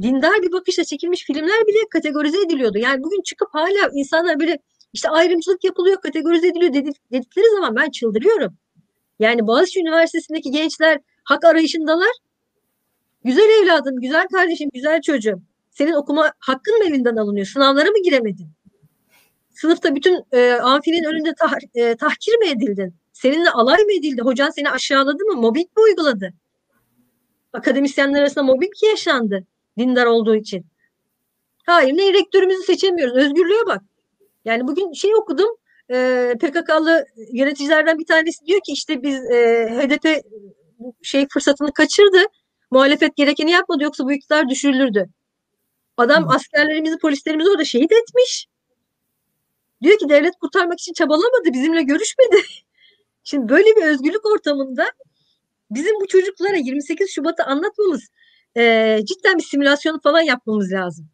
dindar 0.02 0.42
bir 0.42 0.52
bakışla 0.52 0.84
çekilmiş 0.84 1.24
filmler 1.24 1.66
bile 1.66 1.78
kategorize 1.90 2.40
ediliyordu. 2.40 2.78
Yani 2.78 3.02
bugün 3.02 3.22
çıkıp 3.22 3.48
hala 3.52 3.90
insanlar 3.94 4.40
böyle 4.40 4.58
işte 4.92 5.08
ayrımcılık 5.08 5.64
yapılıyor, 5.64 6.00
kategorize 6.00 6.48
ediliyor 6.48 6.72
dedikleri 7.10 7.50
zaman 7.54 7.76
ben 7.76 7.90
çıldırıyorum. 7.90 8.56
Yani 9.18 9.46
Boğaziçi 9.46 9.80
Üniversitesi'ndeki 9.80 10.50
gençler 10.50 10.98
hak 11.24 11.44
arayışındalar. 11.44 12.12
Güzel 13.24 13.62
evladım, 13.62 14.00
güzel 14.00 14.28
kardeşim, 14.28 14.70
güzel 14.74 15.00
çocuğum. 15.02 15.42
Senin 15.70 15.92
okuma 15.92 16.32
hakkın 16.38 16.78
mı 16.78 16.84
elinden 16.84 17.16
alınıyor? 17.16 17.46
Sınavlara 17.46 17.90
mı 17.90 18.02
giremedin? 18.04 18.48
Sınıfta 19.50 19.94
bütün 19.94 20.22
e, 20.32 20.52
amfinin 20.52 21.04
önünde 21.04 21.34
tah, 21.34 21.54
e, 21.74 21.96
tahkir 21.96 22.36
mi 22.36 22.46
edildin? 22.46 22.94
Seninle 23.12 23.50
alay 23.50 23.82
mı 23.82 23.92
edildi? 23.92 24.22
Hocan 24.22 24.50
seni 24.50 24.70
aşağıladı 24.70 25.24
mı? 25.24 25.40
Mobbing 25.40 25.66
mi 25.76 25.82
uyguladı? 25.82 26.32
Akademisyenler 27.54 28.20
arasında 28.20 28.44
mobbing 28.44 28.72
yaşandı 28.82 29.44
dindar 29.78 30.06
olduğu 30.06 30.36
için. 30.36 30.66
Hayır 31.66 31.96
ne 31.96 32.12
rektörümüzü 32.12 32.62
seçemiyoruz. 32.62 33.16
Özgürlüğe 33.16 33.66
bak. 33.66 33.82
Yani 34.44 34.66
bugün 34.68 34.92
şey 34.92 35.14
okudum. 35.14 35.56
E, 35.90 36.32
PKK'lı 36.40 37.06
yöneticilerden 37.32 37.98
bir 37.98 38.06
tanesi 38.06 38.46
diyor 38.46 38.60
ki 38.60 38.72
işte 38.72 39.02
biz 39.02 39.30
e, 39.30 39.68
HDP 39.70 40.24
şey 41.02 41.26
fırsatını 41.28 41.72
kaçırdı. 41.72 42.18
Muhalefet 42.70 43.16
gerekeni 43.16 43.50
yapmadı 43.50 43.84
yoksa 43.84 44.04
bu 44.04 44.12
iktidar 44.12 44.48
düşürülürdü. 44.48 45.08
Adam 45.96 46.24
Hı. 46.24 46.34
askerlerimizi, 46.34 46.98
polislerimizi 46.98 47.50
orada 47.50 47.64
şehit 47.64 47.92
etmiş. 47.92 48.46
Diyor 49.82 49.98
ki 49.98 50.08
devlet 50.08 50.36
kurtarmak 50.36 50.80
için 50.80 50.92
çabalamadı, 50.92 51.52
bizimle 51.52 51.82
görüşmedi. 51.82 52.36
Şimdi 53.24 53.48
böyle 53.48 53.76
bir 53.76 53.82
özgürlük 53.82 54.26
ortamında 54.26 54.86
bizim 55.70 56.00
bu 56.00 56.06
çocuklara 56.06 56.56
28 56.56 57.10
Şubat'ı 57.10 57.44
anlatmamız 57.44 58.08
e, 58.56 58.98
cidden 59.04 59.38
bir 59.38 59.42
simülasyon 59.42 59.98
falan 59.98 60.20
yapmamız 60.20 60.72
lazım. 60.72 61.08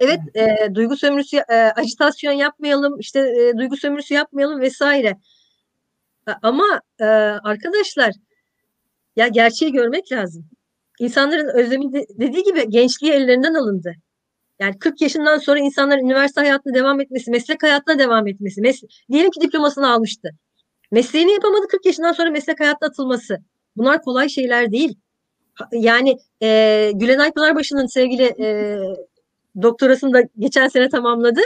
Evet, 0.00 0.20
e, 0.34 0.74
duygu 0.74 0.96
sömürüsü, 0.96 1.36
e, 1.36 1.54
ajitasyon 1.54 2.32
yapmayalım, 2.32 2.98
işte 2.98 3.20
e, 3.20 3.58
duygu 3.58 3.76
sömürüsü 3.76 4.14
yapmayalım 4.14 4.60
vesaire. 4.60 5.16
Ama 6.42 6.80
e, 7.00 7.04
arkadaşlar 7.44 8.12
ya 9.16 9.28
gerçeği 9.28 9.72
görmek 9.72 10.12
lazım. 10.12 10.46
İnsanların 11.00 11.48
özlemi 11.58 11.92
de, 11.92 12.06
dediği 12.20 12.42
gibi 12.42 12.70
gençliği 12.70 13.12
ellerinden 13.12 13.54
alındı. 13.54 13.94
Yani 14.60 14.78
40 14.78 15.00
yaşından 15.00 15.38
sonra 15.38 15.58
insanların 15.58 16.04
üniversite 16.04 16.40
hayatına 16.40 16.74
devam 16.74 17.00
etmesi, 17.00 17.30
meslek 17.30 17.62
hayatına 17.62 17.98
devam 17.98 18.28
etmesi. 18.28 18.60
Mes 18.60 18.82
diyelim 19.10 19.30
ki 19.30 19.40
diplomasını 19.40 19.92
almıştı. 19.92 20.30
Mesleğini 20.92 21.32
yapamadı 21.32 21.68
40 21.68 21.86
yaşından 21.86 22.12
sonra 22.12 22.30
meslek 22.30 22.60
hayatına 22.60 22.88
atılması. 22.88 23.38
Bunlar 23.76 24.02
kolay 24.02 24.28
şeyler 24.28 24.72
değil. 24.72 24.94
Yani 25.72 26.18
e, 26.42 26.90
Gülenay 26.94 27.32
Pınarbaşı'nın 27.32 27.86
sevgili 27.86 28.22
e, 28.40 28.78
doktorasını 29.62 30.12
da 30.12 30.22
geçen 30.38 30.68
sene 30.68 30.88
tamamladı. 30.88 31.40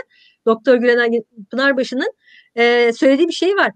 Doktor 0.46 0.74
Gülenay 0.74 1.22
Pınarbaşı'nın 1.50 2.12
e, 2.56 2.92
söylediği 2.92 3.28
bir 3.28 3.32
şey 3.32 3.56
var. 3.56 3.72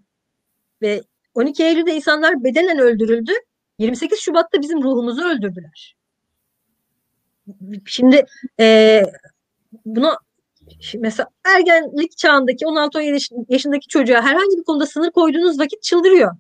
Ve 0.83 1.03
12 1.35 1.65
Eylül'de 1.65 1.95
insanlar 1.95 2.45
bedenen 2.45 2.79
öldürüldü. 2.79 3.33
28 3.79 4.21
Şubat'ta 4.21 4.61
bizim 4.61 4.83
ruhumuzu 4.83 5.25
öldürdüler. 5.25 5.97
Şimdi 7.87 8.25
e, 8.61 9.03
buna 9.85 10.19
mesela 10.99 11.29
ergenlik 11.45 12.19
çağındaki 12.19 12.65
16-17 12.65 13.45
yaşındaki 13.49 13.89
çocuğa 13.89 14.23
herhangi 14.23 14.59
bir 14.59 14.65
konuda 14.65 14.87
sınır 14.87 15.11
koyduğunuz 15.11 15.59
vakit 15.59 15.83
çıldırıyor. 15.83 16.37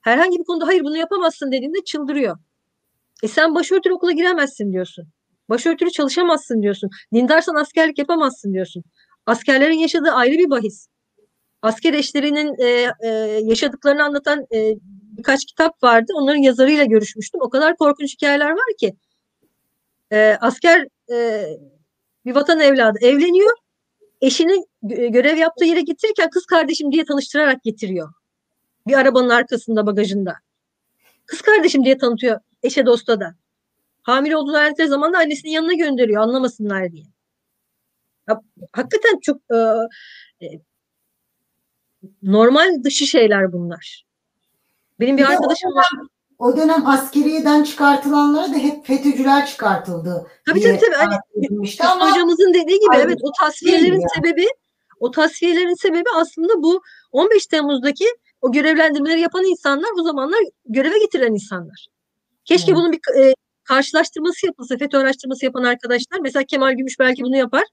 Herhangi 0.00 0.38
bir 0.38 0.44
konuda 0.44 0.66
hayır 0.66 0.84
bunu 0.84 0.96
yapamazsın 0.96 1.52
dediğinde 1.52 1.84
çıldırıyor. 1.84 2.38
E 3.22 3.28
sen 3.28 3.54
başörtülü 3.54 3.92
okula 3.92 4.12
giremezsin 4.12 4.72
diyorsun. 4.72 5.08
Başörtülü 5.48 5.90
çalışamazsın 5.90 6.62
diyorsun. 6.62 6.90
Dindarsan 7.14 7.54
askerlik 7.54 7.98
yapamazsın 7.98 8.52
diyorsun. 8.52 8.84
Askerlerin 9.26 9.78
yaşadığı 9.78 10.10
ayrı 10.10 10.38
bir 10.38 10.50
bahis. 10.50 10.86
Asker 11.62 11.94
eşlerinin 11.94 12.54
e, 12.58 12.90
e, 13.04 13.08
yaşadıklarını 13.44 14.04
anlatan 14.04 14.46
e, 14.54 14.74
birkaç 15.18 15.44
kitap 15.44 15.82
vardı. 15.82 16.12
Onların 16.14 16.42
yazarıyla 16.42 16.84
görüşmüştüm. 16.84 17.40
O 17.44 17.50
kadar 17.50 17.76
korkunç 17.76 18.14
hikayeler 18.14 18.50
var 18.50 18.76
ki. 18.80 18.96
E, 20.12 20.38
asker 20.40 20.86
e, 21.12 21.46
bir 22.24 22.34
vatan 22.34 22.60
evladı 22.60 22.98
evleniyor. 23.02 23.56
Eşini 24.20 24.64
görev 24.82 25.36
yaptığı 25.36 25.64
yere 25.64 25.80
getirirken 25.80 26.30
kız 26.30 26.46
kardeşim 26.46 26.92
diye 26.92 27.04
tanıştırarak 27.04 27.62
getiriyor. 27.62 28.12
Bir 28.86 28.94
arabanın 28.94 29.28
arkasında 29.28 29.86
bagajında. 29.86 30.34
Kız 31.26 31.40
kardeşim 31.40 31.84
diye 31.84 31.98
tanıtıyor 31.98 32.40
eşe 32.62 32.86
dosta 32.86 33.20
da. 33.20 33.34
Hamile 34.02 34.36
olduğunu 34.36 34.56
öğrendikleri 34.56 34.88
zaman 34.88 35.12
da 35.12 35.18
annesinin 35.18 35.52
yanına 35.52 35.72
gönderiyor 35.72 36.22
anlamasınlar 36.22 36.92
diye. 36.92 37.04
Ya, 38.28 38.40
hakikaten 38.72 39.18
çok 39.22 39.40
e, 39.50 39.56
e 40.46 40.60
normal 42.22 42.84
dışı 42.84 43.06
şeyler 43.06 43.52
bunlar. 43.52 44.04
Benim 45.00 45.16
bir, 45.16 45.22
bir 45.22 45.28
arkadaşım 45.28 45.70
var. 45.70 45.86
O 46.42 46.56
dönem 46.56 46.86
askeriyeden 46.86 47.64
çıkartılanlara 47.64 48.52
da 48.52 48.56
hep 48.56 48.86
FETÖ'cüler 48.86 49.46
çıkartıldı. 49.46 50.26
Tabii 50.46 50.60
tabii 50.60 50.78
tabii. 50.78 50.94
Hani, 50.94 51.14
ama, 51.90 52.10
hocamızın 52.10 52.54
dediği 52.54 52.80
gibi 52.80 52.96
evet 52.96 53.18
o 53.22 53.30
tasfiyelerin 53.40 54.02
sebebi 54.16 54.46
o 55.00 55.10
tasfiyelerin 55.10 55.82
sebebi 55.82 56.04
aslında 56.16 56.62
bu 56.62 56.82
15 57.12 57.46
Temmuz'daki 57.46 58.04
o 58.40 58.52
görevlendirmeleri 58.52 59.20
yapan 59.20 59.44
insanlar 59.44 59.88
o 60.00 60.02
zamanlar 60.02 60.38
göreve 60.64 60.98
getirilen 60.98 61.32
insanlar. 61.32 61.86
Keşke 62.44 62.72
hmm. 62.72 62.78
bunun 62.78 62.92
bir 62.92 62.98
e, 63.18 63.34
karşılaştırması 63.64 64.46
yapılsa, 64.46 64.76
FETÖ 64.76 64.98
araştırması 64.98 65.44
yapan 65.44 65.64
arkadaşlar. 65.64 66.20
Mesela 66.22 66.44
Kemal 66.44 66.72
Gümüş 66.72 66.98
belki 66.98 67.22
bunu 67.22 67.36
yapar. 67.36 67.64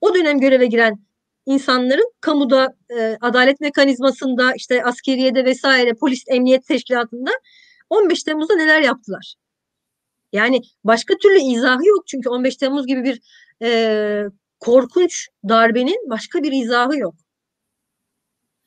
o 0.00 0.14
dönem 0.14 0.40
göreve 0.40 0.66
giren 0.66 0.98
insanların 1.46 2.12
kamuda, 2.20 2.74
e, 2.98 3.16
adalet 3.20 3.60
mekanizmasında, 3.60 4.54
işte 4.54 4.84
askeriyede 4.84 5.44
vesaire, 5.44 5.94
polis, 5.94 6.24
emniyet 6.28 6.66
teşkilatında 6.66 7.30
15 7.90 8.22
Temmuz'da 8.22 8.54
neler 8.54 8.80
yaptılar? 8.80 9.34
Yani 10.32 10.60
başka 10.84 11.14
türlü 11.16 11.38
izahı 11.40 11.86
yok 11.86 12.06
çünkü 12.06 12.28
15 12.28 12.56
Temmuz 12.56 12.86
gibi 12.86 13.04
bir 13.04 13.20
e, 13.62 14.24
korkunç 14.58 15.28
darbenin 15.48 16.10
başka 16.10 16.42
bir 16.42 16.52
izahı 16.52 16.98
yok. 16.98 17.14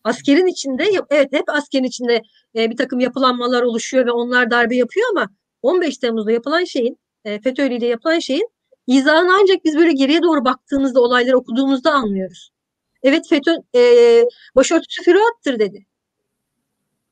Askerin 0.04 0.48
içinde, 0.48 0.90
evet 1.10 1.34
hep 1.34 1.50
askerin 1.50 1.84
içinde 1.84 2.22
e, 2.56 2.70
bir 2.70 2.78
takım 2.78 3.00
yapılanmalar 3.00 3.62
oluşuyor 3.62 4.06
ve 4.06 4.12
onlar 4.12 4.52
darbe 4.52 4.76
yapıyor 4.76 5.08
ama 5.12 5.30
15 5.62 5.98
Temmuz'da 5.98 6.32
yapılan 6.32 6.64
şeyin, 6.64 7.00
e, 7.26 7.42
FETÖ 7.42 7.68
ile 7.68 7.86
yapılan 7.86 8.20
şeyin 8.20 8.50
izahını 8.88 9.38
ancak 9.42 9.66
biz 9.66 9.78
böyle 9.78 9.94
geriye 9.94 10.24
doğru 10.24 10.46
baktığımızda, 10.46 11.02
olayları 11.02 11.38
okuduğumuzda 11.38 11.92
anlıyoruz. 11.92 12.50
Evet 13.04 13.30
FETÖ 13.30 13.56
e, 13.76 14.24
başörtüsü 14.56 15.04
füruattır 15.04 15.60
dedi. 15.60 15.86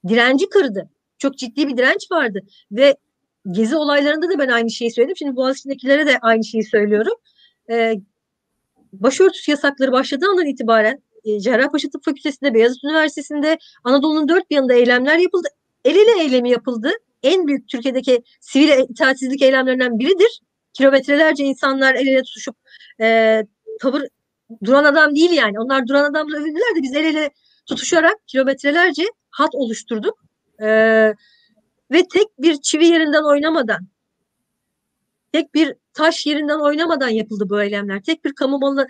Direnci 0.07 0.49
kırdı. 0.49 0.89
Çok 1.21 1.37
ciddi 1.37 1.67
bir 1.67 1.77
direnç 1.77 2.11
vardı 2.11 2.39
ve 2.71 2.95
gezi 3.51 3.75
olaylarında 3.75 4.29
da 4.29 4.39
ben 4.39 4.47
aynı 4.47 4.71
şeyi 4.71 4.91
söyledim. 4.91 5.15
Şimdi 5.17 5.35
Boğaziçi'ndekilere 5.35 6.07
de 6.07 6.17
aynı 6.21 6.43
şeyi 6.43 6.63
söylüyorum. 6.63 7.13
E, 7.69 7.95
başörtüsü 8.93 9.51
yasakları 9.51 9.91
başladığı 9.91 10.25
andan 10.31 10.45
itibaren 10.45 11.03
e, 11.23 11.39
Cerrahpaşa 11.39 11.89
Tıp 11.89 12.05
Fakültesi'nde, 12.05 12.53
Beyazıt 12.53 12.83
Üniversitesi'nde, 12.83 13.57
Anadolu'nun 13.83 14.27
dört 14.27 14.49
bir 14.49 14.55
yanında 14.55 14.73
eylemler 14.73 15.17
yapıldı. 15.17 15.47
El 15.85 15.95
ele 15.95 16.23
eylemi 16.23 16.49
yapıldı. 16.49 16.91
En 17.23 17.47
büyük 17.47 17.67
Türkiye'deki 17.67 18.23
sivil 18.39 18.89
itaatsizlik 18.89 19.41
eylemlerinden 19.41 19.99
biridir. 19.99 20.41
Kilometrelerce 20.73 21.43
insanlar 21.43 21.95
el 21.95 22.07
ele 22.07 22.21
tutuşup 22.21 22.55
e, 23.01 23.41
tavır 23.81 24.03
duran 24.63 24.83
adam 24.83 25.15
değil 25.15 25.31
yani. 25.31 25.59
Onlar 25.59 25.87
duran 25.87 26.11
adamla 26.11 26.37
övündüler 26.37 26.75
de 26.75 26.81
biz 26.81 26.95
el 26.95 27.05
ele 27.05 27.29
tutuşarak 27.65 28.27
kilometrelerce 28.27 29.03
hat 29.29 29.55
oluşturduk. 29.55 30.20
E, 30.61 30.67
ve 31.91 32.07
tek 32.13 32.27
bir 32.39 32.61
çivi 32.61 32.85
yerinden 32.85 33.23
oynamadan, 33.23 33.87
tek 35.31 35.53
bir 35.53 35.75
taş 35.93 36.25
yerinden 36.25 36.59
oynamadan 36.59 37.09
yapıldı 37.09 37.49
bu 37.49 37.61
eylemler. 37.61 38.03
Tek 38.03 38.25
bir 38.25 38.33
kamu 38.33 38.59
malına 38.59 38.87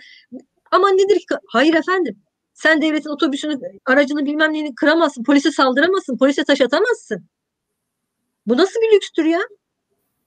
ama 0.70 0.90
nedir 0.90 1.16
ki? 1.16 1.34
Hayır 1.46 1.74
efendim. 1.74 2.22
Sen 2.54 2.82
devletin 2.82 3.10
otobüsünü, 3.10 3.60
aracını 3.86 4.26
bilmem 4.26 4.52
neyini 4.52 4.74
kıramazsın. 4.74 5.24
Polise 5.24 5.52
saldıramazsın. 5.52 6.16
Polise 6.16 6.44
taş 6.44 6.60
atamazsın. 6.60 7.24
Bu 8.46 8.56
nasıl 8.56 8.80
bir 8.80 8.96
lükstür 8.96 9.24
ya? 9.24 9.40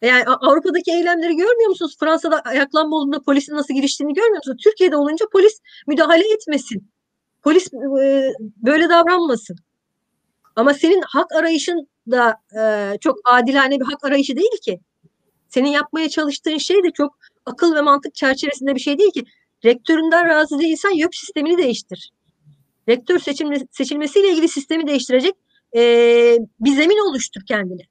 Yani 0.01 0.23
Avrupa'daki 0.26 0.91
eylemleri 0.91 1.35
görmüyor 1.35 1.69
musunuz? 1.69 1.95
Fransa'da 1.99 2.39
ayaklanma 2.39 2.95
olduğunda 2.95 3.22
polisin 3.22 3.55
nasıl 3.55 3.73
giriştiğini 3.73 4.13
görmüyor 4.13 4.38
musunuz? 4.38 4.61
Türkiye'de 4.63 4.97
olunca 4.97 5.26
polis 5.31 5.59
müdahale 5.88 6.34
etmesin. 6.34 6.91
Polis 7.43 7.73
e, 7.73 8.34
böyle 8.57 8.89
davranmasın. 8.89 9.57
Ama 10.56 10.73
senin 10.73 11.02
hak 11.07 11.36
arayışın 11.36 11.88
da 12.11 12.38
e, 12.60 12.98
çok 13.02 13.18
adilane 13.26 13.80
bir 13.80 13.86
hak 13.86 14.06
arayışı 14.06 14.36
değil 14.36 14.61
ki. 14.61 14.80
Senin 15.49 15.69
yapmaya 15.69 16.10
çalıştığın 16.10 16.57
şey 16.57 16.84
de 16.84 16.91
çok 16.91 17.18
akıl 17.45 17.76
ve 17.76 17.82
mantık 17.82 18.15
çerçevesinde 18.15 18.76
bir 18.76 18.80
şey 18.80 18.99
değil 18.99 19.11
ki. 19.11 19.23
Rektöründen 19.65 20.27
razı 20.27 20.60
değilsen 20.60 20.90
YÖK 20.90 21.15
sistemini 21.15 21.57
değiştir. 21.57 22.11
Rektör 22.90 23.19
seçilme, 23.19 23.57
seçilmesiyle 23.72 24.30
ilgili 24.30 24.48
sistemi 24.49 24.88
değiştirecek 24.88 25.34
e, 25.76 25.82
bir 26.60 26.76
zemin 26.76 27.10
oluştur 27.10 27.41
kendine. 27.48 27.82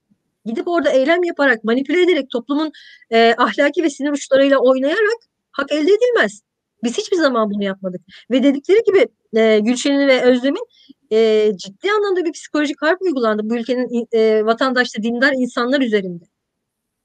Gidip 0.45 0.69
orada 0.69 0.91
eylem 0.91 1.25
yaparak, 1.25 1.65
manipüle 1.65 2.03
ederek, 2.03 2.31
toplumun 2.31 2.73
e, 3.11 3.35
ahlaki 3.39 3.83
ve 3.83 3.91
sinir 3.91 4.11
uçlarıyla 4.11 4.59
oynayarak 4.59 5.19
hak 5.53 5.73
elde 5.73 5.91
edilmez. 5.93 6.43
Biz 6.83 6.99
hiçbir 6.99 7.17
zaman 7.17 7.51
bunu 7.51 7.65
yapmadık. 7.65 8.01
Ve 8.31 8.43
dedikleri 8.43 8.83
gibi 8.87 9.07
e, 9.37 9.59
Gülşen'in 9.59 10.09
ve 10.09 10.23
Özlem'in 10.23 10.67
e, 11.13 11.51
ciddi 11.57 11.93
anlamda 11.93 12.25
bir 12.25 12.33
psikolojik 12.33 12.83
harp 12.83 13.03
uygulandı 13.03 13.43
bu 13.45 13.57
ülkenin 13.57 14.09
e, 14.13 14.45
vatandaşlı 14.47 15.03
dindar 15.03 15.33
insanlar 15.33 15.81
üzerinde. 15.81 16.25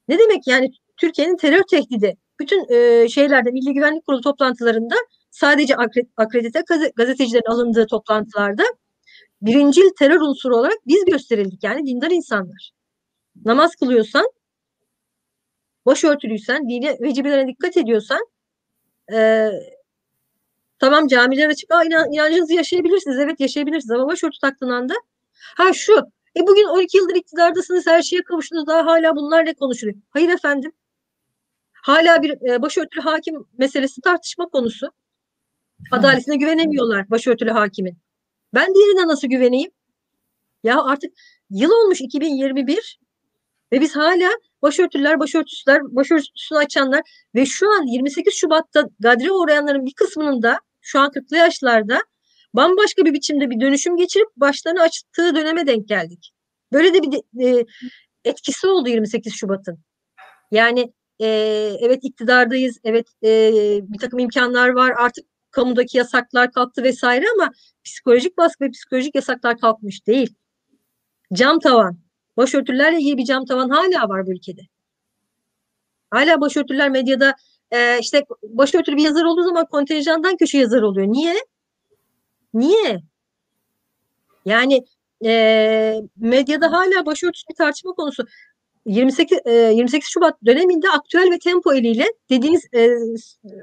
Ne 0.07 0.19
demek 0.19 0.47
yani 0.47 0.71
Türkiye'nin 0.97 1.37
terör 1.37 1.63
tehdidi 1.63 2.17
bütün 2.39 2.73
e, 2.73 3.09
şeylerde 3.09 3.51
Milli 3.51 3.73
Güvenlik 3.73 4.05
Kurulu 4.05 4.21
toplantılarında 4.21 4.95
sadece 5.31 5.75
akredite 6.17 6.63
gazetecilerin 6.95 7.51
alındığı 7.51 7.87
toplantılarda 7.87 8.63
birincil 9.41 9.89
terör 9.99 10.21
unsuru 10.21 10.57
olarak 10.57 10.77
biz 10.87 11.05
gösterildik 11.05 11.63
yani 11.63 11.85
dindar 11.85 12.11
insanlar. 12.11 12.71
Namaz 13.45 13.75
kılıyorsan, 13.75 14.25
başörtülüysen, 15.85 16.69
dini 16.69 16.97
vecibelerine 17.01 17.47
dikkat 17.47 17.77
ediyorsan 17.77 18.19
e, 19.13 19.49
tamam 20.79 21.07
camiler 21.07 21.49
açık, 21.49 21.71
Aa, 21.71 21.83
inan, 21.83 22.11
inancınızı 22.11 22.53
yaşayabilirsiniz. 22.53 23.19
Evet 23.19 23.39
yaşayabilirsiniz 23.39 23.91
ama 23.91 24.07
başörtü 24.07 24.39
taktığın 24.39 24.69
anda 24.69 24.93
ha 25.57 25.73
şu 25.73 25.93
e 26.37 26.47
bugün 26.47 26.65
12 26.65 26.97
yıldır 26.97 27.15
iktidardasınız, 27.15 27.87
her 27.87 28.01
şeye 28.01 28.23
kavuştunuz, 28.23 28.67
daha 28.67 28.85
hala 28.85 29.15
bunlar 29.15 29.45
ne 29.45 29.53
konuşuluyor? 29.53 29.97
Hayır 30.09 30.29
efendim. 30.29 30.71
Hala 31.73 32.23
bir 32.23 32.51
e, 32.51 32.61
başörtülü 32.61 33.01
hakim 33.01 33.35
meselesi 33.57 34.01
tartışma 34.01 34.45
konusu. 34.49 34.91
Adaletine 35.91 36.35
güvenemiyorlar 36.35 37.09
başörtülü 37.09 37.51
hakimin. 37.51 37.97
Ben 38.53 38.75
diğerine 38.75 39.07
nasıl 39.07 39.27
güveneyim? 39.27 39.71
Ya 40.63 40.83
artık 40.83 41.13
yıl 41.49 41.71
olmuş 41.71 42.01
2021 42.01 42.99
ve 43.73 43.81
biz 43.81 43.95
hala 43.95 44.29
başörtüler, 44.61 45.19
başörtüsüler, 45.19 45.95
başörtüsünü 45.95 46.59
açanlar 46.59 47.01
ve 47.35 47.45
şu 47.45 47.71
an 47.71 47.83
28 47.83 48.33
Şubat'ta 48.33 48.89
gadre 48.99 49.31
uğrayanların 49.31 49.85
bir 49.85 49.93
kısmının 49.93 50.41
da 50.41 50.59
şu 50.89 50.99
an 50.99 51.11
40'lı 51.11 51.37
yaşlarda 51.37 51.99
bambaşka 52.53 53.05
bir 53.05 53.13
biçimde 53.13 53.49
bir 53.49 53.59
dönüşüm 53.59 53.97
geçirip 53.97 54.27
başlarını 54.35 54.81
açtığı 54.81 55.35
döneme 55.35 55.67
denk 55.67 55.87
geldik. 55.87 56.31
Böyle 56.73 56.93
de 56.93 57.03
bir 57.03 57.45
e, 57.45 57.65
etkisi 58.25 58.67
oldu 58.67 58.89
28 58.89 59.33
Şubat'ın. 59.33 59.79
Yani 60.51 60.93
e, 61.19 61.27
evet 61.81 61.99
iktidardayız, 62.03 62.79
evet 62.83 63.07
e, 63.23 63.51
bir 63.83 63.99
takım 63.99 64.19
imkanlar 64.19 64.69
var, 64.69 64.93
artık 64.97 65.25
kamudaki 65.51 65.97
yasaklar 65.97 66.51
kalktı 66.51 66.83
vesaire 66.83 67.25
ama 67.35 67.51
psikolojik 67.83 68.37
baskı 68.37 68.65
ve 68.65 68.71
psikolojik 68.71 69.15
yasaklar 69.15 69.57
kalkmış 69.57 70.07
değil. 70.07 70.35
Cam 71.33 71.59
tavan, 71.59 71.99
başörtülerle 72.37 72.97
ilgili 72.97 73.17
bir 73.17 73.25
cam 73.25 73.45
tavan 73.45 73.69
hala 73.69 74.09
var 74.09 74.27
bu 74.27 74.31
ülkede. 74.31 74.61
Hala 76.11 76.41
başörtüler 76.41 76.89
medyada 76.89 77.35
e, 77.71 77.99
işte 77.99 78.25
başörtülü 78.43 78.97
bir 78.97 79.03
yazar 79.03 79.23
olduğu 79.23 79.43
zaman 79.43 79.65
kontenjandan 79.65 80.37
köşe 80.37 80.57
yazar 80.57 80.81
oluyor. 80.81 81.07
Niye? 81.07 81.35
Niye? 82.53 83.01
Yani 84.45 84.85
e, 85.25 86.01
medyada 86.17 86.71
hala 86.71 87.05
başörtüsü 87.05 87.47
bir 87.49 87.55
tartışma 87.55 87.93
konusu. 87.93 88.25
28 88.85 89.39
28 89.45 90.07
e, 90.07 90.11
Şubat 90.11 90.45
döneminde 90.45 90.89
aktüel 90.89 91.31
ve 91.31 91.39
tempo 91.39 91.73
eliyle 91.73 92.05
dediğiniz 92.29 92.65
e, 92.73 92.89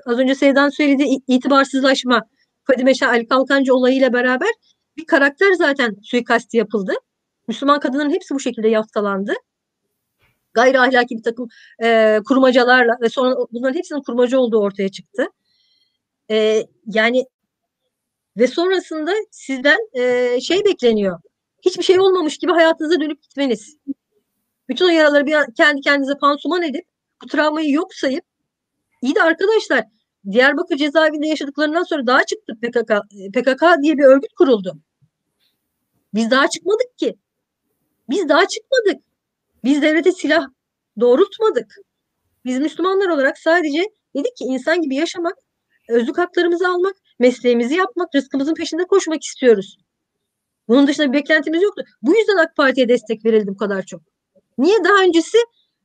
az 0.06 0.18
önce 0.18 0.34
Seydan 0.34 0.68
söylediği 0.68 1.18
itibarsızlaşma 1.28 2.22
Fadime 2.64 2.94
Şah 2.94 3.08
Ali 3.08 3.28
Kalkancı 3.28 3.74
olayıyla 3.74 4.12
beraber 4.12 4.48
bir 4.96 5.04
karakter 5.04 5.52
zaten 5.52 5.96
suikasti 6.02 6.56
yapıldı. 6.56 6.92
Müslüman 7.48 7.80
kadınların 7.80 8.10
hepsi 8.10 8.34
bu 8.34 8.40
şekilde 8.40 8.68
yaftalandı. 8.68 9.32
Gayri 10.56 10.80
ahlaki 10.80 11.16
bir 11.16 11.22
takım 11.22 11.48
e, 11.82 12.18
kurmacalarla 12.28 12.96
ve 13.00 13.08
sonra 13.08 13.36
bunların 13.52 13.78
hepsinin 13.78 14.02
kurmaca 14.02 14.38
olduğu 14.38 14.60
ortaya 14.60 14.88
çıktı. 14.88 15.26
E, 16.30 16.66
yani 16.86 17.24
ve 18.36 18.46
sonrasında 18.46 19.12
sizden 19.30 19.78
e, 19.98 20.40
şey 20.40 20.64
bekleniyor. 20.64 21.20
Hiçbir 21.62 21.82
şey 21.82 22.00
olmamış 22.00 22.38
gibi 22.38 22.52
hayatınıza 22.52 23.00
dönüp 23.00 23.22
gitmeniz. 23.22 23.76
Bütün 24.68 24.84
o 24.84 24.88
yaraları 24.88 25.26
bir 25.26 25.36
kendi 25.56 25.80
kendinize 25.80 26.18
pansuman 26.18 26.62
edip 26.62 26.84
bu 27.22 27.26
travmayı 27.26 27.72
yok 27.72 27.94
sayıp 27.94 28.24
iyi 29.02 29.14
de 29.14 29.22
arkadaşlar 29.22 29.84
Diyarbakır 30.32 30.76
cezaevinde 30.76 31.26
yaşadıklarından 31.26 31.82
sonra 31.82 32.06
daha 32.06 32.24
çıktı 32.24 32.52
PKK. 32.62 32.92
PKK 33.34 33.82
diye 33.82 33.98
bir 33.98 34.04
örgüt 34.04 34.32
kuruldu. 34.32 34.78
Biz 36.14 36.30
daha 36.30 36.48
çıkmadık 36.48 36.98
ki. 36.98 37.16
Biz 38.08 38.28
daha 38.28 38.48
çıkmadık. 38.48 39.04
Biz 39.66 39.82
devlete 39.82 40.12
silah 40.12 40.46
doğrultmadık. 41.00 41.76
Biz 42.44 42.58
Müslümanlar 42.58 43.08
olarak 43.08 43.38
sadece 43.38 43.82
dedik 44.16 44.36
ki 44.36 44.44
insan 44.44 44.82
gibi 44.82 44.94
yaşamak, 44.94 45.34
özlük 45.88 46.18
haklarımızı 46.18 46.68
almak, 46.68 46.94
mesleğimizi 47.18 47.74
yapmak, 47.74 48.14
rızkımızın 48.14 48.54
peşinde 48.54 48.84
koşmak 48.84 49.22
istiyoruz. 49.22 49.78
Bunun 50.68 50.86
dışında 50.86 51.08
bir 51.08 51.12
beklentimiz 51.12 51.62
yoktu. 51.62 51.82
Bu 52.02 52.16
yüzden 52.16 52.36
AK 52.36 52.56
Parti'ye 52.56 52.88
destek 52.88 53.24
verildi 53.24 53.48
bu 53.48 53.56
kadar 53.56 53.82
çok. 53.82 54.00
Niye 54.58 54.84
daha 54.84 55.02
öncesi 55.02 55.38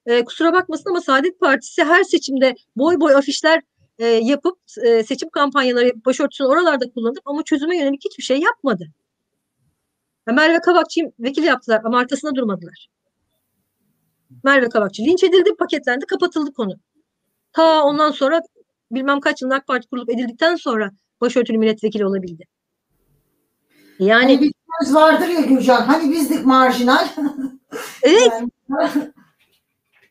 e, 0.05 0.25
kusura 0.25 0.53
bakmasın 0.53 0.89
ama 0.89 1.01
Saadet 1.01 1.39
Partisi 1.39 1.83
her 1.83 2.03
seçimde 2.03 2.55
boy 2.75 2.99
boy 2.99 3.15
afişler 3.15 3.61
e, 3.99 4.05
yapıp 4.05 4.57
e, 4.83 5.03
seçim 5.03 5.29
kampanyaları 5.29 5.91
başörtüsünü 6.05 6.47
oralarda 6.47 6.91
kullanıp 6.91 7.21
ama 7.25 7.43
çözüme 7.43 7.77
yönelik 7.77 8.05
hiçbir 8.05 8.23
şey 8.23 8.39
yapmadı. 8.39 8.87
Merve 10.27 10.59
Kavakçı'yı 10.59 11.11
vekil 11.19 11.43
yaptılar 11.43 11.81
ama 11.83 11.99
arkasında 11.99 12.35
durmadılar. 12.35 12.87
Merve 14.43 14.69
Kavakçı 14.69 15.03
linç 15.03 15.23
edildi, 15.23 15.55
paketlendi, 15.59 16.05
kapatıldı 16.05 16.53
konu. 16.53 16.73
Ta 17.53 17.83
ondan 17.83 18.11
sonra 18.11 18.41
bilmem 18.91 19.19
kaç 19.19 19.41
yılında 19.41 19.55
AK 19.55 19.67
Parti 19.67 19.87
kurulup 19.87 20.09
edildikten 20.09 20.55
sonra 20.55 20.91
başörtülü 21.21 21.57
milletvekili 21.57 22.05
olabildi. 22.05 22.43
Yani 23.99 24.23
hani 24.23 24.41
bir 24.41 24.53
söz 24.79 24.95
vardır 24.95 25.27
ya 25.27 25.41
Gülcan 25.41 25.81
hani 25.81 26.11
bizdik 26.11 26.45
marjinal. 26.45 27.07
evet. 28.03 28.31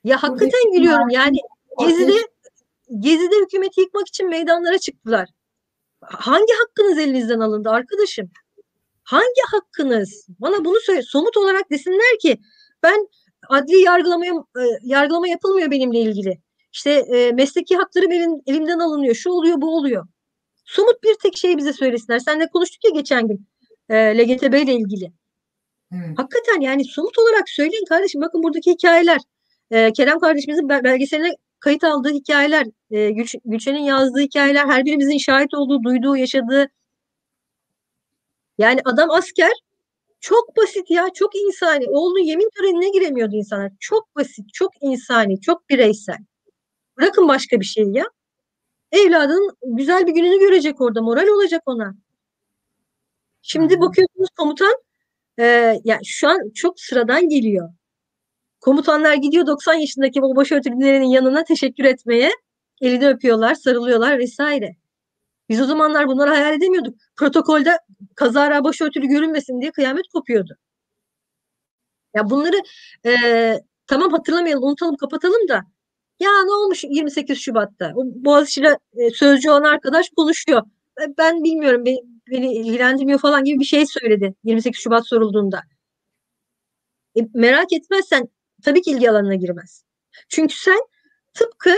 ya 0.04 0.22
hakikaten 0.22 0.72
gülüyorum 0.74 1.08
yani 1.08 1.36
Gezi'de 1.78 2.12
Gezi'de 2.98 3.34
hükümeti 3.44 3.80
yıkmak 3.80 4.08
için 4.08 4.28
meydanlara 4.28 4.78
çıktılar. 4.78 5.28
Hangi 6.00 6.52
hakkınız 6.52 6.98
elinizden 6.98 7.40
alındı 7.40 7.70
arkadaşım? 7.70 8.30
Hangi 9.02 9.42
hakkınız? 9.50 10.26
Bana 10.40 10.64
bunu 10.64 10.80
söyle. 10.80 11.02
Somut 11.02 11.36
olarak 11.36 11.70
desinler 11.70 12.18
ki 12.22 12.40
ben 12.82 13.08
adli 13.50 13.80
yargılamaya 13.80 14.32
e, 14.32 14.62
yargılama 14.82 15.28
yapılmıyor 15.28 15.70
benimle 15.70 16.00
ilgili. 16.00 16.40
İşte 16.72 16.90
e, 16.90 17.32
mesleki 17.32 17.76
haklarım 17.76 18.12
elim, 18.12 18.30
elimden 18.46 18.78
alınıyor. 18.78 19.14
Şu 19.14 19.30
oluyor, 19.30 19.60
bu 19.60 19.76
oluyor. 19.76 20.06
Somut 20.64 21.02
bir 21.02 21.14
tek 21.22 21.36
şey 21.36 21.56
bize 21.56 21.72
söylesinler. 21.72 22.18
Seninle 22.18 22.48
konuştuk 22.48 22.84
ya 22.84 22.90
geçen 22.90 23.28
gün 23.28 23.46
e, 23.88 23.94
LGTB 23.94 24.54
ile 24.54 24.74
ilgili. 24.74 25.12
Evet. 25.92 26.18
Hakikaten 26.18 26.60
yani 26.60 26.84
somut 26.84 27.18
olarak 27.18 27.48
söyleyin 27.48 27.84
kardeşim. 27.84 28.20
Bakın 28.20 28.42
buradaki 28.42 28.70
hikayeler. 28.70 29.20
E, 29.70 29.92
Kerem 29.92 30.18
kardeşimizin 30.18 30.68
belgeseline 30.68 31.36
kayıt 31.60 31.84
aldığı 31.84 32.12
hikayeler, 32.12 32.66
e, 32.90 33.10
Gülş 33.10 33.34
Gülşen'in 33.44 33.82
yazdığı 33.82 34.20
hikayeler, 34.20 34.66
her 34.66 34.84
birimizin 34.84 35.18
şahit 35.18 35.54
olduğu, 35.54 35.82
duyduğu, 35.82 36.16
yaşadığı. 36.16 36.68
Yani 38.58 38.80
adam 38.84 39.10
asker 39.10 39.52
çok 40.20 40.56
basit 40.56 40.90
ya, 40.90 41.08
çok 41.14 41.36
insani. 41.36 41.86
Oğlunun 41.88 42.24
yemin 42.24 42.50
törenine 42.56 42.90
giremiyordu 42.90 43.36
insanlar. 43.36 43.72
Çok 43.80 44.16
basit, 44.16 44.54
çok 44.54 44.72
insani, 44.80 45.40
çok 45.40 45.70
bireysel. 45.70 46.18
Bırakın 46.98 47.28
başka 47.28 47.60
bir 47.60 47.64
şey 47.64 47.84
ya. 47.84 48.04
Evladının 48.92 49.56
güzel 49.62 50.06
bir 50.06 50.12
gününü 50.12 50.40
görecek 50.40 50.80
orada, 50.80 51.02
moral 51.02 51.26
olacak 51.28 51.62
ona. 51.66 51.94
Şimdi 53.42 53.80
bakıyorsunuz 53.80 54.28
komutan, 54.38 54.74
e, 55.38 55.44
yani 55.84 56.06
şu 56.06 56.28
an 56.28 56.50
çok 56.54 56.80
sıradan 56.80 57.28
geliyor. 57.28 57.70
Komutanlar 58.60 59.14
gidiyor 59.14 59.46
90 59.46 59.74
yaşındaki 59.74 60.22
o 60.22 60.36
başörtülülerin 60.36 61.04
yanına 61.04 61.44
teşekkür 61.44 61.84
etmeye. 61.84 62.30
Elini 62.80 63.08
öpüyorlar, 63.08 63.54
sarılıyorlar 63.54 64.18
vesaire. 64.18 64.76
Biz 65.50 65.60
o 65.60 65.64
zamanlar 65.64 66.08
bunları 66.08 66.30
hayal 66.30 66.54
edemiyorduk. 66.54 66.94
Protokolde 67.16 67.78
kazara 68.14 68.64
başörtülü 68.64 69.06
görünmesin 69.06 69.60
diye 69.60 69.70
kıyamet 69.72 70.08
kopuyordu. 70.08 70.56
Ya 72.14 72.30
bunları 72.30 72.56
e, 73.06 73.12
tamam 73.86 74.12
hatırlamayalım, 74.12 74.64
unutalım, 74.64 74.96
kapatalım 74.96 75.48
da 75.48 75.62
ya 76.20 76.30
ne 76.44 76.52
olmuş 76.52 76.84
28 76.84 77.38
Şubat'ta? 77.38 77.92
O 77.96 78.02
Boğaziçi'yle 78.06 78.78
e, 78.96 79.10
sözcü 79.10 79.50
olan 79.50 79.62
arkadaş 79.62 80.10
konuşuyor. 80.16 80.62
Ben 81.18 81.44
bilmiyorum, 81.44 81.84
beni, 81.84 81.98
beni 82.30 82.54
ilgilendirmiyor 82.54 83.18
falan 83.18 83.44
gibi 83.44 83.60
bir 83.60 83.64
şey 83.64 83.86
söyledi 83.86 84.34
28 84.44 84.82
Şubat 84.82 85.08
sorulduğunda. 85.08 85.62
E, 87.18 87.20
merak 87.34 87.72
etmezsen 87.72 88.28
tabii 88.64 88.82
ki 88.82 88.90
ilgi 88.90 89.10
alanına 89.10 89.34
girmez. 89.34 89.84
Çünkü 90.28 90.54
sen 90.56 90.80
tıpkı 91.34 91.76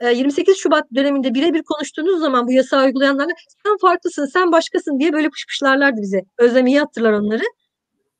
28 0.00 0.56
Şubat 0.56 0.94
döneminde 0.94 1.34
birebir 1.34 1.62
konuştuğunuz 1.62 2.20
zaman 2.20 2.46
bu 2.46 2.52
yasağı 2.52 2.84
uygulayanlarla 2.84 3.32
sen 3.64 3.76
farklısın, 3.80 4.26
sen 4.26 4.52
başkasın 4.52 4.98
diye 5.00 5.12
böyle 5.12 5.30
pışpışlarlardı 5.30 6.02
bize. 6.02 6.20
Özlem 6.38 6.66
iyi 6.66 6.78
hatırlar 6.80 7.12
onları. 7.12 7.42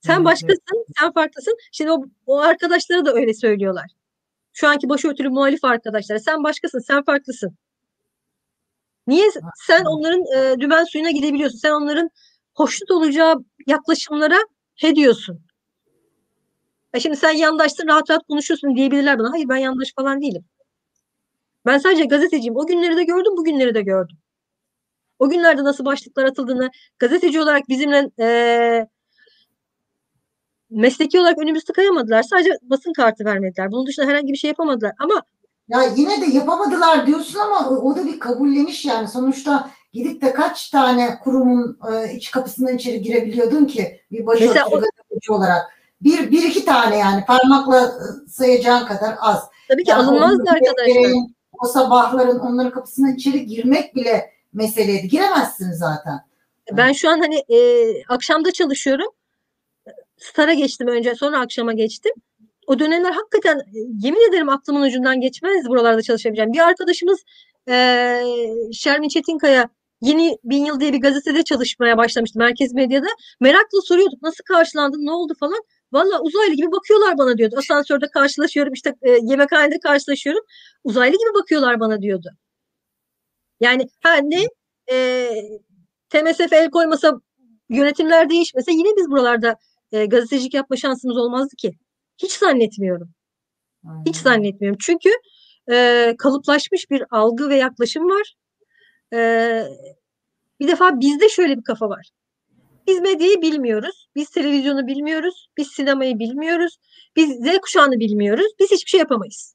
Sen 0.01 0.25
başkasın, 0.25 0.85
sen 1.01 1.13
farklısın. 1.13 1.57
Şimdi 1.73 1.93
o, 1.93 2.05
o 2.27 2.39
arkadaşlara 2.39 3.05
da 3.05 3.13
öyle 3.13 3.35
söylüyorlar. 3.35 3.87
Şu 4.53 4.69
anki 4.69 4.89
başörtülü 4.89 5.29
muhalif 5.29 5.65
arkadaşlara 5.65 6.19
sen 6.19 6.45
başkasın, 6.45 6.79
sen 6.79 7.05
farklısın. 7.05 7.57
Niye 9.07 9.31
sen 9.67 9.85
onların 9.85 10.23
e, 10.37 10.61
dümen 10.61 10.85
suyuna 10.85 11.11
gidebiliyorsun? 11.11 11.59
Sen 11.59 11.71
onların 11.73 12.11
hoşnut 12.55 12.91
olacağı 12.91 13.35
yaklaşımlara 13.67 14.39
he 14.75 14.97
diyorsun. 14.97 15.41
E 16.95 17.01
şimdi 17.01 17.17
sen 17.17 17.33
yandaşsın 17.33 17.89
rahat 17.89 18.11
rahat 18.11 18.23
konuşuyorsun 18.29 18.77
diyebilirler 18.77 19.19
bana. 19.19 19.33
Hayır 19.33 19.49
ben 19.49 19.57
yandaş 19.57 19.93
falan 19.97 20.21
değilim. 20.21 20.45
Ben 21.67 21.79
sadece 21.79 22.05
gazeteciyim. 22.05 22.57
O 22.57 22.67
günleri 22.67 22.97
de 22.97 23.05
gördüm, 23.05 23.33
bu 23.37 23.45
günleri 23.45 23.75
de 23.75 23.83
gördüm. 23.83 24.17
O 25.19 25.29
günlerde 25.29 25.65
nasıl 25.65 25.85
başlıklar 25.85 26.25
atıldığını, 26.25 26.71
gazeteci 26.99 27.41
olarak 27.41 27.69
bizimle 27.69 28.11
e, 28.21 28.89
mesleki 30.71 31.21
olarak 31.21 31.39
önümüzü 31.39 31.65
tıkayamadılar. 31.65 32.23
Sadece 32.23 32.51
basın 32.63 32.93
kartı 32.93 33.25
vermediler. 33.25 33.73
Bunun 33.73 33.87
dışında 33.87 34.07
herhangi 34.07 34.33
bir 34.33 34.39
şey 34.39 34.49
yapamadılar. 34.49 34.93
Ama 34.99 35.23
ya 35.69 35.83
yine 35.97 36.21
de 36.21 36.27
yapamadılar 36.27 37.07
diyorsun 37.07 37.39
ama 37.39 37.69
o 37.71 37.97
da 37.97 38.07
bir 38.07 38.21
kabulleniş 38.21 38.85
yani. 38.85 39.09
Sonuçta 39.09 39.71
gidip 39.93 40.23
de 40.23 40.33
kaç 40.33 40.71
tane 40.71 41.19
kurumun 41.25 41.79
e, 41.93 42.15
iç 42.15 42.31
kapısından 42.31 42.77
içeri 42.77 43.03
girebiliyordun 43.03 43.65
ki 43.65 44.01
bir 44.11 44.27
başörtülü 44.27 44.55
gazeteci 44.55 45.33
olarak. 45.33 45.79
Bir, 46.01 46.31
bir 46.31 46.43
iki 46.43 46.65
tane 46.65 46.99
yani 46.99 47.25
parmakla 47.25 47.93
sayacağın 48.29 48.87
kadar 48.87 49.17
az. 49.21 49.45
Tabii 49.69 49.85
ki 49.85 49.91
yani 49.91 50.03
alınmazdı 50.03 50.51
arkadaşlar. 50.51 51.13
O 51.63 51.67
sabahların 51.67 52.39
onların 52.39 52.73
kapısından 52.73 53.15
içeri 53.15 53.47
girmek 53.47 53.95
bile 53.95 54.31
meseleydi. 54.53 55.09
Giremezsiniz 55.09 55.79
zaten. 55.79 56.19
Ben 56.73 56.93
şu 56.93 57.11
an 57.11 57.19
hani 57.19 57.45
e, 57.49 57.59
akşamda 58.09 58.53
çalışıyorum. 58.53 59.07
Star'a 60.17 60.55
geçtim 60.55 60.89
önce 60.89 61.15
sonra 61.15 61.41
akşama 61.41 61.73
geçtim. 61.73 62.13
O 62.67 62.79
dönemler 62.79 63.13
hakikaten 63.13 63.61
yemin 63.99 64.29
ederim 64.29 64.49
aklımın 64.49 64.83
ucundan 64.83 65.21
geçmez 65.21 65.69
buralarda 65.69 66.03
çalışabileceğim. 66.03 66.53
Bir 66.53 66.59
arkadaşımız 66.59 67.25
e, 67.69 68.23
Şermin 68.73 69.09
Çetinkaya 69.09 69.69
Yeni 70.01 70.39
Bin 70.45 70.65
Yıl 70.65 70.81
diye 70.81 70.93
bir 70.93 71.01
gazetede 71.01 71.43
çalışmaya 71.43 71.97
başlamıştı 71.97 72.39
Merkez 72.39 72.75
Medya'da. 72.75 73.07
Merakla 73.41 73.81
soruyorduk 73.85 74.23
nasıl 74.23 74.45
karşılandın 74.45 75.07
ne 75.07 75.11
oldu 75.11 75.33
falan. 75.41 75.61
Valla 75.93 76.21
uzaylı 76.21 76.55
gibi 76.55 76.73
bakıyorlar 76.73 77.19
bana 77.19 77.39
diyordu. 77.39 77.55
Asansörde 77.59 78.07
karşılaşıyorum 78.09 78.73
işte 78.73 78.95
e, 79.03 79.11
yemekhanede 79.11 79.79
karşılaşıyorum. 79.81 80.43
Uzaylı 80.85 81.13
gibi 81.13 81.35
bakıyorlar 81.43 81.81
bana 81.81 82.03
diyordu. 82.03 82.31
Yani 83.61 83.87
ha 84.03 84.17
ne 84.17 84.47
e, 84.93 85.29
TMSF 86.11 86.53
el 86.53 86.71
koymasa 86.71 87.21
yönetimler 87.69 88.31
değişmese 88.31 88.73
yine 88.73 88.89
biz 88.97 89.11
buralarda 89.11 89.57
e, 89.93 90.07
gazetecilik 90.07 90.55
yapma 90.55 90.77
şansımız 90.77 91.17
olmazdı 91.17 91.57
ki. 91.57 91.73
Hiç 92.23 92.33
zannetmiyorum. 92.33 93.11
Hiç 94.07 94.17
zannetmiyorum. 94.17 94.79
Çünkü 94.81 95.11
e, 95.71 96.15
kalıplaşmış 96.19 96.91
bir 96.91 97.05
algı 97.11 97.49
ve 97.49 97.57
yaklaşım 97.57 98.05
var. 98.05 98.35
E, 99.15 99.19
bir 100.61 100.69
defa 100.69 101.01
bizde 101.01 101.29
şöyle 101.29 101.57
bir 101.57 101.65
kafa 101.65 101.89
var. 101.89 102.11
Biz 102.89 103.01
medyayı 103.01 103.43
bilmiyoruz. 103.43 104.09
Biz 104.15 104.31
televizyonu 104.31 104.87
bilmiyoruz. 104.87 105.49
Biz 105.57 105.69
sinemayı 105.69 106.19
bilmiyoruz. 106.19 106.79
Biz 107.17 107.31
Z 107.31 107.59
kuşağını 107.59 108.01
bilmiyoruz. 108.01 108.47
Biz 108.61 108.71
hiçbir 108.71 108.91
şey 108.91 109.01
yapamayız. 109.01 109.55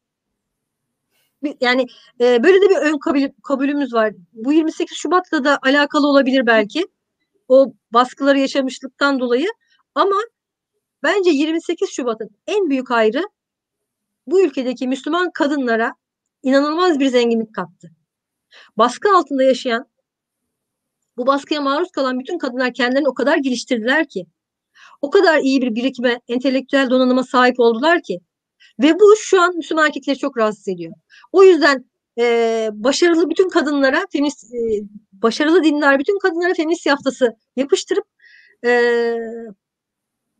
Yani 1.62 1.86
e, 2.22 2.44
böyle 2.44 2.62
de 2.62 2.70
bir 2.70 2.76
ön 2.76 2.98
kabul, 2.98 3.22
kabulümüz 3.44 3.94
var. 3.94 4.14
Bu 4.34 4.54
28 4.54 4.98
Şubat'la 4.98 5.44
da 5.44 5.60
alakalı 5.62 6.08
olabilir 6.08 6.46
belki. 6.46 6.88
O 7.48 7.74
baskıları 7.92 8.40
yaşamışlıktan 8.40 9.20
dolayı. 9.20 9.48
Ama 9.96 10.16
bence 11.04 11.30
28 11.30 11.90
Şubat'ın 11.90 12.30
en 12.48 12.70
büyük 12.70 12.92
ayrı 12.92 13.24
bu 14.28 14.42
ülkedeki 14.42 14.88
Müslüman 14.88 15.32
kadınlara 15.32 15.96
inanılmaz 16.44 17.00
bir 17.00 17.08
zenginlik 17.08 17.56
kattı. 17.56 17.92
Baskı 18.78 19.18
altında 19.18 19.44
yaşayan 19.44 19.93
bu 21.18 21.28
baskıya 21.28 21.62
maruz 21.62 21.92
kalan 21.92 22.20
bütün 22.20 22.38
kadınlar 22.38 22.74
kendilerini 22.74 23.10
o 23.10 23.14
kadar 23.14 23.38
geliştirdiler 23.38 24.08
ki, 24.08 24.26
o 25.02 25.10
kadar 25.10 25.40
iyi 25.40 25.62
bir 25.62 25.76
birikime, 25.76 26.22
entelektüel 26.28 26.90
donanıma 26.90 27.24
sahip 27.24 27.60
oldular 27.60 28.02
ki 28.02 28.20
ve 28.80 29.00
bu 29.00 29.16
şu 29.18 29.42
an 29.42 29.56
Müslüman 29.56 29.86
erkekleri 29.86 30.18
çok 30.18 30.38
rahatsız 30.38 30.68
ediyor. 30.68 30.94
O 31.32 31.44
yüzden 31.44 31.86
e, 32.20 32.70
başarılı 32.74 33.30
bütün 33.30 33.50
kadınlara, 33.50 34.06
feminist, 34.12 34.44
e, 34.54 34.58
başarılı 35.12 35.64
dinler 35.64 36.00
bütün 36.00 36.20
kadınlara 36.20 36.54
feminist 36.54 36.86
yaftası 36.86 37.36
yapıştırıp 37.56 38.06
e, 38.66 39.14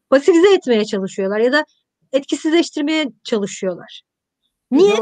pasifize 0.10 0.54
etmeye 0.54 0.86
çalışıyorlar 0.86 1.40
ya 1.40 1.52
da 1.52 1.66
etkisizleştirmeye 2.12 3.06
çalışıyorlar. 3.24 4.04
Niye? 4.72 4.96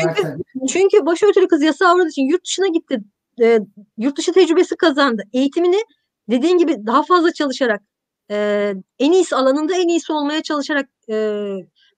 Çünkü, 0.00 0.36
çünkü 0.68 1.06
başörtülü 1.06 1.48
kız 1.48 1.62
yasağı 1.62 1.88
avradığı 1.88 2.08
için 2.08 2.22
yurt 2.22 2.44
dışına 2.44 2.66
gitti 2.66 3.00
e, 3.40 3.60
yurt 3.98 4.18
dışı 4.18 4.32
tecrübesi 4.32 4.76
kazandı. 4.76 5.22
Eğitimini 5.32 5.82
dediğin 6.30 6.58
gibi 6.58 6.86
daha 6.86 7.02
fazla 7.02 7.32
çalışarak 7.32 7.82
e, 8.30 8.74
en 8.98 9.12
iyisi 9.12 9.36
alanında 9.36 9.76
en 9.76 9.88
iyisi 9.88 10.12
olmaya 10.12 10.42
çalışarak 10.42 10.88
e, 11.10 11.44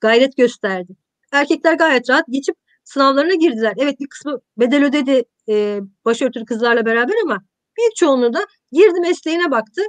gayret 0.01 0.37
gösterdi. 0.37 0.97
Erkekler 1.33 1.75
gayet 1.75 2.11
rahat 2.11 2.25
geçip 2.29 2.57
sınavlarına 2.85 3.35
girdiler. 3.35 3.75
Evet 3.79 4.01
bir 4.01 4.07
kısmı 4.09 4.41
bedel 4.59 4.85
ödedi 4.85 5.23
e, 5.49 5.81
başörtülü 6.05 6.45
kızlarla 6.45 6.87
beraber 6.87 7.15
ama 7.25 7.39
büyük 7.79 7.97
çoğunluğu 7.97 8.33
da 8.35 8.47
girdi 8.73 9.01
mesleğine 9.01 9.51
baktı. 9.51 9.83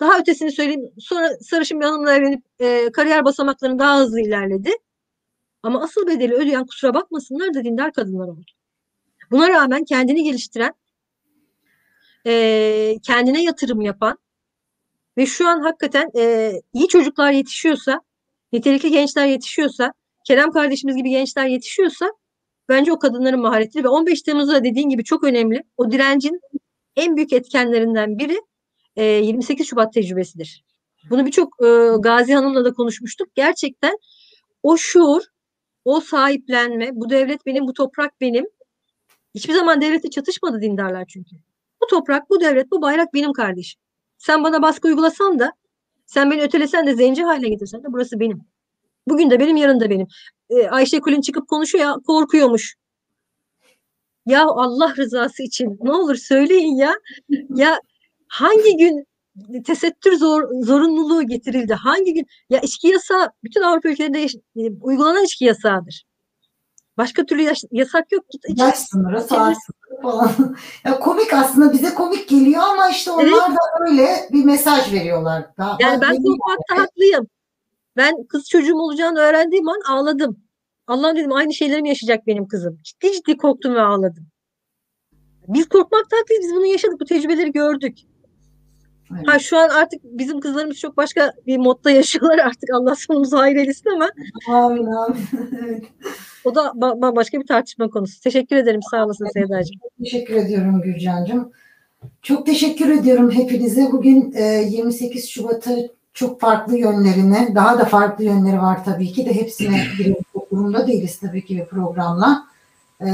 Daha 0.00 0.18
ötesini 0.18 0.52
söyleyeyim. 0.52 0.90
Sonra 0.98 1.30
sarışın 1.40 1.80
bir 1.80 1.84
hanımla 1.84 2.14
evlenip 2.14 2.44
e, 2.60 2.92
kariyer 2.92 3.24
basamaklarını 3.24 3.78
daha 3.78 3.98
hızlı 4.00 4.20
ilerledi. 4.20 4.70
Ama 5.62 5.82
asıl 5.82 6.06
bedeli 6.06 6.34
ödeyen 6.34 6.66
kusura 6.66 6.94
bakmasınlar 6.94 7.54
da 7.54 7.64
dindar 7.64 7.92
kadınlar 7.92 8.28
oldu. 8.28 8.57
Buna 9.30 9.48
rağmen 9.48 9.84
kendini 9.84 10.24
geliştiren, 10.24 10.72
e, 12.26 12.94
kendine 13.02 13.42
yatırım 13.42 13.80
yapan 13.80 14.18
ve 15.16 15.26
şu 15.26 15.48
an 15.48 15.60
hakikaten 15.60 16.10
e, 16.18 16.52
iyi 16.72 16.88
çocuklar 16.88 17.32
yetişiyorsa, 17.32 18.00
nitelikli 18.52 18.90
gençler 18.90 19.26
yetişiyorsa, 19.26 19.92
Kerem 20.28 20.50
kardeşimiz 20.50 20.96
gibi 20.96 21.10
gençler 21.10 21.46
yetişiyorsa 21.46 22.12
bence 22.68 22.92
o 22.92 22.98
kadınların 22.98 23.40
maharetleri 23.40 23.84
ve 23.84 23.88
15 23.88 24.22
Temmuz'da 24.22 24.64
dediğin 24.64 24.88
gibi 24.88 25.04
çok 25.04 25.24
önemli. 25.24 25.62
O 25.76 25.90
direncin 25.90 26.40
en 26.96 27.16
büyük 27.16 27.32
etkenlerinden 27.32 28.18
biri 28.18 28.40
e, 28.96 29.04
28 29.04 29.66
Şubat 29.66 29.92
tecrübesidir. 29.92 30.64
Bunu 31.10 31.26
birçok 31.26 31.62
e, 31.62 31.66
Gazi 32.00 32.34
Hanım'la 32.34 32.64
da 32.64 32.72
konuşmuştuk. 32.72 33.34
Gerçekten 33.34 33.98
o 34.62 34.76
şuur, 34.76 35.22
o 35.84 36.00
sahiplenme, 36.00 36.90
bu 36.92 37.10
devlet 37.10 37.46
benim, 37.46 37.66
bu 37.66 37.72
toprak 37.72 38.20
benim. 38.20 38.46
Hiçbir 39.38 39.54
zaman 39.54 39.80
devlete 39.80 40.10
çatışmadı 40.10 40.60
dindarlar 40.60 41.04
çünkü. 41.08 41.36
Bu 41.82 41.86
toprak, 41.86 42.30
bu 42.30 42.40
devlet, 42.40 42.70
bu 42.70 42.82
bayrak 42.82 43.14
benim 43.14 43.32
kardeşim. 43.32 43.80
Sen 44.18 44.44
bana 44.44 44.62
baskı 44.62 44.88
uygulasan 44.88 45.38
da, 45.38 45.52
sen 46.06 46.30
beni 46.30 46.42
ötelesen 46.42 46.86
de, 46.86 46.94
zenci 46.94 47.22
haline 47.22 47.48
getirsen 47.48 47.82
de 47.82 47.86
burası 47.88 48.20
benim. 48.20 48.40
Bugün 49.08 49.30
de 49.30 49.40
benim, 49.40 49.56
yarın 49.56 49.80
da 49.80 49.90
benim. 49.90 50.06
Ee, 50.50 50.68
Ayşe 50.68 51.00
Kulin 51.00 51.20
çıkıp 51.20 51.48
konuşuyor 51.48 51.84
ya, 51.84 51.94
korkuyormuş. 52.06 52.76
Ya 54.26 54.44
Allah 54.46 54.94
rızası 54.96 55.42
için 55.42 55.78
ne 55.82 55.92
olur 55.92 56.16
söyleyin 56.16 56.76
ya. 56.76 56.94
Ya 57.54 57.80
hangi 58.28 58.76
gün 58.76 59.04
tesettür 59.64 60.16
zor, 60.16 60.42
zorunluluğu 60.64 61.22
getirildi? 61.26 61.74
Hangi 61.74 62.14
gün? 62.14 62.26
Ya 62.50 62.60
içki 62.60 62.88
yasağı 62.88 63.30
bütün 63.44 63.62
Avrupa 63.62 63.88
ülkelerinde 63.88 64.22
e, 64.56 64.70
uygulanan 64.80 65.24
içki 65.24 65.44
yasağıdır. 65.44 66.07
Başka 66.98 67.26
türlü 67.26 67.42
yaş, 67.42 67.64
yasak 67.70 68.12
yok. 68.12 68.24
Git, 68.30 68.58
Yaş 68.58 68.78
sınırı, 68.78 69.20
saat 69.20 69.56
sınırı 69.66 70.02
falan. 70.02 70.56
ya 70.84 70.98
komik 70.98 71.34
aslında 71.34 71.72
bize 71.72 71.94
komik 71.94 72.28
geliyor 72.28 72.62
ama 72.62 72.88
işte 72.88 73.10
onlar 73.10 73.24
Evet. 73.24 73.32
da 73.32 73.90
öyle 73.90 74.28
bir 74.32 74.44
mesaj 74.44 74.92
veriyorlar. 74.92 75.46
Daha, 75.58 75.76
Yani 75.80 76.00
ben 76.00 76.16
korkmakta 76.16 76.82
haklıyım. 76.82 77.26
Ben 77.96 78.26
kız 78.28 78.48
çocuğum 78.48 78.76
olacağını 78.76 79.18
öğrendiğim 79.18 79.68
an 79.68 79.80
ağladım. 79.88 80.40
Allah'ım 80.86 81.16
dedim 81.16 81.32
aynı 81.32 81.54
şeyleri 81.54 81.82
mi 81.82 81.88
yaşayacak 81.88 82.26
benim 82.26 82.48
kızım? 82.48 82.78
Ciddi 82.82 83.12
ciddi 83.12 83.36
korktum 83.36 83.74
ve 83.74 83.80
ağladım. 83.80 84.26
Biz 85.48 85.68
korkmakta 85.68 86.16
haklıyız. 86.16 86.44
Biz 86.44 86.54
bunu 86.54 86.66
yaşadık. 86.66 87.00
Bu 87.00 87.04
tecrübeleri 87.04 87.52
gördük. 87.52 87.98
Evet. 89.16 89.28
Ha 89.28 89.38
şu 89.38 89.58
an 89.58 89.68
artık 89.68 90.00
bizim 90.04 90.40
kızlarımız 90.40 90.76
çok 90.76 90.96
başka 90.96 91.32
bir 91.46 91.56
modda 91.56 91.90
yaşıyorlar 91.90 92.38
artık 92.46 92.70
Allah 92.74 92.94
sonumuzu 92.94 93.38
hayır 93.38 93.56
eylesin 93.56 93.90
ama 93.90 94.10
Amin 94.48 94.86
amin. 94.86 95.18
O 96.44 96.54
da 96.54 96.60
ba- 96.60 97.02
bambaşka 97.02 97.40
bir 97.40 97.46
tartışma 97.46 97.90
konusu. 97.90 98.20
Teşekkür 98.20 98.56
ederim 98.56 98.80
sağ 98.90 99.04
olasın 99.04 99.28
Sevdacığım. 99.32 99.80
Teşekkür 100.04 100.34
ediyorum 100.36 100.82
Gülcan'cığım. 100.82 101.52
Çok 102.22 102.46
teşekkür 102.46 102.90
ediyorum 102.90 103.30
hepinize. 103.30 103.88
Bugün 103.92 104.32
e, 104.36 104.42
28 104.44 105.28
Şubat'ı 105.28 105.88
çok 106.14 106.40
farklı 106.40 106.78
yönlerine, 106.78 107.54
daha 107.54 107.78
da 107.78 107.84
farklı 107.84 108.24
yönleri 108.24 108.58
var 108.58 108.84
tabii 108.84 109.12
ki 109.12 109.26
de 109.26 109.34
hepsine 109.34 109.76
girebilmek 109.98 110.50
durumda 110.52 110.86
değiliz 110.86 111.18
tabii 111.18 111.44
ki 111.44 111.56
bir 111.56 111.64
programla. 111.64 112.44
E, 113.06 113.08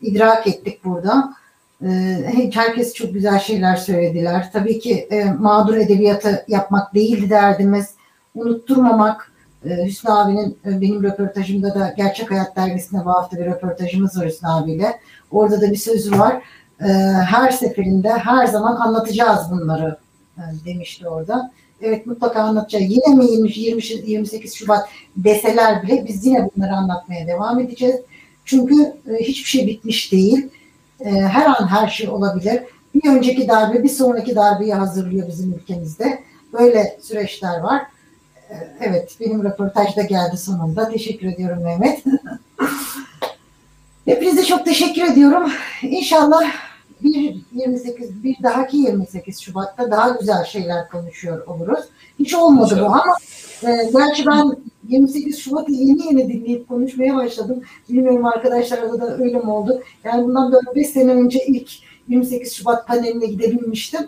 idrak 0.00 0.46
ettik 0.46 0.84
burada. 0.84 1.34
E, 1.86 2.50
herkes 2.54 2.94
çok 2.94 3.14
güzel 3.14 3.38
şeyler 3.38 3.76
söylediler. 3.76 4.50
Tabii 4.52 4.78
ki 4.78 5.08
e, 5.10 5.24
mağdur 5.24 5.76
edebiyatı 5.76 6.44
yapmak 6.48 6.94
değildi 6.94 7.30
derdimiz. 7.30 7.94
Unutturmamak. 8.34 9.32
E, 9.64 9.86
Hüsnü 9.86 10.10
abinin 10.10 10.58
e, 10.66 10.80
benim 10.80 11.02
röportajımda 11.02 11.74
da 11.74 11.94
Gerçek 11.96 12.30
Hayat 12.30 12.56
dergisinde 12.56 13.04
bu 13.04 13.10
hafta 13.10 13.36
bir 13.36 13.44
röportajımız 13.44 14.18
var 14.18 14.26
Hüsnü 14.26 14.48
abiyle. 14.48 15.00
Orada 15.30 15.60
da 15.60 15.70
bir 15.70 15.76
sözü 15.76 16.18
var. 16.18 16.42
Her 17.28 17.50
seferinde 17.50 18.08
her 18.08 18.46
zaman 18.46 18.76
anlatacağız 18.76 19.40
bunları 19.50 19.98
demişti 20.64 21.08
orada. 21.08 21.50
Evet 21.82 22.06
mutlaka 22.06 22.42
anlatacağız. 22.42 22.84
Yine 22.88 23.14
mi 23.14 23.24
20, 23.30 23.58
20, 23.58 23.82
28 24.10 24.54
Şubat 24.54 24.88
deseler 25.16 25.82
bile 25.82 26.04
biz 26.08 26.26
yine 26.26 26.48
bunları 26.56 26.72
anlatmaya 26.72 27.26
devam 27.26 27.60
edeceğiz. 27.60 27.96
Çünkü 28.44 28.74
hiçbir 29.20 29.48
şey 29.48 29.66
bitmiş 29.66 30.12
değil. 30.12 30.48
E, 31.04 31.10
her 31.10 31.46
an 31.46 31.68
her 31.68 31.88
şey 31.88 32.08
olabilir. 32.08 32.62
Bir 32.94 33.10
önceki 33.10 33.48
darbe 33.48 33.82
bir 33.82 33.88
sonraki 33.88 34.36
darbeyi 34.36 34.74
hazırlıyor 34.74 35.28
bizim 35.28 35.52
ülkemizde. 35.52 36.22
Böyle 36.52 36.98
süreçler 37.02 37.60
var. 37.60 37.82
E, 38.50 38.54
Evet 38.80 39.16
benim 39.20 39.44
röportaj 39.44 39.96
da 39.96 40.02
geldi 40.02 40.36
sonunda. 40.36 40.88
Teşekkür 40.88 41.26
ediyorum 41.26 41.62
Mehmet. 41.62 42.04
Hepinize 44.04 44.44
çok 44.44 44.64
teşekkür 44.64 45.02
ediyorum. 45.02 45.50
İnşallah 45.82 46.42
bir 47.02 47.36
28 47.52 48.24
bir 48.24 48.36
dahaki 48.42 48.76
28 48.76 49.40
Şubat'ta 49.40 49.90
daha 49.90 50.08
güzel 50.10 50.44
şeyler 50.44 50.88
konuşuyor 50.88 51.46
oluruz. 51.46 51.84
Hiç 52.18 52.34
olmadı 52.34 52.78
bu 52.80 52.86
ama 52.86 53.04
e, 53.64 53.90
gerçi 53.92 54.26
ben 54.26 54.56
28 54.88 55.38
Şubat'ı 55.38 55.72
yeni 55.72 56.06
yeni 56.06 56.28
dinleyip 56.28 56.68
konuşmaya 56.68 57.16
başladım. 57.16 57.62
Bilmiyorum 57.88 58.26
arkadaşlarla 58.26 59.00
da 59.00 59.16
öyle 59.18 59.38
mi 59.38 59.50
oldu? 59.50 59.82
Yani 60.04 60.24
bundan 60.24 60.52
4-5 60.52 60.84
sene 60.84 61.12
önce 61.12 61.46
ilk 61.46 61.70
28 62.08 62.52
Şubat 62.52 62.86
paneline 62.88 63.26
gidebilmiştim. 63.26 64.00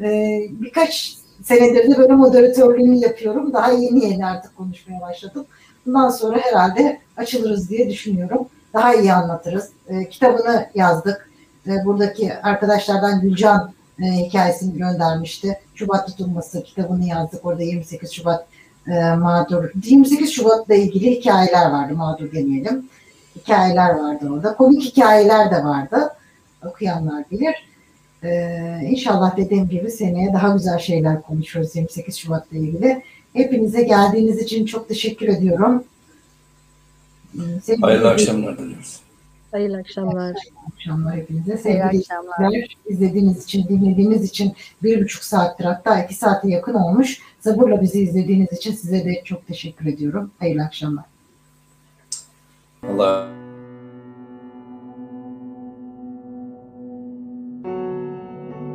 E, 0.00 0.38
birkaç 0.50 1.16
senedir 1.42 1.90
de 1.90 1.98
böyle 1.98 2.12
moderatörlüğünü 2.12 2.96
yapıyorum. 2.96 3.52
Daha 3.52 3.72
yeni 3.72 4.04
yeni 4.04 4.26
artık 4.26 4.56
konuşmaya 4.56 5.00
başladım. 5.00 5.46
Bundan 5.86 6.08
sonra 6.08 6.38
herhalde 6.38 7.00
açılırız 7.16 7.70
diye 7.70 7.90
düşünüyorum. 7.90 8.46
Daha 8.74 8.94
iyi 8.94 9.12
anlatırız. 9.12 9.68
E, 9.88 10.08
kitabını 10.08 10.66
yazdık. 10.74 11.30
E, 11.66 11.70
buradaki 11.84 12.34
arkadaşlardan 12.34 13.20
Gülcan 13.20 13.72
e, 13.98 14.04
hikayesini 14.04 14.78
göndermişti. 14.78 15.58
Şubat 15.74 16.06
tutulması 16.06 16.62
kitabını 16.62 17.04
yazdık. 17.04 17.46
Orada 17.46 17.62
28 17.62 18.12
Şubat 18.12 18.46
e, 18.86 19.14
mağdur. 19.14 19.70
28 19.84 20.30
Şubat'la 20.32 20.74
ilgili 20.74 21.10
hikayeler 21.10 21.70
vardı. 21.70 21.94
Mağdur 21.94 22.32
demeyelim. 22.32 22.88
Hikayeler 23.36 23.94
vardı 23.94 24.28
orada. 24.32 24.56
Komik 24.56 24.82
hikayeler 24.82 25.50
de 25.50 25.64
vardı. 25.64 26.10
Okuyanlar 26.66 27.24
bilir. 27.30 27.54
Ee, 28.24 28.80
inşallah 28.84 29.36
dediğim 29.36 29.68
gibi 29.68 29.90
seneye 29.90 30.32
daha 30.32 30.48
güzel 30.48 30.78
şeyler 30.78 31.22
konuşuruz 31.22 31.76
28 31.76 32.16
Şubat'la 32.16 32.56
ilgili. 32.58 33.02
Hepinize 33.32 33.82
geldiğiniz 33.82 34.38
için 34.38 34.66
çok 34.66 34.88
teşekkür 34.88 35.28
ediyorum. 35.28 35.84
Ee, 37.34 37.38
sevgili- 37.62 37.84
Hayırlı 37.86 38.10
akşamlar 38.10 38.58
diliyoruz. 38.58 39.00
Hayırlı 39.52 39.76
akşamlar. 39.76 40.36
akşamlar 40.74 41.16
hepinize. 41.16 41.52
Hayırlı 41.52 41.62
Sevgili 41.62 41.98
akşamlar. 42.00 42.76
izlediğiniz 42.86 43.44
için, 43.44 43.68
dinlediğiniz 43.68 44.24
için 44.24 44.52
bir 44.82 45.02
buçuk 45.04 45.24
saattir 45.24 45.64
hatta 45.64 46.02
iki 46.04 46.14
saate 46.14 46.48
yakın 46.48 46.74
olmuş. 46.74 47.18
Sabırla 47.40 47.80
bizi 47.82 48.00
izlediğiniz 48.00 48.52
için 48.52 48.72
size 48.72 49.04
de 49.04 49.22
çok 49.24 49.46
teşekkür 49.46 49.86
ediyorum. 49.86 50.30
Hayırlı 50.38 50.62
akşamlar. 50.62 51.04
Allah 52.88 53.28